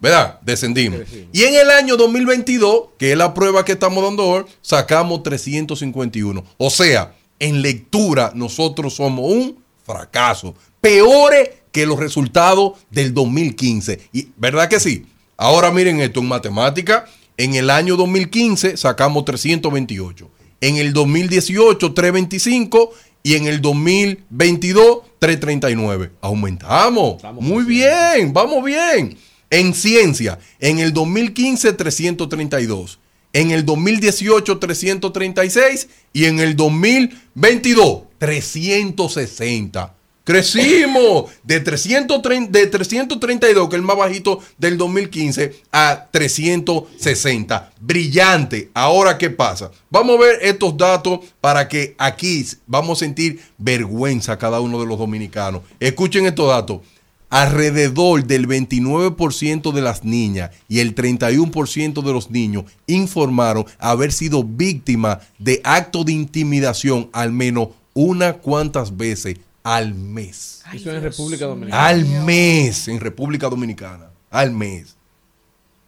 ¿Verdad? 0.00 0.38
Descendimos. 0.42 1.00
Y 1.32 1.44
en 1.44 1.54
el 1.54 1.70
año 1.70 1.96
2022, 1.96 2.88
que 2.98 3.12
es 3.12 3.16
la 3.16 3.32
prueba 3.32 3.64
que 3.64 3.72
estamos 3.72 4.04
dando 4.04 4.26
hoy, 4.26 4.44
sacamos 4.60 5.22
351. 5.22 6.44
O 6.58 6.70
sea, 6.70 7.14
en 7.38 7.62
lectura 7.62 8.32
nosotros 8.34 8.94
somos 8.94 9.32
un 9.32 9.62
fracaso. 9.86 10.54
Peores 10.82 11.50
que 11.72 11.86
los 11.86 11.98
resultados 11.98 12.72
del 12.90 13.14
2015. 13.14 13.98
Y, 14.12 14.28
¿Verdad 14.36 14.68
que 14.68 14.78
sí? 14.78 15.06
Ahora 15.38 15.70
miren 15.70 16.00
esto, 16.00 16.20
en 16.20 16.28
matemática, 16.28 17.06
en 17.40 17.54
el 17.54 17.70
año 17.70 17.96
2015 17.96 18.76
sacamos 18.76 19.24
328. 19.24 20.30
En 20.60 20.76
el 20.76 20.92
2018, 20.92 21.94
325. 21.94 22.92
Y 23.22 23.34
en 23.34 23.46
el 23.46 23.62
2022, 23.62 25.00
339. 25.18 26.10
Aumentamos. 26.20 27.22
Muy 27.34 27.64
bien, 27.64 28.32
vamos 28.34 28.62
bien. 28.62 29.16
En 29.48 29.74
ciencia, 29.74 30.38
en 30.58 30.78
el 30.78 30.92
2015, 30.92 31.72
332. 31.72 32.98
En 33.32 33.50
el 33.52 33.64
2018, 33.64 34.58
336. 34.58 35.88
Y 36.12 36.26
en 36.26 36.40
el 36.40 36.56
2022, 36.56 38.02
360. 38.18 39.94
Crecimos 40.30 41.32
de, 41.42 41.58
330, 41.58 42.56
de 42.56 42.66
332, 42.68 43.68
que 43.68 43.74
es 43.74 43.80
el 43.80 43.84
más 43.84 43.96
bajito 43.96 44.38
del 44.58 44.78
2015, 44.78 45.56
a 45.72 46.06
360. 46.08 47.72
Brillante. 47.80 48.70
Ahora, 48.72 49.18
¿qué 49.18 49.28
pasa? 49.30 49.72
Vamos 49.90 50.16
a 50.16 50.20
ver 50.20 50.38
estos 50.42 50.76
datos 50.76 51.18
para 51.40 51.66
que 51.66 51.96
aquí 51.98 52.46
vamos 52.68 52.98
a 52.98 53.04
sentir 53.04 53.40
vergüenza 53.58 54.38
cada 54.38 54.60
uno 54.60 54.78
de 54.78 54.86
los 54.86 55.00
dominicanos. 55.00 55.62
Escuchen 55.80 56.26
estos 56.26 56.46
datos. 56.46 56.82
Alrededor 57.28 58.24
del 58.24 58.46
29% 58.46 59.72
de 59.72 59.80
las 59.80 60.04
niñas 60.04 60.52
y 60.68 60.78
el 60.78 60.94
31% 60.94 62.04
de 62.04 62.12
los 62.12 62.30
niños 62.30 62.66
informaron 62.86 63.66
haber 63.80 64.12
sido 64.12 64.44
víctimas 64.44 65.18
de 65.40 65.60
actos 65.64 66.06
de 66.06 66.12
intimidación 66.12 67.10
al 67.12 67.32
menos 67.32 67.70
unas 67.94 68.36
cuantas 68.36 68.96
veces 68.96 69.36
al 69.62 69.94
mes. 69.94 70.62
Eso 70.72 70.90
en 70.90 71.02
República 71.02 71.46
Dominicana. 71.46 71.86
Al 71.86 72.04
mes 72.06 72.88
en 72.88 73.00
República 73.00 73.48
Dominicana. 73.48 74.10
Al 74.30 74.50
mes. 74.52 74.96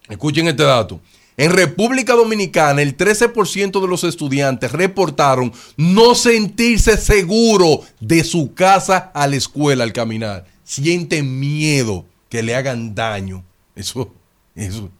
Escuchen 0.09 0.47
este 0.47 0.63
dato. 0.63 0.99
En 1.35 1.51
República 1.51 2.13
Dominicana, 2.13 2.81
el 2.83 2.95
13% 2.95 3.81
de 3.81 3.87
los 3.87 4.03
estudiantes 4.03 4.71
reportaron 4.71 5.51
no 5.77 6.13
sentirse 6.13 6.95
seguro 6.97 7.81
de 7.99 8.23
su 8.23 8.53
casa 8.53 9.11
a 9.15 9.25
la 9.25 9.35
escuela 9.37 9.83
al 9.83 9.93
caminar. 9.93 10.45
Sienten 10.63 11.39
miedo 11.39 12.05
que 12.29 12.43
le 12.43 12.55
hagan 12.55 12.93
daño. 12.93 13.43
Eso, 13.75 14.13
eso. 14.55 14.91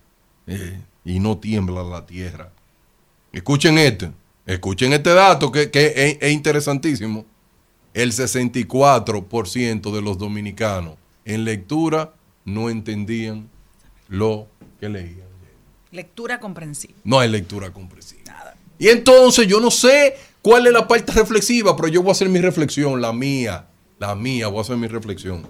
eh, 0.48 0.82
y 1.06 1.20
no 1.20 1.38
tiembla 1.38 1.84
la 1.84 2.06
tierra. 2.06 2.52
Escuchen 3.32 3.78
este. 3.78 4.12
Escuchen 4.48 4.94
este 4.94 5.12
dato 5.14 5.52
que, 5.52 5.70
que 5.70 5.94
es, 5.96 6.18
es 6.20 6.32
interesantísimo. 6.32 7.26
El 7.94 8.12
64% 8.12 9.94
de 9.94 10.02
los 10.02 10.18
dominicanos 10.18 10.96
en 11.26 11.46
lectura 11.46 12.14
no 12.46 12.70
entendían 12.70 13.50
lo 14.08 14.48
que 14.80 14.90
leían. 14.90 15.28
Lectura 15.92 16.40
comprensiva. 16.40 16.96
No 17.04 17.20
hay 17.20 17.30
lectura 17.30 17.72
comprensiva. 17.72 18.24
Y 18.80 18.90
entonces 18.90 19.48
yo 19.48 19.60
no 19.60 19.70
sé 19.70 20.16
cuál 20.42 20.66
es 20.66 20.74
la 20.74 20.88
parte 20.88 21.12
reflexiva, 21.12 21.76
pero 21.76 21.88
yo 21.88 22.02
voy 22.02 22.10
a 22.10 22.12
hacer 22.14 22.30
mi 22.30 22.40
reflexión, 22.40 23.00
la 23.00 23.14
mía, 23.14 23.68
la 24.00 24.16
mía, 24.16 24.48
voy 24.48 24.58
a 24.58 24.62
hacer 24.62 24.76
mi 24.76 24.88
reflexión. 24.88 25.48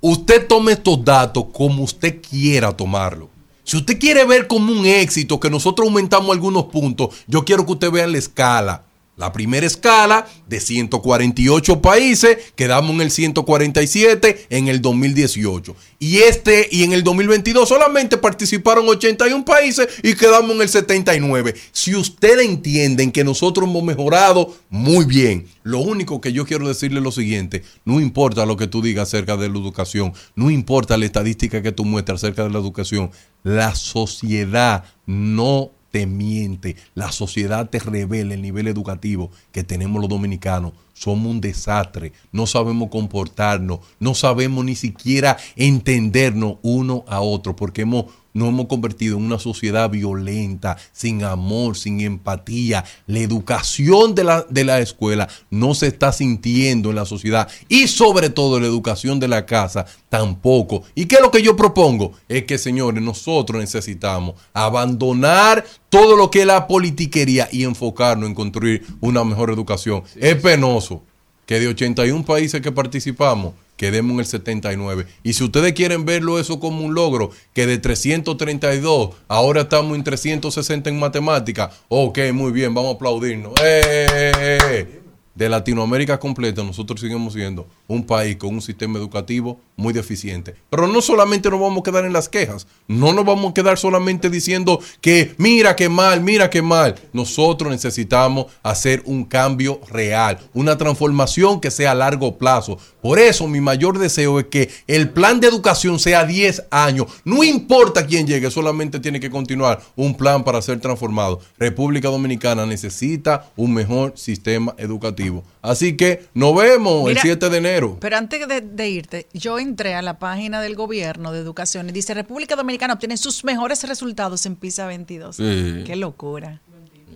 Usted 0.00 0.46
tome 0.46 0.72
estos 0.72 1.02
datos 1.04 1.46
como 1.52 1.84
usted 1.84 2.20
quiera 2.20 2.76
tomarlo. 2.76 3.30
Si 3.64 3.76
usted 3.76 3.98
quiere 3.98 4.24
ver 4.24 4.46
como 4.46 4.72
un 4.72 4.84
éxito 4.84 5.40
que 5.40 5.48
nosotros 5.48 5.88
aumentamos 5.88 6.30
algunos 6.30 6.64
puntos, 6.64 7.14
yo 7.26 7.44
quiero 7.44 7.64
que 7.64 7.72
usted 7.72 7.90
vea 7.90 8.06
la 8.06 8.18
escala. 8.18 8.84
La 9.14 9.30
primera 9.30 9.66
escala 9.66 10.26
de 10.48 10.58
148 10.58 11.82
países, 11.82 12.38
quedamos 12.56 12.94
en 12.94 13.02
el 13.02 13.10
147 13.10 14.46
en 14.48 14.68
el 14.68 14.80
2018. 14.80 15.76
Y 15.98 16.18
este 16.18 16.66
y 16.70 16.82
en 16.82 16.94
el 16.94 17.04
2022 17.04 17.68
solamente 17.68 18.16
participaron 18.16 18.88
81 18.88 19.44
países 19.44 19.86
y 20.02 20.14
quedamos 20.14 20.52
en 20.52 20.62
el 20.62 20.68
79. 20.70 21.54
Si 21.72 21.94
ustedes 21.94 22.46
entienden 22.46 23.12
que 23.12 23.22
nosotros 23.22 23.68
hemos 23.68 23.82
mejorado, 23.82 24.56
muy 24.70 25.04
bien. 25.04 25.46
Lo 25.62 25.80
único 25.80 26.22
que 26.22 26.32
yo 26.32 26.46
quiero 26.46 26.66
decirle 26.66 26.98
es 26.98 27.04
lo 27.04 27.12
siguiente, 27.12 27.62
no 27.84 28.00
importa 28.00 28.46
lo 28.46 28.56
que 28.56 28.66
tú 28.66 28.80
digas 28.80 29.08
acerca 29.08 29.36
de 29.36 29.50
la 29.50 29.58
educación, 29.58 30.14
no 30.34 30.50
importa 30.50 30.96
la 30.96 31.04
estadística 31.04 31.62
que 31.62 31.70
tú 31.70 31.84
muestras 31.84 32.24
acerca 32.24 32.44
de 32.44 32.50
la 32.50 32.58
educación, 32.58 33.10
la 33.44 33.74
sociedad 33.74 34.84
no 35.06 35.70
te 35.92 36.06
miente, 36.06 36.74
la 36.94 37.12
sociedad 37.12 37.68
te 37.68 37.78
revela 37.78 38.34
el 38.34 38.42
nivel 38.42 38.66
educativo 38.66 39.30
que 39.52 39.62
tenemos 39.62 40.00
los 40.00 40.08
dominicanos. 40.08 40.72
Somos 40.94 41.30
un 41.30 41.40
desastre, 41.40 42.12
no 42.32 42.46
sabemos 42.46 42.88
comportarnos, 42.90 43.80
no 44.00 44.14
sabemos 44.14 44.64
ni 44.64 44.74
siquiera 44.74 45.36
entendernos 45.54 46.56
uno 46.62 47.04
a 47.06 47.20
otro, 47.20 47.54
porque 47.54 47.82
hemos, 47.82 48.06
nos 48.34 48.48
hemos 48.48 48.66
convertido 48.66 49.16
en 49.16 49.24
una 49.24 49.38
sociedad 49.38 49.90
violenta, 49.90 50.76
sin 50.92 51.24
amor, 51.24 51.76
sin 51.76 52.00
empatía. 52.00 52.84
La 53.06 53.20
educación 53.20 54.14
de 54.14 54.24
la, 54.24 54.46
de 54.48 54.64
la 54.64 54.80
escuela 54.80 55.28
no 55.50 55.74
se 55.74 55.88
está 55.88 56.12
sintiendo 56.12 56.90
en 56.90 56.96
la 56.96 57.06
sociedad 57.06 57.48
y 57.68 57.88
sobre 57.88 58.30
todo 58.30 58.60
la 58.60 58.66
educación 58.66 59.20
de 59.20 59.28
la 59.28 59.46
casa 59.46 59.86
tampoco. 60.08 60.82
¿Y 60.94 61.06
qué 61.06 61.16
es 61.16 61.22
lo 61.22 61.30
que 61.30 61.42
yo 61.42 61.56
propongo? 61.56 62.12
Es 62.28 62.44
que, 62.44 62.58
señores, 62.58 63.02
nosotros 63.02 63.60
necesitamos 63.60 64.34
abandonar 64.52 65.64
todo 65.88 66.16
lo 66.16 66.30
que 66.30 66.40
es 66.40 66.46
la 66.46 66.66
politiquería 66.66 67.48
y 67.52 67.64
enfocarnos 67.64 68.28
en 68.28 68.34
construir 68.34 68.84
una 69.00 69.24
mejor 69.24 69.50
educación. 69.50 70.02
es 70.16 70.36
penoso 70.36 71.02
que 71.46 71.60
de 71.60 71.68
81 71.68 72.24
países 72.24 72.60
que 72.60 72.72
participamos, 72.72 73.54
quedemos 73.82 74.12
en 74.12 74.20
el 74.20 74.26
79. 74.26 75.06
Y 75.24 75.32
si 75.32 75.42
ustedes 75.42 75.72
quieren 75.72 76.04
verlo 76.04 76.38
eso 76.38 76.60
como 76.60 76.84
un 76.84 76.94
logro, 76.94 77.32
que 77.52 77.66
de 77.66 77.78
332 77.78 79.10
ahora 79.26 79.62
estamos 79.62 79.96
en 79.96 80.04
360 80.04 80.88
en 80.88 81.00
matemática, 81.00 81.72
ok, 81.88 82.16
muy 82.32 82.52
bien, 82.52 82.72
vamos 82.74 82.92
a 82.92 82.94
aplaudirnos. 82.94 83.54
¡Eh! 83.60 85.00
De 85.34 85.48
Latinoamérica 85.48 86.20
completa, 86.20 86.62
nosotros 86.62 87.00
seguimos 87.00 87.32
siendo 87.32 87.66
un 87.88 88.06
país 88.06 88.36
con 88.36 88.54
un 88.54 88.62
sistema 88.62 89.00
educativo 89.00 89.58
muy 89.82 89.92
deficiente. 89.92 90.54
Pero 90.70 90.86
no 90.86 91.02
solamente 91.02 91.50
nos 91.50 91.60
vamos 91.60 91.80
a 91.80 91.82
quedar 91.82 92.04
en 92.04 92.12
las 92.12 92.28
quejas, 92.28 92.66
no 92.88 93.12
nos 93.12 93.24
vamos 93.24 93.50
a 93.50 93.54
quedar 93.54 93.76
solamente 93.76 94.30
diciendo 94.30 94.80
que 95.00 95.34
mira 95.36 95.76
qué 95.76 95.88
mal, 95.88 96.22
mira 96.22 96.48
qué 96.48 96.62
mal. 96.62 96.94
Nosotros 97.12 97.70
necesitamos 97.70 98.46
hacer 98.62 99.02
un 99.04 99.24
cambio 99.24 99.80
real, 99.90 100.38
una 100.54 100.78
transformación 100.78 101.60
que 101.60 101.70
sea 101.70 101.90
a 101.90 101.94
largo 101.94 102.38
plazo. 102.38 102.78
Por 103.02 103.18
eso 103.18 103.46
mi 103.48 103.60
mayor 103.60 103.98
deseo 103.98 104.38
es 104.38 104.46
que 104.46 104.70
el 104.86 105.10
plan 105.10 105.40
de 105.40 105.48
educación 105.48 105.98
sea 105.98 106.24
10 106.24 106.68
años. 106.70 107.06
No 107.24 107.42
importa 107.42 108.06
quién 108.06 108.26
llegue, 108.26 108.50
solamente 108.50 109.00
tiene 109.00 109.20
que 109.20 109.30
continuar 109.30 109.82
un 109.96 110.16
plan 110.16 110.44
para 110.44 110.62
ser 110.62 110.80
transformado. 110.80 111.40
República 111.58 112.08
Dominicana 112.08 112.64
necesita 112.64 113.50
un 113.56 113.74
mejor 113.74 114.12
sistema 114.16 114.74
educativo. 114.78 115.44
Así 115.60 115.96
que 115.96 116.26
nos 116.34 116.54
vemos 116.56 117.02
el 117.08 117.14
Mira, 117.14 117.22
7 117.22 117.50
de 117.50 117.56
enero. 117.56 117.96
Pero 118.00 118.16
antes 118.16 118.46
de, 118.48 118.60
de 118.60 118.88
irte, 118.88 119.26
yo 119.32 119.58
entré 119.72 119.94
a 119.94 120.02
la 120.02 120.18
página 120.18 120.60
del 120.60 120.74
gobierno 120.76 121.32
de 121.32 121.40
educación 121.40 121.88
y 121.88 121.92
dice 121.92 122.12
República 122.12 122.56
Dominicana 122.56 122.92
obtiene 122.94 123.16
sus 123.16 123.42
mejores 123.42 123.82
resultados 123.88 124.44
en 124.44 124.54
PISA 124.56 124.86
22. 124.86 125.36
Sí. 125.36 125.82
Qué 125.86 125.96
locura. 125.96 126.60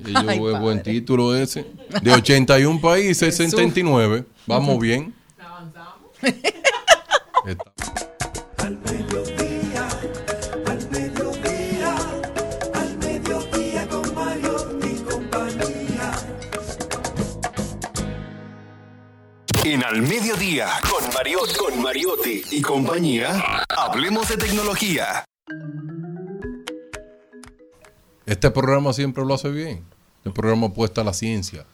Y 0.06 0.12
yo, 0.12 0.18
Ay, 0.26 0.38
buen- 0.38 0.82
título 0.82 1.36
ese. 1.36 1.66
De 2.02 2.12
81 2.12 2.80
países, 2.80 3.36
Jesús. 3.36 3.50
79. 3.50 4.24
Vamos 4.46 4.78
bien. 4.78 5.14
Al 8.58 8.78
En 19.68 19.82
Al 19.82 20.00
Mediodía, 20.00 20.68
con 20.88 21.12
Mariotti, 21.12 21.54
con 21.56 21.82
Mariotti 21.82 22.40
y 22.52 22.62
compañía, 22.62 23.64
hablemos 23.68 24.28
de 24.28 24.36
tecnología. 24.36 25.24
Este 28.26 28.48
programa 28.52 28.92
siempre 28.92 29.24
lo 29.24 29.34
hace 29.34 29.50
bien. 29.50 29.82
El 30.24 30.32
programa 30.32 30.68
apuesta 30.68 31.00
a 31.00 31.04
la 31.04 31.12
ciencia. 31.12 31.66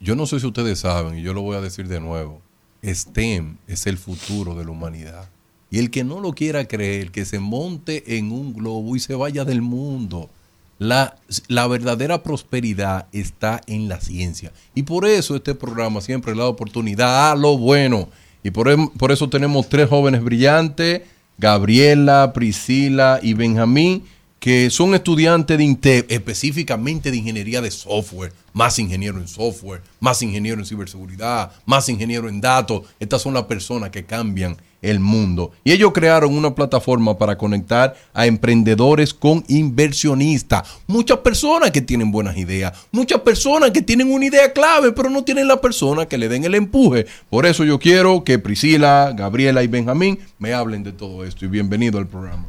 Yo 0.00 0.16
no 0.16 0.26
sé 0.26 0.40
si 0.40 0.46
ustedes 0.48 0.80
saben, 0.80 1.16
y 1.16 1.22
yo 1.22 1.34
lo 1.34 1.42
voy 1.42 1.56
a 1.56 1.60
decir 1.60 1.86
de 1.86 2.00
nuevo. 2.00 2.42
STEM 2.82 3.58
es 3.68 3.86
el 3.86 3.96
futuro 3.96 4.56
de 4.56 4.64
la 4.64 4.72
humanidad. 4.72 5.30
Y 5.70 5.78
el 5.78 5.92
que 5.92 6.02
no 6.02 6.18
lo 6.18 6.32
quiera 6.32 6.66
creer, 6.66 7.12
que 7.12 7.24
se 7.24 7.38
monte 7.38 8.18
en 8.18 8.32
un 8.32 8.54
globo 8.54 8.96
y 8.96 8.98
se 8.98 9.14
vaya 9.14 9.44
del 9.44 9.62
mundo. 9.62 10.30
La, 10.78 11.16
la 11.48 11.66
verdadera 11.66 12.22
prosperidad 12.22 13.06
está 13.12 13.60
en 13.66 13.88
la 13.88 14.00
ciencia. 14.00 14.52
Y 14.74 14.84
por 14.84 15.06
eso 15.06 15.34
este 15.36 15.54
programa 15.54 16.00
siempre 16.00 16.32
le 16.34 16.40
da 16.40 16.46
oportunidad 16.48 17.32
a 17.32 17.34
lo 17.34 17.58
bueno. 17.58 18.08
Y 18.44 18.50
por, 18.50 18.68
em- 18.68 18.88
por 18.88 19.10
eso 19.10 19.28
tenemos 19.28 19.68
tres 19.68 19.88
jóvenes 19.88 20.22
brillantes, 20.22 21.02
Gabriela, 21.36 22.32
Priscila 22.32 23.18
y 23.22 23.34
Benjamín, 23.34 24.04
que 24.38 24.70
son 24.70 24.94
estudiantes 24.94 25.58
de 25.58 25.64
INTEP, 25.64 26.10
específicamente 26.10 27.10
de 27.10 27.16
ingeniería 27.16 27.60
de 27.60 27.70
software, 27.70 28.32
más 28.52 28.78
ingeniero 28.78 29.18
en 29.18 29.28
software, 29.28 29.82
más 30.00 30.22
ingeniero 30.22 30.60
en 30.60 30.66
ciberseguridad, 30.66 31.52
más 31.66 31.88
ingeniero 31.88 32.28
en 32.28 32.40
datos. 32.40 32.82
Estas 33.00 33.22
son 33.22 33.34
las 33.34 33.44
personas 33.44 33.90
que 33.90 34.04
cambian 34.04 34.56
el 34.80 35.00
mundo. 35.00 35.50
Y 35.64 35.72
ellos 35.72 35.92
crearon 35.92 36.36
una 36.36 36.54
plataforma 36.54 37.18
para 37.18 37.36
conectar 37.36 37.96
a 38.14 38.26
emprendedores 38.26 39.12
con 39.12 39.44
inversionistas. 39.48 40.68
Muchas 40.86 41.18
personas 41.18 41.72
que 41.72 41.82
tienen 41.82 42.12
buenas 42.12 42.36
ideas, 42.36 42.72
muchas 42.92 43.20
personas 43.22 43.72
que 43.72 43.82
tienen 43.82 44.12
una 44.12 44.26
idea 44.26 44.52
clave, 44.52 44.92
pero 44.92 45.10
no 45.10 45.24
tienen 45.24 45.48
la 45.48 45.60
persona 45.60 46.06
que 46.06 46.18
le 46.18 46.28
den 46.28 46.44
el 46.44 46.54
empuje. 46.54 47.06
Por 47.28 47.44
eso 47.46 47.64
yo 47.64 47.78
quiero 47.78 48.22
que 48.22 48.38
Priscila, 48.38 49.12
Gabriela 49.16 49.62
y 49.62 49.66
Benjamín 49.66 50.20
me 50.38 50.52
hablen 50.52 50.84
de 50.84 50.92
todo 50.92 51.24
esto. 51.24 51.44
Y 51.44 51.48
bienvenido 51.48 51.98
al 51.98 52.06
programa. 52.06 52.46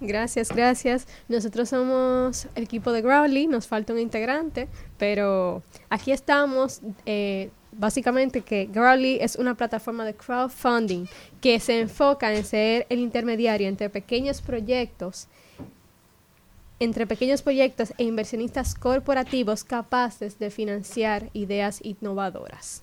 Gracias, 0.00 0.50
gracias. 0.50 1.06
Nosotros 1.28 1.68
somos 1.68 2.46
el 2.54 2.64
equipo 2.64 2.92
de 2.92 3.02
Growly, 3.02 3.48
nos 3.48 3.66
falta 3.66 3.92
un 3.92 3.98
integrante, 3.98 4.68
pero 4.96 5.62
aquí 5.90 6.12
estamos. 6.12 6.80
eh, 7.06 7.50
básicamente 7.72 8.40
que 8.40 8.66
Growly 8.66 9.18
es 9.20 9.36
una 9.36 9.54
plataforma 9.54 10.04
de 10.04 10.14
crowdfunding 10.14 11.06
que 11.40 11.60
se 11.60 11.80
enfoca 11.80 12.32
en 12.34 12.44
ser 12.44 12.86
el 12.88 12.98
intermediario 12.98 13.68
entre 13.68 13.90
pequeños 13.90 14.40
proyectos 14.40 15.28
entre 16.80 17.06
pequeños 17.06 17.42
proyectos 17.42 17.92
e 17.98 18.04
inversionistas 18.04 18.74
corporativos 18.74 19.64
capaces 19.64 20.38
de 20.38 20.50
financiar 20.50 21.28
ideas 21.32 21.80
innovadoras. 21.82 22.82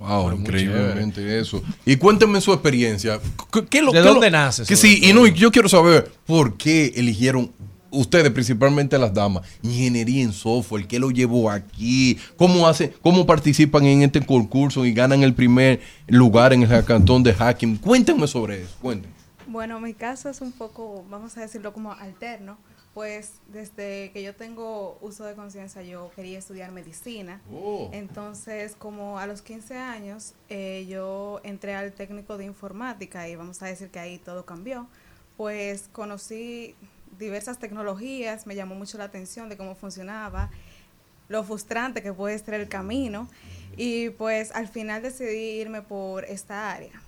Wow, 0.00 0.32
increíblemente 0.32 1.38
eso. 1.40 1.62
Y 1.84 1.96
cuéntenme 1.96 2.40
su 2.40 2.52
experiencia. 2.52 3.18
¿Qué- 3.52 3.66
qué 3.66 3.82
lo- 3.82 3.92
¿De 3.92 3.98
qué 3.98 4.04
lo- 4.04 4.12
dónde 4.14 4.30
nace, 4.30 4.64
Que 4.64 4.76
sí, 4.76 5.00
y 5.02 5.12
no, 5.12 5.26
yo 5.26 5.50
quiero 5.50 5.68
saber 5.68 6.10
por 6.26 6.56
qué 6.56 6.92
eligieron 6.96 7.50
ustedes, 7.90 8.30
principalmente 8.30 8.98
las 8.98 9.12
damas, 9.14 9.42
ingeniería 9.62 10.22
en 10.22 10.32
software, 10.32 10.86
qué 10.86 10.98
lo 10.98 11.10
llevó 11.10 11.50
aquí, 11.50 12.18
cómo 12.36 12.68
hace, 12.68 12.92
cómo 13.02 13.26
participan 13.26 13.86
en 13.86 14.02
este 14.02 14.24
concurso 14.24 14.84
y 14.84 14.92
ganan 14.92 15.22
el 15.22 15.34
primer 15.34 15.80
lugar 16.06 16.52
en 16.52 16.62
el 16.62 16.68
hackathon 16.68 17.22
de 17.22 17.32
hacking. 17.34 17.76
Cuéntenme 17.78 18.26
sobre 18.28 18.62
eso, 18.62 18.76
cuéntenme. 18.80 19.16
Bueno, 19.46 19.80
mi 19.80 19.94
caso 19.94 20.28
es 20.28 20.42
un 20.42 20.52
poco, 20.52 21.04
vamos 21.10 21.36
a 21.38 21.40
decirlo 21.40 21.72
como 21.72 21.90
alterno, 21.92 22.58
pues 22.98 23.34
desde 23.46 24.10
que 24.10 24.24
yo 24.24 24.34
tengo 24.34 24.98
uso 25.00 25.22
de 25.24 25.36
conciencia 25.36 25.82
yo 25.82 26.10
quería 26.16 26.36
estudiar 26.36 26.72
medicina. 26.72 27.40
Oh. 27.48 27.88
Entonces, 27.92 28.74
como 28.76 29.20
a 29.20 29.28
los 29.28 29.40
15 29.40 29.78
años, 29.78 30.34
eh, 30.48 30.84
yo 30.88 31.40
entré 31.44 31.76
al 31.76 31.92
técnico 31.92 32.36
de 32.36 32.46
informática 32.46 33.28
y 33.28 33.36
vamos 33.36 33.62
a 33.62 33.66
decir 33.66 33.90
que 33.90 34.00
ahí 34.00 34.18
todo 34.18 34.44
cambió. 34.44 34.88
Pues 35.36 35.88
conocí 35.92 36.74
diversas 37.20 37.60
tecnologías, 37.60 38.48
me 38.48 38.56
llamó 38.56 38.74
mucho 38.74 38.98
la 38.98 39.04
atención 39.04 39.48
de 39.48 39.56
cómo 39.56 39.76
funcionaba, 39.76 40.50
lo 41.28 41.44
frustrante 41.44 42.02
que 42.02 42.12
puede 42.12 42.36
ser 42.40 42.54
el 42.54 42.68
camino 42.68 43.28
y 43.76 44.10
pues 44.10 44.50
al 44.50 44.66
final 44.66 45.02
decidí 45.02 45.60
irme 45.60 45.82
por 45.82 46.24
esta 46.24 46.72
área. 46.72 47.00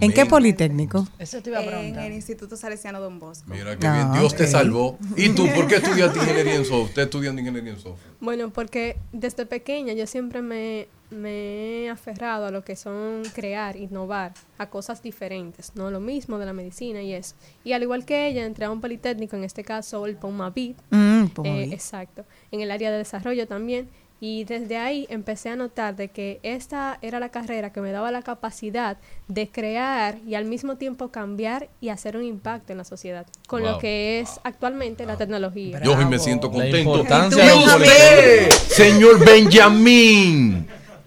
¿En 0.00 0.12
qué 0.12 0.26
politécnico? 0.26 1.06
Eso 1.18 1.40
te 1.42 1.50
iba 1.50 1.58
a 1.58 1.62
En 1.62 1.68
preguntar. 1.68 2.04
el 2.06 2.12
Instituto 2.12 2.56
Salesiano 2.56 3.00
Don 3.00 3.18
Bosco. 3.18 3.50
Mira 3.50 3.76
qué 3.78 3.86
Ah, 3.86 4.10
bien, 4.10 4.20
Dios 4.20 4.34
te 4.36 4.44
ok. 4.44 4.48
salvó. 4.50 4.98
¿Y 5.16 5.30
tú 5.30 5.46
por 5.54 5.66
qué 5.66 5.76
estudiaste 5.82 6.18
ingeniería 6.18 6.54
en 6.56 6.64
software? 6.64 6.84
Usted 6.88 7.02
estudiando 7.02 7.40
ingeniería 7.40 7.72
en 7.72 7.78
software. 7.78 8.12
Bueno, 8.20 8.50
porque 8.50 8.96
desde 9.12 9.46
pequeña 9.46 9.92
yo 9.94 10.06
siempre 10.06 10.42
me, 10.42 10.88
me 11.10 11.84
he 11.84 11.88
aferrado 11.90 12.46
a 12.46 12.50
lo 12.50 12.62
que 12.64 12.76
son 12.76 13.22
crear, 13.34 13.76
innovar, 13.76 14.34
a 14.58 14.68
cosas 14.70 15.02
diferentes, 15.02 15.72
no 15.74 15.90
lo 15.90 16.00
mismo 16.00 16.38
de 16.38 16.46
la 16.46 16.52
medicina 16.52 17.02
y 17.02 17.12
eso. 17.14 17.34
Y 17.64 17.72
al 17.72 17.82
igual 17.82 18.04
que 18.04 18.26
ella, 18.28 18.44
entré 18.44 18.64
a 18.66 18.70
un 18.70 18.80
politécnico, 18.80 19.36
en 19.36 19.44
este 19.44 19.64
caso 19.64 20.06
el 20.06 20.16
POMAVID, 20.16 20.76
Mm, 20.90 21.26
Pomavit. 21.28 21.72
eh, 21.72 21.74
exacto, 21.74 22.24
en 22.50 22.60
el 22.60 22.70
área 22.70 22.90
de 22.90 22.98
desarrollo 22.98 23.46
también. 23.46 23.88
Y 24.20 24.42
desde 24.44 24.78
ahí 24.78 25.06
empecé 25.10 25.48
a 25.50 25.54
notar 25.56 25.94
de 25.94 26.08
que 26.08 26.40
esta 26.42 26.98
era 27.02 27.20
la 27.20 27.28
carrera 27.28 27.72
que 27.72 27.80
me 27.80 27.92
daba 27.92 28.10
la 28.10 28.22
capacidad 28.22 28.96
de 29.28 29.48
crear 29.48 30.18
y 30.26 30.34
al 30.34 30.44
mismo 30.44 30.74
tiempo 30.76 31.10
cambiar 31.12 31.68
y 31.80 31.90
hacer 31.90 32.16
un 32.16 32.24
impacto 32.24 32.72
en 32.72 32.78
la 32.78 32.84
sociedad 32.84 33.26
con 33.46 33.62
Wow. 33.62 33.72
lo 33.72 33.78
que 33.78 34.18
es 34.18 34.40
actualmente 34.42 35.06
la 35.06 35.16
tecnología. 35.16 35.80
Yo 35.84 35.96
hoy 35.96 36.04
me 36.04 36.18
siento 36.18 36.50
contento. 36.50 36.78
importancia 36.78 37.44
¿Y 37.44 37.48
de 37.48 37.54
un 37.54 37.60
usted, 37.62 38.48
politécnico. 38.48 38.74
señor 38.74 39.24
Benjamín? 39.24 40.66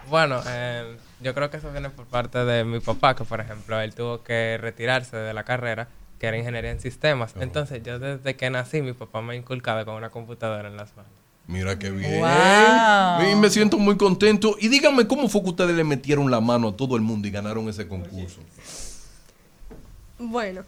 Bueno, 0.10 0.42
eh, 0.48 0.96
yo 1.22 1.34
creo 1.34 1.50
que 1.50 1.58
eso 1.58 1.70
viene 1.72 1.90
por 1.90 2.06
parte 2.06 2.40
de 2.46 2.64
mi 2.64 2.80
papá, 2.80 3.16
que 3.16 3.24
por 3.26 3.42
ejemplo, 3.42 3.80
él 3.82 3.94
tuvo 3.94 4.24
que 4.24 4.58
retirarse 4.60 5.18
de 5.18 5.34
la 5.34 5.44
carrera, 5.44 5.88
que 6.18 6.28
era 6.28 6.38
ingeniería 6.38 6.72
en 6.72 6.80
sistemas. 6.80 7.34
Entonces, 7.40 7.82
yo 7.84 8.00
desde 8.00 8.36
que 8.36 8.50
nací, 8.50 8.82
mi 8.82 8.94
papá 8.94 9.22
me 9.22 9.36
inculcaba 9.36 9.84
con 9.86 9.96
una 9.96 10.10
computadora 10.10 10.68
en 10.70 10.78
las 10.78 10.96
manos. 10.96 11.12
Mira 11.52 11.78
qué 11.78 11.92
bien. 11.92 12.22
Wow. 12.22 13.30
Y 13.30 13.36
me 13.36 13.50
siento 13.50 13.78
muy 13.78 13.98
contento. 13.98 14.56
Y 14.60 14.70
díganme 14.70 15.06
cómo 15.06 15.28
fue 15.28 15.44
que 15.44 15.50
ustedes 15.50 15.76
le 15.76 15.84
metieron 15.84 16.32
la 16.32 16.40
mano 16.40 16.70
a 16.70 16.78
todo 16.78 16.96
el 16.96 17.02
mundo 17.02 17.28
y 17.28 17.32
ganaron 17.32 17.68
ese 17.68 17.88
concurso. 17.88 18.40
Bueno, 20.18 20.64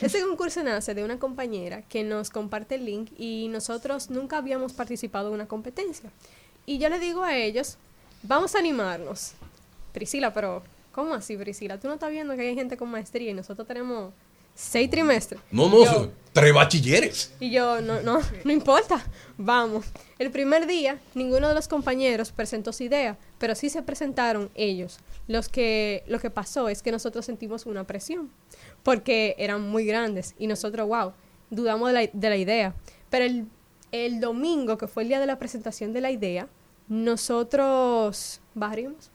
ese 0.00 0.20
concurso 0.20 0.62
nace 0.62 0.94
de 0.94 1.02
una 1.02 1.18
compañera 1.18 1.82
que 1.82 2.04
nos 2.04 2.30
comparte 2.30 2.76
el 2.76 2.84
link 2.84 3.10
y 3.18 3.48
nosotros 3.48 4.10
nunca 4.10 4.36
habíamos 4.36 4.74
participado 4.74 5.28
en 5.28 5.34
una 5.34 5.46
competencia. 5.46 6.10
Y 6.66 6.78
yo 6.78 6.88
le 6.88 7.00
digo 7.00 7.24
a 7.24 7.36
ellos, 7.36 7.76
vamos 8.22 8.54
a 8.54 8.58
animarnos. 8.60 9.32
Priscila, 9.92 10.32
pero 10.32 10.62
¿cómo 10.92 11.14
así, 11.14 11.36
Priscila? 11.36 11.80
Tú 11.80 11.88
no 11.88 11.94
estás 11.94 12.10
viendo 12.10 12.36
que 12.36 12.42
hay 12.42 12.54
gente 12.54 12.76
con 12.76 12.90
maestría 12.90 13.30
y 13.30 13.34
nosotros 13.34 13.66
tenemos 13.66 14.12
seis 14.54 14.88
trimestres. 14.90 15.40
No, 15.50 15.68
no, 15.68 15.84
Yo- 15.84 16.10
tres 16.32 16.52
bachilleres. 16.52 17.32
y 17.40 17.50
yo, 17.50 17.80
no, 17.80 18.00
no, 18.02 18.20
no 18.44 18.52
importa, 18.52 19.04
vamos. 19.38 19.86
El 20.18 20.30
primer 20.30 20.66
día, 20.66 20.98
ninguno 21.14 21.48
de 21.48 21.54
los 21.54 21.68
compañeros 21.68 22.32
presentó 22.32 22.72
su 22.72 22.82
idea, 22.84 23.16
pero 23.38 23.54
sí 23.54 23.68
se 23.68 23.82
presentaron 23.82 24.50
ellos. 24.54 24.98
Los 25.28 25.48
que, 25.48 26.02
lo 26.06 26.18
que 26.18 26.30
pasó 26.30 26.68
es 26.68 26.82
que 26.82 26.90
nosotros 26.92 27.24
sentimos 27.24 27.66
una 27.66 27.84
presión, 27.84 28.30
porque 28.82 29.34
eran 29.38 29.60
muy 29.68 29.84
grandes 29.86 30.34
y 30.38 30.46
nosotros, 30.46 30.86
wow, 30.88 31.12
dudamos 31.50 31.88
de 31.88 31.94
la, 31.94 32.10
de 32.12 32.28
la 32.30 32.36
idea. 32.36 32.74
Pero 33.10 33.24
el, 33.24 33.46
el 33.92 34.20
domingo, 34.20 34.76
que 34.76 34.86
fue 34.88 35.04
el 35.04 35.08
día 35.08 35.20
de 35.20 35.26
la 35.26 35.38
presentación 35.38 35.92
de 35.92 36.00
la 36.00 36.10
idea, 36.10 36.48
nosotros 36.88 38.40
barrimos. 38.54 39.10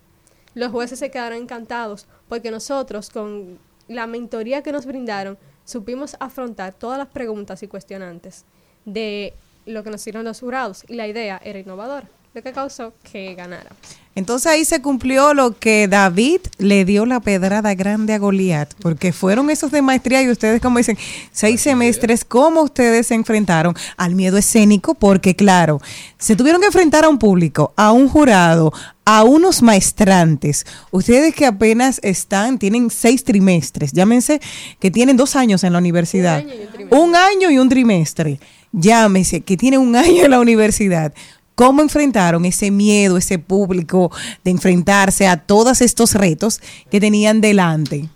los 0.55 0.71
jueces 0.71 0.99
se 0.99 1.11
quedaron 1.11 1.37
encantados 1.37 2.07
porque 2.27 2.49
nosotros, 2.51 3.09
con 3.09 3.59
la 3.89 4.07
mentoría 4.07 4.63
que 4.63 4.71
nos 4.71 4.85
brindaron, 4.85 5.37
supimos 5.65 6.15
afrontar 6.21 6.73
todas 6.73 6.97
las 6.97 7.07
preguntas 7.07 7.61
y 7.63 7.67
cuestionantes 7.67 8.45
de 8.85 9.33
lo 9.65 9.83
que 9.83 9.89
nos 9.89 10.01
hicieron 10.01 10.23
los 10.23 10.39
jurados. 10.39 10.85
Y 10.87 10.93
la 10.93 11.07
idea 11.07 11.41
era 11.43 11.59
innovadora, 11.59 12.07
lo 12.33 12.41
que 12.43 12.51
causó 12.51 12.93
que 13.11 13.33
ganara. 13.35 13.71
Entonces 14.15 14.51
ahí 14.51 14.65
se 14.65 14.81
cumplió 14.81 15.33
lo 15.33 15.57
que 15.57 15.87
David 15.87 16.41
le 16.57 16.83
dio 16.83 17.05
la 17.05 17.21
pedrada 17.21 17.73
grande 17.73 18.13
a 18.13 18.17
Goliat, 18.17 18.73
porque 18.81 19.13
fueron 19.13 19.49
esos 19.49 19.71
de 19.71 19.81
maestría 19.81 20.21
y 20.21 20.29
ustedes, 20.29 20.61
como 20.61 20.77
dicen, 20.77 20.97
seis 21.31 21.61
semestres, 21.61 22.25
¿cómo 22.25 22.63
ustedes 22.63 23.07
se 23.07 23.15
enfrentaron 23.15 23.75
al 23.95 24.15
miedo 24.15 24.37
escénico? 24.37 24.93
Porque 24.93 25.35
claro, 25.35 25.79
se 26.17 26.35
tuvieron 26.35 26.59
que 26.59 26.67
enfrentar 26.67 27.05
a 27.05 27.09
un 27.09 27.17
público, 27.17 27.73
a 27.77 27.93
un 27.93 28.09
jurado, 28.09 28.73
a 29.05 29.23
unos 29.23 29.61
maestrantes. 29.61 30.65
Ustedes 30.91 31.33
que 31.33 31.45
apenas 31.45 31.99
están, 32.03 32.59
tienen 32.59 32.89
seis 32.89 33.23
trimestres, 33.23 33.93
llámense 33.93 34.41
que 34.79 34.91
tienen 34.91 35.15
dos 35.17 35.35
años 35.35 35.63
en 35.63 35.73
la 35.73 35.79
universidad. 35.79 36.43
Un 36.89 37.15
año 37.15 37.51
y 37.51 37.57
un 37.57 37.69
trimestre. 37.69 38.39
Llámese 38.71 39.41
que 39.41 39.57
tienen 39.57 39.79
un 39.79 39.95
año 39.95 40.25
en 40.25 40.31
la 40.31 40.39
universidad. 40.39 41.13
¿Cómo 41.59 41.81
enfrentaron 41.81 42.45
ese 42.45 42.71
miedo, 42.71 43.17
ese 43.17 43.37
público 43.37 44.13
de 44.45 44.51
enfrentarse 44.51 45.27
a 45.27 45.35
todos 45.35 45.81
estos 45.81 46.13
retos 46.13 46.61
que 46.89 47.01
tenían 47.01 47.41
delante? 47.41 48.07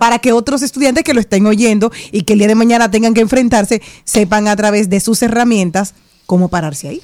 para 0.00 0.18
que 0.18 0.32
otros 0.32 0.62
estudiantes 0.62 1.04
que 1.04 1.14
lo 1.14 1.20
estén 1.20 1.46
oyendo 1.46 1.92
y 2.10 2.22
que 2.22 2.32
el 2.32 2.40
día 2.40 2.48
de 2.48 2.56
mañana 2.56 2.90
tengan 2.90 3.14
que 3.14 3.20
enfrentarse, 3.20 3.82
sepan 4.04 4.48
a 4.48 4.56
través 4.56 4.90
de 4.90 4.98
sus 4.98 5.22
herramientas 5.22 5.94
cómo 6.26 6.48
pararse 6.48 6.88
ahí. 6.88 7.02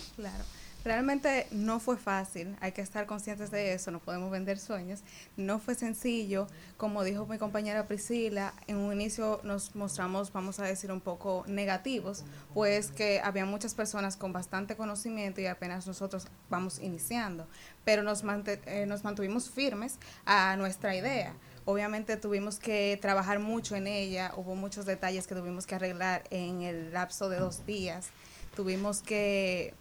Realmente 0.88 1.46
no 1.50 1.80
fue 1.80 1.98
fácil, 1.98 2.56
hay 2.62 2.72
que 2.72 2.80
estar 2.80 3.04
conscientes 3.04 3.50
de 3.50 3.74
eso, 3.74 3.90
no 3.90 3.98
podemos 3.98 4.30
vender 4.30 4.58
sueños. 4.58 5.02
No 5.36 5.58
fue 5.58 5.74
sencillo, 5.74 6.46
como 6.78 7.04
dijo 7.04 7.26
mi 7.26 7.36
compañera 7.36 7.86
Priscila, 7.86 8.54
en 8.68 8.78
un 8.78 8.94
inicio 8.94 9.38
nos 9.42 9.76
mostramos, 9.76 10.32
vamos 10.32 10.60
a 10.60 10.64
decir, 10.64 10.90
un 10.90 11.02
poco 11.02 11.44
negativos, 11.46 12.24
pues 12.54 12.90
que 12.90 13.20
había 13.22 13.44
muchas 13.44 13.74
personas 13.74 14.16
con 14.16 14.32
bastante 14.32 14.76
conocimiento 14.76 15.42
y 15.42 15.46
apenas 15.46 15.86
nosotros 15.86 16.26
vamos 16.48 16.78
iniciando, 16.78 17.46
pero 17.84 18.02
nos, 18.02 18.24
eh, 18.24 18.86
mantuvimos 19.02 19.50
firmes 19.50 19.98
a 20.24 20.56
nuestra 20.56 20.96
idea. 20.96 21.34
Obviamente 21.66 22.16
tuvimos 22.16 22.58
que 22.58 22.98
trabajar 22.98 23.40
mucho 23.40 23.76
en 23.76 23.88
ella, 23.88 24.32
hubo 24.38 24.54
muchos 24.54 24.86
detalles 24.86 25.26
que 25.26 25.34
tuvimos 25.34 25.66
que 25.66 25.74
arreglar 25.74 26.24
en 26.30 26.62
el 26.62 26.94
lapso 26.94 27.28
de 27.28 27.38
dos 27.38 27.66
días. 27.66 28.08
Tuvimos 28.56 29.02
que 29.02 29.74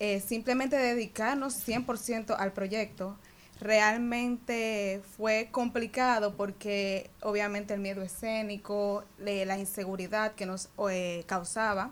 eh, 0.00 0.20
simplemente 0.20 0.76
dedicarnos 0.76 1.54
100% 1.68 2.34
al 2.36 2.52
proyecto. 2.52 3.16
Realmente 3.60 5.02
fue 5.16 5.50
complicado 5.52 6.34
porque 6.36 7.10
obviamente 7.20 7.74
el 7.74 7.80
miedo 7.80 8.00
escénico, 8.00 9.04
la 9.18 9.58
inseguridad 9.58 10.32
que 10.34 10.46
nos 10.46 10.70
eh, 10.90 11.24
causaba, 11.26 11.90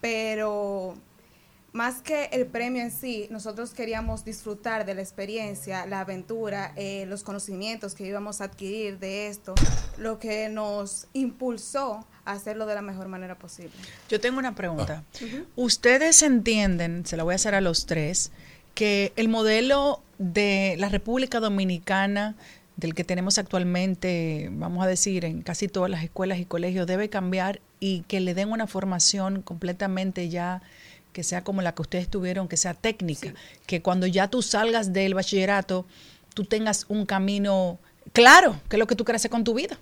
pero 0.00 0.94
más 1.76 2.00
que 2.00 2.30
el 2.32 2.46
premio 2.46 2.82
en 2.82 2.90
sí, 2.90 3.28
nosotros 3.30 3.74
queríamos 3.74 4.24
disfrutar 4.24 4.86
de 4.86 4.94
la 4.94 5.02
experiencia, 5.02 5.84
la 5.84 6.00
aventura, 6.00 6.72
eh, 6.74 7.04
los 7.06 7.22
conocimientos 7.22 7.94
que 7.94 8.06
íbamos 8.06 8.40
a 8.40 8.44
adquirir 8.44 8.98
de 8.98 9.28
esto, 9.28 9.54
lo 9.98 10.18
que 10.18 10.48
nos 10.48 11.06
impulsó 11.12 12.06
a 12.24 12.32
hacerlo 12.32 12.64
de 12.64 12.74
la 12.74 12.80
mejor 12.80 13.08
manera 13.08 13.36
posible. 13.36 13.72
Yo 14.08 14.18
tengo 14.18 14.38
una 14.38 14.54
pregunta. 14.54 15.04
Ustedes 15.54 16.22
entienden, 16.22 17.04
se 17.04 17.18
la 17.18 17.24
voy 17.24 17.32
a 17.32 17.36
hacer 17.36 17.54
a 17.54 17.60
los 17.60 17.84
tres, 17.84 18.32
que 18.74 19.12
el 19.16 19.28
modelo 19.28 20.02
de 20.16 20.76
la 20.78 20.88
República 20.88 21.40
Dominicana 21.40 22.36
del 22.76 22.94
que 22.94 23.04
tenemos 23.04 23.36
actualmente, 23.38 24.48
vamos 24.52 24.82
a 24.82 24.86
decir, 24.86 25.26
en 25.26 25.42
casi 25.42 25.68
todas 25.68 25.90
las 25.90 26.02
escuelas 26.02 26.38
y 26.38 26.46
colegios, 26.46 26.86
debe 26.86 27.10
cambiar 27.10 27.60
y 27.80 28.02
que 28.02 28.20
le 28.20 28.34
den 28.34 28.50
una 28.50 28.66
formación 28.66 29.42
completamente 29.42 30.28
ya 30.28 30.62
que 31.16 31.22
sea 31.22 31.42
como 31.42 31.62
la 31.62 31.74
que 31.74 31.80
ustedes 31.80 32.10
tuvieron, 32.10 32.46
que 32.46 32.58
sea 32.58 32.74
técnica, 32.74 33.32
que 33.66 33.80
cuando 33.80 34.06
ya 34.06 34.28
tú 34.28 34.42
salgas 34.42 34.92
del 34.92 35.14
bachillerato, 35.14 35.86
tú 36.34 36.44
tengas 36.44 36.84
un 36.90 37.06
camino 37.06 37.78
claro, 38.12 38.60
que 38.68 38.76
es 38.76 38.78
lo 38.78 38.86
que 38.86 38.96
tú 38.96 39.06
quieres 39.06 39.22
hacer 39.22 39.30
con 39.30 39.42
tu 39.42 39.54
vida. 39.54 39.78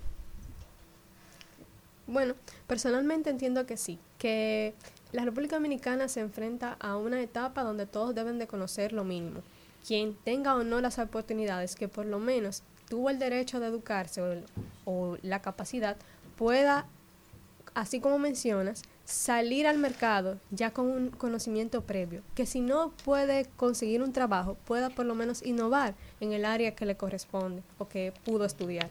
Bueno, 2.06 2.34
personalmente 2.68 3.30
entiendo 3.30 3.66
que 3.66 3.76
sí, 3.76 3.98
que 4.16 4.74
la 5.10 5.24
República 5.24 5.56
Dominicana 5.56 6.06
se 6.06 6.20
enfrenta 6.20 6.76
a 6.78 6.96
una 6.96 7.20
etapa 7.20 7.64
donde 7.64 7.86
todos 7.86 8.14
deben 8.14 8.38
de 8.38 8.46
conocer 8.46 8.92
lo 8.92 9.02
mínimo. 9.02 9.40
Quien 9.84 10.14
tenga 10.22 10.54
o 10.54 10.62
no 10.62 10.80
las 10.80 11.00
oportunidades, 11.00 11.74
que 11.74 11.88
por 11.88 12.06
lo 12.06 12.20
menos 12.20 12.62
tuvo 12.88 13.10
el 13.10 13.18
derecho 13.18 13.58
de 13.58 13.66
educarse 13.66 14.22
o, 14.22 14.30
el- 14.30 14.44
o 14.84 15.16
la 15.22 15.42
capacidad, 15.42 15.96
pueda, 16.36 16.86
así 17.74 17.98
como 17.98 18.20
mencionas, 18.20 18.82
salir 19.04 19.66
al 19.66 19.78
mercado 19.78 20.38
ya 20.50 20.70
con 20.70 20.86
un 20.86 21.10
conocimiento 21.10 21.82
previo, 21.82 22.22
que 22.34 22.46
si 22.46 22.60
no 22.60 22.92
puede 23.04 23.46
conseguir 23.56 24.02
un 24.02 24.12
trabajo, 24.12 24.56
pueda 24.64 24.90
por 24.90 25.06
lo 25.06 25.14
menos 25.14 25.42
innovar 25.44 25.94
en 26.20 26.32
el 26.32 26.44
área 26.44 26.74
que 26.74 26.86
le 26.86 26.96
corresponde 26.96 27.62
o 27.78 27.88
que 27.88 28.12
pudo 28.24 28.44
estudiar. 28.44 28.90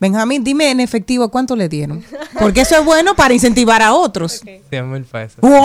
Benjamín, 0.00 0.44
dime 0.44 0.70
en 0.70 0.78
efectivo 0.78 1.28
cuánto 1.28 1.56
le 1.56 1.68
dieron. 1.68 2.04
Porque 2.38 2.60
eso 2.60 2.76
es 2.76 2.84
bueno 2.84 3.16
para 3.16 3.34
incentivar 3.34 3.82
a 3.82 3.94
otros. 3.94 4.42
100 4.70 4.92
mil 4.92 5.04
pesos. 5.04 5.40
¡Wow! 5.40 5.58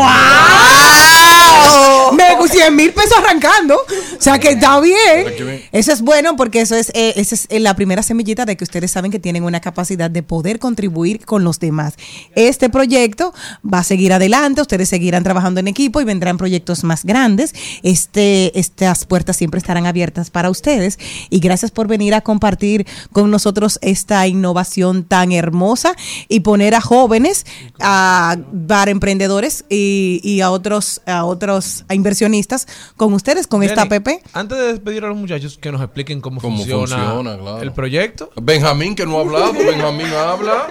Me 2.16 2.48
100 2.48 2.76
mil 2.76 2.94
pesos 2.94 3.14
arrancando. 3.18 3.76
O 3.76 4.22
sea 4.22 4.40
que 4.40 4.50
está 4.50 4.80
bien. 4.80 5.26
Eso 5.72 5.92
es 5.92 6.02
bueno 6.02 6.36
porque 6.36 6.62
eso 6.62 6.76
es, 6.76 6.90
eh, 6.94 7.14
esa 7.16 7.36
es 7.36 7.48
eh, 7.50 7.60
la 7.60 7.76
primera 7.76 8.04
semillita 8.04 8.46
de 8.46 8.58
que 8.58 8.64
ustedes 8.64 8.92
saben 8.92 9.12
que 9.12 9.20
tienen 9.20 9.44
una 9.44 9.62
capacidad 9.62 10.10
de 10.10 10.24
poder 10.24 10.60
contribuir 10.60 11.26
con 11.26 11.44
los 11.44 11.60
demás. 11.60 11.96
Este 12.36 12.70
proyecto 12.70 13.34
va 13.62 13.80
a 13.80 13.84
seguir 13.84 14.14
adelante, 14.14 14.62
ustedes 14.62 14.90
seguirán 14.90 15.24
trabajando 15.24 15.60
en 15.60 15.68
equipo 15.68 16.02
y 16.02 16.04
vendrán 16.04 16.38
proyectos 16.38 16.84
más 16.84 17.06
grandes. 17.06 17.54
Este, 17.84 18.58
estas 18.60 19.06
puertas 19.06 19.38
siempre 19.38 19.58
estarán 19.58 19.86
abiertas 19.86 20.30
para 20.30 20.50
ustedes. 20.50 21.00
Y 21.30 21.40
gracias 21.40 21.72
por 21.72 21.88
venir 21.88 22.14
a 22.14 22.22
compartir 22.22 22.86
con 23.12 23.32
nosotros 23.32 23.80
esta 23.82 24.28
innovación 24.28 25.04
tan 25.04 25.32
hermosa 25.32 25.96
y 26.28 26.42
poner 26.42 26.76
a 26.76 26.82
jóvenes, 26.82 27.46
a, 27.80 28.38
para 28.68 28.92
emprendedores 28.92 29.66
y, 29.70 30.22
y 30.24 30.42
a 30.42 30.52
otros, 30.52 31.02
a 31.06 31.26
otros 31.26 31.86
a 31.88 31.96
inversionistas 32.04 32.68
con 32.98 33.14
ustedes, 33.14 33.48
con 33.48 33.64
esta 33.64 33.84
Jenny, 33.84 34.02
PP. 34.02 34.24
Antes 34.34 34.58
de 34.58 34.74
despedir 34.74 35.06
a 35.06 35.08
los 35.08 35.16
muchachos, 35.16 35.58
que 35.58 35.72
nos 35.72 35.82
expliquen 35.82 36.20
cómo, 36.20 36.42
¿Cómo 36.42 36.58
funciona, 36.58 36.98
funciona, 36.98 37.38
claro. 37.38 37.62
el 37.62 37.72
proyecto. 37.72 38.30
Benjamín, 38.36 38.94
que 38.94 39.06
no 39.06 39.18
ha 39.18 39.22
hablado, 39.22 39.54
Benjamín 39.54 40.08
habla. 40.08 40.68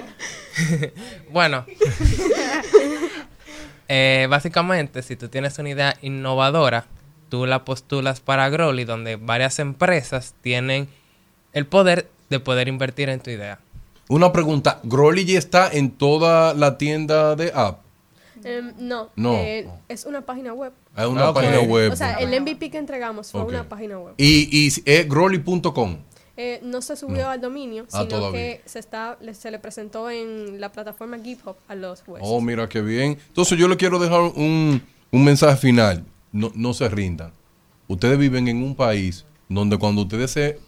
bueno, 1.33 1.65
eh, 3.89 4.27
básicamente, 4.29 5.03
si 5.03 5.17
tú 5.17 5.29
tienes 5.29 5.59
una 5.59 5.71
idea 5.71 5.97
innovadora, 6.03 6.85
tú 7.31 7.47
la 7.47 7.65
postulas 7.65 8.21
para 8.21 8.51
Growly, 8.51 8.85
donde 8.85 9.17
varias 9.17 9.59
empresas 9.59 10.35
tienen 10.43 10.87
el 11.55 11.67
poder 11.67 12.11
de 12.29 12.41
poder 12.41 12.69
invertir 12.69 13.09
en 13.09 13.21
tu 13.21 13.31
idea. 13.31 13.59
Una 14.09 14.33
pregunta, 14.33 14.81
¿Growly 14.83 15.25
ya 15.25 15.39
está 15.39 15.71
en 15.73 15.93
toda 15.93 16.53
la 16.53 16.77
tienda 16.77 17.37
de 17.37 17.53
app? 17.55 17.81
Em, 18.45 18.73
no, 18.79 19.11
No. 19.17 19.35
eh, 19.35 19.69
es 19.89 20.05
una 20.05 20.21
página 20.23 20.53
web. 20.53 20.73
Es 20.97 21.07
una 21.07 21.29
Ah, 21.29 21.35
página 21.35 21.61
web. 21.61 21.93
O 21.93 21.97
sea, 21.97 22.15
el 22.15 22.33
MVP 22.41 22.71
que 22.71 22.79
entregamos 22.79 23.31
fue 23.33 23.43
una 23.45 23.69
página 23.69 23.99
web. 23.99 24.15
Y, 24.19 24.49
y 24.51 24.69
es 24.85 25.09
growly.com. 25.09 25.99
Eh, 26.37 26.61
no 26.63 26.81
se 26.81 26.97
subió 26.97 27.29
al 27.29 27.41
dominio, 27.43 27.85
Ah, 27.93 27.99
sino 27.99 28.09
todavía. 28.09 28.41
que 28.41 28.63
se 28.65 28.79
está 28.79 29.19
le- 29.21 29.35
se 29.35 29.51
le 29.51 29.59
presentó 29.59 30.09
en 30.11 30.61
la 30.61 30.73
plataforma 30.73 31.19
GitHub 31.23 31.57
a 31.69 31.75
los 31.75 32.03
jueces. 32.03 32.27
Oh, 32.31 32.41
mira 32.41 32.69
qué 32.69 32.81
bien. 32.81 33.19
Entonces 33.29 33.59
yo 33.59 33.69
le 33.69 33.77
quiero 33.77 33.99
dejar 33.99 34.21
un, 34.35 34.83
un 35.11 35.25
mensaje 35.25 35.57
final. 35.59 36.05
No, 36.33 36.51
no 36.55 36.73
se 36.73 36.89
rindan. 36.89 37.33
Ustedes 37.87 38.17
viven 38.19 38.49
en 38.49 38.63
un 38.63 38.75
país 38.75 39.27
donde 39.51 39.77
cuando 39.77 40.03
ustedes 40.03 40.31
se 40.31 40.59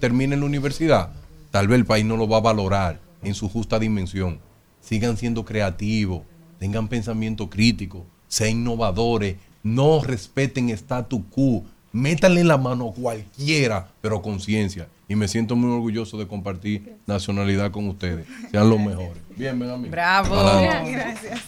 terminen 0.00 0.40
la 0.40 0.46
universidad, 0.46 1.10
tal 1.52 1.68
vez 1.68 1.76
el 1.78 1.86
país 1.86 2.04
no 2.04 2.16
lo 2.16 2.28
va 2.28 2.38
a 2.38 2.40
valorar 2.40 2.98
en 3.22 3.34
su 3.34 3.48
justa 3.48 3.78
dimensión. 3.78 4.40
Sigan 4.80 5.16
siendo 5.16 5.44
creativos, 5.44 6.22
tengan 6.62 6.86
pensamiento 6.86 7.50
crítico, 7.50 8.06
sean 8.28 8.50
innovadores, 8.50 9.34
no 9.64 10.00
respeten 10.00 10.70
statu 10.70 11.28
quo, 11.28 11.64
métanle 11.90 12.44
la 12.44 12.56
mano 12.56 12.90
a 12.90 12.94
cualquiera, 12.94 13.88
pero 14.00 14.22
conciencia. 14.22 14.86
Y 15.08 15.16
me 15.16 15.26
siento 15.26 15.56
muy 15.56 15.72
orgulloso 15.72 16.18
de 16.18 16.28
compartir 16.28 16.98
nacionalidad 17.04 17.72
con 17.72 17.88
ustedes. 17.88 18.28
Sean 18.52 18.70
los 18.70 18.78
mejores. 18.78 19.20
Bien, 19.36 19.58
Benjamín. 19.58 19.90
Bravo. 19.90 20.36
Adelante. 20.36 20.92
Gracias. 20.92 21.40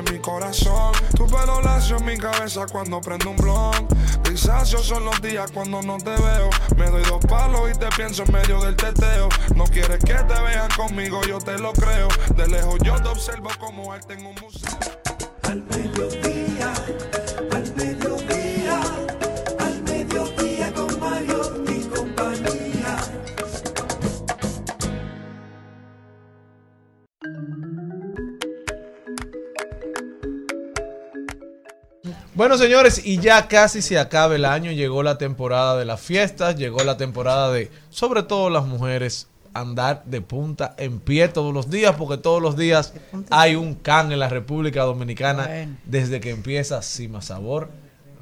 En 0.00 0.12
mi 0.12 0.18
corazón. 0.20 0.92
Tu 1.16 1.26
pelo 1.26 1.60
lacio 1.62 1.98
en 1.98 2.04
mi 2.04 2.16
cabeza 2.16 2.66
cuando 2.66 3.00
prendo 3.00 3.30
un 3.30 3.36
blon. 3.36 3.88
Grisáceos 4.24 4.86
son 4.86 5.04
los 5.04 5.20
días 5.20 5.50
cuando 5.52 5.82
no 5.82 5.98
te 5.98 6.10
veo. 6.10 6.50
Me 6.76 6.86
doy 6.90 7.02
dos 7.04 7.24
palos 7.26 7.70
y 7.70 7.78
te 7.78 7.88
pienso 7.96 8.24
en 8.24 8.32
medio 8.32 8.60
del 8.60 8.76
teteo. 8.76 9.28
No 9.54 9.64
quieres 9.64 9.98
que 9.98 10.14
te 10.14 10.40
vean 10.42 10.70
conmigo, 10.76 11.20
yo 11.22 11.38
te 11.38 11.58
lo 11.58 11.72
creo. 11.72 12.08
De 12.34 12.48
lejos 12.48 12.78
yo 12.82 13.00
te 13.00 13.08
observo 13.08 13.50
como 13.58 13.92
arte 13.92 14.14
en 14.14 14.26
un 14.26 14.34
museo. 14.34 15.89
Bueno, 32.40 32.56
señores, 32.56 33.02
y 33.04 33.18
ya 33.18 33.48
casi 33.48 33.82
se 33.82 33.98
acaba 33.98 34.34
el 34.34 34.46
año, 34.46 34.72
llegó 34.72 35.02
la 35.02 35.18
temporada 35.18 35.76
de 35.76 35.84
las 35.84 36.00
fiestas, 36.00 36.56
llegó 36.56 36.82
la 36.84 36.96
temporada 36.96 37.52
de, 37.52 37.70
sobre 37.90 38.22
todo 38.22 38.48
las 38.48 38.64
mujeres, 38.64 39.28
andar 39.52 40.04
de 40.06 40.22
punta 40.22 40.74
en 40.78 41.00
pie 41.00 41.28
todos 41.28 41.52
los 41.52 41.68
días, 41.68 41.96
porque 41.98 42.16
todos 42.16 42.40
los 42.40 42.56
días 42.56 42.94
hay 43.28 43.56
un 43.56 43.74
can 43.74 44.10
en 44.10 44.20
la 44.20 44.30
República 44.30 44.84
Dominicana 44.84 45.48
Bueno. 45.48 45.76
desde 45.84 46.18
que 46.20 46.30
empieza 46.30 46.80
Cima 46.80 47.20
Sabor 47.20 47.68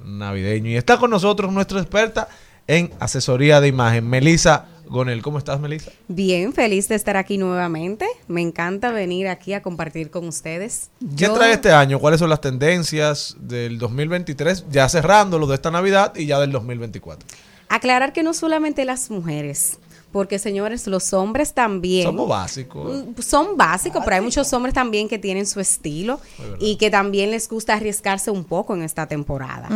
navideño. 0.05 0.71
Y 0.71 0.77
está 0.77 0.99
con 0.99 1.11
nosotros 1.11 1.53
nuestra 1.53 1.79
experta 1.79 2.27
en 2.67 2.91
asesoría 2.99 3.61
de 3.61 3.69
imagen, 3.69 4.11
Melisa 4.11 4.67
Gonel. 4.89 5.23
¿Cómo 5.23 5.39
estás, 5.39 5.61
Melisa? 5.61 5.91
Bien, 6.09 6.53
feliz 6.53 6.89
de 6.89 6.95
estar 6.95 7.17
aquí 7.17 7.39
nuevamente. 7.39 8.07
Me 8.27 8.41
encanta 8.41 8.91
venir 8.91 9.29
aquí 9.29 9.53
a 9.53 9.63
compartir 9.63 10.11
con 10.11 10.27
ustedes. 10.29 10.91
¿Qué 11.01 11.27
Yo- 11.27 11.35
trae 11.35 11.53
este 11.53 11.71
año? 11.73 11.99
¿Cuáles 11.99 12.21
son 12.21 12.31
las 12.31 12.41
tendencias 12.41 13.37
del 13.41 13.79
2023? 13.79 14.65
Ya 14.71 14.89
cerrando 14.89 15.39
lo 15.39 15.47
de 15.47 15.55
esta 15.57 15.71
Navidad 15.71 16.13
y 16.17 16.27
ya 16.27 16.41
del 16.41 16.53
2024. 16.53 17.27
Aclarar 17.69 18.13
que 18.15 18.23
no 18.23 18.33
solamente 18.33 18.85
las 18.87 19.11
mujeres, 19.11 19.79
porque 20.13 20.39
señores, 20.39 20.87
los 20.87 21.13
hombres 21.13 21.53
también. 21.53 22.05
Somos 22.05 22.29
básicos. 22.29 23.05
Mm, 23.07 23.21
Son 23.21 23.57
básicos, 23.57 24.03
pero 24.05 24.17
hay 24.17 24.23
muchos 24.23 24.53
hombres 24.53 24.75
también 24.75 25.09
que 25.09 25.19
tienen 25.19 25.47
su 25.47 25.61
estilo 25.61 26.21
y 26.61 26.77
que 26.77 26.91
también 26.91 27.31
les 27.31 27.49
gusta 27.49 27.75
arriesgarse 27.75 28.31
un 28.31 28.45
poco 28.45 28.75
en 28.75 28.83
esta 28.83 29.07
temporada. 29.07 29.69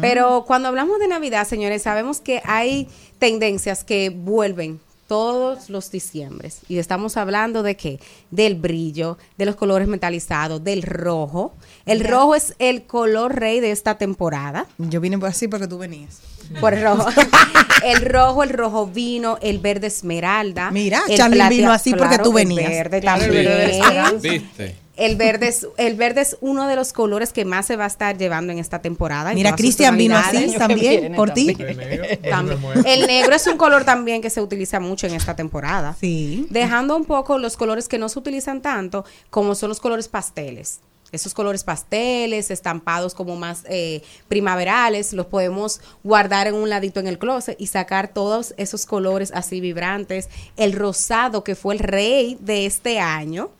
Pero 0.00 0.44
cuando 0.46 0.68
hablamos 0.68 0.98
de 0.98 1.08
Navidad, 1.08 1.46
señores, 1.46 1.82
sabemos 1.82 2.20
que 2.20 2.42
hay 2.44 2.88
tendencias 3.18 3.84
que 3.84 4.10
vuelven 4.10 4.80
todos 5.06 5.70
los 5.70 5.90
diciembres. 5.90 6.60
Y 6.68 6.76
estamos 6.78 7.16
hablando 7.16 7.62
de 7.62 7.76
qué? 7.76 7.98
Del 8.30 8.56
brillo, 8.56 9.16
de 9.38 9.46
los 9.46 9.56
colores 9.56 9.88
metalizados, 9.88 10.62
del 10.62 10.82
rojo. 10.82 11.54
El 11.86 12.04
rojo 12.04 12.34
es 12.34 12.54
el 12.58 12.82
color 12.82 13.34
rey 13.34 13.60
de 13.60 13.70
esta 13.70 13.96
temporada. 13.96 14.66
Yo 14.76 15.00
vine 15.00 15.18
por 15.18 15.30
así 15.30 15.48
porque 15.48 15.66
tú 15.66 15.78
venías. 15.78 16.20
Por 16.60 16.74
el 16.74 16.82
rojo. 16.82 17.08
el 17.84 18.04
rojo, 18.04 18.42
el 18.42 18.50
rojo 18.50 18.86
vino, 18.86 19.38
el 19.40 19.58
verde 19.58 19.86
esmeralda. 19.88 20.70
Mira, 20.70 21.02
platea- 21.06 21.48
vino 21.48 21.72
así 21.72 21.94
porque 21.94 22.18
tú 22.18 22.30
el 22.30 22.46
venías. 22.46 22.70
el 22.70 23.02
también. 23.02 23.44
verde. 23.44 24.74
El 24.98 25.14
verde, 25.14 25.46
es, 25.46 25.64
el 25.76 25.94
verde 25.94 26.22
es 26.22 26.36
uno 26.40 26.66
de 26.66 26.74
los 26.74 26.92
colores 26.92 27.32
que 27.32 27.44
más 27.44 27.66
se 27.66 27.76
va 27.76 27.84
a 27.84 27.86
estar 27.86 28.18
llevando 28.18 28.52
en 28.52 28.58
esta 28.58 28.80
temporada. 28.82 29.32
Mira, 29.32 29.54
Cristian 29.54 29.96
vino 29.96 30.16
así 30.16 30.52
también, 30.58 31.14
por 31.14 31.30
ti. 31.30 31.56
También. 32.28 32.58
El 32.84 33.06
negro 33.06 33.32
es 33.36 33.46
un 33.46 33.56
color 33.56 33.84
también 33.84 34.20
que 34.20 34.28
se 34.28 34.40
utiliza 34.40 34.80
mucho 34.80 35.06
en 35.06 35.14
esta 35.14 35.36
temporada. 35.36 35.94
Sí. 36.00 36.48
Dejando 36.50 36.96
un 36.96 37.04
poco 37.04 37.38
los 37.38 37.56
colores 37.56 37.86
que 37.86 37.96
no 37.96 38.08
se 38.08 38.18
utilizan 38.18 38.60
tanto, 38.60 39.04
como 39.30 39.54
son 39.54 39.68
los 39.68 39.78
colores 39.78 40.08
pasteles. 40.08 40.80
Esos 41.10 41.32
colores 41.32 41.64
pasteles, 41.64 42.50
estampados 42.50 43.14
como 43.14 43.36
más 43.36 43.64
eh, 43.68 44.02
primaverales, 44.28 45.12
los 45.14 45.26
podemos 45.26 45.80
guardar 46.04 46.46
en 46.48 46.54
un 46.54 46.68
ladito 46.68 47.00
en 47.00 47.06
el 47.06 47.18
closet 47.18 47.58
y 47.58 47.68
sacar 47.68 48.08
todos 48.08 48.54
esos 48.58 48.84
colores 48.84 49.32
así 49.34 49.60
vibrantes. 49.60 50.28
El 50.56 50.74
rosado, 50.74 51.44
que 51.44 51.54
fue 51.54 51.74
el 51.74 51.80
rey 51.80 52.36
de 52.40 52.66
este 52.66 53.00
año. 53.00 53.50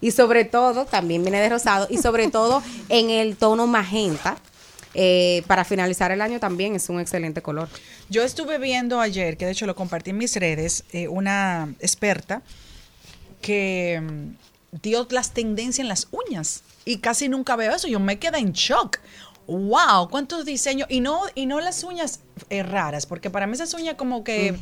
Y 0.00 0.10
sobre 0.12 0.44
todo, 0.44 0.84
también 0.84 1.22
viene 1.22 1.40
de 1.40 1.48
rosado, 1.48 1.86
y 1.90 1.98
sobre 1.98 2.28
todo 2.28 2.62
en 2.88 3.10
el 3.10 3.36
tono 3.36 3.66
magenta. 3.66 4.36
eh, 4.94 5.42
para 5.46 5.64
finalizar 5.64 6.12
el 6.12 6.20
año 6.20 6.38
también 6.38 6.74
es 6.74 6.88
un 6.90 7.00
excelente 7.00 7.40
color. 7.40 7.68
Yo 8.10 8.22
estuve 8.22 8.58
viendo 8.58 9.00
ayer, 9.00 9.36
que 9.38 9.46
de 9.46 9.52
hecho 9.52 9.66
lo 9.66 9.74
compartí 9.74 10.10
en 10.10 10.18
mis 10.18 10.36
redes, 10.36 10.84
eh, 10.92 11.08
una 11.08 11.74
experta 11.80 12.42
que 13.40 14.00
mm, 14.02 14.78
dio 14.82 15.06
las 15.10 15.32
tendencias 15.32 15.80
en 15.80 15.88
las 15.88 16.08
uñas. 16.10 16.62
Y 16.84 16.98
casi 16.98 17.28
nunca 17.28 17.56
veo 17.56 17.74
eso. 17.74 17.88
Yo 17.88 18.00
me 18.00 18.18
quedé 18.18 18.38
en 18.38 18.52
shock. 18.52 18.98
¡Wow! 19.46 20.08
¿Cuántos 20.08 20.44
diseños? 20.44 20.86
Y 20.88 21.00
no, 21.00 21.22
y 21.34 21.46
no 21.46 21.60
las 21.60 21.82
uñas 21.82 22.20
eh, 22.48 22.62
raras, 22.62 23.06
porque 23.06 23.28
para 23.28 23.46
mí 23.46 23.54
esas 23.54 23.74
uñas 23.74 23.96
como 23.96 24.22
que, 24.22 24.54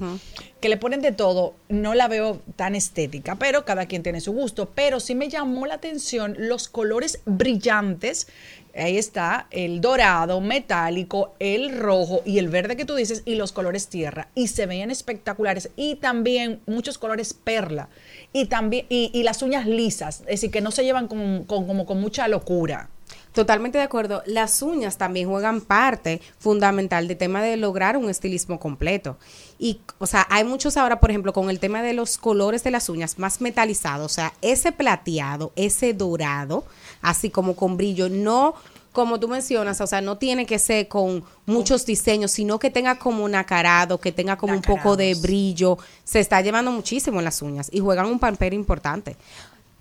que 0.60 0.68
le 0.68 0.78
ponen 0.78 1.02
de 1.02 1.12
todo, 1.12 1.54
no 1.68 1.94
la 1.94 2.08
veo 2.08 2.40
tan 2.56 2.74
estética, 2.74 3.36
pero 3.36 3.64
cada 3.64 3.86
quien 3.86 4.02
tiene 4.02 4.20
su 4.20 4.32
gusto. 4.32 4.70
Pero 4.74 4.98
sí 4.98 5.14
me 5.14 5.28
llamó 5.28 5.66
la 5.66 5.74
atención 5.74 6.34
los 6.38 6.68
colores 6.68 7.20
brillantes. 7.26 8.26
Ahí 8.74 8.96
está 8.98 9.46
el 9.50 9.80
dorado, 9.80 10.40
metálico, 10.40 11.34
el 11.38 11.76
rojo 11.78 12.22
y 12.24 12.38
el 12.38 12.48
verde 12.48 12.76
que 12.76 12.84
tú 12.84 12.94
dices, 12.94 13.22
y 13.24 13.34
los 13.34 13.52
colores 13.52 13.88
tierra. 13.88 14.28
Y 14.34 14.48
se 14.48 14.66
veían 14.66 14.90
espectaculares. 14.90 15.70
Y 15.76 15.96
también 15.96 16.60
muchos 16.66 16.98
colores 16.98 17.34
perla. 17.34 17.88
Y 18.32 18.46
también, 18.46 18.86
y, 18.88 19.22
las 19.22 19.42
uñas 19.42 19.66
lisas, 19.66 20.20
es 20.20 20.26
decir, 20.26 20.50
que 20.50 20.60
no 20.60 20.70
se 20.70 20.84
llevan 20.84 21.08
con- 21.08 21.44
como 21.44 21.84
con 21.86 22.00
mucha 22.00 22.28
locura. 22.28 22.88
Totalmente 23.32 23.78
de 23.78 23.84
acuerdo. 23.84 24.22
Las 24.26 24.60
uñas 24.60 24.98
también 24.98 25.28
juegan 25.28 25.60
parte 25.60 26.20
fundamental 26.38 27.06
del 27.06 27.16
tema 27.16 27.42
de 27.42 27.56
lograr 27.56 27.96
un 27.96 28.10
estilismo 28.10 28.58
completo. 28.58 29.16
Y, 29.58 29.80
o 29.98 30.06
sea, 30.06 30.26
hay 30.30 30.42
muchos 30.42 30.76
ahora, 30.76 30.98
por 30.98 31.10
ejemplo, 31.10 31.32
con 31.32 31.48
el 31.48 31.60
tema 31.60 31.82
de 31.82 31.92
los 31.92 32.18
colores 32.18 32.64
de 32.64 32.72
las 32.72 32.88
uñas 32.88 33.18
más 33.18 33.40
metalizados, 33.40 34.12
o 34.12 34.14
sea, 34.14 34.32
ese 34.42 34.72
plateado, 34.72 35.52
ese 35.54 35.94
dorado, 35.94 36.64
así 37.02 37.30
como 37.30 37.54
con 37.54 37.76
brillo, 37.76 38.08
no 38.08 38.54
como 38.92 39.20
tú 39.20 39.28
mencionas, 39.28 39.80
o 39.80 39.86
sea, 39.86 40.00
no 40.00 40.18
tiene 40.18 40.46
que 40.46 40.58
ser 40.58 40.88
con 40.88 41.22
muchos 41.46 41.86
diseños, 41.86 42.32
sino 42.32 42.58
que 42.58 42.70
tenga 42.70 42.98
como 42.98 43.24
un 43.24 43.34
acarado, 43.34 43.98
que 43.98 44.10
tenga 44.10 44.36
como 44.36 44.54
un 44.54 44.62
poco 44.62 44.96
de 44.96 45.14
brillo. 45.14 45.78
Se 46.02 46.18
está 46.18 46.40
llevando 46.40 46.72
muchísimo 46.72 47.20
en 47.20 47.24
las 47.24 47.40
uñas 47.40 47.68
y 47.72 47.78
juegan 47.78 48.06
un 48.06 48.18
papel 48.18 48.52
importante. 48.52 49.16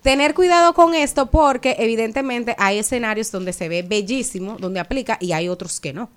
Tener 0.02 0.34
cuidado 0.34 0.74
con 0.74 0.96
esto 0.96 1.26
porque 1.26 1.76
evidentemente 1.80 2.56
hay 2.58 2.80
escenarios 2.80 3.32
donde 3.32 3.52
se 3.54 3.68
ve 3.68 3.82
bellísimo, 3.84 4.58
donde 4.60 4.80
aplica 4.80 5.18
y 5.20 5.34
hay 5.34 5.50
otros 5.50 5.80
que 5.80 5.92
no. 5.94 6.10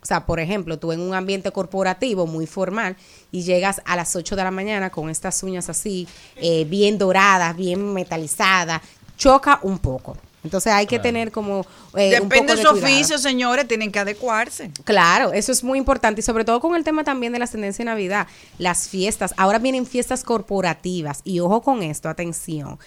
O 0.00 0.06
sea, 0.06 0.26
por 0.26 0.40
ejemplo, 0.40 0.78
tú 0.78 0.92
en 0.92 1.00
un 1.00 1.14
ambiente 1.14 1.50
corporativo 1.50 2.26
muy 2.26 2.46
formal 2.46 2.96
y 3.32 3.42
llegas 3.42 3.82
a 3.84 3.96
las 3.96 4.14
8 4.16 4.36
de 4.36 4.44
la 4.44 4.50
mañana 4.50 4.90
con 4.90 5.10
estas 5.10 5.42
uñas 5.42 5.68
así, 5.68 6.06
eh, 6.36 6.64
bien 6.64 6.98
doradas, 6.98 7.56
bien 7.56 7.92
metalizadas, 7.92 8.80
choca 9.16 9.58
un 9.62 9.78
poco. 9.78 10.16
Entonces 10.44 10.72
hay 10.72 10.86
que 10.86 11.00
tener 11.00 11.32
como... 11.32 11.66
eh, 11.96 12.20
un 12.20 12.28
Depende 12.28 12.38
poco 12.38 12.56
de 12.56 12.62
su 12.62 12.70
cuidado. 12.70 12.86
oficio, 12.86 13.18
señores, 13.18 13.66
tienen 13.66 13.90
que 13.90 13.98
adecuarse. 13.98 14.70
Claro, 14.84 15.32
eso 15.32 15.50
es 15.50 15.64
muy 15.64 15.78
importante 15.78 16.20
y 16.20 16.24
sobre 16.24 16.44
todo 16.44 16.60
con 16.60 16.76
el 16.76 16.84
tema 16.84 17.02
también 17.02 17.32
de 17.32 17.40
las 17.40 17.50
tendencias 17.50 17.78
de 17.78 17.84
Navidad, 17.84 18.28
las 18.56 18.88
fiestas. 18.88 19.34
Ahora 19.36 19.58
vienen 19.58 19.84
fiestas 19.84 20.22
corporativas 20.22 21.20
y 21.24 21.40
ojo 21.40 21.60
con 21.60 21.82
esto, 21.82 22.08
atención. 22.08 22.78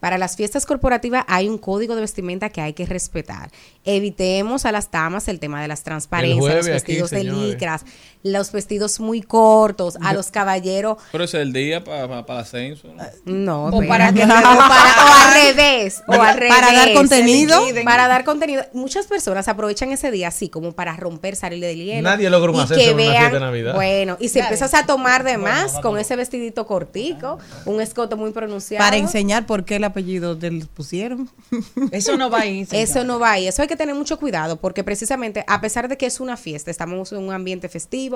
Para 0.00 0.18
las 0.18 0.36
fiestas 0.36 0.66
corporativas 0.66 1.24
hay 1.28 1.48
un 1.48 1.58
código 1.58 1.94
de 1.94 2.00
vestimenta 2.00 2.48
que 2.48 2.60
hay 2.60 2.72
que 2.72 2.86
respetar. 2.86 3.50
Evitemos 3.84 4.64
a 4.64 4.72
las 4.72 4.90
damas 4.90 5.28
el 5.28 5.38
tema 5.38 5.60
de 5.62 5.68
las 5.68 5.82
transparencias, 5.82 6.54
los 6.54 6.66
aquí, 6.66 6.72
vestidos 6.72 7.10
de 7.10 7.24
licras, 7.24 7.84
los 8.22 8.52
vestidos 8.52 9.00
muy 9.00 9.22
cortos, 9.22 9.96
a 10.02 10.12
los 10.12 10.30
caballeros 10.30 10.98
Pero 11.12 11.24
ese 11.24 11.38
es 11.38 11.42
el 11.42 11.52
día 11.52 11.82
para 11.82 12.04
el 12.20 12.24
ascenso. 12.38 12.88
no, 13.24 13.64
O 13.66 13.82
espérate. 13.82 13.88
para 13.88 14.12
que- 14.12 14.24
o, 14.24 14.28
para- 14.28 15.04
o 15.04 15.14
al 15.14 15.34
revés, 15.44 16.02
o 16.06 16.12
al 16.12 16.36
revés. 16.36 16.54
para 16.54 16.72
dar 16.72 16.92
contenido. 16.92 17.62
Para 17.84 18.08
dar 18.08 18.24
contenido. 18.24 18.62
Muchas 18.72 19.06
personas 19.06 19.48
aprovechan 19.48 19.90
ese 19.92 20.10
día 20.10 20.28
así 20.28 20.48
como 20.48 20.72
para 20.72 20.94
romper, 20.96 21.34
salir 21.36 21.60
del 21.60 21.76
hielo. 21.82 22.02
Nadie 22.02 22.28
logra 22.30 22.50
un 22.52 22.60
ascenso 22.60 22.82
que 22.84 22.90
en 22.90 22.94
una 22.94 23.02
vean- 23.04 23.16
fiesta 23.18 23.34
de 23.34 23.40
Navidad. 23.40 23.74
Bueno, 23.74 24.16
y 24.20 24.28
si 24.28 24.38
Nadie. 24.38 24.48
empiezas 24.48 24.74
a 24.74 24.86
tomar 24.86 25.24
de 25.24 25.38
más 25.38 25.78
con 25.80 25.98
ese 25.98 26.16
vestidito 26.16 26.66
cortico, 26.66 27.38
un 27.64 27.80
escote 27.80 28.16
muy 28.16 28.32
pronunciado. 28.32 28.84
Para 28.84 28.96
enseñar 28.96 29.46
por 29.46 29.64
qué 29.64 29.76
el 29.76 29.84
apellido 29.84 30.34
del 30.34 30.66
pusieron. 30.66 31.30
Eso 31.92 32.16
no 32.16 32.28
va 32.30 32.40
ahí. 32.40 32.66
Eso 32.70 33.04
no 33.04 33.18
va 33.18 33.32
ahí. 33.32 33.48
Eso 33.48 33.62
hay 33.62 33.68
que 33.68 33.76
tener 33.76 33.94
mucho 33.94 34.18
cuidado 34.18 34.56
porque 34.56 34.84
precisamente 34.84 35.44
a 35.46 35.60
pesar 35.60 35.88
de 35.88 35.96
que 35.96 36.06
es 36.06 36.20
una 36.20 36.36
fiesta, 36.36 36.70
estamos 36.70 37.12
en 37.12 37.18
un 37.18 37.32
ambiente 37.32 37.68
festivo, 37.68 38.09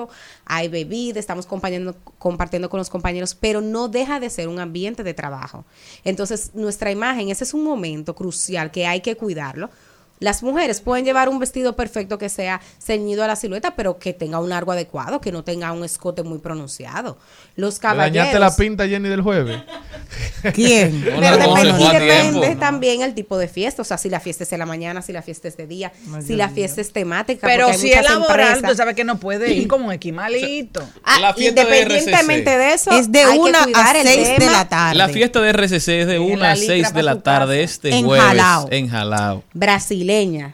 hay 0.45 0.67
bebida, 0.67 1.19
estamos 1.19 1.45
compartiendo, 1.45 1.95
con 2.69 2.77
los 2.77 2.89
compañeros, 2.89 3.35
pero 3.35 3.61
no 3.61 3.87
deja 3.87 4.19
de 4.19 4.29
ser 4.29 4.47
un 4.47 4.59
ambiente 4.59 5.03
de 5.03 5.13
trabajo. 5.13 5.65
Entonces, 6.03 6.51
nuestra 6.53 6.91
imagen, 6.91 7.29
ese 7.29 7.43
es 7.43 7.53
un 7.53 7.63
momento 7.63 8.15
crucial 8.15 8.71
que 8.71 8.85
hay 8.87 9.01
que 9.01 9.15
cuidarlo. 9.15 9.69
Las 10.19 10.43
mujeres 10.43 10.79
pueden 10.81 11.03
llevar 11.03 11.27
un 11.27 11.39
vestido 11.39 11.75
perfecto 11.75 12.17
que 12.17 12.29
sea 12.29 12.61
ceñido 12.79 13.23
a 13.23 13.27
la 13.27 13.35
silueta, 13.35 13.75
pero 13.75 13.99
que 13.99 14.13
tenga 14.13 14.39
un 14.39 14.49
largo 14.49 14.71
adecuado, 14.71 15.19
que 15.19 15.31
no 15.31 15.43
tenga 15.43 15.71
un 15.73 15.83
escote 15.83 16.23
muy 16.23 16.39
pronunciado. 16.39 17.17
Los 17.55 17.79
caballeros. 17.79 18.15
Dañaste 18.15 18.39
la 18.39 18.55
pinta, 18.55 18.87
Jenny, 18.87 19.09
del 19.09 19.21
jueves. 19.21 19.61
¿Quién? 20.53 21.03
pero 21.19 21.37
depende, 21.37 21.83
y 21.83 21.89
depende 21.89 22.55
también 22.55 23.01
el 23.01 23.13
tipo 23.13 23.37
de 23.37 23.47
fiesta. 23.47 23.81
O 23.81 23.85
sea, 23.85 23.97
si 23.97 24.09
la 24.09 24.19
fiesta 24.19 24.43
es 24.43 24.53
en 24.53 24.59
la 24.59 24.65
mañana, 24.65 25.01
si 25.01 25.11
la 25.11 25.21
fiesta 25.21 25.47
es 25.47 25.57
de 25.57 25.67
día, 25.67 25.91
si 26.25 26.35
la 26.35 26.49
fiesta 26.49 26.81
es 26.81 26.93
temática. 26.93 27.45
Pero 27.45 27.73
si 27.73 27.91
es 27.91 28.03
laboral, 28.03 28.61
tú 28.61 28.73
sabes 28.75 28.95
que 28.95 29.03
no 29.03 29.19
puede 29.19 29.53
ir 29.53 29.67
como 29.67 29.87
un 29.87 29.93
esquimalito. 29.93 30.81
Ah, 31.03 31.33
independientemente 31.37 32.57
de, 32.57 32.73
eso, 32.73 32.91
es 32.91 33.11
de 33.11 33.27
una 33.27 33.63
a 33.73 33.93
seis 34.01 34.39
de 34.39 34.49
la 34.49 34.69
tarde. 34.69 34.95
La 34.95 35.09
fiesta 35.09 35.41
de 35.41 35.51
RCC 35.51 35.87
es 35.89 36.07
de 36.07 36.19
1 36.19 36.43
a 36.45 36.55
6 36.55 36.93
de 36.93 37.03
la 37.03 37.21
tarde 37.21 37.63
este 37.63 37.89
en 37.89 38.05
jueves. 38.05 38.25
Jalao. 38.25 38.67
Enjalado. 38.71 39.43
Brasil. 39.53 40.04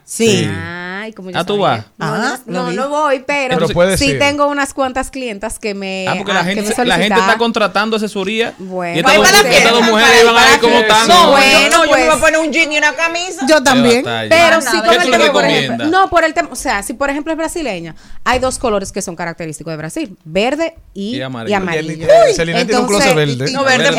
Sí. 0.06 0.46
Ah, 0.48 0.91
y 1.18 1.34
Ah, 1.36 1.46
tú 1.46 1.58
vas. 1.58 1.86
No, 1.98 2.06
ah, 2.06 2.38
no, 2.46 2.90
voy, 2.90 3.24
pero, 3.26 3.58
Pero 3.58 3.98
sí 3.98 4.18
tengo 4.18 4.48
unas 4.48 4.74
cuantas 4.74 5.12
clientas 5.12 5.60
que 5.60 5.74
me 5.74 6.08
Ah, 6.08 6.16
porque 6.18 6.34
la, 6.34 6.44
gente, 6.44 6.62
está 6.70 7.38
contratando 7.38 7.98
asesoría. 7.98 8.54
Bueno. 8.58 9.00
estas 9.00 9.72
dos, 9.72 9.84
mujeres 9.84 10.22
iban 10.24 10.36
a. 10.38 11.08
No, 11.08 11.32
bueno, 11.32 11.70
yo, 11.70 11.82
me 11.82 11.88
voy 11.88 12.02
a 12.02 12.08
pues. 12.10 12.18
poner 12.20 12.40
un 12.40 12.52
jean 12.52 12.72
y 12.72 12.78
una 12.78 12.94
camisa. 12.94 13.46
Yo 13.48 13.62
también. 13.64 14.04
Pero 14.04 14.58
Ah, 14.58 14.62
sí 14.62 14.78
con 14.82 15.02
el 15.02 15.12
tema, 15.12 15.32
por 15.32 15.46
ejemplo. 15.46 15.86
No, 15.88 16.10
por 16.10 16.24
el 16.24 16.34
tema, 16.34 16.50
o 16.52 16.56
sea, 16.56 16.84
si 16.84 16.94
por 16.94 17.10
ejemplo 17.10 17.32
es 17.32 17.38
brasileña, 17.38 17.96
hay 18.24 18.40
dos 18.40 18.58
colores 18.58 18.92
que 18.92 19.02
son 19.02 19.16
característicos 19.16 19.72
de 19.72 19.78
Brasil, 19.78 20.18
verde 20.24 20.76
y, 20.94 21.22
amarillo. 21.22 22.08
Celina 22.36 22.66
tiene 22.66 22.80
un 22.82 22.88
closet 22.88 23.16
verde. 23.16 23.52
No, 23.52 23.64
verde, 23.64 23.92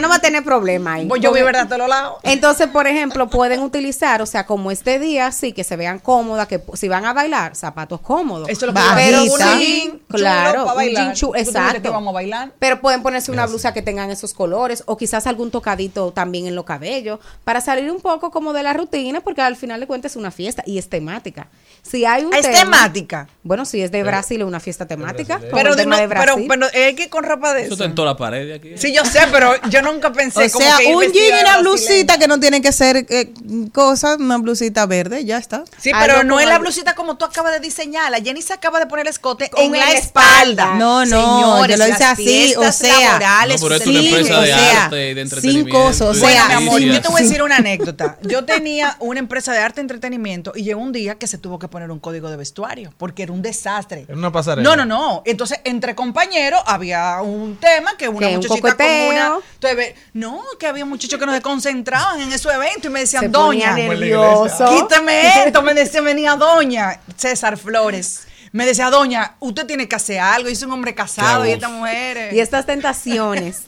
no 0.00 0.08
va 0.08 0.16
a 0.16 0.18
tener 0.20 0.42
problema. 0.44 0.96
Pues 0.96 1.08
voy- 1.08 1.20
yo 1.20 1.32
vi 1.32 1.42
verdad 1.42 1.62
a 1.62 1.68
todos 1.68 1.88
lados. 1.88 2.14
Entonces, 2.22 2.68
por 2.68 2.86
ejemplo, 2.86 3.28
pueden 3.28 3.60
utilizar, 3.60 4.22
o 4.22 4.26
sea, 4.26 4.46
como 4.46 4.70
este 4.70 4.98
día, 4.98 5.32
sí, 5.32 5.49
que 5.52 5.64
se 5.64 5.76
vean 5.76 5.98
cómodas, 5.98 6.46
que 6.46 6.60
si 6.74 6.88
van 6.88 7.04
a 7.04 7.12
bailar, 7.12 7.56
zapatos 7.56 8.00
cómodos. 8.00 8.48
Eso 8.48 8.66
lo 8.66 8.74
que 8.74 8.80
Pero 8.94 9.22
un 9.22 9.38
jean, 9.38 10.00
claro, 10.08 10.64
para 10.64 10.74
bailar. 10.74 11.08
Un 11.08 11.14
jean 11.14 11.36
exacto. 11.36 11.82
Que 11.82 11.88
vamos 11.88 12.10
a 12.10 12.14
bailar. 12.14 12.52
Pero 12.58 12.80
pueden 12.80 13.02
ponerse 13.02 13.30
una 13.30 13.46
blusa 13.46 13.72
que 13.72 13.82
tengan 13.82 14.10
esos 14.10 14.34
colores 14.34 14.82
o 14.86 14.96
quizás 14.96 15.26
algún 15.26 15.50
tocadito 15.50 16.12
también 16.12 16.46
en 16.46 16.54
los 16.54 16.64
cabellos 16.64 17.20
para 17.44 17.60
salir 17.60 17.90
un 17.90 18.00
poco 18.00 18.30
como 18.30 18.52
de 18.52 18.62
la 18.62 18.72
rutina 18.72 19.20
porque 19.20 19.42
al 19.42 19.56
final 19.56 19.80
de 19.80 19.86
cuentas 19.86 20.12
es 20.12 20.16
una 20.16 20.30
fiesta 20.30 20.62
y 20.66 20.78
es 20.78 20.88
temática. 20.88 21.48
Si 21.82 22.04
hay 22.04 22.24
un 22.24 22.34
es 22.34 22.50
temática. 22.50 23.28
Bueno, 23.42 23.64
si 23.64 23.80
es 23.80 23.90
de 23.90 24.00
eh, 24.00 24.02
Brasil 24.02 24.40
es 24.40 24.46
una 24.46 24.60
fiesta 24.60 24.86
temática. 24.86 25.40
Pero, 25.52 25.74
dime, 25.74 26.00
de 26.00 26.08
pero, 26.08 26.36
pero 26.48 26.66
eh, 26.66 26.90
es 26.90 26.94
que 26.94 27.08
con 27.08 27.24
ropa 27.24 27.54
de 27.54 27.62
eso. 27.62 27.74
Eso 27.74 27.84
en 27.84 27.94
toda 27.94 28.12
la 28.12 28.16
pared 28.16 28.52
aquí. 28.52 28.76
Sí, 28.76 28.94
yo 28.94 29.04
sé, 29.04 29.20
pero 29.32 29.52
yo 29.70 29.82
nunca 29.82 30.12
pensé. 30.12 30.44
o 30.46 30.48
sea, 30.48 30.76
un 30.94 31.02
jean 31.12 31.38
y 31.38 31.42
una 31.42 31.60
blusita 31.60 32.18
que 32.18 32.28
no 32.28 32.38
tienen 32.38 32.62
que 32.62 32.72
ser 32.72 33.06
eh, 33.08 33.32
cosas, 33.72 34.18
una 34.18 34.38
blusita 34.38 34.86
verde 34.86 35.24
ya 35.30 35.38
está. 35.38 35.64
Sí, 35.78 35.92
pero 35.98 36.24
no 36.24 36.40
es 36.40 36.48
la 36.48 36.58
blusita 36.58 36.94
como 36.94 37.16
tú 37.16 37.24
acabas 37.24 37.52
de 37.52 37.60
diseñarla. 37.60 38.18
Jenny 38.18 38.42
se 38.42 38.52
acaba 38.52 38.78
de 38.78 38.86
poner 38.86 39.06
el 39.06 39.10
escote 39.10 39.48
Con 39.48 39.62
en 39.64 39.72
la 39.72 39.92
espalda. 39.92 40.64
espalda. 40.64 40.74
No, 40.74 41.06
no, 41.06 41.20
Señores, 41.20 41.78
yo 41.78 41.84
lo 41.84 41.88
hice 41.92 42.04
así, 42.04 42.54
o 42.56 42.72
sea. 42.72 42.98
Laborales, 43.18 43.60
no, 43.60 43.68
pero 43.68 43.80
es 43.80 43.86
una 43.86 44.00
empresa 44.00 44.40
de 44.40 44.52
o 44.52 44.56
sea, 44.56 44.84
arte 44.84 45.10
y 45.10 45.14
de 45.14 45.20
entretenimiento. 45.20 45.70
Sin 45.70 45.84
cosas, 45.86 46.08
o 46.08 46.14
sea. 46.14 46.22
Bueno, 46.22 46.60
mi 46.60 46.66
amor, 46.66 46.80
yo 46.80 47.00
te 47.00 47.08
voy 47.08 47.20
a 47.20 47.24
decir 47.24 47.42
una 47.42 47.56
anécdota. 47.64 48.18
Yo 48.22 48.44
tenía 48.44 48.96
una 48.98 49.20
empresa 49.20 49.52
de 49.52 49.58
arte 49.58 49.80
y 49.80 49.82
entretenimiento 49.82 50.52
y 50.54 50.62
llegó 50.64 50.80
un 50.80 50.92
día 50.92 51.14
que 51.16 51.26
se 51.26 51.38
tuvo 51.38 51.58
que 51.58 51.68
poner 51.68 51.90
un 51.90 52.00
código 52.00 52.30
de 52.30 52.36
vestuario 52.36 52.92
porque 52.98 53.22
era 53.22 53.32
un 53.32 53.42
desastre. 53.42 54.04
Era 54.08 54.16
una 54.16 54.32
pasarela. 54.32 54.68
No, 54.68 54.76
no, 54.76 54.84
no. 54.84 55.22
Entonces, 55.24 55.60
entre 55.64 55.94
compañeros 55.94 56.60
había 56.66 57.20
un 57.22 57.56
tema 57.56 57.96
que 57.96 58.08
una 58.08 58.28
muchachita 58.30 58.76
un 58.78 59.08
una. 59.10 59.38
Entonces, 59.54 59.94
no, 60.12 60.42
que 60.58 60.66
había 60.66 60.84
muchachos 60.84 61.18
que 61.18 61.26
nos 61.26 61.34
desconcentraban 61.34 62.20
en 62.20 62.32
esos 62.32 62.52
eventos 62.52 62.84
y 62.86 62.88
me 62.88 63.00
decían, 63.00 63.22
se 63.22 63.28
doña, 63.28 63.74
nervioso. 63.74 64.66
quítame 64.70 65.19
esto, 65.20 65.62
me 65.62 65.74
decía, 65.74 66.00
venía 66.00 66.36
doña 66.36 67.00
César 67.16 67.56
Flores. 67.56 68.26
Me 68.52 68.66
decía, 68.66 68.90
doña, 68.90 69.36
usted 69.38 69.66
tiene 69.66 69.88
que 69.88 69.96
hacer 69.96 70.18
algo, 70.18 70.48
yo 70.48 70.56
soy 70.56 70.66
un 70.66 70.72
hombre 70.72 70.94
casado 70.94 71.46
y 71.46 71.50
esta 71.50 71.68
mujer. 71.68 72.34
Y 72.34 72.40
estas 72.40 72.66
tentaciones. 72.66 73.62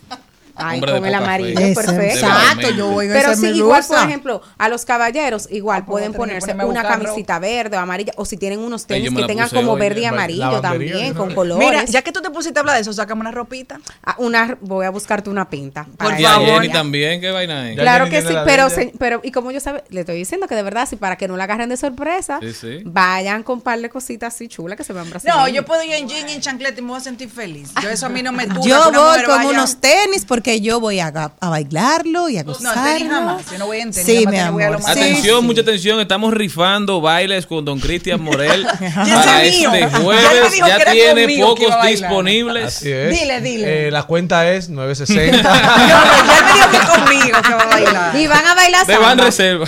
Ay, 0.54 0.80
con 0.80 1.04
el 1.04 1.14
amarillo, 1.14 1.74
perfecto. 1.74 2.26
Exacto, 2.26 2.70
yo 2.70 2.88
voy 2.88 3.08
a 3.08 3.12
Pero 3.12 3.36
sí, 3.36 3.46
igual, 3.48 3.84
por 3.86 3.98
ejemplo, 3.98 4.42
a 4.58 4.68
los 4.68 4.84
caballeros, 4.84 5.48
igual 5.50 5.84
pueden 5.84 6.12
ponerse 6.12 6.54
una 6.54 6.82
camisita 6.82 7.38
verde 7.38 7.76
o 7.76 7.80
amarilla, 7.80 8.12
o 8.16 8.24
si 8.24 8.36
tienen 8.36 8.60
unos 8.60 8.86
tenis 8.86 9.12
que 9.14 9.24
tengan 9.24 9.48
como 9.50 9.76
verde 9.76 10.00
y 10.00 10.04
amarillo 10.04 10.60
también, 10.60 11.14
con 11.14 11.34
colores. 11.34 11.68
Mira, 11.68 11.84
ya 11.84 12.02
que 12.02 12.12
tú 12.12 12.20
te 12.20 12.30
pusiste 12.30 12.58
a 12.58 12.60
hablar 12.60 12.76
de 12.76 12.82
eso, 12.82 12.92
sácame 12.92 13.20
una 13.20 13.30
ropita. 13.30 13.80
Ah, 14.04 14.16
una, 14.18 14.58
voy 14.60 14.86
a 14.86 14.90
buscarte 14.90 15.30
una 15.30 15.48
pinta. 15.48 15.86
Por 15.96 16.18
y 16.18 16.22
favor. 16.22 16.64
A 16.64 16.72
también, 16.72 17.20
qué 17.20 17.30
vaina. 17.30 17.74
Claro 17.74 18.08
que 18.08 18.22
sí, 18.22 18.34
pero, 18.44 18.70
se, 18.70 18.92
pero, 18.98 19.20
y 19.22 19.30
como 19.30 19.50
yo 19.50 19.60
sabe, 19.60 19.84
le 19.90 20.00
estoy 20.00 20.16
diciendo 20.16 20.46
que 20.48 20.54
de 20.54 20.62
verdad, 20.62 20.88
si 20.88 20.96
para 20.96 21.16
que 21.16 21.28
no 21.28 21.36
la 21.36 21.44
agarren 21.44 21.68
de 21.68 21.76
sorpresa, 21.76 22.40
vayan 22.84 23.42
con 23.42 23.60
par 23.60 23.80
de 23.80 23.88
cositas 23.88 24.34
así 24.34 24.48
chulas 24.48 24.76
que 24.76 24.84
se 24.84 24.92
van 24.92 25.06
a 25.06 25.18
No, 25.24 25.48
yo 25.48 25.64
puedo 25.64 25.82
ir 25.82 25.92
en 25.92 26.08
jean 26.08 26.28
y 26.28 26.32
en 26.32 26.40
chancleta 26.40 26.78
y 26.80 26.82
me 26.82 26.88
voy 26.88 26.98
a 26.98 27.00
sentir 27.00 27.30
feliz. 27.30 27.72
Yo 27.82 27.88
eso 27.88 28.06
a 28.06 28.08
mí 28.08 28.22
no 28.22 28.32
me 28.32 28.44
ah, 28.44 28.54
gusta. 28.54 28.68
Yo 28.68 28.92
voy 28.92 29.22
con 29.24 29.46
unos 29.46 29.80
tenis 29.80 30.24
porque 30.24 30.41
porque 30.42 30.60
yo 30.60 30.80
voy 30.80 30.98
a, 30.98 31.06
a 31.38 31.48
bailarlo 31.48 32.28
y 32.28 32.36
a 32.36 32.42
gozarlo. 32.42 33.20
No. 33.20 33.40
Yo 33.52 33.58
no 33.58 33.66
voy 33.66 33.78
a 33.78 33.82
entender. 33.82 34.04
Sí, 34.04 34.26
atención, 34.26 35.46
mucha 35.46 35.60
atención. 35.60 36.00
Estamos 36.00 36.34
rifando 36.34 37.00
bailes 37.00 37.46
con 37.46 37.64
don 37.64 37.78
Cristian 37.78 38.20
Morel 38.20 38.66
este 39.40 39.88
jueves. 39.88 40.58
Ya, 40.58 40.84
tiene 40.90 41.38
pocos 41.38 41.72
disponibles. 41.86 42.80
Dile, 42.80 43.40
dile. 43.40 43.90
La 43.92 44.02
cuenta 44.02 44.50
es 44.50 44.68
960. 44.68 45.42
ya 45.42 46.44
me 46.44 46.52
dijo 46.52 46.70
que 46.72 46.98
conmigo 46.98 47.36
a 47.36 47.66
bailar. 47.66 48.16
Y 48.16 48.26
van 48.26 48.44
a 48.44 48.54
bailar 48.56 48.86
samba. 48.86 49.06
Van 49.06 49.18
reserva. 49.18 49.66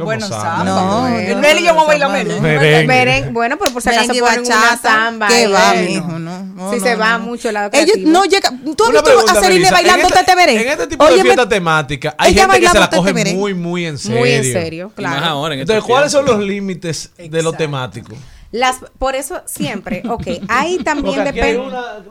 bueno, 0.00 0.28
samba. 0.28 0.64
No, 0.64 1.18
y 1.18 1.64
yo 1.64 1.74
vamos 1.74 1.84
a 1.84 1.86
bailar 1.86 2.10
merengue. 2.10 3.30
Bueno, 3.30 3.56
pero 3.56 3.70
por 3.70 3.80
si 3.80 3.88
acaso 3.88 4.12
ponen 4.20 4.40
una 4.44 4.76
samba. 4.76 5.28
Va. 5.30 6.70
Si 6.72 6.80
se 6.80 6.94
va 6.94 7.16
mucho 7.16 7.50
la 7.50 7.70
Ellos 7.72 7.96
no 8.00 8.24
llegan. 8.24 8.60
¿Tú 8.76 8.84
has 8.84 8.92
visto 8.92 9.30
a 9.30 9.40
Celine 9.40 9.70
bailando 9.70 10.09
en 10.10 10.68
este 10.68 10.86
tipo 10.86 11.06
de 11.06 11.22
fiesta 11.22 11.44
me... 11.44 11.50
temática, 11.50 12.14
hay 12.18 12.34
gente 12.34 12.60
que 12.60 12.68
se 12.68 12.78
la 12.78 12.90
coge 12.90 13.34
muy, 13.34 13.54
muy 13.54 13.86
en 13.86 13.98
serio. 13.98 14.18
Muy 14.18 14.30
en 14.30 14.44
serio, 14.44 14.92
claro. 14.94 15.20
Más 15.20 15.28
ahora 15.28 15.54
en 15.54 15.60
Entonces, 15.60 15.84
¿cuáles 15.84 16.12
son 16.12 16.24
los 16.24 16.38
límites 16.38 17.10
de 17.16 17.42
lo 17.42 17.52
temático? 17.52 18.14
Las, 18.52 18.78
por 18.98 19.14
eso 19.14 19.42
siempre, 19.46 20.02
ok, 20.08 20.26
ahí 20.48 20.78
también 20.78 21.24
depende. 21.24 21.62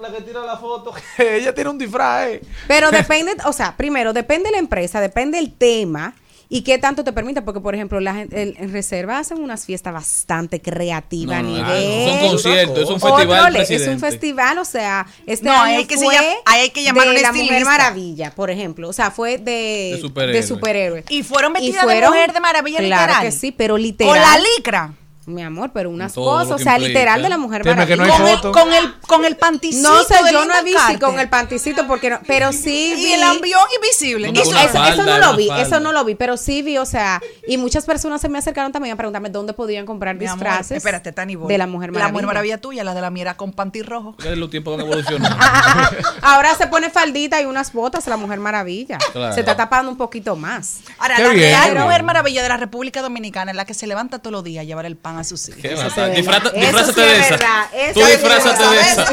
La 0.01 0.11
que 0.15 0.21
tira 0.21 0.41
la 0.45 0.57
foto, 0.57 0.93
que 1.17 1.37
ella 1.37 1.53
tiene 1.53 1.69
un 1.69 1.77
disfraz. 1.77 2.27
Eh. 2.27 2.41
Pero 2.67 2.91
depende, 2.91 3.33
o 3.45 3.53
sea, 3.53 3.75
primero, 3.75 4.13
depende 4.13 4.45
de 4.45 4.53
la 4.53 4.59
empresa, 4.59 5.01
depende 5.01 5.37
el 5.39 5.53
tema 5.53 6.13
y 6.51 6.63
qué 6.63 6.79
tanto 6.79 7.03
te 7.03 7.13
permite, 7.13 7.43
porque 7.43 7.61
por 7.61 7.75
ejemplo, 7.75 7.99
la 7.99 8.15
gente, 8.15 8.55
en 8.57 8.71
reserva 8.71 9.19
hacen 9.19 9.39
unas 9.39 9.67
fiestas 9.67 9.93
bastante 9.93 10.59
creativas 10.59 11.43
no, 11.43 11.57
no, 11.57 11.63
a 11.63 12.09
son 12.09 12.19
conciertos, 12.27 12.79
es 12.79 12.89
un 12.89 12.99
festival. 12.99 13.55
Otro, 13.55 13.75
es 13.75 13.87
un 13.87 13.99
festival, 13.99 14.57
o 14.57 14.65
sea, 14.65 15.05
este 15.27 15.45
no, 15.45 15.53
año 15.53 15.77
hay 15.77 15.85
que 15.85 15.97
fue 15.97 16.15
se 16.15 16.37
hay 16.45 16.71
que 16.71 16.83
llamar 16.83 17.07
de 17.09 17.21
la 17.21 17.31
Mujer 17.31 17.65
Maravilla, 17.65 18.31
por 18.33 18.49
ejemplo, 18.49 18.89
o 18.89 18.93
sea, 18.93 19.11
fue 19.11 19.37
de, 19.37 20.01
de 20.01 20.43
superhéroes. 20.43 21.05
De. 21.05 21.13
Y 21.13 21.21
fueron 21.21 21.53
vestidas 21.53 21.83
y 21.83 21.85
fueron, 21.85 22.01
de 22.01 22.17
mujer 22.17 22.33
de 22.33 22.39
maravilla 22.39 22.79
claro 22.79 23.11
literal. 23.11 23.21
que 23.25 23.31
sí, 23.31 23.51
pero 23.51 23.77
literal. 23.77 24.11
Con 24.11 24.19
la 24.19 24.39
licra. 24.57 24.93
Mi 25.29 25.43
amor, 25.43 25.71
pero 25.73 25.89
unas 25.89 26.13
cosas, 26.13 26.51
o 26.51 26.57
sea, 26.57 26.77
literal 26.77 27.21
de 27.21 27.29
la 27.29 27.37
mujer 27.37 27.65
maravilla. 27.65 27.97
Con, 27.97 28.27
el, 28.27 28.39
con, 28.41 28.73
el, 28.73 28.95
con, 28.99 29.21
panticito. 29.39 29.89
No 29.89 30.03
sé, 30.03 30.15
yo 30.31 30.45
no 30.45 30.63
vi 30.63 30.73
si 30.87 30.97
con 30.97 31.19
el 31.19 31.29
panticito, 31.29 31.87
porque 31.87 32.09
no, 32.09 32.19
pero 32.27 32.51
sí 32.51 32.93
vi. 32.95 33.09
Y 33.09 33.13
el 33.13 33.23
ambión 33.23 33.61
invisible. 33.75 34.31
Eso, 34.35 35.03
no 35.03 35.17
lo 35.17 35.35
vi, 35.35 35.49
eso 35.59 35.79
no 35.79 35.91
lo 35.91 36.05
vi, 36.05 36.15
pero 36.15 36.37
sí 36.37 36.61
vi, 36.61 36.77
o 36.77 36.85
sea, 36.85 37.21
y 37.47 37.57
muchas 37.57 37.85
personas 37.85 38.21
se 38.21 38.29
me 38.29 38.37
acercaron 38.37 38.71
también 38.71 38.93
a 38.93 38.97
preguntarme 38.97 39.29
dónde 39.29 39.53
podían 39.53 39.85
comprar 39.85 40.15
Mi 40.15 40.21
disfraces. 40.21 40.71
Amor, 40.71 40.77
espérate, 40.77 41.11
Tani, 41.11 41.35
de 41.35 41.57
la 41.57 41.67
mujer 41.67 41.91
maravilla. 41.91 42.07
La 42.07 42.11
mujer 42.11 42.27
maravilla 42.27 42.57
tuya, 42.59 42.83
la 42.83 42.93
de 42.93 43.01
la 43.01 43.09
miera 43.09 43.35
con 43.37 43.53
panty 43.53 43.81
rojo. 43.81 44.15
Es 44.23 44.37
los 44.37 44.49
tiempos 44.49 44.77
donde 44.77 44.85
evolucionó. 44.85 45.27
Ahora 46.21 46.55
se 46.55 46.67
pone 46.67 46.89
faldita 46.89 47.41
y 47.41 47.45
unas 47.45 47.73
botas, 47.73 48.07
la 48.07 48.17
mujer 48.17 48.39
maravilla. 48.39 48.97
Se 49.33 49.39
está 49.39 49.55
tapando 49.55 49.91
un 49.91 49.97
poquito 49.97 50.35
más. 50.35 50.79
Ahora, 50.97 51.15
Qué 51.17 51.23
la 51.23 51.29
bien, 51.29 51.51
real 51.51 51.85
mujer 51.85 52.03
maravilla 52.03 52.43
de 52.43 52.49
la 52.49 52.57
República 52.57 53.01
Dominicana 53.01 53.51
es 53.51 53.57
la 53.57 53.65
que 53.65 53.73
se 53.73 53.87
levanta 53.87 54.19
todos 54.19 54.31
los 54.31 54.43
días 54.43 54.61
a 54.61 54.65
llevar 54.65 54.85
el 54.85 54.95
pan 54.95 55.17
a 55.19 55.23
sus. 55.23 55.49
Qué 55.61 55.73
eso 55.73 55.83
disfrázate 55.83 57.01
de 57.01 57.19
esa. 57.19 57.69
Tú 57.93 57.99
disfrázate 58.05 58.63
de 58.63 58.79
esa. 58.81 59.05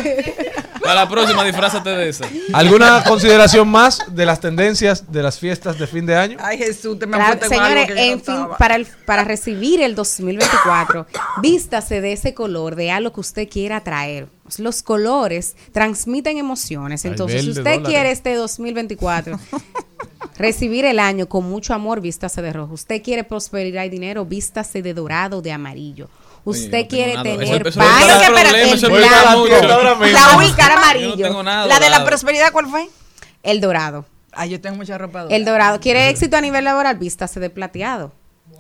Para 0.81 1.01
la 1.01 1.09
próxima, 1.09 1.45
disfrázate 1.45 1.91
de 1.91 2.09
esa. 2.09 2.27
¿Alguna 2.53 3.03
consideración 3.05 3.69
más 3.69 4.03
de 4.15 4.25
las 4.25 4.41
tendencias 4.41 5.11
de 5.11 5.23
las 5.23 5.39
fiestas 5.39 5.79
de 5.79 5.87
fin 5.87 6.07
de 6.07 6.15
año? 6.15 6.39
Ay, 6.41 6.59
Jesús, 6.59 6.99
te 6.99 7.07
me 7.07 7.17
claro, 7.17 7.41
Señores, 7.49 7.91
en, 7.97 8.23
fin, 8.23 8.47
para, 8.59 8.79
para 9.05 9.25
recibir 9.25 9.83
el 9.83 9.97
2024, 9.97 11.07
vístase 11.43 12.01
de 12.01 12.13
ese 12.13 12.35
color, 12.35 12.77
de 12.77 12.93
algo 12.93 13.13
que 13.13 13.21
usted 13.21 13.49
quiera 13.49 13.83
traer. 13.83 14.29
Los 14.59 14.83
colores 14.83 15.57
transmiten 15.73 16.39
emociones. 16.39 17.05
Entonces, 17.05 17.43
si 17.43 17.51
usted 17.51 17.83
quiere 17.83 18.13
este 18.13 18.35
2024 18.35 19.41
Recibir 20.39 20.85
el 20.85 20.99
año 20.99 21.29
con 21.29 21.45
mucho 21.45 21.75
amor, 21.75 22.01
vístase 22.01 22.43
de 22.43 22.53
rojo. 22.53 22.75
Usted 22.75 23.03
quiere 23.03 23.25
prosperidad 23.25 23.85
y 23.85 23.89
dinero, 23.89 24.25
vístase 24.25 24.83
de 24.83 24.95
dorado, 24.95 25.43
de 25.43 25.53
amarillo. 25.53 26.09
Usted 26.45 26.87
quiere 26.89 27.17
tener 27.23 27.65
paz. 27.75 28.07
La 30.13 30.37
única 30.37 30.73
amarillo. 30.73 31.43
La 31.43 31.81
de 31.81 31.91
la 31.91 32.05
prosperidad, 32.05 32.53
¿cuál 32.53 32.67
fue? 32.67 32.89
El 33.43 33.61
dorado. 33.61 34.05
Ah, 34.33 34.47
yo 34.47 34.61
tengo 34.61 34.77
mucha 34.77 34.99
ropa. 34.99 35.27
El 35.31 35.45
dorado. 35.45 35.81
¿Quiere 35.81 36.11
éxito 36.11 36.37
a 36.37 36.41
nivel 36.41 36.65
laboral? 36.65 36.99
Vístase 36.99 37.41
de 37.41 37.51
plateado. 37.51 38.13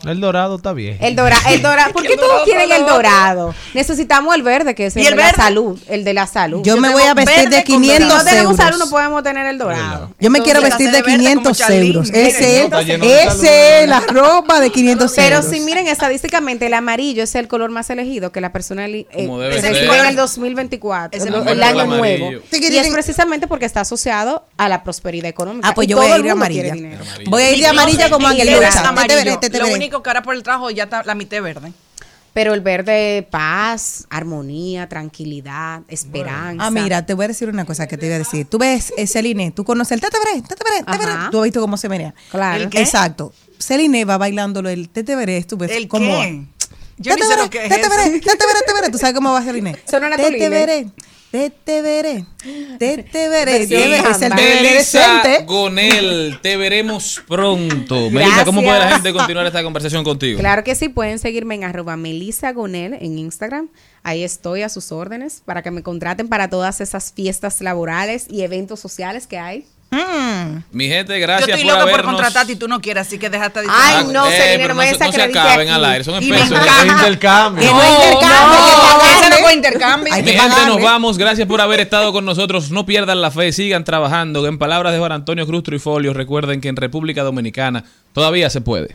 El 0.04 0.20
dorado 0.20 0.56
está 0.56 0.72
bien. 0.72 0.98
El 1.00 1.16
dorado, 1.16 1.42
el 1.48 1.62
dorado. 1.62 1.92
¿Por 1.94 2.02
qué 2.02 2.16
todos 2.16 2.44
quieren 2.44 2.70
el 2.70 2.84
dorado? 2.86 3.54
Necesitamos 3.74 4.34
el 4.34 4.42
verde, 4.42 4.74
que 4.74 4.86
es 4.86 4.96
el, 4.96 5.02
¿Y 5.02 5.06
el 5.06 5.16
de 5.16 5.22
la 5.22 5.32
salud. 5.32 5.78
El 5.88 6.04
de 6.04 6.14
la 6.14 6.26
salud. 6.26 6.60
Yo 6.62 6.76
me 6.76 6.90
voy 6.90 7.02
a 7.04 7.14
vestir 7.14 7.48
de 7.48 7.64
500 7.64 7.96
Si 7.96 8.04
no 8.18 8.24
tenemos 8.24 8.52
euros. 8.52 8.56
salud, 8.56 8.78
no 8.78 8.90
podemos 8.90 9.22
tener 9.22 9.46
el 9.46 9.58
dorado. 9.58 10.12
Yo 10.20 10.30
me 10.30 10.42
quiero 10.42 10.60
vestir 10.60 10.90
de 10.90 10.98
hace 10.98 11.02
verde 11.10 11.34
como 11.34 11.42
500 11.52 11.58
Charlene. 11.58 11.86
euros. 11.86 12.10
Ese 12.10 12.64
es, 12.64 12.72
ese 13.34 13.86
la 13.86 14.00
ropa 14.00 14.60
de 14.60 14.70
500 14.70 15.12
Pero 15.16 15.36
euros. 15.36 15.50
si 15.50 15.60
miren 15.60 15.88
estadísticamente, 15.88 16.66
el 16.66 16.74
amarillo 16.74 17.22
es 17.22 17.34
el 17.34 17.48
color 17.48 17.70
más 17.70 17.88
elegido 17.90 18.32
que 18.32 18.40
la 18.40 18.52
persona 18.52 18.84
eli- 18.86 19.06
eh, 19.12 19.24
en 19.24 20.06
el 20.06 20.16
2024, 20.16 21.18
Es 21.18 21.26
el 21.26 21.34
el, 21.34 21.40
color 21.40 21.52
el 21.52 21.62
año 21.62 21.86
nuevo. 21.86 22.30
Y 22.52 22.76
es 22.76 22.88
precisamente 22.88 23.46
porque 23.46 23.64
está 23.64 23.80
asociado 23.80 24.44
a 24.56 24.68
la 24.68 24.82
prosperidad 24.84 25.28
económica. 25.28 25.68
Ah, 25.68 25.74
pues 25.74 25.88
yo 25.88 25.96
voy 25.96 26.06
a 26.06 26.16
ir 26.18 26.22
de 26.22 26.30
amarilla. 26.30 26.74
Voy 27.26 27.42
a 27.42 27.50
ir 27.52 27.60
de 27.60 27.66
amarilla 27.66 28.10
como 28.10 28.30
y 28.32 28.40
el 28.40 28.48
Angelucha. 28.48 28.60
verde 28.60 28.68
es 28.68 28.76
amarillo. 28.86 29.06
Te 29.08 29.24
veré, 29.24 29.36
te 29.38 29.48
veré. 29.48 29.85
Único 29.86 30.02
que 30.02 30.10
ahora 30.10 30.22
por 30.22 30.34
el 30.34 30.42
trabajo 30.42 30.70
ya 30.70 30.84
está 30.84 31.02
la 31.04 31.14
mitad 31.14 31.42
verde. 31.42 31.72
Pero 32.32 32.52
el 32.52 32.60
verde, 32.60 33.26
paz, 33.30 34.06
armonía, 34.10 34.88
tranquilidad, 34.90 35.80
esperanza. 35.88 36.66
Ah, 36.66 36.70
mira, 36.70 37.06
te 37.06 37.14
voy 37.14 37.24
a 37.24 37.28
decir 37.28 37.48
una 37.48 37.64
cosa 37.64 37.86
que 37.86 37.96
te 37.96 38.06
iba 38.06 38.16
a 38.16 38.18
decir. 38.18 38.46
Tú 38.46 38.58
ves, 38.58 38.92
eh, 38.98 39.06
Celine, 39.06 39.52
tú 39.52 39.64
conoces 39.64 39.92
el 39.92 40.02
tete 40.02 40.18
veré, 40.18 40.42
tete 40.42 40.62
veré, 40.62 40.84
tete 40.84 40.98
veré. 40.98 41.12
Ajá. 41.12 41.30
Tú 41.30 41.38
has 41.38 41.44
visto 41.44 41.62
cómo 41.62 41.78
se 41.78 41.88
menea. 41.88 42.14
Claro. 42.30 42.64
¿El 42.64 42.68
qué? 42.68 42.82
Exacto. 42.82 43.32
Celine 43.58 44.04
va 44.04 44.18
bailándolo 44.18 44.68
el 44.68 44.90
tete 44.90 45.16
veré, 45.16 45.42
tú 45.44 45.56
ves 45.56 45.70
¿El 45.70 45.88
cómo 45.88 46.04
qué? 46.20 46.44
Yo 46.98 47.14
sé 47.14 47.20
veré, 47.20 47.32
eso. 47.32 47.48
veré, 47.50 47.68
tete 47.70 47.88
veré, 47.88 48.20
tete 48.20 48.72
veré. 48.74 48.90
Tú 48.90 48.98
sabes 48.98 49.14
cómo 49.14 49.32
va 49.32 49.42
Celine. 49.42 49.74
Suena 49.88 50.08
una 50.08 50.16
Tete 50.16 50.28
colina. 50.32 50.48
veré, 50.50 50.86
veré, 51.32 51.52
tete 51.58 51.82
veré. 51.82 52.24
El 52.44 52.78
tete 52.78 53.28
veré 53.28 53.66
Melissa. 54.34 55.22
Gonel, 55.44 56.38
te 56.42 56.56
veremos 56.56 57.22
pronto. 57.26 58.10
Melissa, 58.10 58.44
¿cómo 58.44 58.62
puede 58.62 58.78
la 58.78 58.92
gente 58.94 59.12
continuar 59.12 59.46
esta 59.46 59.62
conversación 59.62 60.04
contigo? 60.04 60.38
Claro 60.38 60.64
que 60.64 60.74
sí, 60.74 60.88
pueden 60.88 61.18
seguirme 61.18 61.54
en 61.54 61.64
arroba 61.64 61.96
Melissa 61.96 62.52
Gonel 62.52 62.94
en 62.94 63.18
Instagram. 63.18 63.68
Ahí 64.02 64.22
estoy 64.22 64.62
a 64.62 64.68
sus 64.68 64.92
órdenes 64.92 65.42
para 65.44 65.62
que 65.62 65.70
me 65.70 65.82
contraten 65.82 66.28
para 66.28 66.48
todas 66.48 66.80
esas 66.80 67.12
fiestas 67.12 67.60
laborales 67.60 68.26
y 68.30 68.42
eventos 68.42 68.80
sociales 68.80 69.26
que 69.26 69.38
hay. 69.38 69.66
Mi 70.72 70.88
gente, 70.88 71.14
Yo 71.18 71.26
gracias 71.26 71.48
estoy 71.48 71.62
por 71.64 71.72
loca 71.72 71.80
por 71.82 71.90
habernos... 71.92 72.14
contratarte 72.16 72.52
y 72.52 72.56
tú 72.56 72.68
no 72.68 72.80
quieres, 72.80 73.06
así 73.06 73.18
que 73.18 73.30
déjate 73.30 73.62
de 73.62 73.68
Ay, 73.70 74.04
no, 74.12 74.26
Eh, 74.30 74.58
no 74.68 74.74
me 74.74 74.94
se- 74.94 75.04
no 75.04 75.12
se 75.12 75.22
acaben 75.22 75.60
aquí. 75.68 75.70
al 75.70 75.84
aire, 75.84 76.04
son 76.04 76.22
intercambio. 76.22 76.74
No 76.82 77.00
intercambio, 77.00 77.70
No, 77.70 77.78
pagarle. 77.78 79.20
ese 79.20 79.30
no 79.30 79.36
fue 79.36 79.54
intercambio. 79.54 80.14
Mi 80.14 80.22
gente, 80.32 80.66
nos 80.66 80.82
vamos. 80.82 81.18
Gracias 81.18 81.46
por 81.48 81.60
haber 81.60 81.80
estado 81.80 82.12
con 82.12 82.24
nosotros. 82.24 82.70
No 82.70 82.84
pierdan 82.84 83.20
la 83.22 83.30
fe, 83.30 83.52
sigan 83.52 83.84
trabajando. 83.84 84.46
En 84.46 84.58
palabras 84.58 84.92
de 84.92 84.98
Juan 84.98 85.12
Antonio 85.12 85.46
Cruz 85.46 85.62
Trifolio, 85.62 86.12
recuerden 86.12 86.60
que 86.60 86.68
en 86.68 86.76
República 86.76 87.22
Dominicana 87.22 87.84
todavía 88.12 88.50
se 88.50 88.60
puede. 88.60 88.94